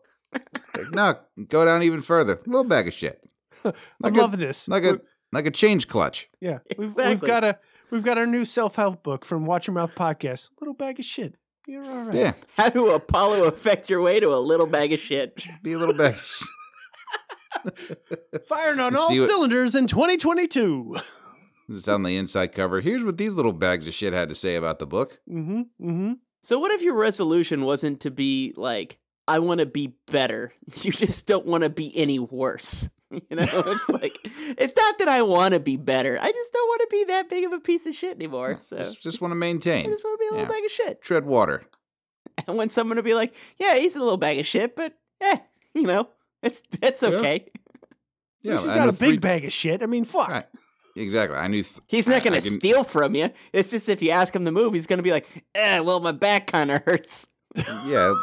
Like, 0.75 0.91
no, 0.91 1.15
go 1.47 1.65
down 1.65 1.83
even 1.83 2.01
further. 2.01 2.33
A 2.45 2.49
little 2.49 2.63
bag 2.63 2.87
of 2.87 2.93
shit. 2.93 3.19
I 3.65 3.73
Like 3.99 4.15
love 4.15 4.33
a, 4.33 4.37
this. 4.37 4.67
Like 4.67 4.83
a 4.83 4.99
like 5.31 5.45
a 5.47 5.51
change 5.51 5.87
clutch. 5.87 6.29
yeah. 6.39 6.59
We've, 6.77 6.95
we've 6.95 7.21
got 7.21 7.43
a 7.43 7.59
we've 7.91 8.03
got 8.03 8.17
our 8.17 8.27
new 8.27 8.45
self 8.45 8.75
help 8.75 9.03
book 9.03 9.25
from 9.25 9.45
Watch 9.45 9.67
Your 9.67 9.73
Mouth 9.73 9.95
podcast. 9.95 10.51
Little 10.61 10.73
bag 10.75 10.99
of 10.99 11.05
shit. 11.05 11.35
You're 11.67 11.85
all 11.85 12.03
right. 12.03 12.15
Yeah, 12.15 12.33
How 12.57 12.69
do 12.69 12.91
Apollo 12.91 13.45
affect 13.45 13.89
your 13.89 14.01
way 14.01 14.19
to 14.19 14.29
a 14.33 14.39
little 14.39 14.67
bag 14.67 14.93
of 14.93 14.99
shit. 14.99 15.43
be 15.61 15.73
a 15.73 15.77
little 15.77 15.93
bag. 15.95 16.13
Of 16.15 16.21
shit. 16.25 16.47
Firing 18.47 18.79
on 18.79 18.95
all 18.95 19.09
what- 19.09 19.27
cylinders 19.27 19.75
in 19.75 19.87
2022. 19.87 20.97
It's 21.69 21.87
on 21.87 22.03
the 22.03 22.17
inside 22.17 22.47
cover. 22.51 22.81
Here's 22.81 23.03
what 23.03 23.17
these 23.17 23.33
little 23.35 23.53
bags 23.53 23.87
of 23.87 23.93
shit 23.93 24.11
had 24.13 24.27
to 24.29 24.35
say 24.35 24.55
about 24.55 24.79
the 24.79 24.85
book. 24.87 25.19
mm-hmm. 25.29 25.61
Mm-hmm. 25.81 26.13
So 26.41 26.59
what 26.59 26.73
if 26.73 26.81
your 26.81 26.95
resolution 26.95 27.63
wasn't 27.63 28.01
to 28.01 28.11
be 28.11 28.53
like, 28.57 28.99
I 29.29 29.39
want 29.39 29.61
to 29.61 29.65
be 29.65 29.93
better. 30.07 30.51
You 30.81 30.91
just 30.91 31.25
don't 31.25 31.45
want 31.45 31.63
to 31.63 31.69
be 31.69 31.95
any 31.97 32.19
worse. 32.19 32.89
You 33.29 33.35
know, 33.37 33.45
it's 33.47 33.89
like 33.89 34.17
it's 34.23 34.75
not 34.75 34.97
that 34.99 35.07
I 35.07 35.21
want 35.21 35.53
to 35.53 35.59
be 35.59 35.75
better. 35.77 36.17
I 36.21 36.31
just 36.31 36.53
don't 36.53 36.67
want 36.67 36.81
to 36.81 36.87
be 36.89 37.03
that 37.05 37.29
big 37.29 37.43
of 37.45 37.53
a 37.53 37.59
piece 37.59 37.85
of 37.85 37.95
shit 37.95 38.15
anymore. 38.15 38.57
So 38.61 38.77
Just, 38.77 39.01
just 39.03 39.21
want 39.21 39.31
to 39.31 39.35
maintain. 39.35 39.85
I 39.85 39.89
just 39.89 40.03
want 40.03 40.19
to 40.19 40.23
be 40.23 40.27
a 40.27 40.31
little 40.39 40.45
Yeah. 40.53 40.59
bag 40.59 40.65
of 40.65 40.71
shit. 40.71 41.01
Tread 41.01 41.25
water. 41.25 41.63
And 42.47 42.57
when 42.57 42.69
someone 42.71 42.95
to 42.97 43.03
be 43.03 43.13
like, 43.13 43.35
"Yeah, 43.59 43.75
he's 43.75 43.95
a 43.95 44.01
little 44.01 44.17
bag 44.17 44.39
of 44.39 44.47
shit, 44.47 44.75
but 44.75 44.97
eh, 45.21 45.37
you 45.75 45.83
know, 45.83 46.09
it's 46.41 46.63
it's 46.81 47.03
okay. 47.03 47.45
Yeah, 48.41 48.53
This 48.53 48.63
is 48.65 48.69
I 48.71 48.77
not 48.77 48.89
a 48.89 48.93
big 48.93 49.09
three- 49.09 49.17
bag 49.17 49.45
of 49.45 49.53
shit. 49.53 49.83
I 49.83 49.85
mean, 49.85 50.03
fuck. 50.03 50.29
Right. 50.29 50.45
Exactly. 50.95 51.37
I 51.37 51.47
knew. 51.47 51.61
Th- 51.63 51.79
He's 51.87 52.07
not 52.07 52.23
going 52.23 52.33
I 52.33 52.39
to 52.39 52.49
can- 52.49 52.59
steal 52.59 52.83
from 52.83 53.13
you. 53.15 53.29
It's 53.51 53.69
just 53.71 53.87
if 53.89 54.01
you 54.01 54.09
ask 54.09 54.35
him 54.35 54.45
to 54.45 54.51
move, 54.51 54.73
he's 54.73 54.87
going 54.87 54.97
to 54.97 55.03
be 55.03 55.11
like, 55.11 55.27
"Eh, 55.53 55.79
well, 55.79 55.99
my 55.99 56.11
back 56.11 56.47
kind 56.47 56.71
of 56.71 56.81
hurts. 56.83 57.27
Yeah. 57.85 58.13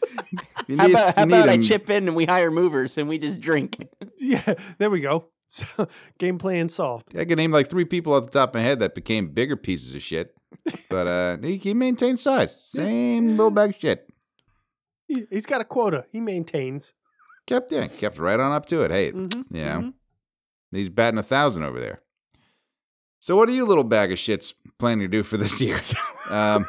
th- 0.66 0.78
How 0.78 0.86
need- 0.86 0.92
about 0.94 1.16
how 1.16 1.24
about 1.24 1.48
I 1.48 1.56
chip 1.58 1.90
in 1.90 2.06
and 2.08 2.16
we 2.16 2.24
hire 2.24 2.50
movers 2.50 2.96
and 2.98 3.08
we 3.08 3.18
just 3.18 3.40
drink?" 3.40 3.86
Yeah, 4.18 4.54
there 4.78 4.90
we 4.90 5.00
go. 5.00 5.26
So, 5.52 5.88
game 6.18 6.38
plan 6.38 6.68
solved. 6.68 7.16
I 7.18 7.24
can 7.24 7.36
name 7.36 7.50
like 7.50 7.68
three 7.68 7.84
people 7.84 8.12
off 8.12 8.24
the 8.26 8.30
top 8.30 8.50
of 8.50 8.54
my 8.54 8.60
head 8.60 8.78
that 8.78 8.94
became 8.94 9.30
bigger 9.30 9.56
pieces 9.56 9.96
of 9.96 10.00
shit. 10.02 10.32
But 10.88 11.06
uh, 11.08 11.36
he, 11.42 11.56
he 11.56 11.74
maintained 11.74 12.20
size. 12.20 12.62
Same 12.68 13.30
little 13.30 13.50
bag 13.50 13.70
of 13.70 13.76
shit. 13.76 14.08
He, 15.08 15.26
he's 15.28 15.46
got 15.46 15.60
a 15.60 15.64
quota. 15.64 16.06
He 16.12 16.20
maintains. 16.20 16.94
Kept 17.48 17.72
yeah, 17.72 17.88
kept 17.88 18.18
right 18.18 18.38
on 18.38 18.52
up 18.52 18.66
to 18.66 18.82
it. 18.82 18.92
Hey, 18.92 19.10
Mhm, 19.10 19.44
you 19.50 19.64
know, 19.64 19.80
mhm. 19.80 19.94
he's 20.70 20.88
batting 20.88 21.18
a 21.18 21.22
thousand 21.24 21.64
over 21.64 21.80
there. 21.80 22.00
So 23.18 23.34
what 23.34 23.48
are 23.48 23.52
you 23.52 23.66
little 23.66 23.82
bag 23.82 24.12
of 24.12 24.18
shits 24.18 24.54
planning 24.78 25.00
to 25.00 25.08
do 25.08 25.24
for 25.24 25.36
this 25.36 25.60
year? 25.60 25.80
um, 26.30 26.64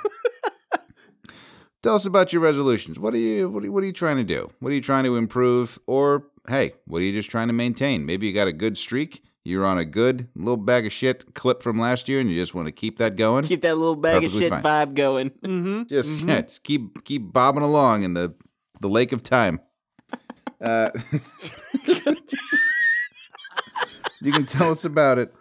tell 1.82 1.96
us 1.96 2.06
about 2.06 2.32
your 2.34 2.42
resolutions. 2.42 3.00
What 3.00 3.14
are 3.14 3.18
you 3.18 3.50
what 3.50 3.64
are, 3.64 3.66
you- 3.66 3.72
what 3.72 3.84
are 3.84 3.88
you 3.88 3.94
trying 3.94 4.18
to 4.18 4.24
do? 4.24 4.50
What 4.60 4.72
are 4.72 4.76
you 4.76 4.82
trying 4.82 5.04
to 5.06 5.16
improve? 5.16 5.80
Or 5.88 6.28
hey, 6.48 6.74
what 6.86 7.02
are 7.02 7.06
you 7.06 7.12
just 7.14 7.30
trying 7.32 7.48
to 7.48 7.54
maintain? 7.54 8.06
Maybe 8.06 8.28
you 8.28 8.34
got 8.34 8.48
a 8.48 8.54
good 8.54 8.78
streak. 8.78 9.24
You're 9.44 9.66
on 9.66 9.80
a 9.80 9.86
good 9.86 10.28
little 10.36 10.56
bag 10.58 10.86
of 10.86 10.92
shit 10.92 11.34
clip 11.34 11.64
from 11.64 11.80
last 11.80 12.08
year, 12.08 12.20
and 12.20 12.30
you 12.30 12.40
just 12.40 12.54
want 12.54 12.68
to 12.68 12.72
keep 12.72 13.00
that 13.00 13.16
going. 13.16 13.44
Keep 13.44 13.62
that 13.62 13.76
little 13.76 13.96
bag 13.96 14.22
Perfectly 14.22 14.38
of 14.38 14.42
shit 14.44 14.50
fine. 14.52 14.64
vibe 14.64 14.94
going. 14.94 15.30
Mm-hmm. 15.42 15.84
Just 15.88 16.20
yeah, 16.28 16.42
just 16.42 16.64
keep 16.64 17.04
keep 17.06 17.34
bobbing 17.34 17.64
along 17.64 18.04
in 18.04 18.14
the 18.14 18.36
the 18.82 18.90
lake 18.90 19.12
of 19.12 19.24
time. 19.24 19.60
Uh, 20.62 20.92
you 24.22 24.32
can 24.32 24.46
tell 24.46 24.70
us 24.72 24.86
about 24.86 25.18
it 25.18 25.34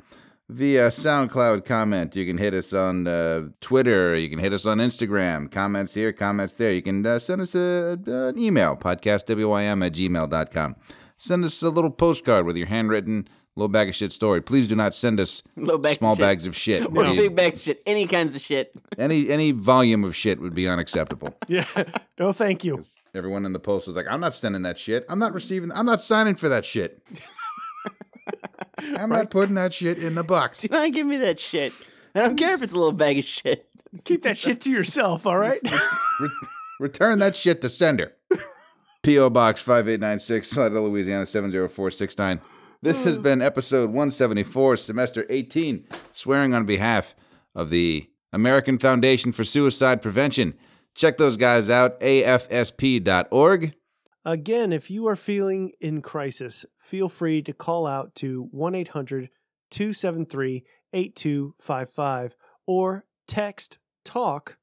via 0.51 0.89
SoundCloud 0.89 1.65
comment. 1.65 2.15
You 2.17 2.27
can 2.27 2.39
hit 2.39 2.55
us 2.55 2.73
on 2.73 3.07
uh, 3.07 3.49
Twitter. 3.61 4.17
You 4.17 4.29
can 4.29 4.39
hit 4.39 4.53
us 4.53 4.67
on 4.67 4.79
Instagram. 4.79 5.51
Comments 5.51 5.93
here, 5.95 6.13
comments 6.13 6.55
there. 6.57 6.73
You 6.73 6.83
can 6.83 7.05
uh, 7.07 7.19
send 7.19 7.41
us 7.41 7.55
a, 7.55 7.99
an 8.07 8.39
email, 8.39 8.77
podcastwym 8.77 9.87
at 9.87 9.93
gmail.com. 9.93 10.77
Send 11.17 11.45
us 11.45 11.63
a 11.63 11.69
little 11.71 11.91
postcard 11.91 12.47
with 12.47 12.57
your 12.57 12.67
handwritten 12.67 13.29
little 13.57 13.69
bag 13.69 13.89
of 13.91 13.95
shit 13.95 14.13
story. 14.13 14.41
Please 14.41 14.67
do 14.69 14.75
not 14.75 14.95
send 14.95 15.21
us 15.21 15.43
Little 15.57 15.77
bags 15.77 15.97
of 15.97 15.99
small 15.99 16.15
shit. 16.15 16.21
bags 16.23 16.47
of 16.47 16.57
shit. 16.57 16.83
Or 16.97 17.11
We- 17.11 17.17
big 17.17 17.37
bags 17.37 17.59
of 17.59 17.65
shit. 17.65 17.83
Any 17.85 18.07
kinds 18.07 18.35
of 18.35 18.41
shit. 18.41 18.75
any 18.97 19.29
any 19.29 19.51
volume 19.53 20.03
of 20.05 20.17
shit 20.17 20.41
would 20.41 20.55
be 20.55 20.67
unacceptable. 20.69 21.35
Yeah. 21.49 21.65
No, 22.19 22.33
thank 22.33 22.65
you. 22.65 22.83
Everyone 23.15 23.45
in 23.45 23.53
the 23.53 23.59
post 23.59 23.87
was 23.89 23.97
like, 23.97 24.07
"I'm 24.09 24.21
not 24.21 24.35
sending 24.35 24.63
that 24.63 24.79
shit. 24.79 25.05
I'm 25.09 25.19
not 25.19 25.35
receiving. 25.35 25.73
I'm 25.73 25.85
not 25.87 26.01
signing 26.01 26.37
for 26.37 26.49
that 26.49 26.65
shit. 26.65 27.03
I'm 28.97 29.09
not 29.11 29.31
putting 29.31 29.55
that 29.57 29.75
shit 29.75 29.99
in 29.99 30.15
the 30.15 30.25
box." 30.25 30.61
Do 30.61 30.69
not 30.69 30.93
give 30.93 31.07
me 31.07 31.17
that 31.19 31.39
shit. 31.39 31.73
I 32.15 32.21
don't 32.21 32.37
care 32.37 32.55
if 32.55 32.63
it's 32.63 32.73
a 32.73 32.77
little 32.77 32.93
bag 32.93 33.19
of 33.19 33.25
shit. 33.25 33.67
Keep 34.05 34.23
that 34.23 34.37
shit 34.37 34.61
to 34.63 34.71
yourself, 34.71 35.27
all 35.27 35.39
right? 35.39 35.61
Re- 36.21 36.31
return 36.81 37.19
that 37.21 37.37
shit 37.37 37.61
to 37.63 37.69
sender. 37.69 38.15
P.O. 39.03 39.31
Box 39.31 39.63
5896, 39.63 40.49
Slidell, 40.49 40.89
Louisiana 40.89 41.25
70469. 41.25 42.41
This 42.83 43.05
has 43.05 43.17
hmm. 43.17 43.23
been 43.23 43.43
episode 43.43 43.87
174, 43.91 44.77
semester 44.77 45.27
18, 45.29 45.87
swearing 46.13 46.55
on 46.55 46.67
behalf 46.67 47.15
of 47.55 47.71
the 47.71 48.11
American 48.33 48.79
Foundation 48.79 49.33
for 49.33 49.45
Suicide 49.45 50.03
Prevention. 50.03 50.55
Check 50.95 51.17
those 51.19 51.37
guys 51.37 51.71
out, 51.71 51.99
afsp.org. 52.01 53.75
Again, 54.25 54.71
if 54.71 54.91
you 54.91 55.09
are 55.09 55.17
feeling 55.17 55.73
in 55.81 56.03
crisis, 56.03 56.67
feel 56.79 57.09
free 57.09 57.41
to 57.43 57.55
call 57.55 57.87
out 57.87 58.15
to 58.17 58.49
1 58.51 58.75
800 58.75 59.31
273 59.71 60.65
8255 60.93 62.37
or 62.67 63.07
text 63.27 63.79
TALK 64.05 64.59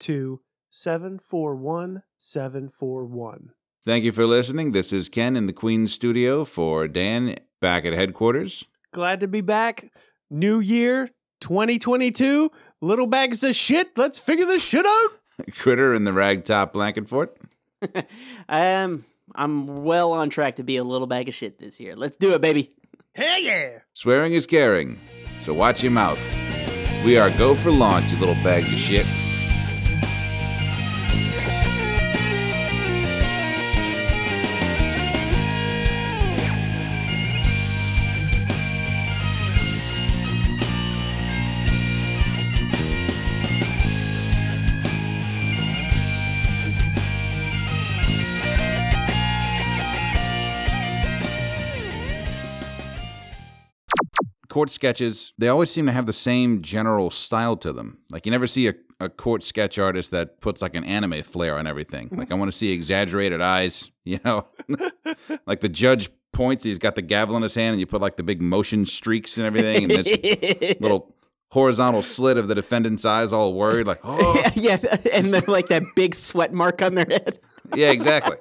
to 0.00 0.40
741 0.70 2.02
741. 2.16 3.50
Thank 3.84 4.04
you 4.04 4.10
for 4.10 4.26
listening. 4.26 4.72
This 4.72 4.92
is 4.92 5.08
Ken 5.08 5.36
in 5.36 5.46
the 5.46 5.52
Queen's 5.52 5.92
Studio 5.92 6.44
for 6.44 6.88
Dan 6.88 7.36
back 7.60 7.84
at 7.84 7.92
headquarters. 7.92 8.64
Glad 8.92 9.20
to 9.20 9.28
be 9.28 9.40
back. 9.40 9.84
New 10.28 10.58
year 10.58 11.10
2022. 11.42 12.50
Little 12.80 13.06
bags 13.06 13.44
of 13.44 13.54
shit. 13.54 13.96
Let's 13.96 14.18
figure 14.18 14.46
this 14.46 14.64
shit 14.64 14.84
out. 14.84 15.10
Critter 15.56 15.94
in 15.94 16.02
the 16.02 16.10
ragtop 16.10 16.72
blanket 16.72 17.08
fort. 17.08 17.36
Um, 18.48 19.04
I'm 19.34 19.84
well 19.84 20.12
on 20.12 20.30
track 20.30 20.56
to 20.56 20.62
be 20.62 20.76
a 20.76 20.84
little 20.84 21.06
bag 21.06 21.28
of 21.28 21.34
shit 21.34 21.58
this 21.58 21.80
year. 21.80 21.96
Let's 21.96 22.16
do 22.16 22.32
it, 22.32 22.40
baby. 22.40 22.72
Hell 23.14 23.40
yeah. 23.40 23.78
Swearing 23.92 24.34
is 24.34 24.46
caring. 24.46 24.98
So 25.40 25.52
watch 25.52 25.82
your 25.82 25.92
mouth. 25.92 26.20
We 27.04 27.18
are 27.18 27.30
go 27.30 27.54
for 27.54 27.70
launch, 27.70 28.10
you 28.12 28.18
little 28.18 28.34
bag 28.44 28.62
of 28.64 28.70
shit. 28.70 29.06
Court 54.56 54.70
sketches, 54.70 55.34
they 55.36 55.48
always 55.48 55.70
seem 55.70 55.84
to 55.84 55.92
have 55.92 56.06
the 56.06 56.14
same 56.14 56.62
general 56.62 57.10
style 57.10 57.58
to 57.58 57.74
them. 57.74 57.98
Like 58.08 58.24
you 58.24 58.32
never 58.32 58.46
see 58.46 58.68
a, 58.68 58.74
a 59.00 59.10
court 59.10 59.42
sketch 59.42 59.78
artist 59.78 60.12
that 60.12 60.40
puts 60.40 60.62
like 60.62 60.74
an 60.74 60.82
anime 60.82 61.22
flair 61.24 61.58
on 61.58 61.66
everything. 61.66 62.06
Mm-hmm. 62.06 62.20
Like 62.20 62.32
I 62.32 62.36
want 62.36 62.50
to 62.50 62.56
see 62.56 62.72
exaggerated 62.72 63.42
eyes, 63.42 63.90
you 64.04 64.18
know. 64.24 64.46
like 65.46 65.60
the 65.60 65.68
judge 65.68 66.08
points, 66.32 66.64
he's 66.64 66.78
got 66.78 66.94
the 66.94 67.02
gavel 67.02 67.36
in 67.36 67.42
his 67.42 67.54
hand 67.54 67.72
and 67.72 67.80
you 67.80 67.86
put 67.86 68.00
like 68.00 68.16
the 68.16 68.22
big 68.22 68.40
motion 68.40 68.86
streaks 68.86 69.36
and 69.36 69.46
everything 69.46 69.84
and 69.84 69.92
this 69.92 70.76
little 70.80 71.14
horizontal 71.50 72.00
slit 72.00 72.38
of 72.38 72.48
the 72.48 72.54
defendant's 72.54 73.04
eyes 73.04 73.34
all 73.34 73.52
worried 73.52 73.86
like, 73.86 74.00
"Oh, 74.04 74.42
yeah, 74.54 74.78
and 75.12 75.26
then 75.26 75.42
like 75.48 75.68
that 75.68 75.82
big 75.94 76.14
sweat 76.14 76.54
mark 76.54 76.80
on 76.80 76.94
their 76.94 77.06
head. 77.10 77.40
yeah, 77.74 77.90
exactly." 77.90 78.38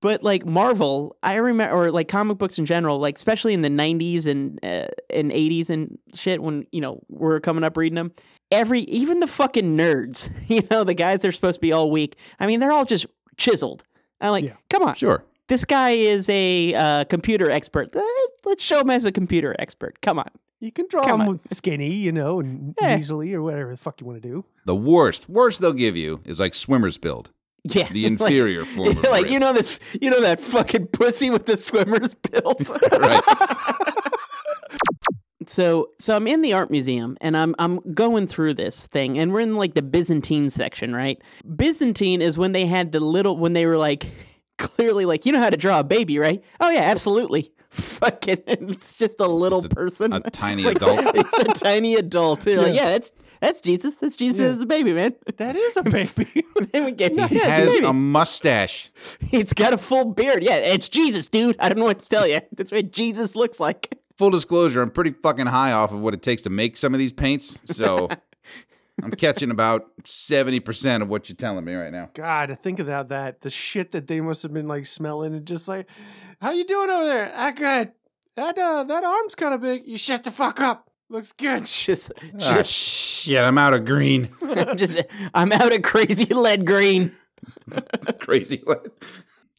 But 0.00 0.22
like 0.22 0.46
Marvel, 0.46 1.16
I 1.22 1.34
remember, 1.34 1.74
or 1.74 1.90
like 1.90 2.06
comic 2.08 2.38
books 2.38 2.58
in 2.58 2.66
general, 2.66 2.98
like 2.98 3.16
especially 3.16 3.52
in 3.54 3.62
the 3.62 3.68
'90s 3.68 4.26
and 4.26 4.58
uh, 4.62 4.86
and 5.10 5.30
'80s 5.32 5.70
and 5.70 5.98
shit, 6.14 6.42
when 6.42 6.66
you 6.72 6.80
know 6.80 7.02
we're 7.08 7.40
coming 7.40 7.64
up 7.64 7.76
reading 7.76 7.96
them. 7.96 8.12
Every, 8.50 8.80
even 8.82 9.20
the 9.20 9.26
fucking 9.26 9.76
nerds, 9.76 10.30
you 10.48 10.66
know, 10.70 10.82
the 10.82 10.94
guys 10.94 11.20
that 11.22 11.28
are 11.28 11.32
supposed 11.32 11.56
to 11.56 11.60
be 11.60 11.72
all 11.72 11.90
weak. 11.90 12.16
I 12.40 12.46
mean, 12.46 12.60
they're 12.60 12.72
all 12.72 12.86
just 12.86 13.04
chiseled. 13.36 13.84
I'm 14.22 14.30
like, 14.30 14.56
come 14.70 14.82
on, 14.82 14.94
Sure. 14.94 15.22
this 15.48 15.64
guy 15.66 15.90
is 15.90 16.28
a 16.30 16.74
uh, 16.74 17.04
computer 17.04 17.50
expert. 17.50 17.94
Let- 17.94 18.04
Let's 18.46 18.64
show 18.64 18.80
him 18.80 18.88
as 18.88 19.04
a 19.04 19.12
computer 19.12 19.54
expert. 19.58 20.00
Come 20.00 20.18
on. 20.18 20.28
You 20.60 20.72
can 20.72 20.86
draw 20.88 21.04
Come 21.04 21.18
them 21.20 21.28
on. 21.28 21.40
skinny, 21.44 21.92
you 21.92 22.10
know, 22.12 22.40
and 22.40 22.74
Yeah. 22.80 22.96
easily 22.96 23.34
or 23.34 23.42
whatever 23.42 23.70
the 23.72 23.76
fuck 23.76 24.00
you 24.00 24.06
want 24.06 24.22
to 24.22 24.26
do. 24.26 24.44
The 24.64 24.74
worst, 24.76 25.28
worst 25.28 25.60
they'll 25.60 25.72
give 25.74 25.96
you 25.96 26.20
is 26.24 26.40
like 26.40 26.54
swimmer's 26.54 26.96
build. 26.96 27.30
Yeah, 27.64 27.88
The 27.90 28.04
like- 28.08 28.12
inferior 28.12 28.64
form 28.64 28.96
of 28.98 29.02
like 29.10 29.30
you 29.30 29.38
know 29.38 29.52
this, 29.52 29.78
you 30.00 30.10
know 30.10 30.20
that 30.20 30.40
fucking 30.40 30.88
pussy 30.88 31.30
with 31.30 31.46
the 31.46 31.56
swimmer's 31.56 32.14
built. 32.14 32.68
right. 32.98 33.22
So 35.46 35.90
so 35.98 36.14
I'm 36.14 36.26
in 36.26 36.42
the 36.42 36.52
art 36.52 36.70
museum 36.70 37.16
and 37.20 37.36
I'm 37.36 37.54
I'm 37.58 37.78
going 37.94 38.26
through 38.26 38.54
this 38.54 38.86
thing 38.88 39.18
and 39.18 39.32
we're 39.32 39.40
in 39.40 39.56
like 39.56 39.74
the 39.74 39.82
Byzantine 39.82 40.50
section, 40.50 40.94
right? 40.94 41.20
Byzantine 41.56 42.20
is 42.20 42.36
when 42.36 42.52
they 42.52 42.66
had 42.66 42.92
the 42.92 43.00
little 43.00 43.36
when 43.38 43.54
they 43.54 43.64
were 43.64 43.78
like 43.78 44.06
clearly 44.58 45.04
like 45.06 45.24
you 45.24 45.32
know 45.32 45.38
how 45.40 45.48
to 45.48 45.56
draw 45.56 45.78
a 45.80 45.84
baby, 45.84 46.18
right? 46.18 46.42
Oh 46.60 46.70
yeah, 46.70 46.80
absolutely. 46.82 47.50
Fucking 47.70 48.42
it's 48.46 48.98
just 48.98 49.20
a 49.20 49.26
little 49.26 49.62
person. 49.68 50.12
a 50.12 50.20
tiny 50.30 50.64
like- 50.64 50.76
adult. 50.76 51.00
It's 51.14 51.38
a 51.38 51.44
tiny 51.64 51.94
adult. 51.94 52.40
They're 52.40 52.58
like, 52.58 52.74
Yeah. 52.74 52.84
yeah, 52.84 52.90
that's 52.90 53.10
that's 53.40 53.60
Jesus. 53.60 53.96
That's 53.96 54.16
Jesus 54.16 54.40
Yeah. 54.40 54.46
as 54.48 54.60
a 54.60 54.66
baby, 54.66 54.92
man. 54.92 55.14
That 55.36 55.56
is 55.56 55.76
a 55.76 55.82
baby. 55.84 56.44
then 56.72 56.84
we 56.84 56.92
get 56.92 57.12
He 57.12 57.18
yeah, 57.18 57.28
it's 57.30 57.46
a 57.46 57.50
has 57.50 57.58
baby. 57.74 57.86
a 57.86 57.92
mustache. 57.92 58.90
He's 59.20 59.52
got 59.52 59.72
a 59.72 59.78
full 59.78 60.06
beard. 60.06 60.42
Yeah, 60.42 60.56
it's 60.56 60.88
Jesus, 60.88 61.28
dude. 61.28 61.56
I 61.58 61.68
don't 61.68 61.78
know 61.78 61.84
what 61.84 62.00
to 62.00 62.08
tell 62.08 62.26
you. 62.26 62.40
That's 62.56 62.72
what 62.72 62.90
Jesus 62.92 63.34
looks 63.36 63.60
like. 63.60 63.98
Full 64.16 64.30
disclosure, 64.30 64.82
I'm 64.82 64.90
pretty 64.90 65.12
fucking 65.22 65.46
high 65.46 65.72
off 65.72 65.92
of 65.92 66.00
what 66.00 66.12
it 66.14 66.22
takes 66.22 66.42
to 66.42 66.50
make 66.50 66.76
some 66.76 66.92
of 66.92 66.98
these 66.98 67.12
paints. 67.12 67.56
So 67.66 68.08
I'm 69.02 69.12
catching 69.12 69.52
about 69.52 69.94
70% 70.04 71.02
of 71.02 71.08
what 71.08 71.28
you're 71.28 71.36
telling 71.36 71.64
me 71.64 71.74
right 71.74 71.92
now. 71.92 72.10
God, 72.14 72.46
to 72.46 72.56
think 72.56 72.80
about 72.80 73.08
that, 73.08 73.42
the 73.42 73.50
shit 73.50 73.92
that 73.92 74.08
they 74.08 74.20
must 74.20 74.42
have 74.42 74.52
been 74.52 74.66
like 74.66 74.86
smelling 74.86 75.34
and 75.34 75.46
just 75.46 75.68
like, 75.68 75.86
how 76.40 76.50
you 76.50 76.64
doing 76.64 76.90
over 76.90 77.04
there? 77.04 77.32
I 77.34 77.52
good. 77.52 77.92
That 78.34 78.58
uh, 78.58 78.84
that 78.84 79.04
arm's 79.04 79.34
kind 79.34 79.54
of 79.54 79.60
big. 79.60 79.86
You 79.86 79.98
shut 79.98 80.22
the 80.24 80.30
fuck 80.30 80.60
up. 80.60 80.87
Looks 81.10 81.32
good. 81.32 81.64
Just, 81.64 82.12
Ah, 82.34 82.38
just, 82.56 82.70
shit, 82.70 83.42
I'm 83.42 83.56
out 83.58 83.72
of 83.74 83.84
green. 83.84 84.28
just. 84.76 85.00
I'm 85.34 85.52
out 85.52 85.72
of 85.72 85.82
crazy 85.82 86.32
lead 86.34 86.66
green. 86.66 87.12
Crazy. 88.20 88.62
Lead. 88.66 88.78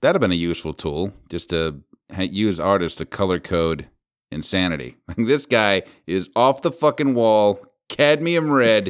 That'd 0.01 0.15
have 0.15 0.21
been 0.21 0.31
a 0.31 0.35
useful 0.35 0.73
tool 0.73 1.11
just 1.30 1.49
to 1.49 1.81
ha- 2.13 2.21
use 2.23 2.59
artists 2.59 2.97
to 2.99 3.05
color 3.05 3.39
code 3.39 3.88
insanity. 4.31 4.97
Like, 5.07 5.26
this 5.27 5.45
guy 5.45 5.84
is 6.05 6.30
off 6.35 6.61
the 6.61 6.71
fucking 6.71 7.15
wall, 7.15 7.59
cadmium 7.88 8.51
red, 8.51 8.88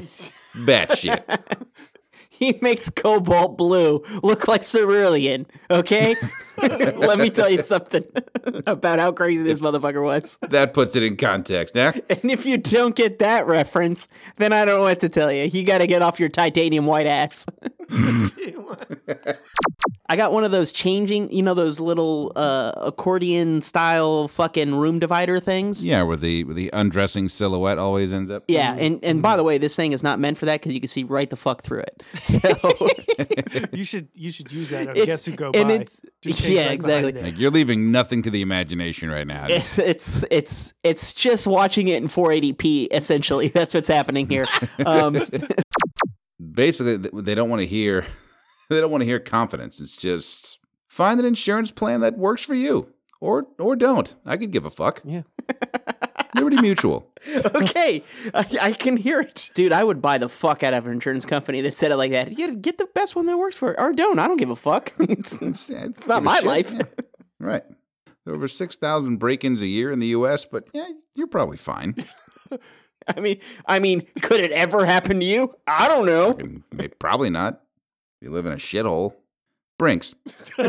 batshit. 0.65 1.23
He 2.39 2.57
makes 2.61 2.89
cobalt 2.89 3.57
blue 3.57 4.01
look 4.23 4.47
like 4.47 4.63
cerulean. 4.63 5.45
Okay, 5.69 6.15
let 6.61 7.19
me 7.19 7.29
tell 7.29 7.49
you 7.49 7.61
something 7.61 8.05
about 8.65 8.97
how 8.97 9.11
crazy 9.11 9.43
this 9.43 9.59
motherfucker 9.59 10.01
was. 10.01 10.39
That 10.49 10.73
puts 10.73 10.95
it 10.95 11.03
in 11.03 11.17
context. 11.17 11.75
Now, 11.75 11.91
And 12.09 12.31
if 12.31 12.45
you 12.45 12.57
don't 12.57 12.95
get 12.95 13.19
that 13.19 13.45
reference, 13.45 14.07
then 14.37 14.53
I 14.53 14.63
don't 14.63 14.77
know 14.77 14.83
what 14.83 15.01
to 15.01 15.09
tell 15.09 15.31
you. 15.31 15.43
You 15.43 15.65
got 15.65 15.79
to 15.79 15.87
get 15.87 16.01
off 16.01 16.17
your 16.17 16.29
titanium 16.29 16.85
white 16.85 17.07
ass. 17.07 17.45
I 20.11 20.15
got 20.15 20.33
one 20.33 20.43
of 20.43 20.49
those 20.51 20.71
changing, 20.71 21.31
you 21.31 21.43
know, 21.43 21.53
those 21.53 21.79
little 21.79 22.31
uh, 22.35 22.71
accordion 22.77 23.61
style 23.61 24.27
fucking 24.27 24.73
room 24.73 24.97
divider 24.97 25.39
things. 25.39 25.85
yeah, 25.85 26.01
where 26.01 26.17
the 26.17 26.43
where 26.45 26.55
the 26.55 26.71
undressing 26.73 27.29
silhouette 27.29 27.77
always 27.77 28.11
ends 28.11 28.31
up. 28.31 28.43
Yeah, 28.47 28.73
and, 28.75 29.03
and 29.05 29.21
by 29.21 29.37
the 29.37 29.43
way, 29.43 29.59
this 29.59 29.75
thing 29.75 29.93
is 29.93 30.01
not 30.01 30.19
meant 30.19 30.39
for 30.39 30.45
that 30.47 30.61
because 30.61 30.73
you 30.73 30.79
can 30.81 30.87
see 30.87 31.03
right 31.03 31.29
the 31.29 31.35
fuck 31.35 31.61
through 31.61 31.81
it. 31.81 32.03
So 32.21 32.39
You 33.73 33.83
should 33.83 34.07
you 34.13 34.31
should 34.31 34.51
use 34.51 34.69
that 34.69 34.87
on 34.89 34.95
It's- 34.95 35.05
Guess 35.05 35.25
Who 35.25 35.31
Go 35.33 35.51
and 35.53 35.67
By. 35.67 35.73
it's- 35.75 36.01
Just 36.21 36.41
yeah, 36.47 36.63
right 36.67 36.71
exactly. 36.73 37.11
it. 37.11 37.23
Like 37.23 37.37
you're 37.37 37.51
leaving 37.51 37.91
nothing 37.91 38.23
to 38.23 38.29
the 38.29 38.41
imagination 38.41 39.09
right 39.11 39.27
now. 39.27 39.45
it's 39.47 39.77
it's 39.77 40.25
it's 40.31 40.73
it's 40.83 41.13
just 41.13 41.45
watching 41.47 41.87
it 41.87 42.01
in 42.01 42.07
480p. 42.07 42.87
Essentially, 42.91 43.49
that's 43.49 43.73
what's 43.73 43.87
happening 43.87 44.27
here. 44.27 44.45
Um, 44.85 45.21
Basically, 46.53 46.95
they 47.21 47.35
don't 47.35 47.49
want 47.49 47.59
to 47.61 47.65
hear 47.67 48.05
they 48.75 48.79
don't 48.81 48.91
want 48.91 49.01
to 49.01 49.05
hear 49.05 49.19
confidence. 49.19 49.79
It's 49.81 49.95
just 49.97 50.59
find 50.87 51.19
an 51.19 51.25
insurance 51.25 51.71
plan 51.71 52.01
that 52.01 52.17
works 52.17 52.43
for 52.43 52.53
you, 52.55 52.93
or 53.19 53.47
or 53.57 53.75
don't. 53.75 54.15
I 54.25 54.37
could 54.37 54.51
give 54.51 54.65
a 54.65 54.71
fuck. 54.71 55.01
Yeah. 55.03 55.23
Liberty 56.35 56.61
Mutual. 56.61 57.11
okay, 57.55 58.03
I, 58.35 58.45
I 58.61 58.71
can 58.73 58.97
hear 58.97 59.19
it, 59.19 59.49
dude. 59.55 59.73
I 59.73 59.83
would 59.83 59.99
buy 59.99 60.19
the 60.19 60.29
fuck 60.29 60.61
out 60.61 60.75
of 60.75 60.85
an 60.85 60.91
insurance 60.93 61.25
company 61.25 61.59
that 61.61 61.75
said 61.75 61.91
it 61.91 61.95
like 61.95 62.11
that. 62.11 62.37
Yeah, 62.37 62.51
get 62.51 62.77
the 62.77 62.85
best 62.93 63.15
one 63.15 63.25
that 63.25 63.37
works 63.37 63.55
for 63.57 63.71
it, 63.73 63.79
or 63.79 63.91
don't. 63.93 64.19
I 64.19 64.27
don't 64.27 64.37
give 64.37 64.51
a 64.51 64.55
fuck. 64.55 64.93
it's, 64.99 65.33
It's, 65.41 65.69
yeah, 65.71 65.85
it's 65.85 66.07
not 66.07 66.21
my 66.23 66.35
shit. 66.37 66.45
life. 66.45 66.71
Yeah. 66.71 66.81
Right. 67.39 67.63
There 68.25 68.33
are 68.33 68.37
over 68.37 68.47
six 68.47 68.75
thousand 68.75 69.17
break-ins 69.17 69.61
a 69.63 69.67
year 69.67 69.91
in 69.91 69.99
the 69.99 70.07
U.S., 70.07 70.45
but 70.45 70.69
yeah, 70.73 70.87
you're 71.15 71.27
probably 71.27 71.57
fine. 71.57 71.95
I 73.07 73.19
mean, 73.19 73.39
I 73.65 73.79
mean, 73.79 74.05
could 74.21 74.39
it 74.39 74.51
ever 74.51 74.85
happen 74.85 75.19
to 75.19 75.25
you? 75.25 75.51
I 75.65 75.87
don't 75.87 76.05
know. 76.05 76.37
Probably 76.99 77.31
not. 77.31 77.63
You 78.21 78.31
live 78.31 78.45
in 78.45 78.51
a 78.51 78.57
shithole. 78.57 79.13
Brinks. 79.77 80.13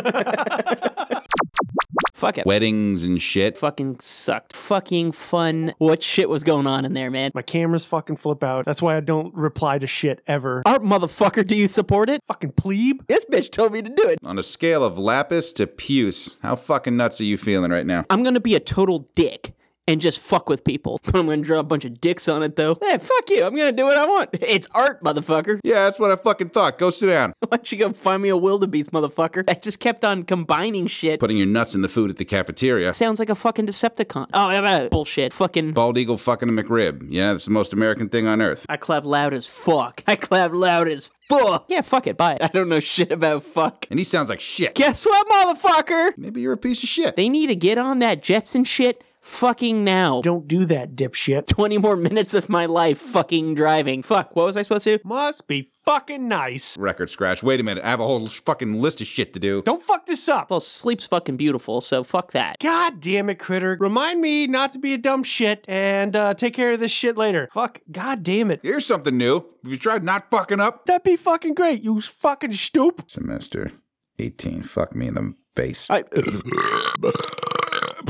Fuck 2.15 2.39
it. 2.39 2.47
Weddings 2.47 3.03
and 3.03 3.21
shit. 3.21 3.59
Fucking 3.59 3.99
sucked. 3.99 4.55
Fucking 4.55 5.11
fun. 5.13 5.75
What 5.79 6.01
shit 6.03 6.29
was 6.29 6.45
going 6.45 6.69
on 6.69 6.85
in 6.85 6.93
there, 6.93 7.11
man? 7.11 7.33
My 7.35 7.43
cameras 7.43 7.85
fucking 7.87 8.17
flip 8.17 8.45
out. 8.45 8.67
That's 8.67 8.83
why 8.83 8.97
I 8.97 9.01
don't 9.01 9.35
reply 9.35 9.79
to 9.79 9.87
shit 9.87 10.21
ever. 10.27 10.63
Art 10.67 10.83
motherfucker, 10.83 11.45
do 11.47 11.57
you 11.57 11.67
support 11.67 12.11
it? 12.11 12.21
Fucking 12.27 12.53
plebe. 12.53 13.01
This 13.09 13.25
bitch 13.25 13.51
told 13.51 13.73
me 13.73 13.81
to 13.83 13.89
do 13.89 14.07
it. 14.07 14.19
On 14.25 14.39
a 14.39 14.43
scale 14.43 14.85
of 14.85 14.99
lapis 14.99 15.53
to 15.55 15.67
puce, 15.67 16.35
how 16.43 16.57
fucking 16.57 16.97
nuts 16.97 17.21
are 17.21 17.25
you 17.25 17.39
feeling 17.39 17.71
right 17.73 17.87
now? 17.87 18.05
I'm 18.11 18.23
gonna 18.23 18.39
be 18.39 18.55
a 18.55 18.61
total 18.61 19.09
dick 19.17 19.55
and 19.91 20.01
just 20.01 20.21
fuck 20.21 20.49
with 20.49 20.63
people. 20.65 21.01
I'm 21.15 21.27
gonna 21.27 21.39
draw 21.39 21.59
a 21.59 21.65
bunch 21.65 21.85
of 21.85 22.01
dicks 22.01 22.29
on 22.29 22.43
it 22.43 22.57
though. 22.57 22.79
Hey, 22.81 22.99
fuck 22.99 23.29
you. 23.29 23.43
I'm 23.43 23.57
gonna 23.57 23.73
do 23.73 23.85
what 23.85 23.99
I 23.99 24.07
want. 24.07 24.31
It's 24.51 24.67
art, 24.73 25.03
motherfucker. 25.05 25.61
Yeah, 25.63 25.85
that's 25.85 26.01
what 26.01 26.11
I 26.11 26.17
fucking 26.17 26.51
thought. 26.51 26.77
Go 26.79 26.91
sit 26.91 27.07
down. 27.07 27.35
Why 27.41 27.59
don't 27.59 27.71
you 27.71 27.79
go 27.79 27.93
find 27.93 28.21
me 28.21 28.31
a 28.31 28.37
wildebeest, 28.37 28.91
motherfucker? 28.91 29.45
I 29.49 29.55
just 29.55 29.79
kept 29.79 30.05
on 30.05 30.25
combining 30.25 30.89
shit. 30.89 31.21
Putting 31.21 31.37
your 31.37 31.47
nuts 31.47 31.75
in 31.75 31.83
the 31.83 31.89
food 31.89 32.11
at 32.11 32.17
the 32.17 32.25
cafeteria. 32.25 32.93
Sounds 32.93 33.19
like 33.21 33.31
a 33.31 33.35
fucking 33.37 33.67
Decepticon. 33.67 34.27
Oh, 34.35 34.89
bullshit. 34.89 35.33
Fucking. 35.33 35.73
Bald 35.73 35.99
eagle 35.99 36.19
fucking 36.19 36.49
a 36.49 36.53
McRib. 36.53 37.07
Yeah, 37.09 37.33
that's 37.33 37.45
the 37.45 37.53
most 37.53 37.73
American 37.73 38.09
thing 38.09 38.27
on 38.27 38.43
earth. 38.43 38.67
I 38.69 38.77
clap 38.77 39.05
loud 39.05 39.35
as 39.35 39.47
fuck. 39.47 40.03
I 40.07 40.17
clap 40.17 40.53
loud 40.53 40.89
as 40.89 41.11
fuck. 41.29 41.67
Yeah, 41.69 41.83
fuck 41.83 42.07
it. 42.07 42.17
Bye. 42.17 42.39
I 42.41 42.49
don't 42.49 42.69
know 42.69 42.81
shit 42.81 43.13
about 43.13 43.45
fuck. 43.45 43.87
And 43.91 44.01
he 44.01 44.05
sounds 44.05 44.29
like 44.31 44.41
shit. 44.41 44.75
Guess 44.75 45.07
what, 45.07 45.29
motherfucker? 45.29 46.19
Maybe 46.19 46.41
you're 46.41 46.55
a 46.55 46.59
piece 46.59 46.83
of 46.83 46.89
shit. 46.89 47.17
They 47.17 47.29
need 47.29 47.47
to 47.47 47.55
get 47.57 47.79
on 47.79 48.01
that 48.01 48.23
Jetson 48.23 48.65
shit 48.65 49.03
fucking 49.21 49.85
now. 49.85 50.21
Don't 50.23 50.49
do 50.49 50.65
that, 50.67 50.95
dipshit. 50.97 51.47
20 51.61 51.79
more 51.79 51.97
minutes 51.97 52.35
of 52.35 52.49
my 52.49 52.67
life 52.67 52.99
fucking 52.99 53.55
driving. 53.55 54.03
Fuck, 54.03 54.35
what 54.35 54.47
was 54.47 54.57
I 54.57 54.63
supposed 54.63 54.85
to 54.85 54.99
do? 54.99 55.03
Must 55.05 55.47
be 55.47 55.63
fucking 55.63 56.27
nice. 56.29 56.77
Record 56.79 57.11
scratch. 57.11 57.43
Wait 57.43 57.61
a 57.61 57.63
minute. 57.63 57.85
I 57.85 57.91
have 57.91 58.01
a 58.01 58.05
whole 58.05 58.27
fucking 58.27 58.81
list 58.81 59.01
of 59.01 59.07
shit 59.07 59.33
to 59.35 59.41
do. 59.41 59.63
Don't 59.63 59.83
fuck 59.83 60.07
this 60.07 60.29
up. 60.29 60.51
Well, 60.51 60.61
sleep's 60.61 61.07
fucking 61.07 61.37
beautiful, 61.37 61.81
so 61.81 62.05
fuck 62.05 62.33
that. 62.33 62.59
God 62.61 63.01
damn 63.01 63.31
it, 63.31 63.39
critter. 63.39 63.77
Remind 63.79 64.21
me 64.21 64.47
not 64.47 64.73
to 64.73 64.79
be 64.79 64.95
a 64.95 64.99
dumb 64.99 65.23
shit 65.23 65.65
and 65.69 66.15
uh, 66.17 66.35
take 66.35 66.55
care 66.55 66.73
of 66.73 66.81
this 66.81 66.93
shit 66.93 67.17
later. 67.17 67.49
Fuck. 67.51 67.81
God 67.91 68.23
damn 68.23 68.51
it. 68.51 68.61
Here's 68.63 68.87
something 68.87 69.17
new. 69.17 69.45
Have 69.63 69.73
you 69.73 69.79
tried 69.79 70.05
not 70.05 70.31
fucking 70.31 70.61
up? 70.61 70.87
That'd 70.87 71.05
be 71.05 71.17
fucking 71.17 71.55
great, 71.55 71.83
you 71.83 72.01
fucking 72.01 72.53
stoop. 72.53 73.05
Semester 73.09 73.73
18. 74.19 74.63
Fuck 74.63 74.95
me 74.95 75.09
in 75.09 75.15
the 75.15 75.35
face. 75.55 75.87
I, 75.91 76.05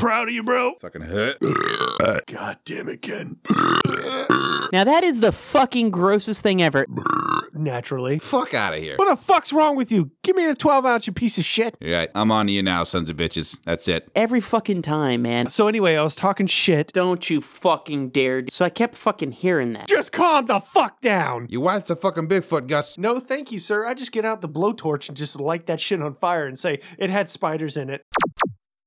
Proud 0.01 0.29
of 0.29 0.35
you, 0.35 0.43
bro. 0.43 0.75
fucking 0.81 1.03
hurt. 1.03 1.37
God 2.27 2.59
damn 2.65 2.89
it, 2.89 3.03
Ken. 3.03 3.37
now 4.73 4.85
that 4.85 5.03
is 5.05 5.21
the 5.21 5.31
fucking 5.31 5.91
grossest 5.91 6.43
thing 6.43 6.63
ever. 6.63 6.87
Naturally. 7.53 8.19
Fuck 8.19 8.55
out 8.55 8.75
of 8.75 8.81
here. 8.81 8.97
What 8.97 9.09
the 9.09 9.17
fuck's 9.17 9.53
wrong 9.53 9.77
with 9.77 9.93
you? 9.93 10.11
Give 10.23 10.37
me 10.37 10.47
the 10.47 10.55
12 10.55 10.87
ounce, 10.87 11.07
you 11.07 11.13
piece 11.13 11.37
of 11.37 11.45
shit. 11.45 11.77
You're 11.81 11.99
right. 11.99 12.11
I'm 12.15 12.31
on 12.31 12.47
to 12.47 12.53
you 12.53 12.63
now, 12.63 12.85
sons 12.85 13.11
of 13.11 13.17
bitches. 13.17 13.61
That's 13.65 13.89
it. 13.89 14.11
Every 14.15 14.41
fucking 14.41 14.83
time, 14.83 15.23
man. 15.23 15.47
So, 15.47 15.69
anyway, 15.69 15.97
I 15.97 16.03
was 16.03 16.15
talking 16.15 16.47
shit. 16.47 16.93
Don't 16.93 17.29
you 17.29 17.41
fucking 17.41 18.11
dare. 18.11 18.45
So 18.49 18.65
I 18.65 18.71
kept 18.71 18.95
fucking 18.95 19.33
hearing 19.33 19.73
that. 19.75 19.89
Just 19.89 20.13
calm 20.13 20.47
the 20.47 20.61
fuck 20.61 21.01
down. 21.01 21.47
Your 21.51 21.61
wife's 21.63 21.91
a 21.91 21.97
fucking 21.97 22.29
Bigfoot, 22.29 22.69
Gus. 22.69 22.97
No, 22.97 23.19
thank 23.21 23.53
you, 23.53 23.59
sir. 23.59 23.85
I 23.85 23.95
just 23.95 24.13
get 24.13 24.25
out 24.25 24.41
the 24.41 24.49
blowtorch 24.49 25.09
and 25.09 25.17
just 25.19 25.39
light 25.41 25.67
that 25.67 25.81
shit 25.81 26.01
on 26.01 26.15
fire 26.15 26.47
and 26.47 26.59
say 26.59 26.81
it 26.99 27.11
had 27.11 27.29
spiders 27.29 27.77
in 27.77 27.91
it. 27.91 28.07